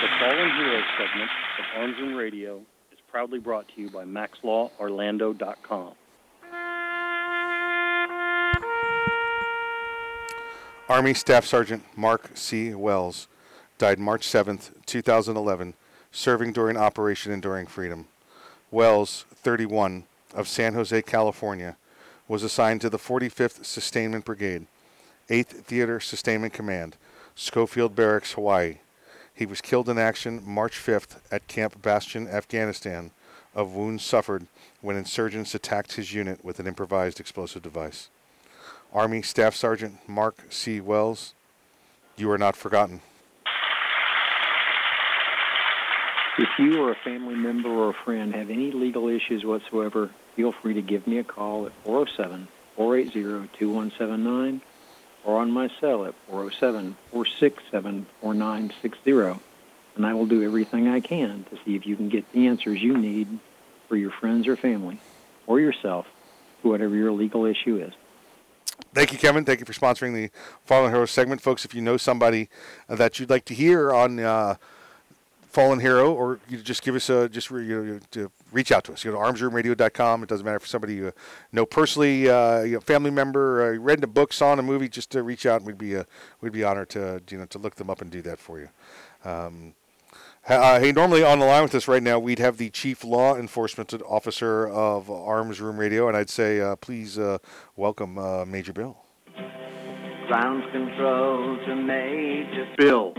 The 0.00 0.08
Fallen 0.18 0.50
Heroes 0.56 0.82
segment 0.98 1.30
of 1.60 1.64
Arms 1.76 1.96
Room 2.00 2.16
Radio 2.16 2.56
is 2.90 2.98
proudly 3.08 3.38
brought 3.38 3.68
to 3.76 3.80
you 3.80 3.90
by 3.90 4.02
MaxLawOrlando.com. 4.04 5.92
Army 10.92 11.14
Staff 11.14 11.46
Sergeant 11.46 11.82
Mark 11.96 12.32
C. 12.34 12.74
Wells 12.74 13.26
died 13.78 13.98
March 13.98 14.28
7, 14.28 14.60
2011, 14.84 15.72
serving 16.10 16.52
during 16.52 16.76
Operation 16.76 17.32
Enduring 17.32 17.66
Freedom. 17.66 18.08
Wells, 18.70 19.24
31, 19.36 20.04
of 20.34 20.46
San 20.46 20.74
Jose, 20.74 21.00
California, 21.00 21.76
was 22.28 22.42
assigned 22.42 22.82
to 22.82 22.90
the 22.90 22.98
45th 22.98 23.64
Sustainment 23.64 24.26
Brigade, 24.26 24.66
8th 25.30 25.64
Theater 25.64 25.98
Sustainment 25.98 26.52
Command, 26.52 26.96
Schofield 27.34 27.96
Barracks, 27.96 28.32
Hawaii. 28.32 28.76
He 29.34 29.46
was 29.46 29.62
killed 29.62 29.88
in 29.88 29.96
action 29.96 30.42
March 30.44 30.74
5th 30.74 31.20
at 31.30 31.48
Camp 31.48 31.80
Bastion, 31.80 32.28
Afghanistan, 32.28 33.12
of 33.54 33.72
wounds 33.72 34.04
suffered 34.04 34.46
when 34.82 34.96
insurgents 34.96 35.54
attacked 35.54 35.94
his 35.94 36.12
unit 36.12 36.44
with 36.44 36.60
an 36.60 36.66
improvised 36.66 37.18
explosive 37.18 37.62
device. 37.62 38.10
Army 38.92 39.22
Staff 39.22 39.54
Sergeant 39.54 40.06
Mark 40.06 40.36
C. 40.50 40.78
Wells, 40.78 41.32
you 42.16 42.30
are 42.30 42.36
not 42.36 42.54
forgotten. 42.54 43.00
If 46.38 46.48
you 46.58 46.82
or 46.82 46.90
a 46.92 46.94
family 46.96 47.34
member 47.34 47.70
or 47.70 47.90
a 47.90 47.94
friend 47.94 48.34
have 48.34 48.50
any 48.50 48.70
legal 48.70 49.08
issues 49.08 49.44
whatsoever, 49.44 50.10
feel 50.36 50.52
free 50.52 50.74
to 50.74 50.82
give 50.82 51.06
me 51.06 51.18
a 51.18 51.24
call 51.24 51.64
at 51.66 51.72
407 51.84 52.48
480 52.76 53.48
2179 53.58 54.60
or 55.24 55.40
on 55.40 55.50
my 55.50 55.70
cell 55.80 56.04
at 56.04 56.14
407 56.28 56.96
467 57.12 58.06
4960, 58.20 59.40
and 59.96 60.06
I 60.06 60.12
will 60.12 60.26
do 60.26 60.42
everything 60.42 60.88
I 60.88 61.00
can 61.00 61.44
to 61.50 61.56
see 61.64 61.76
if 61.76 61.86
you 61.86 61.96
can 61.96 62.08
get 62.10 62.30
the 62.32 62.46
answers 62.46 62.82
you 62.82 62.96
need 62.98 63.38
for 63.88 63.96
your 63.96 64.10
friends 64.10 64.46
or 64.46 64.56
family. 64.56 65.00
or 65.46 65.60
yourself, 65.60 66.06
to 66.62 66.68
whatever 66.68 66.94
your 66.94 67.10
legal 67.10 67.44
issue 67.46 67.76
is. 67.76 67.92
Thank 68.94 69.12
you, 69.12 69.18
Kevin. 69.18 69.44
Thank 69.44 69.60
you 69.60 69.66
for 69.66 69.72
sponsoring 69.72 70.14
the 70.14 70.30
Fallen 70.64 70.92
Hero 70.92 71.06
segment, 71.06 71.40
folks. 71.40 71.64
If 71.64 71.74
you 71.74 71.80
know 71.80 71.96
somebody 71.96 72.48
that 72.88 73.18
you'd 73.18 73.30
like 73.30 73.44
to 73.46 73.54
hear 73.54 73.92
on 73.92 74.20
uh, 74.20 74.56
Fallen 75.52 75.80
Hero, 75.80 76.12
or 76.12 76.40
you 76.48 76.58
just 76.58 76.82
give 76.82 76.94
us 76.94 77.10
a 77.10 77.28
just 77.28 77.50
re, 77.50 77.66
you 77.66 78.00
know, 78.16 78.30
reach 78.52 78.72
out 78.72 78.84
to 78.84 78.92
us. 78.92 79.04
You 79.04 79.12
know, 79.12 79.18
armsroomradio.com. 79.18 80.22
It 80.22 80.28
doesn't 80.28 80.44
matter 80.44 80.56
if 80.56 80.66
somebody 80.66 80.94
you 80.94 81.12
know 81.52 81.66
personally, 81.66 82.28
uh, 82.28 82.62
you 82.62 82.74
know, 82.74 82.80
family 82.80 83.10
member, 83.10 83.74
uh, 83.74 83.78
read 83.78 84.02
a 84.02 84.06
book, 84.06 84.32
saw 84.32 84.52
a 84.52 84.62
movie. 84.62 84.88
Just 84.88 85.10
to 85.10 85.22
reach 85.22 85.46
out, 85.46 85.60
and 85.60 85.66
we'd 85.66 85.78
be 85.78 85.96
uh, 85.96 86.04
we'd 86.40 86.52
be 86.52 86.64
honored 86.64 86.88
to 86.90 87.22
you 87.30 87.38
know 87.38 87.46
to 87.46 87.58
look 87.58 87.74
them 87.76 87.90
up 87.90 88.00
and 88.00 88.10
do 88.10 88.22
that 88.22 88.38
for 88.38 88.60
you. 88.60 88.68
Um, 89.24 89.74
uh, 90.48 90.80
hey, 90.80 90.92
normally 90.92 91.22
on 91.22 91.38
the 91.38 91.46
line 91.46 91.62
with 91.62 91.74
us 91.74 91.86
right 91.86 92.02
now, 92.02 92.18
we'd 92.18 92.40
have 92.40 92.56
the 92.56 92.68
chief 92.70 93.04
law 93.04 93.36
enforcement 93.36 93.94
officer 94.06 94.68
of 94.68 95.08
Arms 95.10 95.60
Room 95.60 95.78
Radio, 95.78 96.08
and 96.08 96.16
I'd 96.16 96.30
say, 96.30 96.60
uh, 96.60 96.74
please 96.76 97.18
uh, 97.18 97.38
welcome 97.76 98.18
uh, 98.18 98.44
Major 98.44 98.72
Bill. 98.72 98.96
Ground 100.26 100.64
control 100.72 101.58
to 101.66 101.76
Major 101.76 102.66
Bill. 102.76 103.12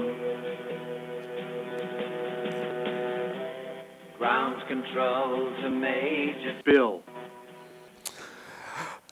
Ground 4.18 4.64
control 4.68 5.52
to 5.62 5.70
Major 5.70 6.62
Bill. 6.66 7.04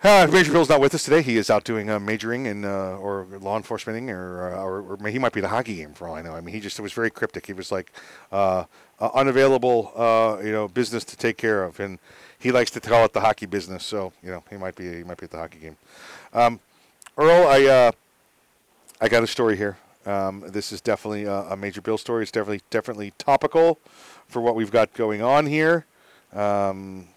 Uh, 0.04 0.28
Major 0.32 0.52
Bill's 0.52 0.70
not 0.70 0.82
with 0.82 0.96
us 0.96 1.04
today. 1.04 1.22
He 1.22 1.38
is 1.38 1.52
out 1.52 1.64
doing 1.64 1.88
uh, 1.88 2.00
majoring 2.00 2.48
in 2.48 2.66
uh, 2.66 2.98
or 3.00 3.28
law 3.40 3.60
enforcementing, 3.60 4.10
or, 4.10 4.52
uh, 4.52 4.60
or, 4.60 4.82
or 4.82 5.08
he 5.08 5.20
might 5.20 5.32
be 5.32 5.42
the 5.42 5.48
hockey 5.48 5.76
game 5.76 5.94
for 5.94 6.08
all 6.08 6.16
I 6.16 6.24
know. 6.24 6.34
I 6.34 6.42
mean, 6.42 6.56
he 6.56 6.60
just 6.60 6.80
was 6.80 6.92
very 6.92 7.12
cryptic. 7.12 7.46
He 7.46 7.54
was 7.54 7.72
like 7.72 7.92
uh, 8.32 8.64
uh, 9.00 9.10
unavailable, 9.14 9.92
you 10.44 10.52
know, 10.52 10.68
business 10.68 11.04
to 11.06 11.16
take 11.16 11.38
care 11.38 11.64
of, 11.64 11.80
and 11.80 12.00
he 12.40 12.52
likes 12.52 12.72
to 12.72 12.80
call 12.80 13.06
it 13.06 13.14
the 13.14 13.22
hockey 13.22 13.46
business. 13.46 13.86
So 13.86 14.12
you 14.24 14.32
know, 14.32 14.44
he 14.50 14.58
might 14.58 14.76
be 14.76 14.92
he 14.92 15.04
might 15.04 15.18
be 15.18 15.26
at 15.26 15.32
the 15.32 15.38
hockey 15.38 15.60
game. 15.60 15.78
Um, 16.34 16.60
Earl, 17.16 17.46
I 17.48 17.92
I 19.00 19.08
got 19.08 19.22
a 19.22 19.28
story 19.28 19.56
here. 19.56 19.78
Um, 20.08 20.44
this 20.48 20.72
is 20.72 20.82
definitely 20.82 21.26
a, 21.26 21.42
a, 21.42 21.56
Major 21.56 21.80
Bill 21.80 22.00
story. 22.00 22.24
It's 22.24 22.32
definitely 22.32 22.62
definitely 22.72 23.14
topical 23.20 23.78
for 24.28 24.42
what 24.42 24.56
we've 24.56 24.72
got 24.72 24.96
going 24.96 25.22
on 25.22 25.46
here. 25.46 25.86
Um, 26.34 27.08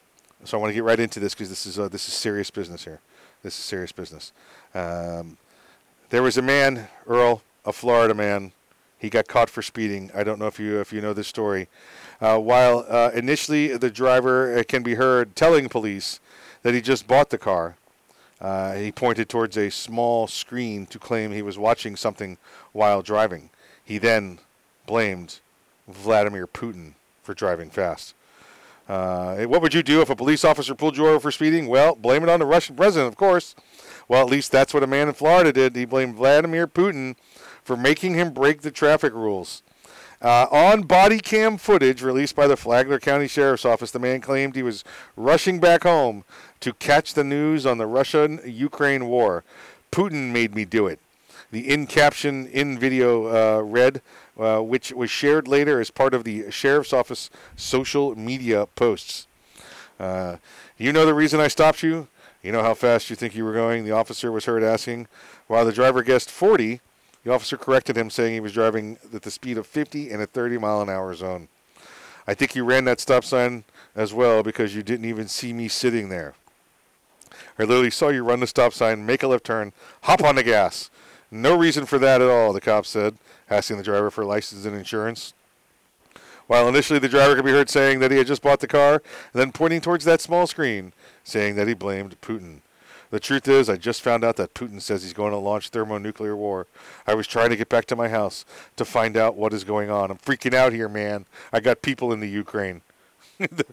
so 0.45 0.59
I 0.59 0.61
want 0.61 0.71
to 0.71 0.75
get 0.75 0.85
right 0.85 1.01
into 1.01 1.21
this 1.21 1.35
because 1.35 1.49
this 1.49 1.66
is 1.66 1.79
uh, 1.79 1.89
this 1.89 2.07
is 2.09 2.15
serious 2.15 2.51
business 2.51 2.85
here. 2.85 3.01
This 3.43 3.59
is 3.59 3.65
serious 3.65 3.93
business. 3.93 4.33
Um, 4.75 5.37
there 6.11 6.23
was 6.23 6.37
a 6.37 6.43
man, 6.43 6.89
Earl, 7.07 7.43
a 7.65 7.73
Florida 7.73 8.15
man. 8.15 8.53
He 8.99 9.11
got 9.11 9.29
caught 9.29 9.51
for 9.51 9.62
speeding. 9.62 10.11
I 10.15 10.25
don't 10.25 10.39
know 10.39 10.47
if 10.47 10.59
you 10.59 10.81
if 10.81 10.93
you 10.93 11.01
know 11.01 11.12
this 11.12 11.29
story. 11.29 11.69
Uh, 12.21 12.39
while 12.39 12.87
uh, 12.89 13.11
initially 13.15 13.77
the 13.77 13.91
driver 13.91 14.57
uh, 14.59 14.62
can 14.66 14.83
be 14.83 14.95
heard 14.95 15.35
telling 15.37 15.69
police 15.69 16.21
that 16.62 16.73
he 16.73 16.81
just 16.81 17.07
bought 17.07 17.31
the 17.31 17.39
car, 17.39 17.77
uh, 18.41 18.75
he 18.75 18.93
pointed 18.93 19.29
towards 19.29 19.57
a 19.57 19.71
small 19.71 20.27
screen 20.27 20.87
to 20.87 20.99
claim 20.99 21.33
he 21.33 21.43
was 21.43 21.59
watching 21.59 21.97
something 21.97 22.39
while 22.73 23.03
driving. 23.03 23.51
He 23.85 23.99
then 23.99 24.39
blamed 24.87 25.41
Vladimir 25.89 26.47
Putin 26.47 26.95
for 27.23 27.35
driving 27.35 27.71
fast. 27.71 28.15
Uh, 28.89 29.44
what 29.44 29.62
would 29.62 29.73
you 29.73 29.82
do 29.82 30.02
if 30.02 30.11
a 30.11 30.16
police 30.16 30.44
officer 30.44 30.74
pulled 30.74 30.97
you 30.97 31.06
over 31.06 31.20
for 31.20 31.31
speeding? 31.31 31.69
Well, 31.69 31.94
blame 31.94 32.23
it 32.23 32.28
on 32.28 32.40
the 32.40 32.47
Russian 32.47 32.77
president, 32.77 33.09
of 33.09 33.16
course. 33.16 33.55
Well, 34.09 34.23
at 34.23 34.31
least 34.31 34.52
that's 34.52 34.74
what 34.74 34.82
a 34.82 34.86
man 34.86 35.09
in 35.09 35.15
Florida 35.15 35.52
did. 35.52 35.74
He 35.74 35.85
blamed 35.86 36.16
Vladimir 36.16 36.66
Putin 36.66 37.16
for 37.62 37.77
making 37.77 38.15
him 38.15 38.32
break 38.32 38.61
the 38.61 38.70
traffic 38.70 39.15
rules. 39.15 39.62
Uh, 40.20 40.47
on 40.51 40.82
body 40.82 41.19
cam 41.19 41.56
footage 41.59 42.02
released 42.02 42.36
by 42.36 42.47
the 42.47 42.56
Flagler 42.56 42.98
County 42.98 43.28
Sheriff's 43.28 43.65
Office, 43.65 43.90
the 43.90 43.98
man 43.98 44.20
claimed 44.20 44.55
he 44.55 44.62
was 44.62 44.85
rushing 45.16 45.61
back 45.61 45.82
home 45.82 46.24
to 46.61 46.73
catch 46.74 47.15
the 47.15 47.24
news 47.24 47.66
on 47.66 47.78
the 47.78 47.86
Russian 47.86 48.40
Ukraine 48.44 49.06
war. 49.06 49.44
Putin 49.93 50.32
made 50.32 50.55
me 50.55 50.65
do 50.65 50.86
it. 50.86 50.98
The 51.51 51.70
in 51.70 51.86
caption 51.86 52.47
in 52.48 52.78
video 52.78 53.27
uh, 53.27 53.62
read, 53.62 54.01
uh, 54.39 54.61
which 54.61 54.93
was 54.93 55.11
shared 55.11 55.47
later 55.47 55.81
as 55.81 55.90
part 55.90 56.15
of 56.15 56.24
the 56.24 56.51
sheriff's 56.51 56.93
office 56.93 57.31
social 57.56 58.16
media 58.16 58.66
posts. 58.74 59.27
Uh, 59.98 60.36
you 60.77 60.93
know 60.93 61.06
the 61.06 61.15
reason 61.15 61.40
I 61.40 61.48
stopped 61.48 61.82
you? 61.82 62.09
You 62.43 62.52
know 62.52 62.62
how 62.62 62.74
fast 62.74 63.09
you 63.09 63.16
think 63.16 63.35
you 63.35 63.44
were 63.44 63.55
going? 63.55 63.85
The 63.85 63.93
officer 63.93 64.31
was 64.31 64.44
heard 64.44 64.62
asking. 64.62 65.06
While 65.47 65.65
the 65.65 65.73
driver 65.73 66.02
guessed 66.02 66.31
40, 66.31 66.81
the 67.23 67.32
officer 67.32 67.56
corrected 67.56 67.97
him, 67.97 68.11
saying 68.11 68.35
he 68.35 68.40
was 68.40 68.52
driving 68.52 68.98
at 69.15 69.23
the 69.23 69.31
speed 69.31 69.56
of 69.56 69.66
50 69.66 70.11
in 70.11 70.20
a 70.20 70.27
30 70.27 70.59
mile 70.59 70.82
an 70.82 70.90
hour 70.90 71.15
zone. 71.15 71.48
I 72.27 72.35
think 72.35 72.55
you 72.55 72.65
ran 72.65 72.85
that 72.85 73.01
stop 73.01 73.24
sign 73.24 73.65
as 73.94 74.12
well 74.12 74.43
because 74.43 74.74
you 74.74 74.82
didn't 74.82 75.06
even 75.06 75.28
see 75.28 75.52
me 75.52 75.69
sitting 75.69 76.09
there. 76.09 76.35
I 77.59 77.62
literally 77.62 77.90
saw 77.90 78.09
you 78.09 78.24
run 78.24 78.40
the 78.40 78.47
stop 78.47 78.73
sign, 78.73 79.06
make 79.06 79.23
a 79.23 79.28
left 79.28 79.44
turn, 79.44 79.73
hop 80.02 80.23
on 80.23 80.35
the 80.35 80.43
gas. 80.43 80.90
No 81.31 81.56
reason 81.56 81.86
for 81.86 81.98
that 81.98 82.20
at 82.20 82.28
all, 82.28 82.52
the 82.52 82.61
cop 82.61 82.85
said 82.86 83.16
asking 83.55 83.77
the 83.77 83.83
driver 83.83 84.11
for 84.11 84.25
license 84.25 84.65
and 84.65 84.77
insurance. 84.77 85.33
While 86.47 86.69
initially 86.69 86.99
the 86.99 87.09
driver 87.09 87.35
could 87.35 87.45
be 87.45 87.53
heard 87.53 87.71
saying 87.71 88.01
that 88.01 88.11
he 88.11 88.19
had 88.19 88.27
just 88.27 88.43
bought 88.43 88.61
the 88.61 88.67
car, 88.67 88.95
and 89.33 89.41
then 89.41 89.53
pointing 89.53 89.81
towards 89.81 90.05
that 90.05 90.21
small 90.21 90.47
screen, 90.47 90.93
saying 91.23 91.55
that 91.57 91.69
he 91.69 91.75
blamed 91.75 92.21
Putin. 92.21 92.61
The 93.11 93.21
truth 93.21 93.47
is, 93.47 93.71
I 93.71 93.77
just 93.77 94.03
found 94.03 94.25
out 94.25 94.37
that 94.37 94.55
Putin 94.55 94.81
says 94.81 95.05
he's 95.05 95.13
going 95.13 95.31
to 95.31 95.39
launch 95.39 95.69
thermonuclear 95.69 96.35
war. 96.35 96.67
I 97.07 97.15
was 97.15 97.27
trying 97.27 97.51
to 97.51 97.57
get 97.57 97.69
back 97.69 97.87
to 97.87 97.97
my 97.97 98.09
house 98.09 98.45
to 98.77 98.85
find 98.85 99.17
out 99.17 99.37
what 99.37 99.53
is 99.53 99.63
going 99.63 99.89
on. 99.89 100.11
I'm 100.11 100.19
freaking 100.19 100.53
out 100.53 100.73
here, 100.73 100.89
man. 100.89 101.25
I 101.53 101.61
got 101.61 101.81
people 101.81 102.13
in 102.13 102.21
the 102.21 102.29
Ukraine. 102.29 102.83
the, 103.39 103.65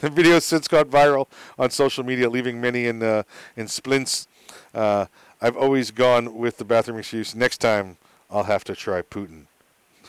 the 0.00 0.10
video 0.10 0.38
since 0.38 0.68
gone 0.68 0.84
viral 0.84 1.28
on 1.58 1.70
social 1.70 2.04
media, 2.04 2.28
leaving 2.28 2.60
many 2.60 2.86
in 2.86 3.02
uh, 3.02 3.22
in 3.56 3.68
splints. 3.68 4.28
Uh, 4.74 5.06
I've 5.40 5.56
always 5.56 5.90
gone 5.90 6.36
with 6.36 6.58
the 6.58 6.64
bathroom 6.64 6.98
excuse. 6.98 7.34
Next 7.34 7.58
time, 7.58 7.96
I'll 8.30 8.44
have 8.44 8.64
to 8.64 8.74
try 8.74 9.02
Putin. 9.02 9.46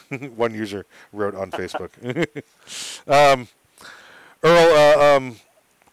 One 0.35 0.53
user 0.53 0.85
wrote 1.13 1.35
on 1.35 1.51
Facebook. 1.51 1.91
um, 3.07 3.47
Earl, 4.43 4.73
uh, 4.75 5.17
um, 5.17 5.35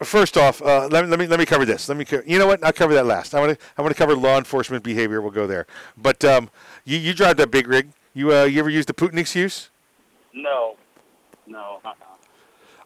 first 0.02 0.36
off, 0.36 0.62
uh, 0.62 0.88
let, 0.90 1.05
me, 1.05 1.10
let 1.10 1.18
me 1.18 1.26
let 1.26 1.38
me 1.38 1.46
cover 1.46 1.64
this. 1.64 1.88
Let 1.88 1.98
me, 1.98 2.05
co- 2.05 2.22
you 2.26 2.38
know 2.38 2.46
what? 2.46 2.64
I'll 2.64 2.72
cover 2.72 2.94
that 2.94 3.06
last. 3.06 3.34
I 3.34 3.40
want 3.40 3.59
to 3.59 3.64
I 3.76 3.82
want 3.82 3.94
to 3.94 3.98
cover 3.98 4.14
law 4.16 4.38
enforcement 4.38 4.82
behavior. 4.82 5.20
We'll 5.20 5.30
go 5.30 5.46
there. 5.46 5.66
But 5.96 6.24
um, 6.24 6.50
you 6.84 6.98
you 6.98 7.14
drive 7.14 7.36
that 7.36 7.50
big 7.50 7.68
rig. 7.68 7.90
You 8.14 8.34
uh, 8.34 8.44
you 8.44 8.59
ever 8.60 8.70
use 8.70 8.86
the 8.86 8.94
Putin 8.94 9.18
excuse? 9.18 9.68
No, 10.32 10.76
no. 11.46 11.80
Uh-uh. 11.84 11.94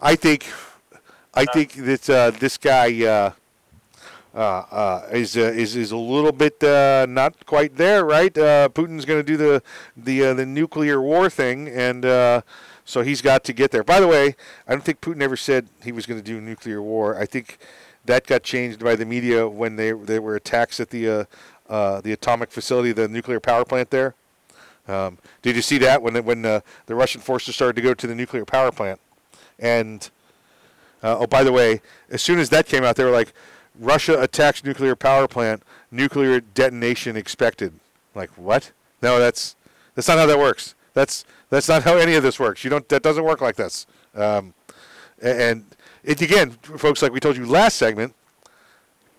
I 0.01 0.17
think 0.17 0.47
I 1.33 1.45
think 1.45 1.73
that 1.75 2.11
uh, 2.11 2.31
this 2.31 2.59
guy 2.59 3.33
uh, 4.35 4.39
uh, 4.39 4.65
uh, 4.73 5.09
is, 5.13 5.37
uh, 5.37 5.41
is 5.41 5.77
is 5.77 5.93
a 5.93 5.97
little 5.97 6.33
bit 6.33 6.63
uh, 6.65 7.05
not 7.07 7.45
quite 7.45 7.77
there, 7.77 8.03
right? 8.03 8.37
Uh, 8.37 8.69
Putin's 8.71 9.05
going 9.05 9.21
to 9.21 9.23
do 9.23 9.37
the 9.37 9.63
the 9.95 10.25
uh, 10.25 10.35
the 10.35 10.47
nuclear 10.47 11.03
war 11.03 11.29
thing, 11.29 11.69
and 11.69 12.03
so 12.85 13.03
he's 13.03 13.21
got 13.21 13.45
to 13.45 13.53
get 13.53 13.71
there. 13.71 13.85
By 13.85 14.01
the 14.01 14.09
way, 14.09 14.35
I 14.67 14.73
don't 14.73 14.83
think 14.83 15.03
Putin 15.03 15.21
ever 15.21 15.37
said 15.37 15.69
he 15.85 15.93
was 15.93 16.07
going 16.07 16.19
to 16.19 16.25
do 16.25 16.41
nuclear 16.41 16.81
war. 16.81 17.19
I 17.19 17.27
think 17.27 17.59
that 18.07 18.27
got 18.27 18.43
changed 18.43 18.83
by 18.83 18.97
the 18.97 19.05
media 19.05 19.47
when 19.47 19.77
they 19.77 19.93
there 19.93 20.23
were 20.23 20.37
attacks 20.37 20.81
at 20.81 20.89
the 20.89 21.27
the 21.69 22.13
atomic 22.13 22.51
facility, 22.51 22.93
the 22.93 23.09
nuclear 23.09 23.39
power 23.39 23.67
plant 23.67 23.91
there. 23.91 24.15
Um, 24.89 25.19
did 25.43 25.57
you 25.57 25.63
see 25.63 25.77
that 25.79 26.03
when 26.03 26.25
when 26.25 26.41
the 26.41 26.63
Russian 26.89 27.21
forces 27.21 27.55
started 27.55 27.77
to 27.77 27.83
go 27.83 27.93
to 27.93 28.07
the 28.07 28.15
nuclear 28.15 28.47
power 28.47 28.73
plant? 28.73 28.99
And 29.59 30.09
oh, 31.03 31.27
by 31.27 31.45
the 31.45 31.53
way, 31.53 31.83
as 32.09 32.23
soon 32.23 32.39
as 32.39 32.49
that 32.49 32.65
came 32.65 32.83
out, 32.83 32.97
they 32.97 33.05
were 33.05 33.11
like 33.11 33.35
Russia 33.79 34.21
attacks 34.21 34.65
nuclear 34.65 34.95
power 34.95 35.27
plant, 35.27 35.63
nuclear 35.91 36.41
detonation 36.41 37.17
expected. 37.17 37.73
Like 38.15 38.31
what? 38.31 38.73
No, 39.03 39.19
that's 39.19 39.57
that's 39.95 40.09
not 40.09 40.19
how 40.19 40.27
that 40.27 40.39
works. 40.39 40.75
That's 40.95 41.25
that's 41.51 41.69
not 41.69 41.83
how 41.83 41.97
any 41.97 42.15
of 42.15 42.23
this 42.23 42.39
works. 42.39 42.65
You 42.65 42.71
don't. 42.71 42.89
That 42.89 43.03
doesn't 43.03 43.25
work 43.25 43.41
like 43.41 43.57
this. 43.57 43.87
Um, 44.15 44.55
and 45.21 45.65
it 46.05 46.21
again, 46.21 46.51
folks, 46.51 47.03
like 47.03 47.13
we 47.13 47.21
told 47.21 47.37
you 47.37 47.47
last 47.47 47.77
segment, 47.77 48.15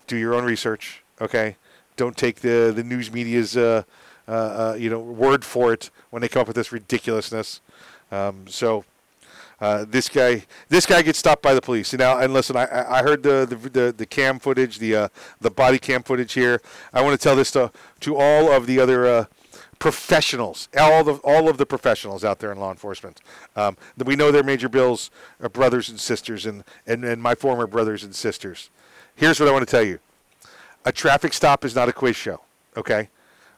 do 0.06 0.16
your 0.16 0.34
own 0.34 0.44
research. 0.44 1.02
Okay, 1.20 1.56
don't 1.96 2.16
take 2.16 2.40
the 2.40 2.72
the 2.74 2.84
news 2.84 3.12
media's 3.12 3.56
uh, 3.56 3.82
uh, 4.28 4.30
uh, 4.30 4.76
you 4.78 4.90
know 4.90 5.00
word 5.00 5.44
for 5.44 5.72
it 5.72 5.90
when 6.10 6.22
they 6.22 6.28
come 6.28 6.42
up 6.42 6.46
with 6.46 6.56
this 6.56 6.72
ridiculousness. 6.72 7.60
Um, 8.12 8.46
so 8.46 8.84
uh, 9.60 9.84
this 9.88 10.08
guy, 10.08 10.44
this 10.68 10.86
guy 10.86 11.02
gets 11.02 11.18
stopped 11.18 11.42
by 11.42 11.54
the 11.54 11.62
police. 11.62 11.92
You 11.92 11.98
now, 11.98 12.18
and 12.18 12.32
listen, 12.32 12.56
I, 12.56 12.98
I 12.98 13.02
heard 13.02 13.22
the, 13.22 13.46
the, 13.46 13.68
the, 13.68 13.94
the 13.96 14.06
cam 14.06 14.38
footage, 14.38 14.78
the, 14.78 14.96
uh, 14.96 15.08
the 15.40 15.50
body 15.50 15.78
cam 15.78 16.02
footage 16.02 16.32
here. 16.32 16.60
I 16.92 17.02
want 17.02 17.18
to 17.18 17.22
tell 17.22 17.36
this 17.36 17.50
to, 17.52 17.70
to 18.00 18.16
all 18.16 18.50
of 18.50 18.66
the 18.66 18.80
other 18.80 19.06
uh, 19.06 19.24
professionals, 19.78 20.68
all 20.78 21.04
the 21.04 21.14
all 21.24 21.48
of 21.48 21.58
the 21.58 21.66
professionals 21.66 22.24
out 22.24 22.38
there 22.38 22.50
in 22.52 22.58
law 22.58 22.70
enforcement. 22.70 23.20
Um, 23.54 23.76
we 24.02 24.16
know 24.16 24.30
they're 24.30 24.42
Major 24.42 24.68
Bill's 24.68 25.10
uh, 25.42 25.48
brothers 25.48 25.90
and 25.90 26.00
sisters, 26.00 26.46
and, 26.46 26.64
and, 26.86 27.04
and 27.04 27.20
my 27.20 27.34
former 27.34 27.66
brothers 27.66 28.02
and 28.02 28.14
sisters. 28.14 28.70
Here's 29.14 29.38
what 29.38 29.48
I 29.48 29.52
want 29.52 29.66
to 29.66 29.70
tell 29.70 29.82
you: 29.82 29.98
a 30.84 30.92
traffic 30.92 31.32
stop 31.32 31.64
is 31.64 31.74
not 31.74 31.88
a 31.88 31.92
quiz 31.92 32.16
show. 32.16 32.40
Okay, 32.76 33.10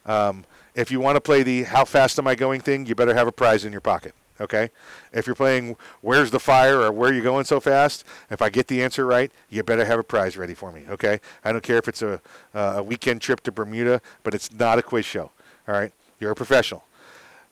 um, 0.05 0.45
if 0.75 0.91
you 0.91 0.99
want 0.99 1.15
to 1.15 1.21
play 1.21 1.43
the 1.43 1.63
"How 1.63 1.85
fast 1.85 2.19
am 2.19 2.27
I 2.27 2.35
going" 2.35 2.61
thing, 2.61 2.85
you 2.85 2.95
better 2.95 3.13
have 3.13 3.27
a 3.27 3.31
prize 3.31 3.63
in 3.63 3.71
your 3.71 3.81
pocket. 3.81 4.13
Okay, 4.39 4.69
if 5.11 5.25
you're 5.25 5.35
playing 5.35 5.75
Where's 6.01 6.31
the 6.31 6.39
Fire 6.39 6.81
or 6.81 6.91
Where 6.91 7.09
are 7.09 7.13
you 7.13 7.23
going 7.23 7.45
so 7.45 7.59
fast, 7.59 8.03
if 8.29 8.41
I 8.41 8.49
get 8.49 8.67
the 8.67 8.83
answer 8.83 9.05
right, 9.05 9.31
you 9.49 9.63
better 9.63 9.85
have 9.85 9.99
a 9.99 10.03
prize 10.03 10.37
ready 10.37 10.53
for 10.53 10.71
me. 10.71 10.83
Okay, 10.89 11.19
I 11.43 11.51
don't 11.51 11.63
care 11.63 11.77
if 11.77 11.87
it's 11.87 12.01
a 12.01 12.21
a 12.53 12.83
weekend 12.83 13.21
trip 13.21 13.41
to 13.41 13.51
Bermuda, 13.51 14.01
but 14.23 14.33
it's 14.33 14.51
not 14.51 14.79
a 14.79 14.83
quiz 14.83 15.05
show. 15.05 15.31
All 15.67 15.75
right, 15.75 15.93
you're 16.19 16.31
a 16.31 16.35
professional. 16.35 16.83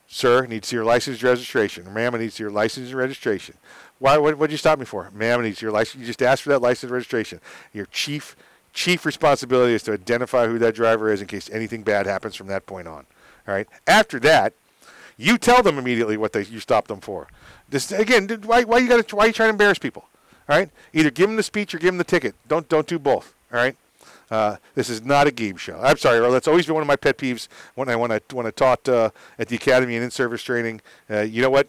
Sir, 0.08 0.46
need 0.46 0.64
to 0.64 0.70
see 0.70 0.76
your 0.76 0.86
license 0.86 1.22
registration. 1.24 1.92
Ma'am, 1.92 2.14
I 2.14 2.20
need 2.20 2.30
to 2.30 2.32
see 2.32 2.44
your 2.44 2.52
license 2.52 2.90
and 2.90 2.98
registration. 2.98 3.56
Why? 4.00 4.18
What 4.18 4.40
did 4.40 4.52
you 4.52 4.58
stop 4.58 4.78
me 4.78 4.86
for? 4.86 5.10
Ma'am, 5.12 5.40
I 5.40 5.44
need 5.44 5.52
to 5.52 5.56
see 5.56 5.66
your 5.66 5.74
license. 5.74 6.02
You 6.02 6.06
just 6.06 6.22
asked 6.22 6.44
for 6.44 6.50
that 6.50 6.62
license 6.62 6.92
registration. 6.92 7.40
Your 7.74 7.88
chief 7.88 8.36
chief 8.74 9.06
responsibility 9.06 9.74
is 9.74 9.84
to 9.84 9.94
identify 9.94 10.48
who 10.48 10.60
that 10.60 10.76
driver 10.76 11.12
is 11.12 11.22
in 11.22 11.28
case 11.28 11.50
anything 11.50 11.82
bad 11.82 12.06
happens 12.06 12.36
from 12.36 12.48
that 12.48 12.66
point 12.66 12.88
on. 12.88 13.06
All 13.48 13.54
right. 13.54 13.68
After 13.88 14.20
that, 14.20 14.54
you 15.18 15.38
tell 15.38 15.64
them 15.64 15.78
immediately 15.78 16.18
what 16.18 16.34
they 16.34 16.44
you 16.44 16.60
stopped 16.60 16.88
them 16.88 17.02
for. 17.02 17.28
This 17.70 17.92
again, 17.92 18.28
why 18.46 18.64
why 18.64 18.80
you 18.80 18.88
got 18.88 19.12
why 19.14 19.26
you 19.26 19.34
trying 19.34 19.48
to 19.48 19.52
embarrass 19.52 19.80
people? 19.80 20.08
All 20.48 20.56
right. 20.56 20.70
Either 20.94 21.10
give 21.10 21.28
them 21.28 21.38
the 21.38 21.44
speech 21.44 21.74
or 21.74 21.80
give 21.80 21.88
them 21.88 21.98
the 21.98 22.04
ticket. 22.04 22.36
Don't 22.48 22.68
don't 22.70 22.88
do 22.88 23.00
both. 23.00 23.34
All 23.52 23.58
right. 23.58 23.76
Uh, 24.30 24.58
this 24.74 24.90
is 24.90 25.04
not 25.04 25.28
a 25.28 25.32
game 25.32 25.56
show. 25.56 25.80
I'm 25.82 25.98
sorry, 25.98 26.20
Earl. 26.20 26.32
That's 26.32 26.48
always 26.48 26.66
been 26.66 26.74
one 26.74 26.82
of 26.82 26.88
my 26.88 26.96
pet 26.96 27.18
peeves 27.18 27.48
when 27.76 27.90
I 27.90 27.96
when 27.96 28.12
I 28.12 28.20
when 28.32 28.46
I 28.46 28.52
taught 28.52 28.88
uh, 28.90 29.12
at 29.38 29.48
the 29.48 29.56
academy 29.56 29.96
and 29.96 30.04
in 30.04 30.12
service 30.12 30.42
training. 30.42 30.82
Uh, 31.10 31.22
you 31.22 31.42
know 31.42 31.50
what? 31.50 31.68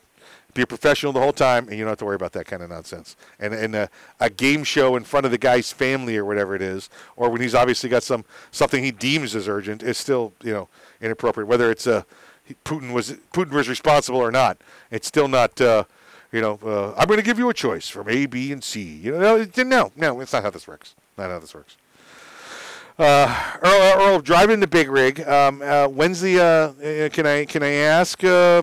Be 0.55 0.63
a 0.63 0.67
professional 0.67 1.13
the 1.13 1.21
whole 1.21 1.35
time, 1.35 1.69
and 1.69 1.77
you 1.77 1.85
don't 1.85 1.91
have 1.91 1.99
to 1.99 2.07
worry 2.07 2.15
about 2.15 2.33
that 2.33 2.47
kind 2.47 2.63
of 2.63 2.71
nonsense. 2.71 3.15
And 3.39 3.53
and 3.53 3.75
uh, 3.75 3.87
a 4.21 4.31
game 4.31 4.65
show 4.65 4.97
in 4.97 5.05
front 5.05 5.27
of 5.27 5.33
the 5.33 5.39
guy's 5.39 5.71
family 5.71 6.17
or 6.17 6.25
whatever 6.25 6.55
it 6.55 6.63
is, 6.63 6.89
or 7.15 7.29
when 7.29 7.43
he's 7.43 7.55
obviously 7.55 7.91
got 7.91 8.03
some 8.03 8.25
something 8.51 8.83
he 8.83 8.91
deems 8.91 9.35
as 9.37 9.49
urgent, 9.49 9.83
is 9.83 9.99
still 9.99 10.33
you 10.43 10.53
know 10.53 10.69
inappropriate. 11.03 11.47
Whether 11.47 11.71
it's 11.71 11.87
uh, 11.87 12.05
Putin 12.65 12.93
was 12.93 13.13
Putin 13.33 13.53
was 13.53 13.69
responsible 13.69 14.21
or 14.21 14.31
not, 14.31 14.59
it's 14.91 15.07
still 15.07 15.29
not. 15.29 15.61
Uh, 15.61 15.85
you 16.33 16.41
know, 16.41 16.59
uh, 16.65 16.93
I'm 16.99 17.07
going 17.07 17.19
to 17.19 17.25
give 17.25 17.39
you 17.39 17.49
a 17.49 17.55
choice 17.55 17.89
from 17.89 18.09
A, 18.09 18.27
B, 18.27 18.53
and 18.53 18.63
C. 18.63 18.83
You 18.83 19.13
know, 19.13 19.47
no, 19.59 19.93
no, 19.97 20.21
it's 20.21 20.33
not 20.33 20.43
how 20.43 20.51
this 20.51 20.67
works. 20.67 20.95
Not 21.17 21.31
how 21.31 21.39
this 21.39 21.55
works. 21.55 21.77
Uh, 22.99 23.59
Earl, 23.63 24.03
Earl, 24.03 24.21
driving 24.21 24.61
the 24.61 24.67
big 24.67 24.91
rig. 24.91 25.21
Um, 25.21 25.63
uh, 25.63 25.87
when's 25.87 26.21
the? 26.21 26.41
Uh, 26.41 26.45
uh, 26.45 27.09
can 27.11 27.27
I 27.27 27.45
can 27.45 27.63
I 27.63 27.73
ask 27.73 28.25
uh, 28.25 28.63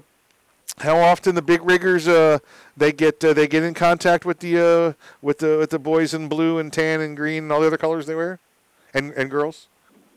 how 0.79 0.97
often 0.97 1.35
the 1.35 1.41
big 1.41 1.63
riggers 1.63 2.07
uh, 2.07 2.39
they 2.75 2.91
get 2.91 3.23
uh, 3.23 3.33
they 3.33 3.47
get 3.47 3.63
in 3.63 3.73
contact 3.73 4.25
with 4.25 4.39
the 4.39 4.59
uh, 4.59 4.93
with 5.21 5.39
the 5.39 5.59
with 5.59 5.69
the 5.69 5.79
boys 5.79 6.13
in 6.13 6.27
blue 6.27 6.57
and 6.57 6.73
tan 6.73 6.99
and 6.99 7.15
green 7.15 7.43
and 7.43 7.51
all 7.51 7.61
the 7.61 7.67
other 7.67 7.77
colors 7.77 8.07
they 8.07 8.15
wear, 8.15 8.39
and 8.93 9.13
and 9.13 9.29
girls. 9.29 9.67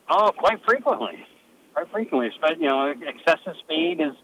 Oh, 0.09 0.33
quite 0.37 0.65
frequently. 0.65 1.27
Quite 1.77 1.93
frequently. 1.93 2.31
Espe- 2.31 2.59
You 2.59 2.69
know, 2.69 2.95
excessive 3.07 3.53
speed 3.63 4.01
is 4.01 4.15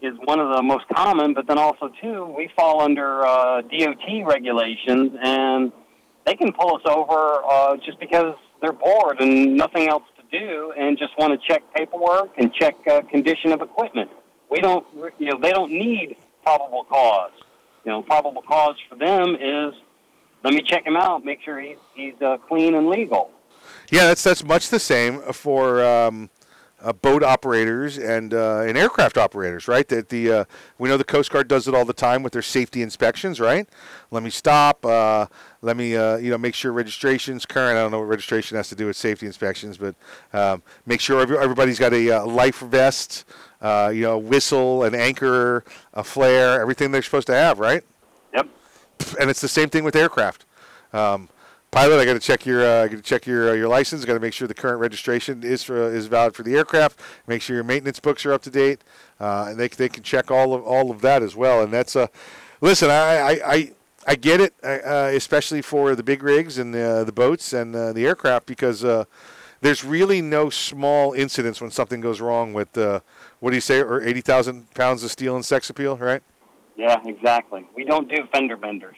is 0.00 0.14
one 0.26 0.38
of 0.38 0.54
the 0.54 0.62
most 0.62 0.84
common, 0.94 1.34
but 1.34 1.48
then 1.48 1.58
also 1.58 1.90
too, 2.00 2.32
we 2.36 2.48
fall 2.56 2.80
under 2.80 3.26
uh, 3.26 3.62
DOT 3.62 4.24
regulations, 4.24 5.10
and 5.20 5.72
they 6.24 6.36
can 6.36 6.52
pull 6.52 6.76
us 6.76 6.82
over 6.86 7.42
uh, 7.50 7.76
just 7.84 7.98
because 7.98 8.36
they're 8.62 8.72
bored 8.72 9.20
and 9.20 9.56
nothing 9.56 9.88
else 9.88 10.04
to 10.16 10.38
do, 10.38 10.72
and 10.78 10.96
just 10.96 11.10
want 11.18 11.32
to 11.38 11.48
check 11.48 11.62
paperwork 11.74 12.30
and 12.38 12.54
check 12.54 12.76
uh, 12.88 13.02
condition 13.10 13.50
of 13.50 13.60
equipment. 13.60 14.08
We 14.48 14.60
don't, 14.60 14.86
you 15.18 15.30
know, 15.30 15.38
they 15.40 15.50
don't 15.50 15.72
need 15.72 16.16
probable 16.44 16.84
cause. 16.84 17.32
You 17.84 17.90
know, 17.90 18.02
probable 18.02 18.42
cause 18.42 18.76
for 18.88 18.94
them 18.94 19.34
is 19.34 19.74
let 20.44 20.54
me 20.54 20.62
check 20.62 20.86
him 20.86 20.96
out, 20.96 21.24
make 21.24 21.42
sure 21.42 21.58
he's 21.58 21.76
he's 21.92 22.14
uh, 22.22 22.36
clean 22.48 22.76
and 22.76 22.88
legal. 22.88 23.32
Yeah, 23.90 24.06
that's 24.06 24.22
that's 24.22 24.44
much 24.44 24.68
the 24.68 24.78
same 24.78 25.20
for 25.32 25.84
um, 25.84 26.30
uh, 26.82 26.92
boat 26.92 27.22
operators 27.22 27.98
and 27.98 28.32
uh, 28.32 28.60
and 28.60 28.76
aircraft 28.76 29.18
operators, 29.18 29.68
right? 29.68 29.86
That 29.88 30.08
the 30.08 30.32
uh, 30.32 30.44
we 30.78 30.88
know 30.88 30.96
the 30.96 31.04
Coast 31.04 31.30
Guard 31.30 31.48
does 31.48 31.68
it 31.68 31.74
all 31.74 31.84
the 31.84 31.92
time 31.92 32.22
with 32.22 32.32
their 32.32 32.42
safety 32.42 32.82
inspections, 32.82 33.40
right? 33.40 33.68
Let 34.10 34.22
me 34.22 34.30
stop. 34.30 34.84
Uh, 34.84 35.26
let 35.62 35.76
me 35.76 35.96
uh, 35.96 36.16
you 36.16 36.30
know 36.30 36.38
make 36.38 36.54
sure 36.54 36.72
registration's 36.72 37.44
current. 37.46 37.78
I 37.78 37.82
don't 37.82 37.90
know 37.90 37.98
what 37.98 38.08
registration 38.08 38.56
has 38.56 38.68
to 38.70 38.74
do 38.74 38.86
with 38.86 38.96
safety 38.96 39.26
inspections, 39.26 39.76
but 39.76 39.94
um, 40.32 40.62
make 40.86 41.00
sure 41.00 41.20
every, 41.20 41.38
everybody's 41.38 41.78
got 41.78 41.92
a 41.92 42.10
uh, 42.10 42.26
life 42.26 42.60
vest, 42.60 43.24
uh, 43.60 43.90
you 43.94 44.02
know, 44.02 44.18
whistle, 44.18 44.84
an 44.84 44.94
anchor, 44.94 45.64
a 45.94 46.02
flare, 46.04 46.60
everything 46.60 46.90
they're 46.90 47.02
supposed 47.02 47.26
to 47.26 47.34
have, 47.34 47.58
right? 47.58 47.82
Yep. 48.34 48.48
And 49.20 49.30
it's 49.30 49.40
the 49.40 49.48
same 49.48 49.68
thing 49.68 49.84
with 49.84 49.96
aircraft. 49.96 50.44
Um, 50.92 51.28
pilot, 51.70 51.98
I 51.98 52.04
got 52.04 52.14
to 52.14 52.20
check 52.20 52.46
your 52.46 52.64
uh, 52.64 52.84
I 52.84 52.88
got 52.88 52.96
to 52.96 53.02
check 53.02 53.26
your 53.26 53.50
uh, 53.50 53.52
your 53.54 53.68
license. 53.68 54.04
Got 54.04 54.14
to 54.14 54.20
make 54.20 54.32
sure 54.32 54.48
the 54.48 54.54
current 54.54 54.80
registration 54.80 55.42
is 55.42 55.62
for, 55.62 55.92
is 55.92 56.06
valid 56.06 56.34
for 56.34 56.42
the 56.42 56.54
aircraft. 56.54 57.00
Make 57.26 57.42
sure 57.42 57.54
your 57.54 57.64
maintenance 57.64 58.00
books 58.00 58.24
are 58.26 58.32
up 58.32 58.42
to 58.42 58.50
date, 58.50 58.82
uh, 59.18 59.46
and 59.48 59.58
they 59.58 59.68
they 59.68 59.88
can 59.88 60.02
check 60.02 60.30
all 60.30 60.54
of 60.54 60.62
all 60.62 60.90
of 60.90 61.00
that 61.00 61.22
as 61.22 61.34
well. 61.36 61.62
And 61.62 61.72
that's 61.72 61.96
uh, 61.96 62.06
listen, 62.60 62.90
I 62.90 63.18
I. 63.18 63.40
I 63.44 63.72
I 64.06 64.14
get 64.14 64.40
it, 64.40 64.54
uh, 64.64 65.10
especially 65.14 65.60
for 65.60 65.94
the 65.94 66.02
big 66.02 66.22
rigs 66.22 66.56
and 66.56 66.72
the, 66.72 67.02
the 67.04 67.12
boats 67.12 67.52
and 67.52 67.76
uh, 67.76 67.92
the 67.92 68.06
aircraft, 68.06 68.46
because 68.46 68.80
there's 69.60 69.84
really 69.84 70.22
no 70.22 70.48
small 70.48 71.12
incidents 71.12 71.60
when 71.60 71.70
something 71.70 72.00
goes 72.00 72.18
wrong 72.18 72.54
with 72.54 72.78
what 73.40 73.50
do 73.50 73.54
you 73.54 73.60
say, 73.60 73.82
or 73.82 74.02
eighty 74.02 74.22
thousand 74.22 74.72
pounds 74.72 75.04
of 75.04 75.10
steel 75.10 75.36
and 75.36 75.44
sex 75.44 75.68
appeal, 75.68 75.98
right? 75.98 76.22
Yeah, 76.76 76.96
exactly. 77.04 77.66
We 77.76 77.84
don't 77.84 78.08
do 78.08 78.26
fender 78.32 78.56
benders. 78.56 78.96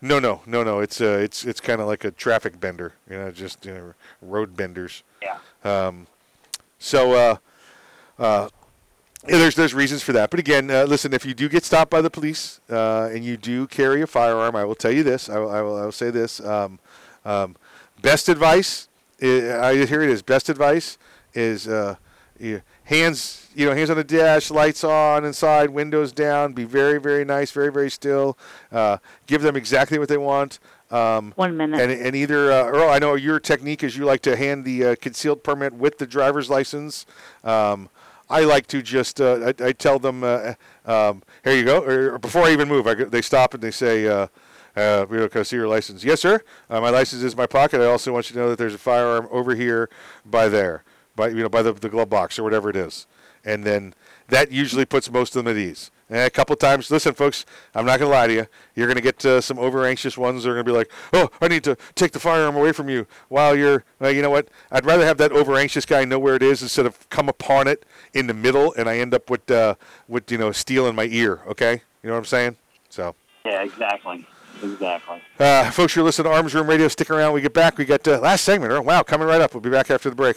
No, 0.00 0.18
no, 0.18 0.42
no, 0.46 0.62
no. 0.62 0.80
It's 0.80 1.00
uh, 1.00 1.18
it's 1.20 1.44
it's 1.44 1.60
kind 1.60 1.80
of 1.80 1.86
like 1.86 2.04
a 2.04 2.10
traffic 2.10 2.60
bender, 2.60 2.94
you 3.10 3.16
know, 3.16 3.30
just 3.30 3.64
you 3.64 3.74
know, 3.74 3.94
road 4.22 4.56
benders. 4.56 5.02
Yeah. 5.20 5.38
Um, 5.64 6.06
so 6.78 7.12
uh, 7.12 7.36
uh, 8.18 8.48
there's 9.24 9.56
there's 9.56 9.74
reasons 9.74 10.02
for 10.02 10.12
that. 10.12 10.30
But 10.30 10.38
again, 10.38 10.70
uh, 10.70 10.84
listen, 10.84 11.12
if 11.12 11.26
you 11.26 11.34
do 11.34 11.48
get 11.48 11.64
stopped 11.64 11.90
by 11.90 12.00
the 12.00 12.10
police 12.10 12.60
uh, 12.70 13.10
and 13.12 13.24
you 13.24 13.36
do 13.36 13.66
carry 13.66 14.00
a 14.02 14.06
firearm, 14.06 14.54
I 14.54 14.64
will 14.64 14.76
tell 14.76 14.92
you 14.92 15.02
this. 15.02 15.28
I 15.28 15.38
will 15.38 15.50
I 15.50 15.60
will, 15.62 15.76
I 15.76 15.84
will 15.84 15.92
say 15.92 16.10
this. 16.10 16.40
Um, 16.40 16.78
um, 17.24 17.56
best 18.00 18.28
advice. 18.28 18.88
i 19.20 19.26
I 19.26 19.86
here 19.86 20.02
it 20.02 20.10
is. 20.10 20.22
Best 20.22 20.48
advice 20.48 20.96
is 21.34 21.66
uh, 21.66 21.96
you- 22.40 22.62
hands 22.84 23.46
you 23.54 23.66
know 23.66 23.74
hands 23.74 23.90
on 23.90 23.96
the 23.96 24.04
dash, 24.04 24.50
lights 24.50 24.84
on 24.84 25.24
inside, 25.24 25.70
windows 25.70 26.12
down. 26.12 26.52
Be 26.52 26.64
very 26.64 26.98
very 26.98 27.24
nice, 27.24 27.50
very 27.50 27.70
very 27.70 27.90
still. 27.90 28.38
Uh, 28.72 28.98
give 29.26 29.42
them 29.42 29.56
exactly 29.56 29.98
what 29.98 30.08
they 30.08 30.16
want. 30.18 30.58
Um, 30.90 31.32
One 31.36 31.56
minute. 31.56 31.80
And, 31.80 31.92
and 31.92 32.16
either 32.16 32.50
uh, 32.50 32.64
Earl, 32.64 32.88
I 32.88 32.98
know 32.98 33.14
your 33.14 33.38
technique 33.38 33.82
is 33.84 33.96
you 33.96 34.06
like 34.06 34.22
to 34.22 34.36
hand 34.36 34.64
the 34.64 34.84
uh, 34.84 34.96
concealed 35.00 35.44
permit 35.44 35.74
with 35.74 35.98
the 35.98 36.06
driver's 36.06 36.48
license. 36.48 37.04
Um, 37.44 37.90
I 38.30 38.44
like 38.44 38.66
to 38.68 38.80
just 38.82 39.20
uh, 39.20 39.52
I, 39.60 39.64
I 39.64 39.72
tell 39.72 39.98
them 39.98 40.24
uh, 40.24 40.54
um, 40.86 41.22
here 41.44 41.54
you 41.54 41.64
go. 41.64 41.82
Or, 41.82 42.14
or 42.14 42.18
before 42.18 42.42
I 42.44 42.52
even 42.52 42.68
move, 42.68 42.86
I, 42.86 42.94
they 42.94 43.22
stop 43.22 43.54
and 43.54 43.62
they 43.62 43.70
say. 43.70 44.06
Uh, 44.06 44.28
uh, 44.76 45.06
you 45.10 45.16
know, 45.16 45.28
can 45.28 45.40
I 45.40 45.42
see 45.42 45.56
your 45.56 45.66
license? 45.66 46.04
Yes, 46.04 46.20
sir. 46.20 46.40
Uh, 46.70 46.80
my 46.80 46.90
license 46.90 47.24
is 47.24 47.32
in 47.32 47.36
my 47.36 47.46
pocket. 47.46 47.80
I 47.80 47.86
also 47.86 48.12
want 48.12 48.30
you 48.30 48.34
to 48.34 48.38
know 48.38 48.48
that 48.50 48.58
there's 48.58 48.74
a 48.74 48.78
firearm 48.78 49.26
over 49.32 49.56
here 49.56 49.90
by 50.24 50.48
there, 50.48 50.84
by 51.18 51.28
you 51.28 51.42
know, 51.42 51.50
by 51.50 51.60
the, 51.60 51.74
the 51.74 51.90
glove 51.90 52.08
box 52.08 52.38
or 52.38 52.42
whatever 52.42 52.70
it 52.70 52.76
is. 52.76 53.06
And 53.44 53.64
then 53.64 53.94
that 54.28 54.50
usually 54.50 54.86
puts 54.86 55.10
most 55.10 55.36
of 55.36 55.44
them 55.44 55.54
at 55.54 55.58
ease. 55.60 55.90
And 56.10 56.20
a 56.20 56.30
couple 56.30 56.56
times, 56.56 56.90
listen, 56.90 57.12
folks, 57.12 57.44
I'm 57.74 57.84
not 57.84 57.98
going 57.98 58.10
to 58.10 58.16
lie 58.16 58.26
to 58.28 58.32
you. 58.32 58.46
You're 58.74 58.86
going 58.86 58.96
to 58.96 59.02
get 59.02 59.24
uh, 59.26 59.42
some 59.42 59.58
over 59.58 59.84
anxious 59.84 60.16
ones 60.16 60.42
that 60.42 60.50
are 60.50 60.54
going 60.54 60.64
to 60.64 60.72
be 60.72 60.76
like, 60.76 60.90
oh, 61.12 61.28
I 61.42 61.48
need 61.48 61.64
to 61.64 61.76
take 61.94 62.12
the 62.12 62.18
firearm 62.18 62.56
away 62.56 62.72
from 62.72 62.88
you 62.88 63.06
while 63.28 63.54
you're, 63.54 63.84
well, 64.00 64.10
you 64.10 64.22
know 64.22 64.30
what? 64.30 64.48
I'd 64.70 64.86
rather 64.86 65.04
have 65.04 65.18
that 65.18 65.32
over 65.32 65.54
anxious 65.54 65.84
guy 65.84 66.06
know 66.06 66.18
where 66.18 66.34
it 66.34 66.42
is 66.42 66.62
instead 66.62 66.86
of 66.86 67.08
come 67.10 67.28
upon 67.28 67.68
it 67.68 67.84
in 68.14 68.26
the 68.26 68.32
middle 68.32 68.72
and 68.72 68.88
I 68.88 68.98
end 68.98 69.12
up 69.12 69.28
with, 69.28 69.50
uh, 69.50 69.74
with 70.08 70.32
you 70.32 70.38
know, 70.38 70.50
steel 70.50 70.86
in 70.86 70.94
my 70.94 71.04
ear, 71.04 71.42
okay? 71.46 71.82
You 72.02 72.08
know 72.08 72.14
what 72.14 72.20
I'm 72.20 72.24
saying? 72.24 72.56
So. 72.88 73.14
Yeah, 73.44 73.62
exactly. 73.62 74.26
Exactly. 74.62 75.20
Uh, 75.38 75.70
folks, 75.70 75.94
you're 75.94 76.04
listening 76.04 76.32
to 76.32 76.36
Arms 76.36 76.54
Room 76.54 76.66
Radio. 76.66 76.88
Stick 76.88 77.10
around. 77.10 77.32
We 77.32 77.40
get 77.40 77.54
back. 77.54 77.78
We 77.78 77.84
got 77.84 78.06
uh, 78.08 78.18
last 78.18 78.44
segment. 78.44 78.84
Wow, 78.84 79.02
coming 79.02 79.28
right 79.28 79.40
up. 79.40 79.54
We'll 79.54 79.60
be 79.60 79.70
back 79.70 79.90
after 79.90 80.10
the 80.10 80.16
break. 80.16 80.36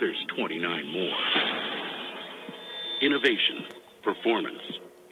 There's 0.00 0.24
29 0.36 0.86
more. 0.92 1.18
Innovation, 3.02 3.66
performance, 4.02 4.62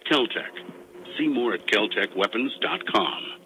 Keltec. 0.08 0.50
See 1.18 1.26
more 1.26 1.54
at 1.54 1.66
keltecweapons.com. 1.66 3.45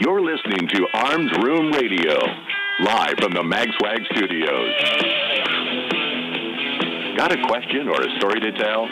You're 0.00 0.22
listening 0.22 0.66
to 0.68 0.86
Arms 0.94 1.30
Room 1.42 1.72
Radio, 1.72 2.16
live 2.80 3.14
from 3.20 3.32
the 3.32 3.42
MagSwag 3.42 4.04
studios. 4.16 4.70
Got 7.16 7.32
a 7.32 7.46
question 7.46 7.88
or 7.88 8.00
a 8.00 8.16
story 8.18 8.40
to 8.40 8.52
tell? 8.52 8.88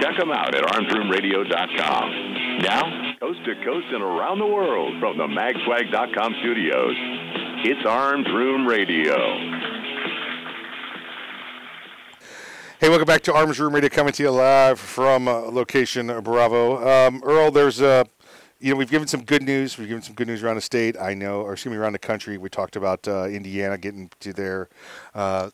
Check 0.00 0.18
them 0.18 0.32
out 0.32 0.54
at 0.54 0.64
armsroomradio.com. 0.64 2.58
Now, 2.62 3.14
coast 3.20 3.38
to 3.44 3.54
coast 3.64 3.86
and 3.92 4.02
around 4.02 4.40
the 4.40 4.46
world 4.46 4.98
from 5.00 5.16
the 5.16 5.28
magswag.com 5.28 6.34
studios, 6.40 6.94
it's 7.64 7.86
Arms 7.86 8.26
Room 8.34 8.66
Radio. 8.66 9.77
Hey, 12.80 12.88
welcome 12.88 13.06
back 13.06 13.22
to 13.22 13.34
Arms 13.34 13.58
Room 13.58 13.74
Radio, 13.74 13.88
coming 13.88 14.12
to 14.12 14.22
you 14.22 14.30
live 14.30 14.78
from 14.78 15.26
uh, 15.26 15.40
location 15.50 16.06
Bravo. 16.22 17.08
Um, 17.08 17.20
Earl, 17.24 17.50
there's 17.50 17.82
uh, 17.82 18.04
you 18.60 18.70
know 18.70 18.76
we've 18.76 18.88
given 18.88 19.08
some 19.08 19.24
good 19.24 19.42
news. 19.42 19.76
We've 19.76 19.88
given 19.88 20.00
some 20.00 20.14
good 20.14 20.28
news 20.28 20.44
around 20.44 20.54
the 20.54 20.60
state. 20.60 20.96
I 20.96 21.12
know, 21.12 21.40
or 21.40 21.54
excuse 21.54 21.72
me, 21.72 21.76
around 21.76 21.94
the 21.94 21.98
country. 21.98 22.38
We 22.38 22.48
talked 22.48 22.76
about 22.76 23.08
uh, 23.08 23.24
Indiana 23.24 23.78
getting 23.78 24.12
to 24.20 24.32
their 24.32 24.68
uh, 25.12 25.50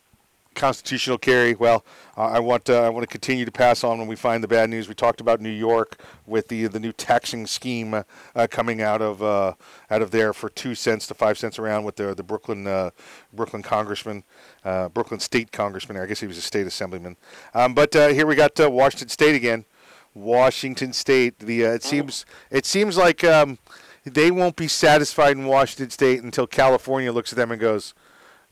constitutional 0.55 1.17
carry. 1.17 1.53
Well, 1.53 1.85
uh, 2.17 2.23
I 2.23 2.39
want 2.39 2.69
uh, 2.69 2.81
I 2.81 2.89
want 2.89 3.03
to 3.03 3.07
continue 3.07 3.45
to 3.45 3.51
pass 3.51 3.83
on 3.83 3.99
when 3.99 4.07
we 4.07 4.15
find 4.15 4.43
the 4.43 4.47
bad 4.47 4.69
news. 4.69 4.87
We 4.87 4.95
talked 4.95 5.21
about 5.21 5.41
New 5.41 5.49
York 5.49 6.01
with 6.25 6.47
the 6.47 6.67
the 6.67 6.79
new 6.79 6.91
taxing 6.91 7.45
scheme 7.45 7.93
uh, 7.93 8.47
coming 8.49 8.81
out 8.81 9.01
of 9.01 9.21
uh, 9.21 9.53
out 9.89 10.01
of 10.01 10.11
there 10.11 10.33
for 10.33 10.49
two 10.49 10.73
cents 10.73 11.05
to 11.07 11.13
five 11.13 11.37
cents 11.37 11.59
around 11.59 11.83
with 11.83 11.97
the 11.97 12.15
the 12.15 12.23
Brooklyn 12.23 12.65
uh, 12.65 12.91
Brooklyn 13.33 13.61
congressman, 13.61 14.23
Brooklyn 14.63 15.19
state 15.19 15.51
congressman. 15.51 15.97
I 15.97 16.05
guess 16.05 16.19
he 16.19 16.27
was 16.27 16.37
a 16.37 16.41
state 16.41 16.65
assemblyman. 16.65 17.17
Um, 17.53 17.73
but 17.73 17.93
here 17.93 18.25
we 18.25 18.35
got 18.35 18.57
Washington 18.57 19.09
State 19.09 19.35
again. 19.35 19.65
Washington 20.13 20.93
State. 20.93 21.39
The 21.39 21.63
it 21.63 21.83
seems 21.83 22.25
it 22.49 22.65
seems 22.65 22.97
like 22.97 23.23
um, 23.23 23.59
they 24.05 24.31
won't 24.31 24.55
be 24.55 24.67
satisfied 24.67 25.35
in 25.35 25.45
Washington 25.45 25.89
State 25.89 26.21
until 26.21 26.45
California 26.47 27.11
looks 27.11 27.33
at 27.33 27.37
them 27.37 27.51
and 27.51 27.59
goes, 27.59 27.93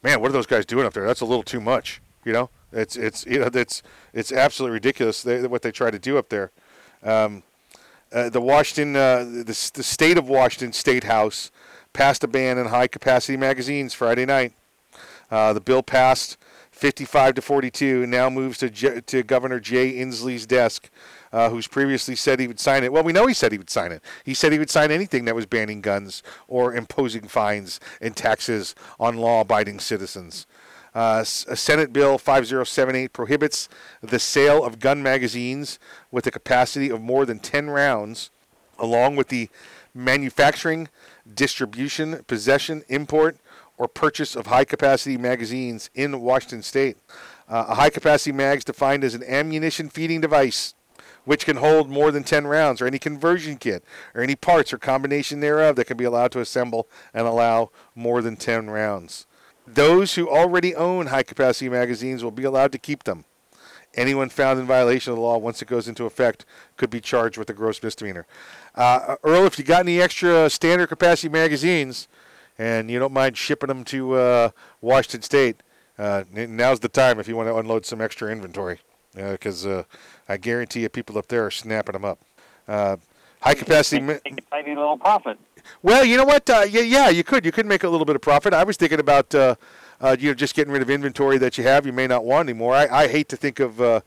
"Man, 0.04 0.22
what 0.22 0.30
are 0.30 0.34
those 0.34 0.46
guys 0.46 0.66
doing 0.66 0.86
up 0.86 0.94
there? 0.94 1.06
That's 1.06 1.22
a 1.22 1.26
little 1.26 1.44
too 1.44 1.62
much." 1.62 2.02
You 2.26 2.34
know, 2.34 2.50
it's 2.72 2.96
it's 2.96 3.26
you 3.26 3.40
know 3.40 3.50
it's 3.54 3.82
it's 4.14 4.32
absolutely 4.32 4.74
ridiculous 4.74 5.26
what 5.26 5.62
they 5.62 5.72
try 5.72 5.92
to 5.92 6.00
do 6.00 6.18
up 6.18 6.30
there. 6.30 6.52
Um, 7.04 7.44
uh, 8.14 8.30
the 8.30 8.42
Washington, 8.42 8.96
uh, 8.96 9.24
the, 9.24 9.72
the 9.74 9.84
state 9.84 10.18
of 10.18 10.30
Washington 10.30 10.72
State 10.72 11.06
House 11.06 11.50
passed 11.94 12.24
a 12.24 12.28
ban 12.28 12.60
on 12.60 12.68
high 12.68 12.88
capacity 12.88 13.38
magazines 13.38 13.94
Friday 13.94 14.26
night. 14.26 14.54
Uh, 15.32 15.52
the 15.54 15.62
bill 15.62 15.82
passed 15.82 16.38
55 16.72 17.36
to 17.36 17.42
42 17.42 18.04
and 18.04 18.12
now 18.12 18.30
moves 18.30 18.60
to, 18.60 18.70
J- 18.70 19.02
to 19.02 19.24
Governor 19.24 19.60
Jay 19.60 19.94
Inslee's 19.94 20.46
desk, 20.46 20.90
uh, 21.34 21.50
who's 21.50 21.68
previously 21.68 22.16
said 22.16 22.40
he 22.40 22.48
would 22.48 22.60
sign 22.60 22.84
it. 22.84 22.94
Well, 22.94 23.04
we 23.04 23.12
know 23.12 23.26
he 23.26 23.34
said 23.34 23.52
he 23.52 23.58
would 23.58 23.70
sign 23.70 23.92
it. 23.92 24.04
He 24.24 24.36
said 24.36 24.54
he 24.54 24.60
would 24.60 24.70
sign 24.70 24.92
anything 24.92 25.26
that 25.26 25.36
was 25.36 25.48
banning 25.48 25.82
guns 25.82 26.22
or 26.48 26.76
imposing 26.76 27.28
fines 27.28 27.80
and 28.00 28.16
taxes 28.16 28.76
on 29.00 29.18
law 29.18 29.42
abiding 29.42 29.80
citizens. 29.80 30.46
Uh, 30.94 31.24
Senate 31.24 31.92
Bill 31.92 32.20
5078 32.20 33.14
prohibits 33.14 33.68
the 34.02 34.20
sale 34.20 34.64
of 34.64 34.80
gun 34.80 35.02
magazines 35.02 35.80
with 36.12 36.28
a 36.28 36.32
capacity 36.32 36.90
of 36.90 37.02
more 37.02 37.26
than 37.26 37.40
10 37.40 37.72
rounds, 37.72 38.30
along 38.78 39.16
with 39.16 39.30
the 39.30 39.50
manufacturing, 39.96 40.88
distribution, 41.34 42.24
possession, 42.28 42.84
import, 42.90 43.38
or 43.80 43.88
purchase 43.88 44.36
of 44.36 44.46
high 44.48 44.66
capacity 44.66 45.18
magazines 45.18 45.90
in 45.96 46.22
Washington 46.22 46.62
state. 46.62 46.96
Uh, 47.50 47.66
a 47.70 47.76
high 47.76 47.90
capacity 47.90 48.32
mag 48.32 48.60
is 48.60 48.64
defined 48.64 49.04
as 49.04 49.16
an 49.16 49.24
ammunition 49.24 49.90
feeding 49.90 50.22
device 50.22 50.76
which 51.26 51.46
can 51.46 51.58
hold 51.58 51.90
more 51.90 52.12
than 52.12 52.24
10 52.24 52.48
rounds, 52.48 52.82
or 52.82 52.88
any 52.88 53.00
conversion 53.00 53.58
kit, 53.58 53.84
or 54.14 54.22
any 54.22 54.36
parts 54.36 54.74
or 54.74 54.78
combination 54.78 55.40
thereof 55.40 55.76
that 55.76 55.86
can 55.86 55.98
be 55.98 56.04
allowed 56.04 56.32
to 56.32 56.40
assemble 56.40 56.88
and 57.14 57.26
allow 57.26 57.70
more 57.96 58.22
than 58.22 58.36
10 58.36 58.70
rounds. 58.70 59.26
Those 59.66 60.16
who 60.16 60.30
already 60.30 60.76
own 60.76 61.08
high 61.08 61.24
capacity 61.24 61.70
magazines 61.70 62.24
will 62.24 62.32
be 62.32 62.44
allowed 62.44 62.72
to 62.74 62.78
keep 62.78 63.04
them. 63.04 63.26
Anyone 63.96 64.30
found 64.30 64.60
in 64.60 64.66
violation 64.66 65.12
of 65.12 65.18
the 65.18 65.22
law 65.22 65.38
once 65.38 65.62
it 65.62 65.68
goes 65.68 65.88
into 65.88 66.06
effect 66.06 66.46
could 66.78 66.90
be 66.90 67.00
charged 67.00 67.38
with 67.38 67.50
a 67.50 67.54
gross 67.54 67.82
misdemeanor. 67.82 68.26
Uh, 68.76 69.16
Earl, 69.24 69.46
if 69.46 69.60
you 69.60 69.64
got 69.64 69.82
any 69.82 70.02
extra 70.02 70.50
standard 70.50 70.88
capacity 70.88 71.30
magazines 71.30 72.08
and 72.58 72.90
you 72.90 72.98
don't 72.98 73.14
mind 73.14 73.38
shipping 73.38 73.68
them 73.68 73.84
to 73.86 74.14
uh, 74.14 74.50
Washington 74.82 75.22
State, 75.22 75.62
uh, 76.00 76.24
now's 76.32 76.80
the 76.80 76.90
time 76.90 77.20
if 77.20 77.28
you 77.28 77.36
want 77.36 77.48
to 77.48 77.56
unload 77.56 77.86
some 77.86 78.02
extra 78.02 78.32
inventory 78.32 78.80
because 79.16 79.66
uh, 79.66 79.84
I 80.28 80.38
guarantee 80.38 80.82
you 80.82 80.90
people 80.90 81.18
up 81.18 81.28
there 81.28 81.46
are 81.46 81.52
snapping 81.52 81.94
them 81.94 82.06
up. 82.06 82.20
Uh, 82.68 82.98
high 83.42 83.54
capacity. 83.54 84.02
ma- 84.02 84.14
Make 84.26 84.40
a 84.40 84.42
tiny 84.52 84.76
little 84.76 84.98
profit. 84.98 85.38
well, 85.82 86.04
you 86.06 86.18
know 86.18 86.26
what? 86.26 86.50
Uh, 86.50 86.66
yeah, 86.70 86.82
yeah, 86.82 87.10
you 87.10 87.24
could. 87.24 87.46
You 87.46 87.52
could 87.52 87.66
make 87.66 87.84
a 87.84 87.90
little 87.90 88.06
bit 88.06 88.16
of 88.16 88.22
profit. 88.22 88.54
I 88.54 88.64
was 88.64 88.78
thinking 88.78 89.00
about 89.00 89.34
uh, 89.36 89.56
uh, 90.02 90.16
you 90.20 90.30
know 90.30 90.34
just 90.34 90.56
getting 90.56 90.74
rid 90.74 90.82
of 90.82 90.90
inventory 90.90 91.38
that 91.40 91.58
you 91.58 91.64
have 91.64 91.86
you 91.86 91.94
may 91.94 92.08
not 92.08 92.26
want 92.26 92.50
anymore. 92.50 92.76
I, 92.76 92.88
I 92.88 93.08
hate 93.08 93.30
to 93.30 93.38
think 93.38 93.60
of 93.60 93.80
uh, 93.82 94.02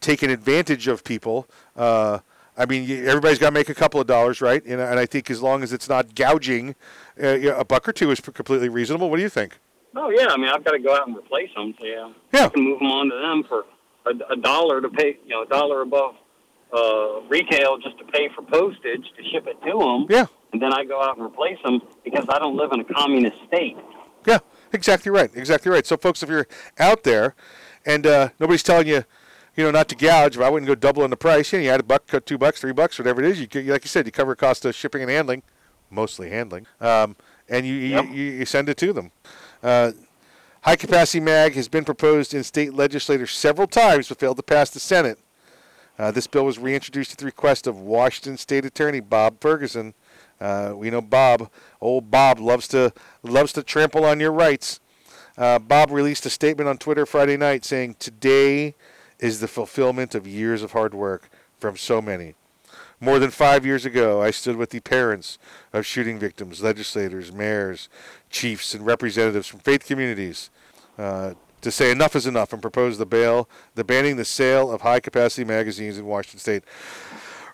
taking 0.00 0.30
advantage 0.30 0.88
of 0.88 1.04
people. 1.04 1.48
Uh, 1.76 2.18
I 2.56 2.66
mean, 2.66 2.90
everybody's 3.06 3.38
got 3.38 3.50
to 3.50 3.54
make 3.54 3.68
a 3.68 3.74
couple 3.74 4.00
of 4.00 4.08
dollars, 4.08 4.40
right? 4.40 4.60
And, 4.64 4.80
and 4.80 4.98
I 4.98 5.06
think 5.06 5.30
as 5.30 5.40
long 5.40 5.62
as 5.62 5.72
it's 5.72 5.88
not 5.88 6.16
gouging, 6.16 6.74
uh, 7.22 7.54
a 7.56 7.64
buck 7.64 7.88
or 7.88 7.92
two 7.92 8.10
is 8.10 8.18
completely 8.20 8.68
reasonable. 8.68 9.10
What 9.10 9.16
do 9.18 9.22
you 9.22 9.28
think? 9.28 9.58
Oh 9.94 10.10
yeah, 10.10 10.26
I 10.30 10.36
mean 10.36 10.48
I've 10.48 10.64
got 10.64 10.72
to 10.72 10.78
go 10.80 10.94
out 10.94 11.06
and 11.06 11.16
replace 11.16 11.50
them. 11.54 11.74
So 11.78 11.84
yeah, 11.86 12.10
Yeah. 12.32 12.46
I 12.46 12.48
can 12.48 12.64
move 12.64 12.80
them 12.80 12.90
on 12.90 13.10
to 13.10 13.16
them 13.16 13.44
for 13.44 13.64
a, 14.10 14.32
a 14.32 14.36
dollar 14.36 14.80
to 14.80 14.88
pay, 14.88 15.18
you 15.24 15.30
know, 15.30 15.42
a 15.42 15.46
dollar 15.46 15.82
above 15.82 16.16
uh, 16.72 17.20
retail 17.28 17.78
just 17.78 17.98
to 17.98 18.04
pay 18.04 18.28
for 18.34 18.42
postage 18.42 19.04
to 19.16 19.22
ship 19.30 19.46
it 19.46 19.60
to 19.64 19.78
them. 19.78 20.06
Yeah. 20.08 20.26
And 20.52 20.62
then 20.62 20.72
I 20.72 20.84
go 20.84 21.02
out 21.02 21.16
and 21.16 21.26
replace 21.26 21.58
them 21.64 21.80
because 22.04 22.24
I 22.28 22.38
don't 22.38 22.56
live 22.56 22.72
in 22.72 22.80
a 22.80 22.84
communist 22.84 23.36
state. 23.46 23.76
Yeah, 24.26 24.38
exactly 24.72 25.10
right. 25.10 25.30
Exactly 25.34 25.70
right. 25.70 25.86
So, 25.86 25.96
folks, 25.96 26.22
if 26.22 26.28
you're 26.28 26.46
out 26.78 27.04
there 27.04 27.34
and 27.86 28.06
uh, 28.06 28.28
nobody's 28.38 28.62
telling 28.62 28.86
you, 28.86 29.04
you 29.56 29.64
know, 29.64 29.70
not 29.70 29.88
to 29.88 29.96
gouge, 29.96 30.36
but 30.36 30.44
I 30.44 30.50
wouldn't 30.50 30.68
go 30.68 30.74
double 30.74 31.02
on 31.02 31.10
the 31.10 31.16
price. 31.16 31.52
You, 31.52 31.58
know, 31.58 31.64
you 31.64 31.70
add 31.70 31.80
a 31.80 31.82
buck, 31.82 32.06
cut 32.06 32.26
two 32.26 32.38
bucks, 32.38 32.60
three 32.60 32.72
bucks, 32.72 32.98
whatever 32.98 33.22
it 33.22 33.28
is. 33.28 33.40
You, 33.40 33.48
like 33.72 33.84
you 33.84 33.88
said, 33.88 34.06
you 34.06 34.12
cover 34.12 34.36
cost 34.36 34.64
of 34.64 34.74
shipping 34.74 35.02
and 35.02 35.10
handling, 35.10 35.42
mostly 35.90 36.30
handling, 36.30 36.66
um, 36.80 37.16
and 37.48 37.66
you, 37.66 37.74
you, 37.74 38.02
you 38.04 38.24
you 38.24 38.44
send 38.44 38.68
it 38.68 38.76
to 38.76 38.92
them. 38.92 39.10
Uh, 39.62 39.92
High 40.68 40.76
capacity 40.76 41.20
mag 41.20 41.54
has 41.54 41.66
been 41.66 41.86
proposed 41.86 42.34
in 42.34 42.44
state 42.44 42.74
legislators 42.74 43.32
several 43.32 43.66
times 43.66 44.10
but 44.10 44.18
failed 44.18 44.36
to 44.36 44.42
pass 44.42 44.68
the 44.68 44.78
Senate. 44.78 45.18
Uh, 45.98 46.10
this 46.10 46.26
bill 46.26 46.44
was 46.44 46.58
reintroduced 46.58 47.12
at 47.12 47.16
the 47.16 47.24
request 47.24 47.66
of 47.66 47.80
Washington 47.80 48.36
State 48.36 48.66
Attorney 48.66 49.00
Bob 49.00 49.40
Ferguson. 49.40 49.94
Uh, 50.38 50.74
we 50.76 50.90
know 50.90 51.00
Bob, 51.00 51.50
old 51.80 52.10
Bob, 52.10 52.38
loves 52.38 52.68
to 52.68 52.92
loves 53.22 53.54
to 53.54 53.62
trample 53.62 54.04
on 54.04 54.20
your 54.20 54.30
rights. 54.30 54.78
Uh, 55.38 55.58
Bob 55.58 55.90
released 55.90 56.26
a 56.26 56.30
statement 56.30 56.68
on 56.68 56.76
Twitter 56.76 57.06
Friday 57.06 57.38
night 57.38 57.64
saying, 57.64 57.96
"Today 57.98 58.74
is 59.18 59.40
the 59.40 59.48
fulfillment 59.48 60.14
of 60.14 60.26
years 60.26 60.62
of 60.62 60.72
hard 60.72 60.92
work 60.92 61.30
from 61.58 61.78
so 61.78 62.02
many. 62.02 62.34
More 63.00 63.18
than 63.18 63.30
five 63.30 63.64
years 63.64 63.86
ago, 63.86 64.20
I 64.20 64.32
stood 64.32 64.56
with 64.56 64.68
the 64.68 64.80
parents 64.80 65.38
of 65.72 65.86
shooting 65.86 66.18
victims, 66.18 66.62
legislators, 66.62 67.32
mayors, 67.32 67.88
chiefs, 68.28 68.74
and 68.74 68.84
representatives 68.84 69.46
from 69.46 69.60
faith 69.60 69.86
communities 69.86 70.50
uh, 70.98 71.34
to 71.60 71.70
say 71.70 71.90
enough 71.90 72.14
is 72.14 72.26
enough 72.26 72.52
and 72.52 72.62
propose 72.62 72.98
the 72.98 73.06
bail, 73.06 73.48
the 73.74 73.84
banning 73.84 74.16
the 74.16 74.24
sale 74.24 74.70
of 74.70 74.82
high-capacity 74.82 75.44
magazines 75.44 75.98
in 75.98 76.06
Washington 76.06 76.38
State. 76.38 76.64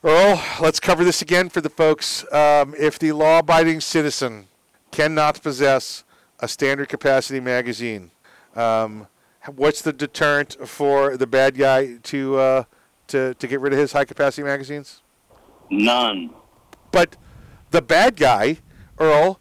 Earl, 0.02 0.42
let's 0.60 0.80
cover 0.80 1.04
this 1.04 1.22
again 1.22 1.48
for 1.48 1.60
the 1.60 1.70
folks. 1.70 2.30
Um, 2.32 2.74
if 2.78 2.98
the 2.98 3.12
law-abiding 3.12 3.80
citizen 3.80 4.48
cannot 4.90 5.42
possess 5.42 6.04
a 6.40 6.48
standard 6.48 6.88
capacity 6.88 7.40
magazine, 7.40 8.10
um, 8.54 9.06
what's 9.54 9.80
the 9.80 9.92
deterrent 9.92 10.56
for 10.68 11.16
the 11.16 11.26
bad 11.26 11.56
guy 11.56 11.96
to 12.02 12.36
uh, 12.36 12.64
to 13.06 13.34
to 13.34 13.46
get 13.46 13.60
rid 13.60 13.72
of 13.72 13.78
his 13.78 13.92
high 13.92 14.04
capacity 14.04 14.42
magazines? 14.42 15.00
None. 15.70 16.30
But 16.92 17.16
the 17.70 17.80
bad 17.82 18.16
guy, 18.16 18.58
Earl, 18.98 19.40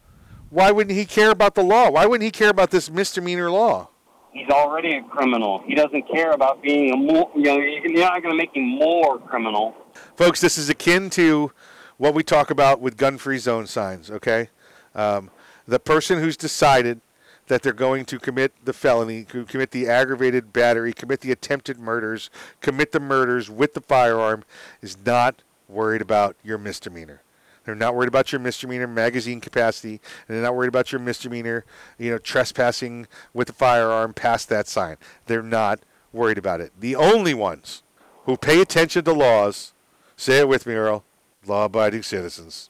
why 0.49 0.71
wouldn't 0.71 0.95
he 0.95 1.05
care 1.05 1.29
about 1.29 1.55
the 1.55 1.63
law? 1.63 1.91
Why 1.91 2.05
wouldn't 2.05 2.23
he 2.23 2.31
care 2.31 2.49
about 2.49 2.71
this 2.71 2.89
misdemeanor 2.89 3.51
law? 3.51 3.89
He's 4.33 4.49
already 4.49 4.95
a 4.95 5.03
criminal. 5.03 5.61
He 5.65 5.75
doesn't 5.75 6.09
care 6.09 6.31
about 6.31 6.61
being 6.61 6.91
a 6.91 6.97
more. 6.97 7.29
You 7.35 7.43
know, 7.43 7.57
you're 7.57 7.93
not 7.93 8.21
going 8.23 8.33
to 8.33 8.37
make 8.37 8.55
him 8.55 8.67
more 8.67 9.19
criminal. 9.19 9.75
Folks, 10.15 10.41
this 10.41 10.57
is 10.57 10.69
akin 10.69 11.09
to 11.11 11.51
what 11.97 12.13
we 12.13 12.23
talk 12.23 12.49
about 12.49 12.81
with 12.81 12.97
gun-free 12.97 13.37
zone 13.37 13.67
signs. 13.67 14.09
Okay, 14.09 14.49
um, 14.95 15.29
the 15.67 15.79
person 15.79 16.19
who's 16.19 16.35
decided 16.35 17.01
that 17.47 17.61
they're 17.61 17.73
going 17.73 18.05
to 18.05 18.19
commit 18.19 18.53
the 18.63 18.73
felony, 18.73 19.23
commit 19.23 19.71
the 19.71 19.87
aggravated 19.87 20.53
battery, 20.53 20.93
commit 20.93 21.21
the 21.21 21.31
attempted 21.31 21.77
murders, 21.77 22.29
commit 22.61 22.91
the 22.91 22.99
murders 22.99 23.49
with 23.49 23.73
the 23.73 23.81
firearm, 23.81 24.43
is 24.81 24.97
not 25.05 25.41
worried 25.67 26.01
about 26.01 26.35
your 26.43 26.57
misdemeanor. 26.57 27.21
They're 27.65 27.75
not 27.75 27.95
worried 27.95 28.09
about 28.09 28.31
your 28.31 28.39
misdemeanor 28.39 28.87
magazine 28.87 29.39
capacity, 29.39 30.01
and 30.27 30.35
they're 30.35 30.43
not 30.43 30.55
worried 30.55 30.67
about 30.67 30.91
your 30.91 30.99
misdemeanor, 30.99 31.65
you 31.97 32.11
know, 32.11 32.17
trespassing 32.17 33.07
with 33.33 33.49
a 33.49 33.53
firearm 33.53 34.13
past 34.13 34.49
that 34.49 34.67
sign. 34.67 34.97
They're 35.27 35.41
not 35.41 35.79
worried 36.11 36.37
about 36.37 36.61
it. 36.61 36.73
The 36.79 36.95
only 36.95 37.33
ones 37.33 37.83
who 38.25 38.37
pay 38.37 38.61
attention 38.61 39.05
to 39.05 39.13
laws, 39.13 39.73
say 40.17 40.39
it 40.39 40.47
with 40.47 40.65
me, 40.65 40.73
Earl, 40.73 41.03
law-abiding 41.45 42.03
citizens. 42.03 42.69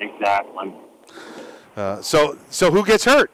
Exactly. 0.00 0.74
Uh, 1.76 2.00
so, 2.02 2.38
so 2.50 2.70
who 2.70 2.84
gets 2.84 3.04
hurt? 3.04 3.30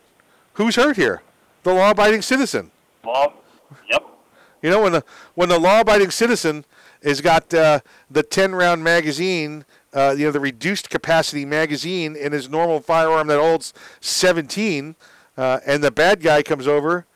Who's 0.55 0.77
hurt 0.77 0.97
here? 0.97 1.23
The 1.63 1.75
law-abiding 1.75 2.23
citizen. 2.23 2.71
Well, 3.05 3.35
yep. 3.91 4.05
You 4.63 4.71
know, 4.71 4.83
when 4.83 4.93
the 4.93 5.05
when 5.35 5.49
the 5.49 5.59
law-abiding 5.59 6.11
citizen 6.11 6.65
has 7.03 7.21
got 7.21 7.53
uh, 7.55 7.81
the 8.11 8.23
10-round 8.23 8.85
magazine 8.85 9.65
uh, 9.93 10.15
you 10.17 10.25
know, 10.25 10.31
the 10.31 10.41
reduced 10.41 10.91
capacity 10.91 11.45
magazine 11.45 12.17
in 12.17 12.33
his 12.33 12.49
normal 12.49 12.81
firearm 12.81 13.27
that 13.27 13.41
holds 13.41 13.73
17, 14.01 14.95
uh, 15.37 15.61
and 15.67 15.83
the 15.83 15.91
bad 15.91 16.21
guy 16.21 16.43
comes 16.43 16.69
over. 16.69 17.07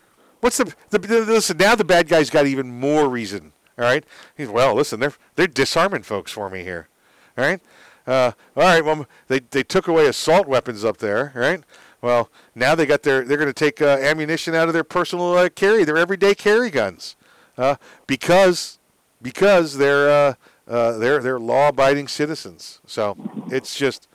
What's 0.40 0.58
the, 0.58 0.74
the, 0.90 0.98
the, 0.98 1.20
listen? 1.20 1.56
Now 1.56 1.74
the 1.74 1.84
bad 1.84 2.08
guy's 2.08 2.30
got 2.30 2.46
even 2.46 2.78
more 2.78 3.08
reason. 3.08 3.52
All 3.78 3.84
right. 3.84 4.04
He's 4.36 4.48
well. 4.48 4.74
Listen, 4.74 5.00
they're 5.00 5.14
they're 5.34 5.46
disarming 5.46 6.02
folks 6.02 6.30
for 6.30 6.48
me 6.50 6.62
here. 6.62 6.88
All 7.36 7.44
right. 7.44 7.60
Uh, 8.06 8.32
all 8.56 8.62
right. 8.62 8.84
Well, 8.84 9.06
they 9.28 9.40
they 9.40 9.62
took 9.62 9.88
away 9.88 10.06
assault 10.06 10.46
weapons 10.46 10.84
up 10.84 10.98
there. 10.98 11.32
Right. 11.34 11.62
Well, 12.00 12.30
now 12.54 12.74
they 12.74 12.86
got 12.86 13.02
their 13.02 13.24
they're 13.24 13.38
going 13.38 13.48
to 13.48 13.52
take 13.52 13.80
uh, 13.80 13.96
ammunition 14.00 14.54
out 14.54 14.68
of 14.68 14.74
their 14.74 14.84
personal 14.84 15.32
uh, 15.32 15.48
carry, 15.48 15.84
their 15.84 15.96
everyday 15.96 16.34
carry 16.34 16.70
guns, 16.70 17.16
uh, 17.56 17.76
because 18.06 18.78
because 19.22 19.78
they're 19.78 20.36
uh, 20.68 20.98
they're 20.98 21.20
they're 21.20 21.40
law-abiding 21.40 22.08
citizens. 22.08 22.80
So 22.86 23.16
it's 23.50 23.74
just 23.74 24.08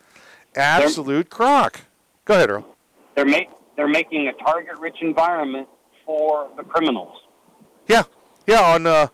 absolute 0.56 1.30
crock. 1.30 1.82
Go 2.26 2.36
ahead, 2.36 2.50
Earl. 2.50 2.76
They're 3.16 3.26
make 3.26 3.50
they're 3.76 3.88
making 3.88 4.28
a 4.28 4.34
target-rich 4.34 4.98
environment 5.02 5.68
for 6.06 6.50
the 6.58 6.64
criminals. 6.64 7.16
Yeah, 7.88 8.04
yeah. 8.48 8.62
On 8.62 8.86
uh, 8.86 9.08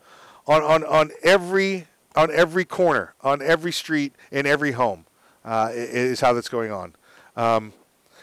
on 0.48 0.62
on 0.64 0.84
on 0.84 1.12
every 1.24 1.88
on 2.16 2.32
every 2.32 2.66
corner, 2.66 3.14
on 3.22 3.42
every 3.42 3.72
street, 3.72 4.14
in 4.32 4.46
every 4.46 4.72
home, 4.72 5.06
uh, 5.44 5.70
is 5.74 6.22
how 6.22 6.34
that's 6.34 6.50
going 6.50 6.72
on. 6.72 6.96
Um, 7.36 7.74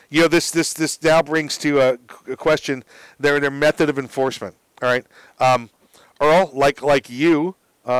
you 0.08 0.22
know, 0.22 0.28
this 0.28 0.50
this 0.50 0.72
this 0.72 1.02
now 1.02 1.22
brings 1.22 1.56
to 1.58 1.80
a, 1.80 1.98
a 2.30 2.36
question 2.36 2.84
their 3.18 3.40
their 3.40 3.50
method 3.50 3.88
of 3.88 3.98
enforcement. 3.98 4.54
All 4.82 4.88
right, 4.88 5.06
um, 5.38 5.70
Earl, 6.20 6.50
like 6.52 6.82
like 6.82 7.08
you, 7.08 7.56
uh, 7.86 7.90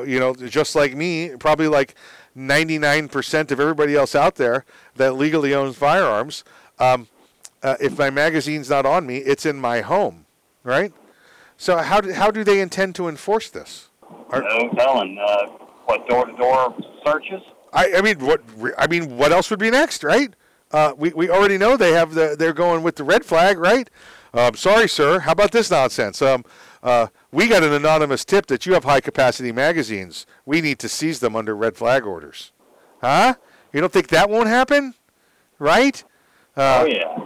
uh, 0.00 0.02
you 0.02 0.18
know, 0.18 0.34
just 0.34 0.74
like 0.74 0.96
me, 0.96 1.30
probably 1.38 1.68
like 1.68 1.94
99% 2.36 3.50
of 3.50 3.60
everybody 3.60 3.94
else 3.94 4.14
out 4.14 4.36
there 4.36 4.64
that 4.96 5.14
legally 5.14 5.54
owns 5.54 5.76
firearms. 5.76 6.44
Um, 6.78 7.08
uh, 7.62 7.76
if 7.80 7.98
my 7.98 8.10
magazine's 8.10 8.70
not 8.70 8.86
on 8.86 9.06
me, 9.06 9.18
it's 9.18 9.44
in 9.44 9.60
my 9.60 9.80
home, 9.80 10.26
right? 10.64 10.92
So 11.56 11.76
how 11.76 12.00
do, 12.00 12.12
how 12.12 12.30
do 12.30 12.42
they 12.42 12.60
intend 12.60 12.94
to 12.96 13.08
enforce 13.08 13.50
this? 13.50 13.88
Are, 14.30 14.42
no 14.42 14.70
telling. 14.76 15.18
Uh, 15.18 15.46
what 15.84 16.08
door 16.08 16.24
to 16.24 16.32
door 16.36 16.74
searches? 17.04 17.42
I, 17.72 17.96
I 17.96 18.00
mean, 18.00 18.18
what 18.20 18.42
I 18.78 18.86
mean, 18.86 19.16
what 19.16 19.32
else 19.32 19.50
would 19.50 19.58
be 19.58 19.70
next, 19.70 20.02
right? 20.02 20.32
Uh, 20.72 20.92
we 20.96 21.10
we 21.10 21.28
already 21.28 21.58
know 21.58 21.76
they 21.76 21.92
have 21.92 22.14
the 22.14 22.34
they're 22.38 22.52
going 22.52 22.82
with 22.82 22.96
the 22.96 23.04
red 23.04 23.24
flag, 23.24 23.58
right? 23.58 23.90
Um, 24.32 24.54
sorry, 24.54 24.88
sir. 24.88 25.20
How 25.20 25.32
about 25.32 25.52
this 25.52 25.70
nonsense? 25.70 26.22
Um, 26.22 26.44
uh, 26.82 27.08
we 27.32 27.46
got 27.46 27.62
an 27.62 27.72
anonymous 27.72 28.24
tip 28.24 28.46
that 28.46 28.66
you 28.66 28.74
have 28.74 28.84
high 28.84 29.00
capacity 29.00 29.52
magazines. 29.52 30.26
We 30.44 30.60
need 30.60 30.78
to 30.80 30.88
seize 30.88 31.20
them 31.20 31.36
under 31.36 31.54
red 31.54 31.76
flag 31.76 32.04
orders. 32.04 32.52
Huh? 33.00 33.34
You 33.72 33.80
don't 33.80 33.92
think 33.92 34.08
that 34.08 34.28
won't 34.28 34.48
happen? 34.48 34.94
Right? 35.58 36.02
Uh, 36.56 36.80
oh, 36.82 36.86
yeah. 36.86 37.18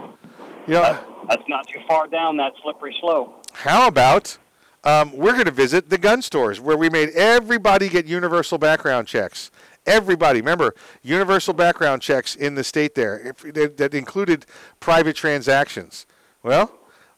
You 0.67 0.73
know, 0.75 0.81
that, 0.81 1.07
that's 1.29 1.43
not 1.47 1.67
too 1.67 1.79
far 1.87 2.07
down 2.07 2.37
that 2.37 2.53
slippery 2.61 2.95
slope. 2.99 3.45
How 3.53 3.87
about 3.87 4.37
um, 4.83 5.15
we're 5.17 5.33
going 5.33 5.45
to 5.45 5.51
visit 5.51 5.89
the 5.89 5.97
gun 5.97 6.21
stores 6.21 6.59
where 6.59 6.77
we 6.77 6.89
made 6.89 7.09
everybody 7.09 7.89
get 7.89 8.05
universal 8.05 8.59
background 8.59 9.07
checks. 9.07 9.49
Everybody, 9.87 10.39
remember, 10.39 10.75
universal 11.01 11.53
background 11.53 12.01
checks 12.01 12.35
in 12.35 12.55
the 12.55 12.63
state 12.63 12.95
there 12.95 13.19
if, 13.19 13.77
that 13.77 13.93
included 13.93 14.45
private 14.79 15.15
transactions. 15.15 16.05
Well, 16.43 16.71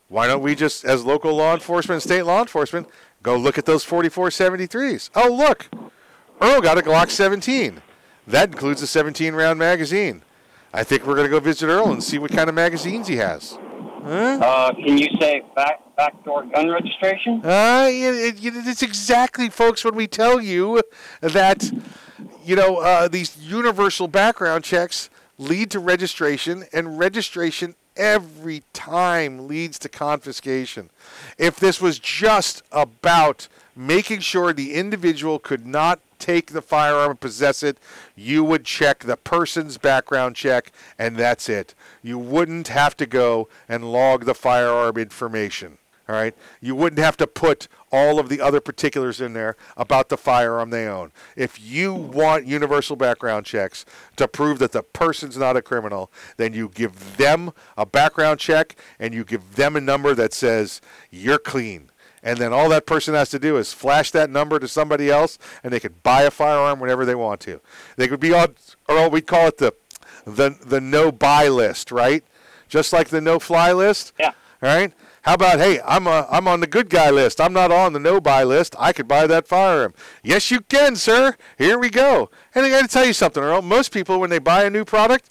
why 0.10 0.28
don't 0.28 0.42
we 0.42 0.56
just, 0.56 0.86
as 0.86 1.04
local 1.04 1.36
law 1.36 1.54
enforcement, 1.54 2.02
state 2.02 2.24
law 2.24 2.42
enforcement, 2.42 2.88
go 3.24 3.36
look 3.36 3.58
at 3.58 3.66
those 3.66 3.86
4473s? 3.86 5.10
Oh, 5.16 5.34
look, 5.34 5.68
Earl 6.42 6.62
got 6.62 6.78
a 6.78 6.82
Glock 6.82 7.10
17. 7.10 7.82
That 8.28 8.50
includes 8.50 8.82
a 8.82 8.88
17 8.88 9.34
round 9.34 9.60
magazine. 9.60 10.24
I 10.74 10.84
think 10.84 11.06
we're 11.06 11.16
going 11.16 11.26
to 11.26 11.32
go 11.32 11.40
visit 11.40 11.68
Earl 11.68 11.92
and 11.92 12.04
see 12.04 12.18
what 12.18 12.32
kind 12.32 12.50
of 12.50 12.56
magazines 12.56 13.08
he 13.08 13.18
has. 13.18 13.58
Huh? 14.04 14.40
Uh, 14.42 14.74
can 14.74 14.98
you 14.98 15.08
say 15.20 15.42
back 15.56 15.82
backdoor 15.98 16.46
gun 16.46 16.70
registration? 16.70 17.42
Uh, 17.44 17.88
it, 17.90 18.36
it, 18.46 18.68
it's 18.68 18.84
exactly, 18.84 19.50
folks, 19.50 19.84
when 19.84 19.96
we 19.96 20.08
tell 20.08 20.40
you 20.40 20.82
that, 21.20 21.70
you 22.46 22.56
know, 22.56 22.78
uh, 22.78 23.08
these 23.08 23.36
universal 23.38 24.08
background 24.08 24.64
checks 24.64 25.10
lead 25.38 25.72
to 25.72 25.80
registration, 25.80 26.66
and 26.74 26.98
registration 26.98 27.76
every 27.98 28.64
time 28.74 29.48
leads 29.48 29.78
to 29.80 29.90
confiscation. 29.90 30.90
If 31.38 31.58
this 31.58 31.82
was 31.82 32.00
just 32.00 32.64
about 32.72 33.48
making 33.76 34.20
sure 34.20 34.54
the 34.54 34.74
individual 34.74 35.40
could 35.40 35.66
not 35.66 36.00
take 36.20 36.52
the 36.52 36.62
firearm 36.62 37.12
and 37.12 37.20
possess 37.20 37.62
it, 37.62 37.78
you 38.16 38.44
would 38.44 38.66
check 38.66 39.00
the 39.00 39.18
person's 39.18 39.78
background 39.78 40.36
check, 40.36 40.72
and 40.98 41.16
that's 41.16 41.48
it. 41.48 41.76
You 42.02 42.18
wouldn't 42.18 42.70
have 42.70 42.98
to 42.98 43.06
go 43.06 43.50
and 43.70 43.92
log 43.92 44.26
the 44.26 44.34
firearm 44.34 44.98
information. 44.98 45.78
All 46.10 46.16
right, 46.16 46.34
you 46.62 46.74
wouldn't 46.74 47.00
have 47.00 47.18
to 47.18 47.28
put 47.28 47.68
all 47.92 48.18
of 48.18 48.30
the 48.30 48.40
other 48.40 48.62
particulars 48.62 49.20
in 49.20 49.34
there 49.34 49.58
about 49.76 50.08
the 50.08 50.18
firearm 50.18 50.70
they 50.70 50.88
own. 50.88 51.12
If 51.36 51.60
you 51.60 51.94
want 51.94 52.46
universal 52.46 52.96
background 52.96 53.46
checks 53.46 53.84
to 54.16 54.28
prove 54.28 54.60
that 54.60 54.72
the 54.72 54.84
person's 54.84 55.38
not 55.38 55.58
a 55.58 55.62
criminal, 55.62 56.10
then 56.38 56.54
you 56.54 56.70
give 56.74 57.18
them 57.18 57.52
a 57.76 57.86
background 57.86 58.40
check 58.40 58.78
and 59.00 59.14
you 59.14 59.26
give 59.26 59.56
them 59.56 59.76
a 59.76 59.82
number 59.82 60.16
that 60.16 60.34
says 60.34 60.80
you're 61.12 61.40
clean. 61.40 61.92
And 62.24 62.40
then 62.40 62.54
all 62.54 62.70
that 62.70 62.86
person 62.86 63.14
has 63.14 63.30
to 63.30 63.40
do 63.40 63.58
is 63.58 63.74
flash 63.74 64.12
that 64.12 64.30
number 64.30 64.60
to 64.60 64.68
somebody 64.68 65.10
else, 65.10 65.38
and 65.64 65.72
they 65.72 65.80
could 65.80 66.04
buy 66.04 66.24
a 66.24 66.32
firearm 66.32 66.80
whenever 66.80 67.06
they 67.06 67.16
want 67.16 67.42
to. 67.42 67.62
They 67.96 68.08
could 68.08 68.20
be 68.20 68.34
on, 68.34 68.56
or 68.90 69.10
we 69.10 69.22
call 69.22 69.48
it 69.48 69.58
the 69.58 69.74
the 70.26 70.58
the 70.66 70.82
no 70.82 71.12
buy 71.12 71.48
list, 71.48 71.92
right? 71.92 72.24
Just 72.68 72.92
like 72.92 73.10
the 73.10 73.22
no 73.22 73.40
fly 73.40 73.72
list. 73.72 74.14
Yeah. 74.20 74.34
All 74.62 74.70
right. 74.70 74.92
How 75.28 75.34
about, 75.34 75.60
hey, 75.60 75.82
I'm 75.86 76.08
a, 76.08 76.26
I'm 76.32 76.48
on 76.48 76.62
the 76.62 76.68
good 76.68 76.90
guy 76.90 77.10
list. 77.10 77.42
I'm 77.42 77.52
not 77.52 77.70
on 77.70 77.92
the 77.92 78.00
no 78.00 78.22
buy 78.22 78.46
list. 78.46 78.78
I 78.80 78.94
could 78.94 79.10
buy 79.10 79.28
that 79.28 79.46
firearm. 79.46 79.94
Yes, 80.24 80.50
you 80.52 80.62
can, 80.62 80.96
sir. 80.96 81.36
Here 81.58 81.78
we 81.78 81.90
go. 81.90 82.30
And 82.56 82.66
I 82.66 82.70
got 82.70 82.84
to 82.84 82.88
tell 82.88 83.06
you 83.06 83.12
something, 83.12 83.44
Earl. 83.44 83.62
Most 83.62 83.92
people, 83.92 84.22
when 84.22 84.30
they 84.30 84.40
buy 84.40 84.64
a 84.64 84.70
new 84.70 84.86
product, 84.86 85.28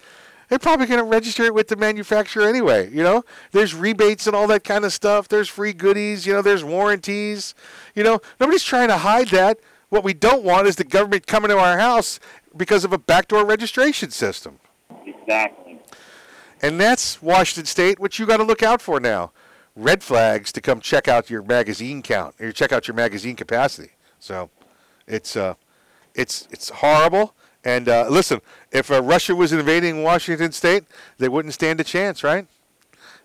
they're 0.51 0.59
probably 0.59 0.85
going 0.85 1.01
to 1.01 1.05
register 1.05 1.45
it 1.45 1.55
with 1.55 1.69
the 1.69 1.77
manufacturer 1.77 2.47
anyway. 2.47 2.91
You 2.91 3.03
know, 3.03 3.25
there's 3.53 3.75
rebates 3.75 4.27
and 4.27 4.37
all 4.37 4.47
that 4.49 4.65
kind 4.65 4.85
of 4.85 4.93
stuff. 4.93 5.29
There's 5.29 5.49
free 5.49 5.73
goodies. 5.73 6.27
You 6.27 6.35
know, 6.35 6.43
there's 6.43 6.63
warranties. 6.63 7.55
You 7.95 8.05
know, 8.05 8.21
nobody's 8.39 8.65
trying 8.65 8.89
to 8.89 8.99
hide 8.99 9.29
that. 9.29 9.61
What 9.89 10.05
we 10.05 10.13
don't 10.13 10.45
want 10.45 10.67
is 10.67 10.77
the 10.77 10.85
government 10.85 11.27
coming 11.27 11.49
to 11.49 11.57
our 11.57 11.79
house 11.79 12.21
because 12.55 12.85
of 12.85 12.93
a 12.93 12.99
backdoor 12.99 13.47
registration 13.47 14.11
system. 14.11 14.59
Exactly. 15.07 15.81
And 16.61 16.79
that's 16.79 17.23
Washington 17.23 17.65
State, 17.65 17.99
which 17.99 18.19
you 18.19 18.27
got 18.27 18.37
to 18.37 18.45
look 18.45 18.63
out 18.63 18.83
for 18.83 19.01
now. 19.01 19.33
Red 19.77 20.03
flags 20.03 20.51
to 20.53 20.61
come 20.61 20.81
check 20.81 21.07
out 21.07 21.29
your 21.29 21.43
magazine 21.43 22.03
count 22.03 22.35
or 22.41 22.51
check 22.51 22.73
out 22.73 22.89
your 22.89 22.95
magazine 22.95 23.37
capacity. 23.37 23.91
So, 24.19 24.51
it's 25.07 25.37
uh, 25.37 25.55
it's 26.15 26.49
it's 26.51 26.71
horrible. 26.71 27.35
And 27.65 27.89
uh, 27.89 28.07
listen, 28.09 28.41
if 28.71 28.91
uh, 28.91 29.03
Russia 29.03 29.35
was 29.35 29.53
invading 29.53 30.03
Washington 30.03 30.53
State, 30.53 30.85
they 31.19 31.29
wouldn't 31.29 31.53
stand 31.53 31.81
a 31.81 31.85
chance, 31.85 32.23
right? 32.23 32.47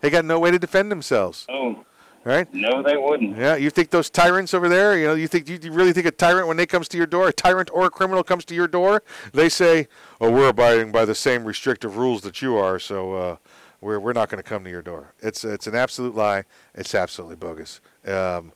They 0.02 0.10
got 0.10 0.26
no 0.26 0.40
way 0.40 0.50
to 0.50 0.58
defend 0.58 0.92
themselves. 0.92 1.46
Oh, 1.48 1.86
right? 2.24 2.52
no, 2.52 2.82
they 2.82 2.98
wouldn't. 2.98 3.38
Yeah, 3.38 3.56
you 3.56 3.70
think 3.70 3.92
those 3.92 4.10
tyrants 4.10 4.56
over 4.56 4.68
there? 4.68 4.98
You 4.98 5.08
know, 5.08 5.14
you 5.14 5.28
think 5.28 5.48
you 5.48 5.60
you 5.62 5.72
really 5.72 5.94
think 5.94 6.08
a 6.08 6.12
tyrant 6.12 6.48
when 6.48 6.58
they 6.58 6.66
comes 6.66 6.88
to 6.90 6.98
your 6.98 7.06
door, 7.06 7.28
a 7.28 7.34
tyrant 7.34 7.70
or 7.72 7.86
a 7.86 7.90
criminal 7.90 8.24
comes 8.24 8.44
to 8.46 8.56
your 8.56 8.68
door, 8.68 9.04
they 9.32 9.48
say, 9.48 9.88
"Oh, 10.20 10.32
we're 10.32 10.50
abiding 10.50 10.92
by 10.92 11.06
the 11.06 11.16
same 11.16 11.46
restrictive 11.46 11.98
rules 11.98 12.22
that 12.22 12.42
you 12.42 12.58
are, 12.58 12.80
so 12.80 13.14
uh, 13.14 13.36
we're 13.82 14.00
we're 14.00 14.14
not 14.14 14.30
going 14.30 14.42
to 14.42 14.48
come 14.48 14.64
to 14.64 14.70
your 14.70 14.82
door." 14.82 15.14
It's 15.20 15.44
it's 15.44 15.68
an 15.68 15.76
absolute 15.76 16.16
lie. 16.16 16.46
It's 16.74 16.96
absolutely 16.96 17.36
bogus. 17.36 17.82
Um, 18.06 18.54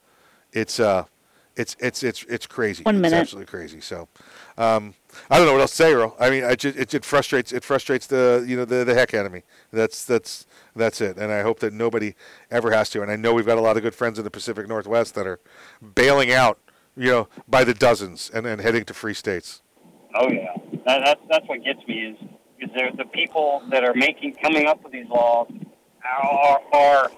it's 0.53 0.79
uh, 0.79 1.05
it's 1.55 1.75
it's 1.79 2.03
it's 2.03 2.23
it's 2.23 2.47
crazy. 2.47 2.83
One 2.83 3.03
It's 3.03 3.13
absolutely 3.13 3.47
crazy. 3.47 3.79
So, 3.79 4.07
um, 4.57 4.93
I 5.29 5.37
don't 5.37 5.47
know 5.47 5.53
what 5.53 5.61
else 5.61 5.71
to 5.71 5.77
say, 5.77 5.93
Earl. 5.93 6.15
I 6.19 6.29
mean, 6.29 6.43
I 6.43 6.55
ju- 6.55 6.73
it, 6.75 6.93
it 6.93 7.05
frustrates 7.05 7.51
it 7.53 7.63
frustrates 7.63 8.07
the 8.07 8.45
you 8.47 8.57
know 8.57 8.65
the, 8.65 8.83
the 8.83 8.93
heck 8.93 9.13
out 9.13 9.25
of 9.25 9.31
me. 9.31 9.43
That's 9.71 10.03
that's 10.03 10.45
that's 10.75 11.01
it. 11.01 11.17
And 11.17 11.31
I 11.31 11.41
hope 11.41 11.59
that 11.59 11.73
nobody 11.73 12.15
ever 12.51 12.71
has 12.71 12.89
to. 12.91 13.01
And 13.01 13.09
I 13.11 13.15
know 13.15 13.33
we've 13.33 13.45
got 13.45 13.57
a 13.57 13.61
lot 13.61 13.77
of 13.77 13.83
good 13.83 13.95
friends 13.95 14.17
in 14.17 14.25
the 14.25 14.31
Pacific 14.31 14.67
Northwest 14.67 15.15
that 15.15 15.25
are 15.25 15.39
bailing 15.81 16.31
out, 16.31 16.59
you 16.97 17.09
know, 17.09 17.27
by 17.47 17.63
the 17.63 17.73
dozens 17.73 18.29
and, 18.33 18.45
and 18.45 18.61
heading 18.61 18.83
to 18.85 18.93
free 18.93 19.13
states. 19.13 19.61
Oh 20.13 20.29
yeah, 20.29 20.53
that, 20.85 21.05
that's 21.05 21.21
that's 21.29 21.47
what 21.47 21.63
gets 21.63 21.85
me 21.87 22.07
is 22.07 22.17
is 22.71 22.97
the 22.97 23.05
people 23.05 23.61
that 23.69 23.83
are 23.83 23.93
making 23.93 24.35
coming 24.35 24.65
up 24.67 24.83
with 24.83 24.91
these 24.93 25.07
laws 25.07 25.51
are, 26.03 26.61
are 26.73 27.11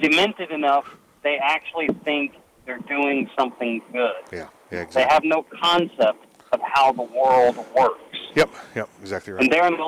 demented 0.00 0.50
enough 0.50 0.84
they 1.22 1.38
actually 1.42 1.88
think 2.04 2.34
they're 2.64 2.78
doing 2.80 3.28
something 3.38 3.82
good. 3.92 4.12
Yeah, 4.32 4.48
yeah, 4.70 4.84
They 4.84 5.02
have 5.02 5.24
no 5.24 5.44
concept 5.60 6.24
of 6.52 6.60
how 6.62 6.92
the 6.92 7.02
world 7.02 7.56
works, 7.76 8.16
Yep, 8.34 8.50
yep, 8.74 8.88
exactly 9.00 9.32
right. 9.32 9.42
and 9.42 9.52
they're 9.52 9.66
an 9.66 9.78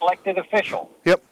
elected 0.00 0.38
official. 0.38 0.90
Yep. 1.04 1.22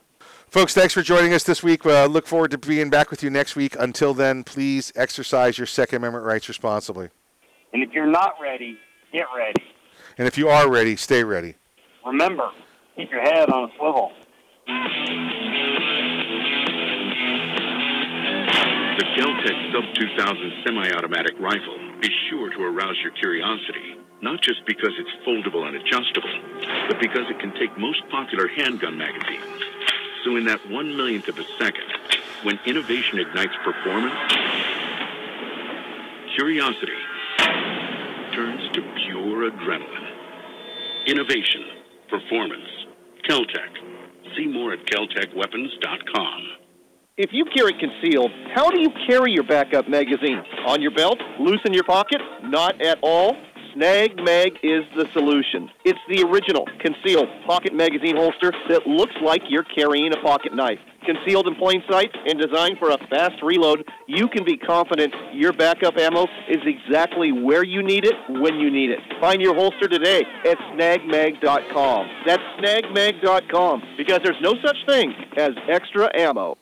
Folks, 0.50 0.72
thanks 0.74 0.94
for 0.94 1.02
joining 1.02 1.34
us 1.34 1.42
this 1.42 1.62
week. 1.62 1.84
Uh, 1.84 2.06
look 2.06 2.26
forward 2.26 2.50
to 2.52 2.58
being 2.58 2.88
back 2.88 3.10
with 3.10 3.22
you 3.22 3.30
next 3.30 3.54
week. 3.54 3.76
Until 3.78 4.14
then, 4.14 4.44
please 4.44 4.92
exercise 4.96 5.58
your 5.58 5.66
Second 5.66 5.96
Amendment 5.96 6.24
rights 6.24 6.48
responsibly. 6.48 7.08
And 7.72 7.82
if 7.82 7.92
you're 7.92 8.06
not 8.06 8.34
ready, 8.40 8.78
get 9.12 9.26
ready. 9.36 9.62
And 10.16 10.26
if 10.26 10.38
you 10.38 10.48
are 10.48 10.70
ready, 10.70 10.96
stay 10.96 11.22
ready. 11.22 11.56
Remember, 12.06 12.50
keep 12.98 13.10
your 13.12 13.22
head 13.22 13.48
on 13.48 13.70
a 13.70 13.72
swivel. 13.78 14.10
The 18.98 19.04
Keltec 19.14 19.72
Sub 19.72 19.84
2000 19.94 20.52
semi-automatic 20.66 21.38
rifle 21.38 21.78
is 22.02 22.10
sure 22.28 22.50
to 22.50 22.62
arouse 22.64 22.96
your 23.00 23.12
curiosity, 23.12 23.94
not 24.20 24.42
just 24.42 24.66
because 24.66 24.90
it's 24.98 25.10
foldable 25.24 25.64
and 25.68 25.76
adjustable, 25.76 26.28
but 26.88 26.98
because 27.00 27.30
it 27.30 27.38
can 27.38 27.52
take 27.54 27.78
most 27.78 28.02
popular 28.10 28.48
handgun 28.48 28.98
magazines. 28.98 29.62
So 30.24 30.34
in 30.34 30.44
that 30.46 30.68
one 30.68 30.96
millionth 30.96 31.28
of 31.28 31.38
a 31.38 31.44
second, 31.56 31.86
when 32.42 32.58
innovation 32.66 33.20
ignites 33.20 33.54
performance, 33.62 34.34
curiosity 36.34 36.98
turns 38.32 38.68
to 38.72 38.82
pure 39.06 39.50
adrenaline. 39.50 40.08
Innovation, 41.06 41.64
performance, 42.08 42.77
Keltec. 43.28 43.72
See 44.36 44.46
more 44.46 44.72
at 44.72 44.80
keltecweapons.com. 44.86 46.40
If 47.18 47.30
you 47.32 47.44
carry 47.54 47.74
concealed, 47.74 48.30
how 48.54 48.70
do 48.70 48.80
you 48.80 48.90
carry 49.08 49.32
your 49.32 49.42
backup 49.42 49.88
magazine? 49.88 50.40
On 50.66 50.80
your 50.80 50.92
belt? 50.92 51.18
Loose 51.40 51.60
in 51.66 51.74
your 51.74 51.84
pocket? 51.84 52.20
Not 52.44 52.80
at 52.80 52.98
all? 53.02 53.36
Snag 53.74 54.16
Mag 54.22 54.52
is 54.62 54.84
the 54.96 55.06
solution. 55.12 55.70
It's 55.84 55.98
the 56.08 56.22
original 56.22 56.66
concealed 56.80 57.28
pocket 57.46 57.74
magazine 57.74 58.16
holster 58.16 58.52
that 58.68 58.86
looks 58.86 59.14
like 59.22 59.42
you're 59.48 59.64
carrying 59.64 60.12
a 60.12 60.20
pocket 60.22 60.54
knife. 60.54 60.78
Concealed 61.04 61.46
in 61.46 61.54
plain 61.54 61.82
sight 61.90 62.10
and 62.26 62.38
designed 62.38 62.78
for 62.78 62.90
a 62.90 62.98
fast 63.08 63.42
reload, 63.42 63.84
you 64.06 64.28
can 64.28 64.44
be 64.44 64.56
confident 64.56 65.14
your 65.32 65.52
backup 65.52 65.96
ammo 65.96 66.24
is 66.48 66.58
exactly 66.64 67.32
where 67.32 67.64
you 67.64 67.82
need 67.82 68.04
it 68.04 68.14
when 68.28 68.56
you 68.56 68.70
need 68.70 68.90
it. 68.90 69.00
Find 69.20 69.40
your 69.40 69.54
holster 69.54 69.88
today 69.88 70.24
at 70.44 70.58
snagmag.com. 70.74 72.08
That's 72.26 72.42
snagmag.com 72.60 73.82
because 73.96 74.20
there's 74.22 74.40
no 74.40 74.54
such 74.64 74.76
thing 74.86 75.14
as 75.36 75.50
extra 75.68 76.10
ammo. 76.14 76.56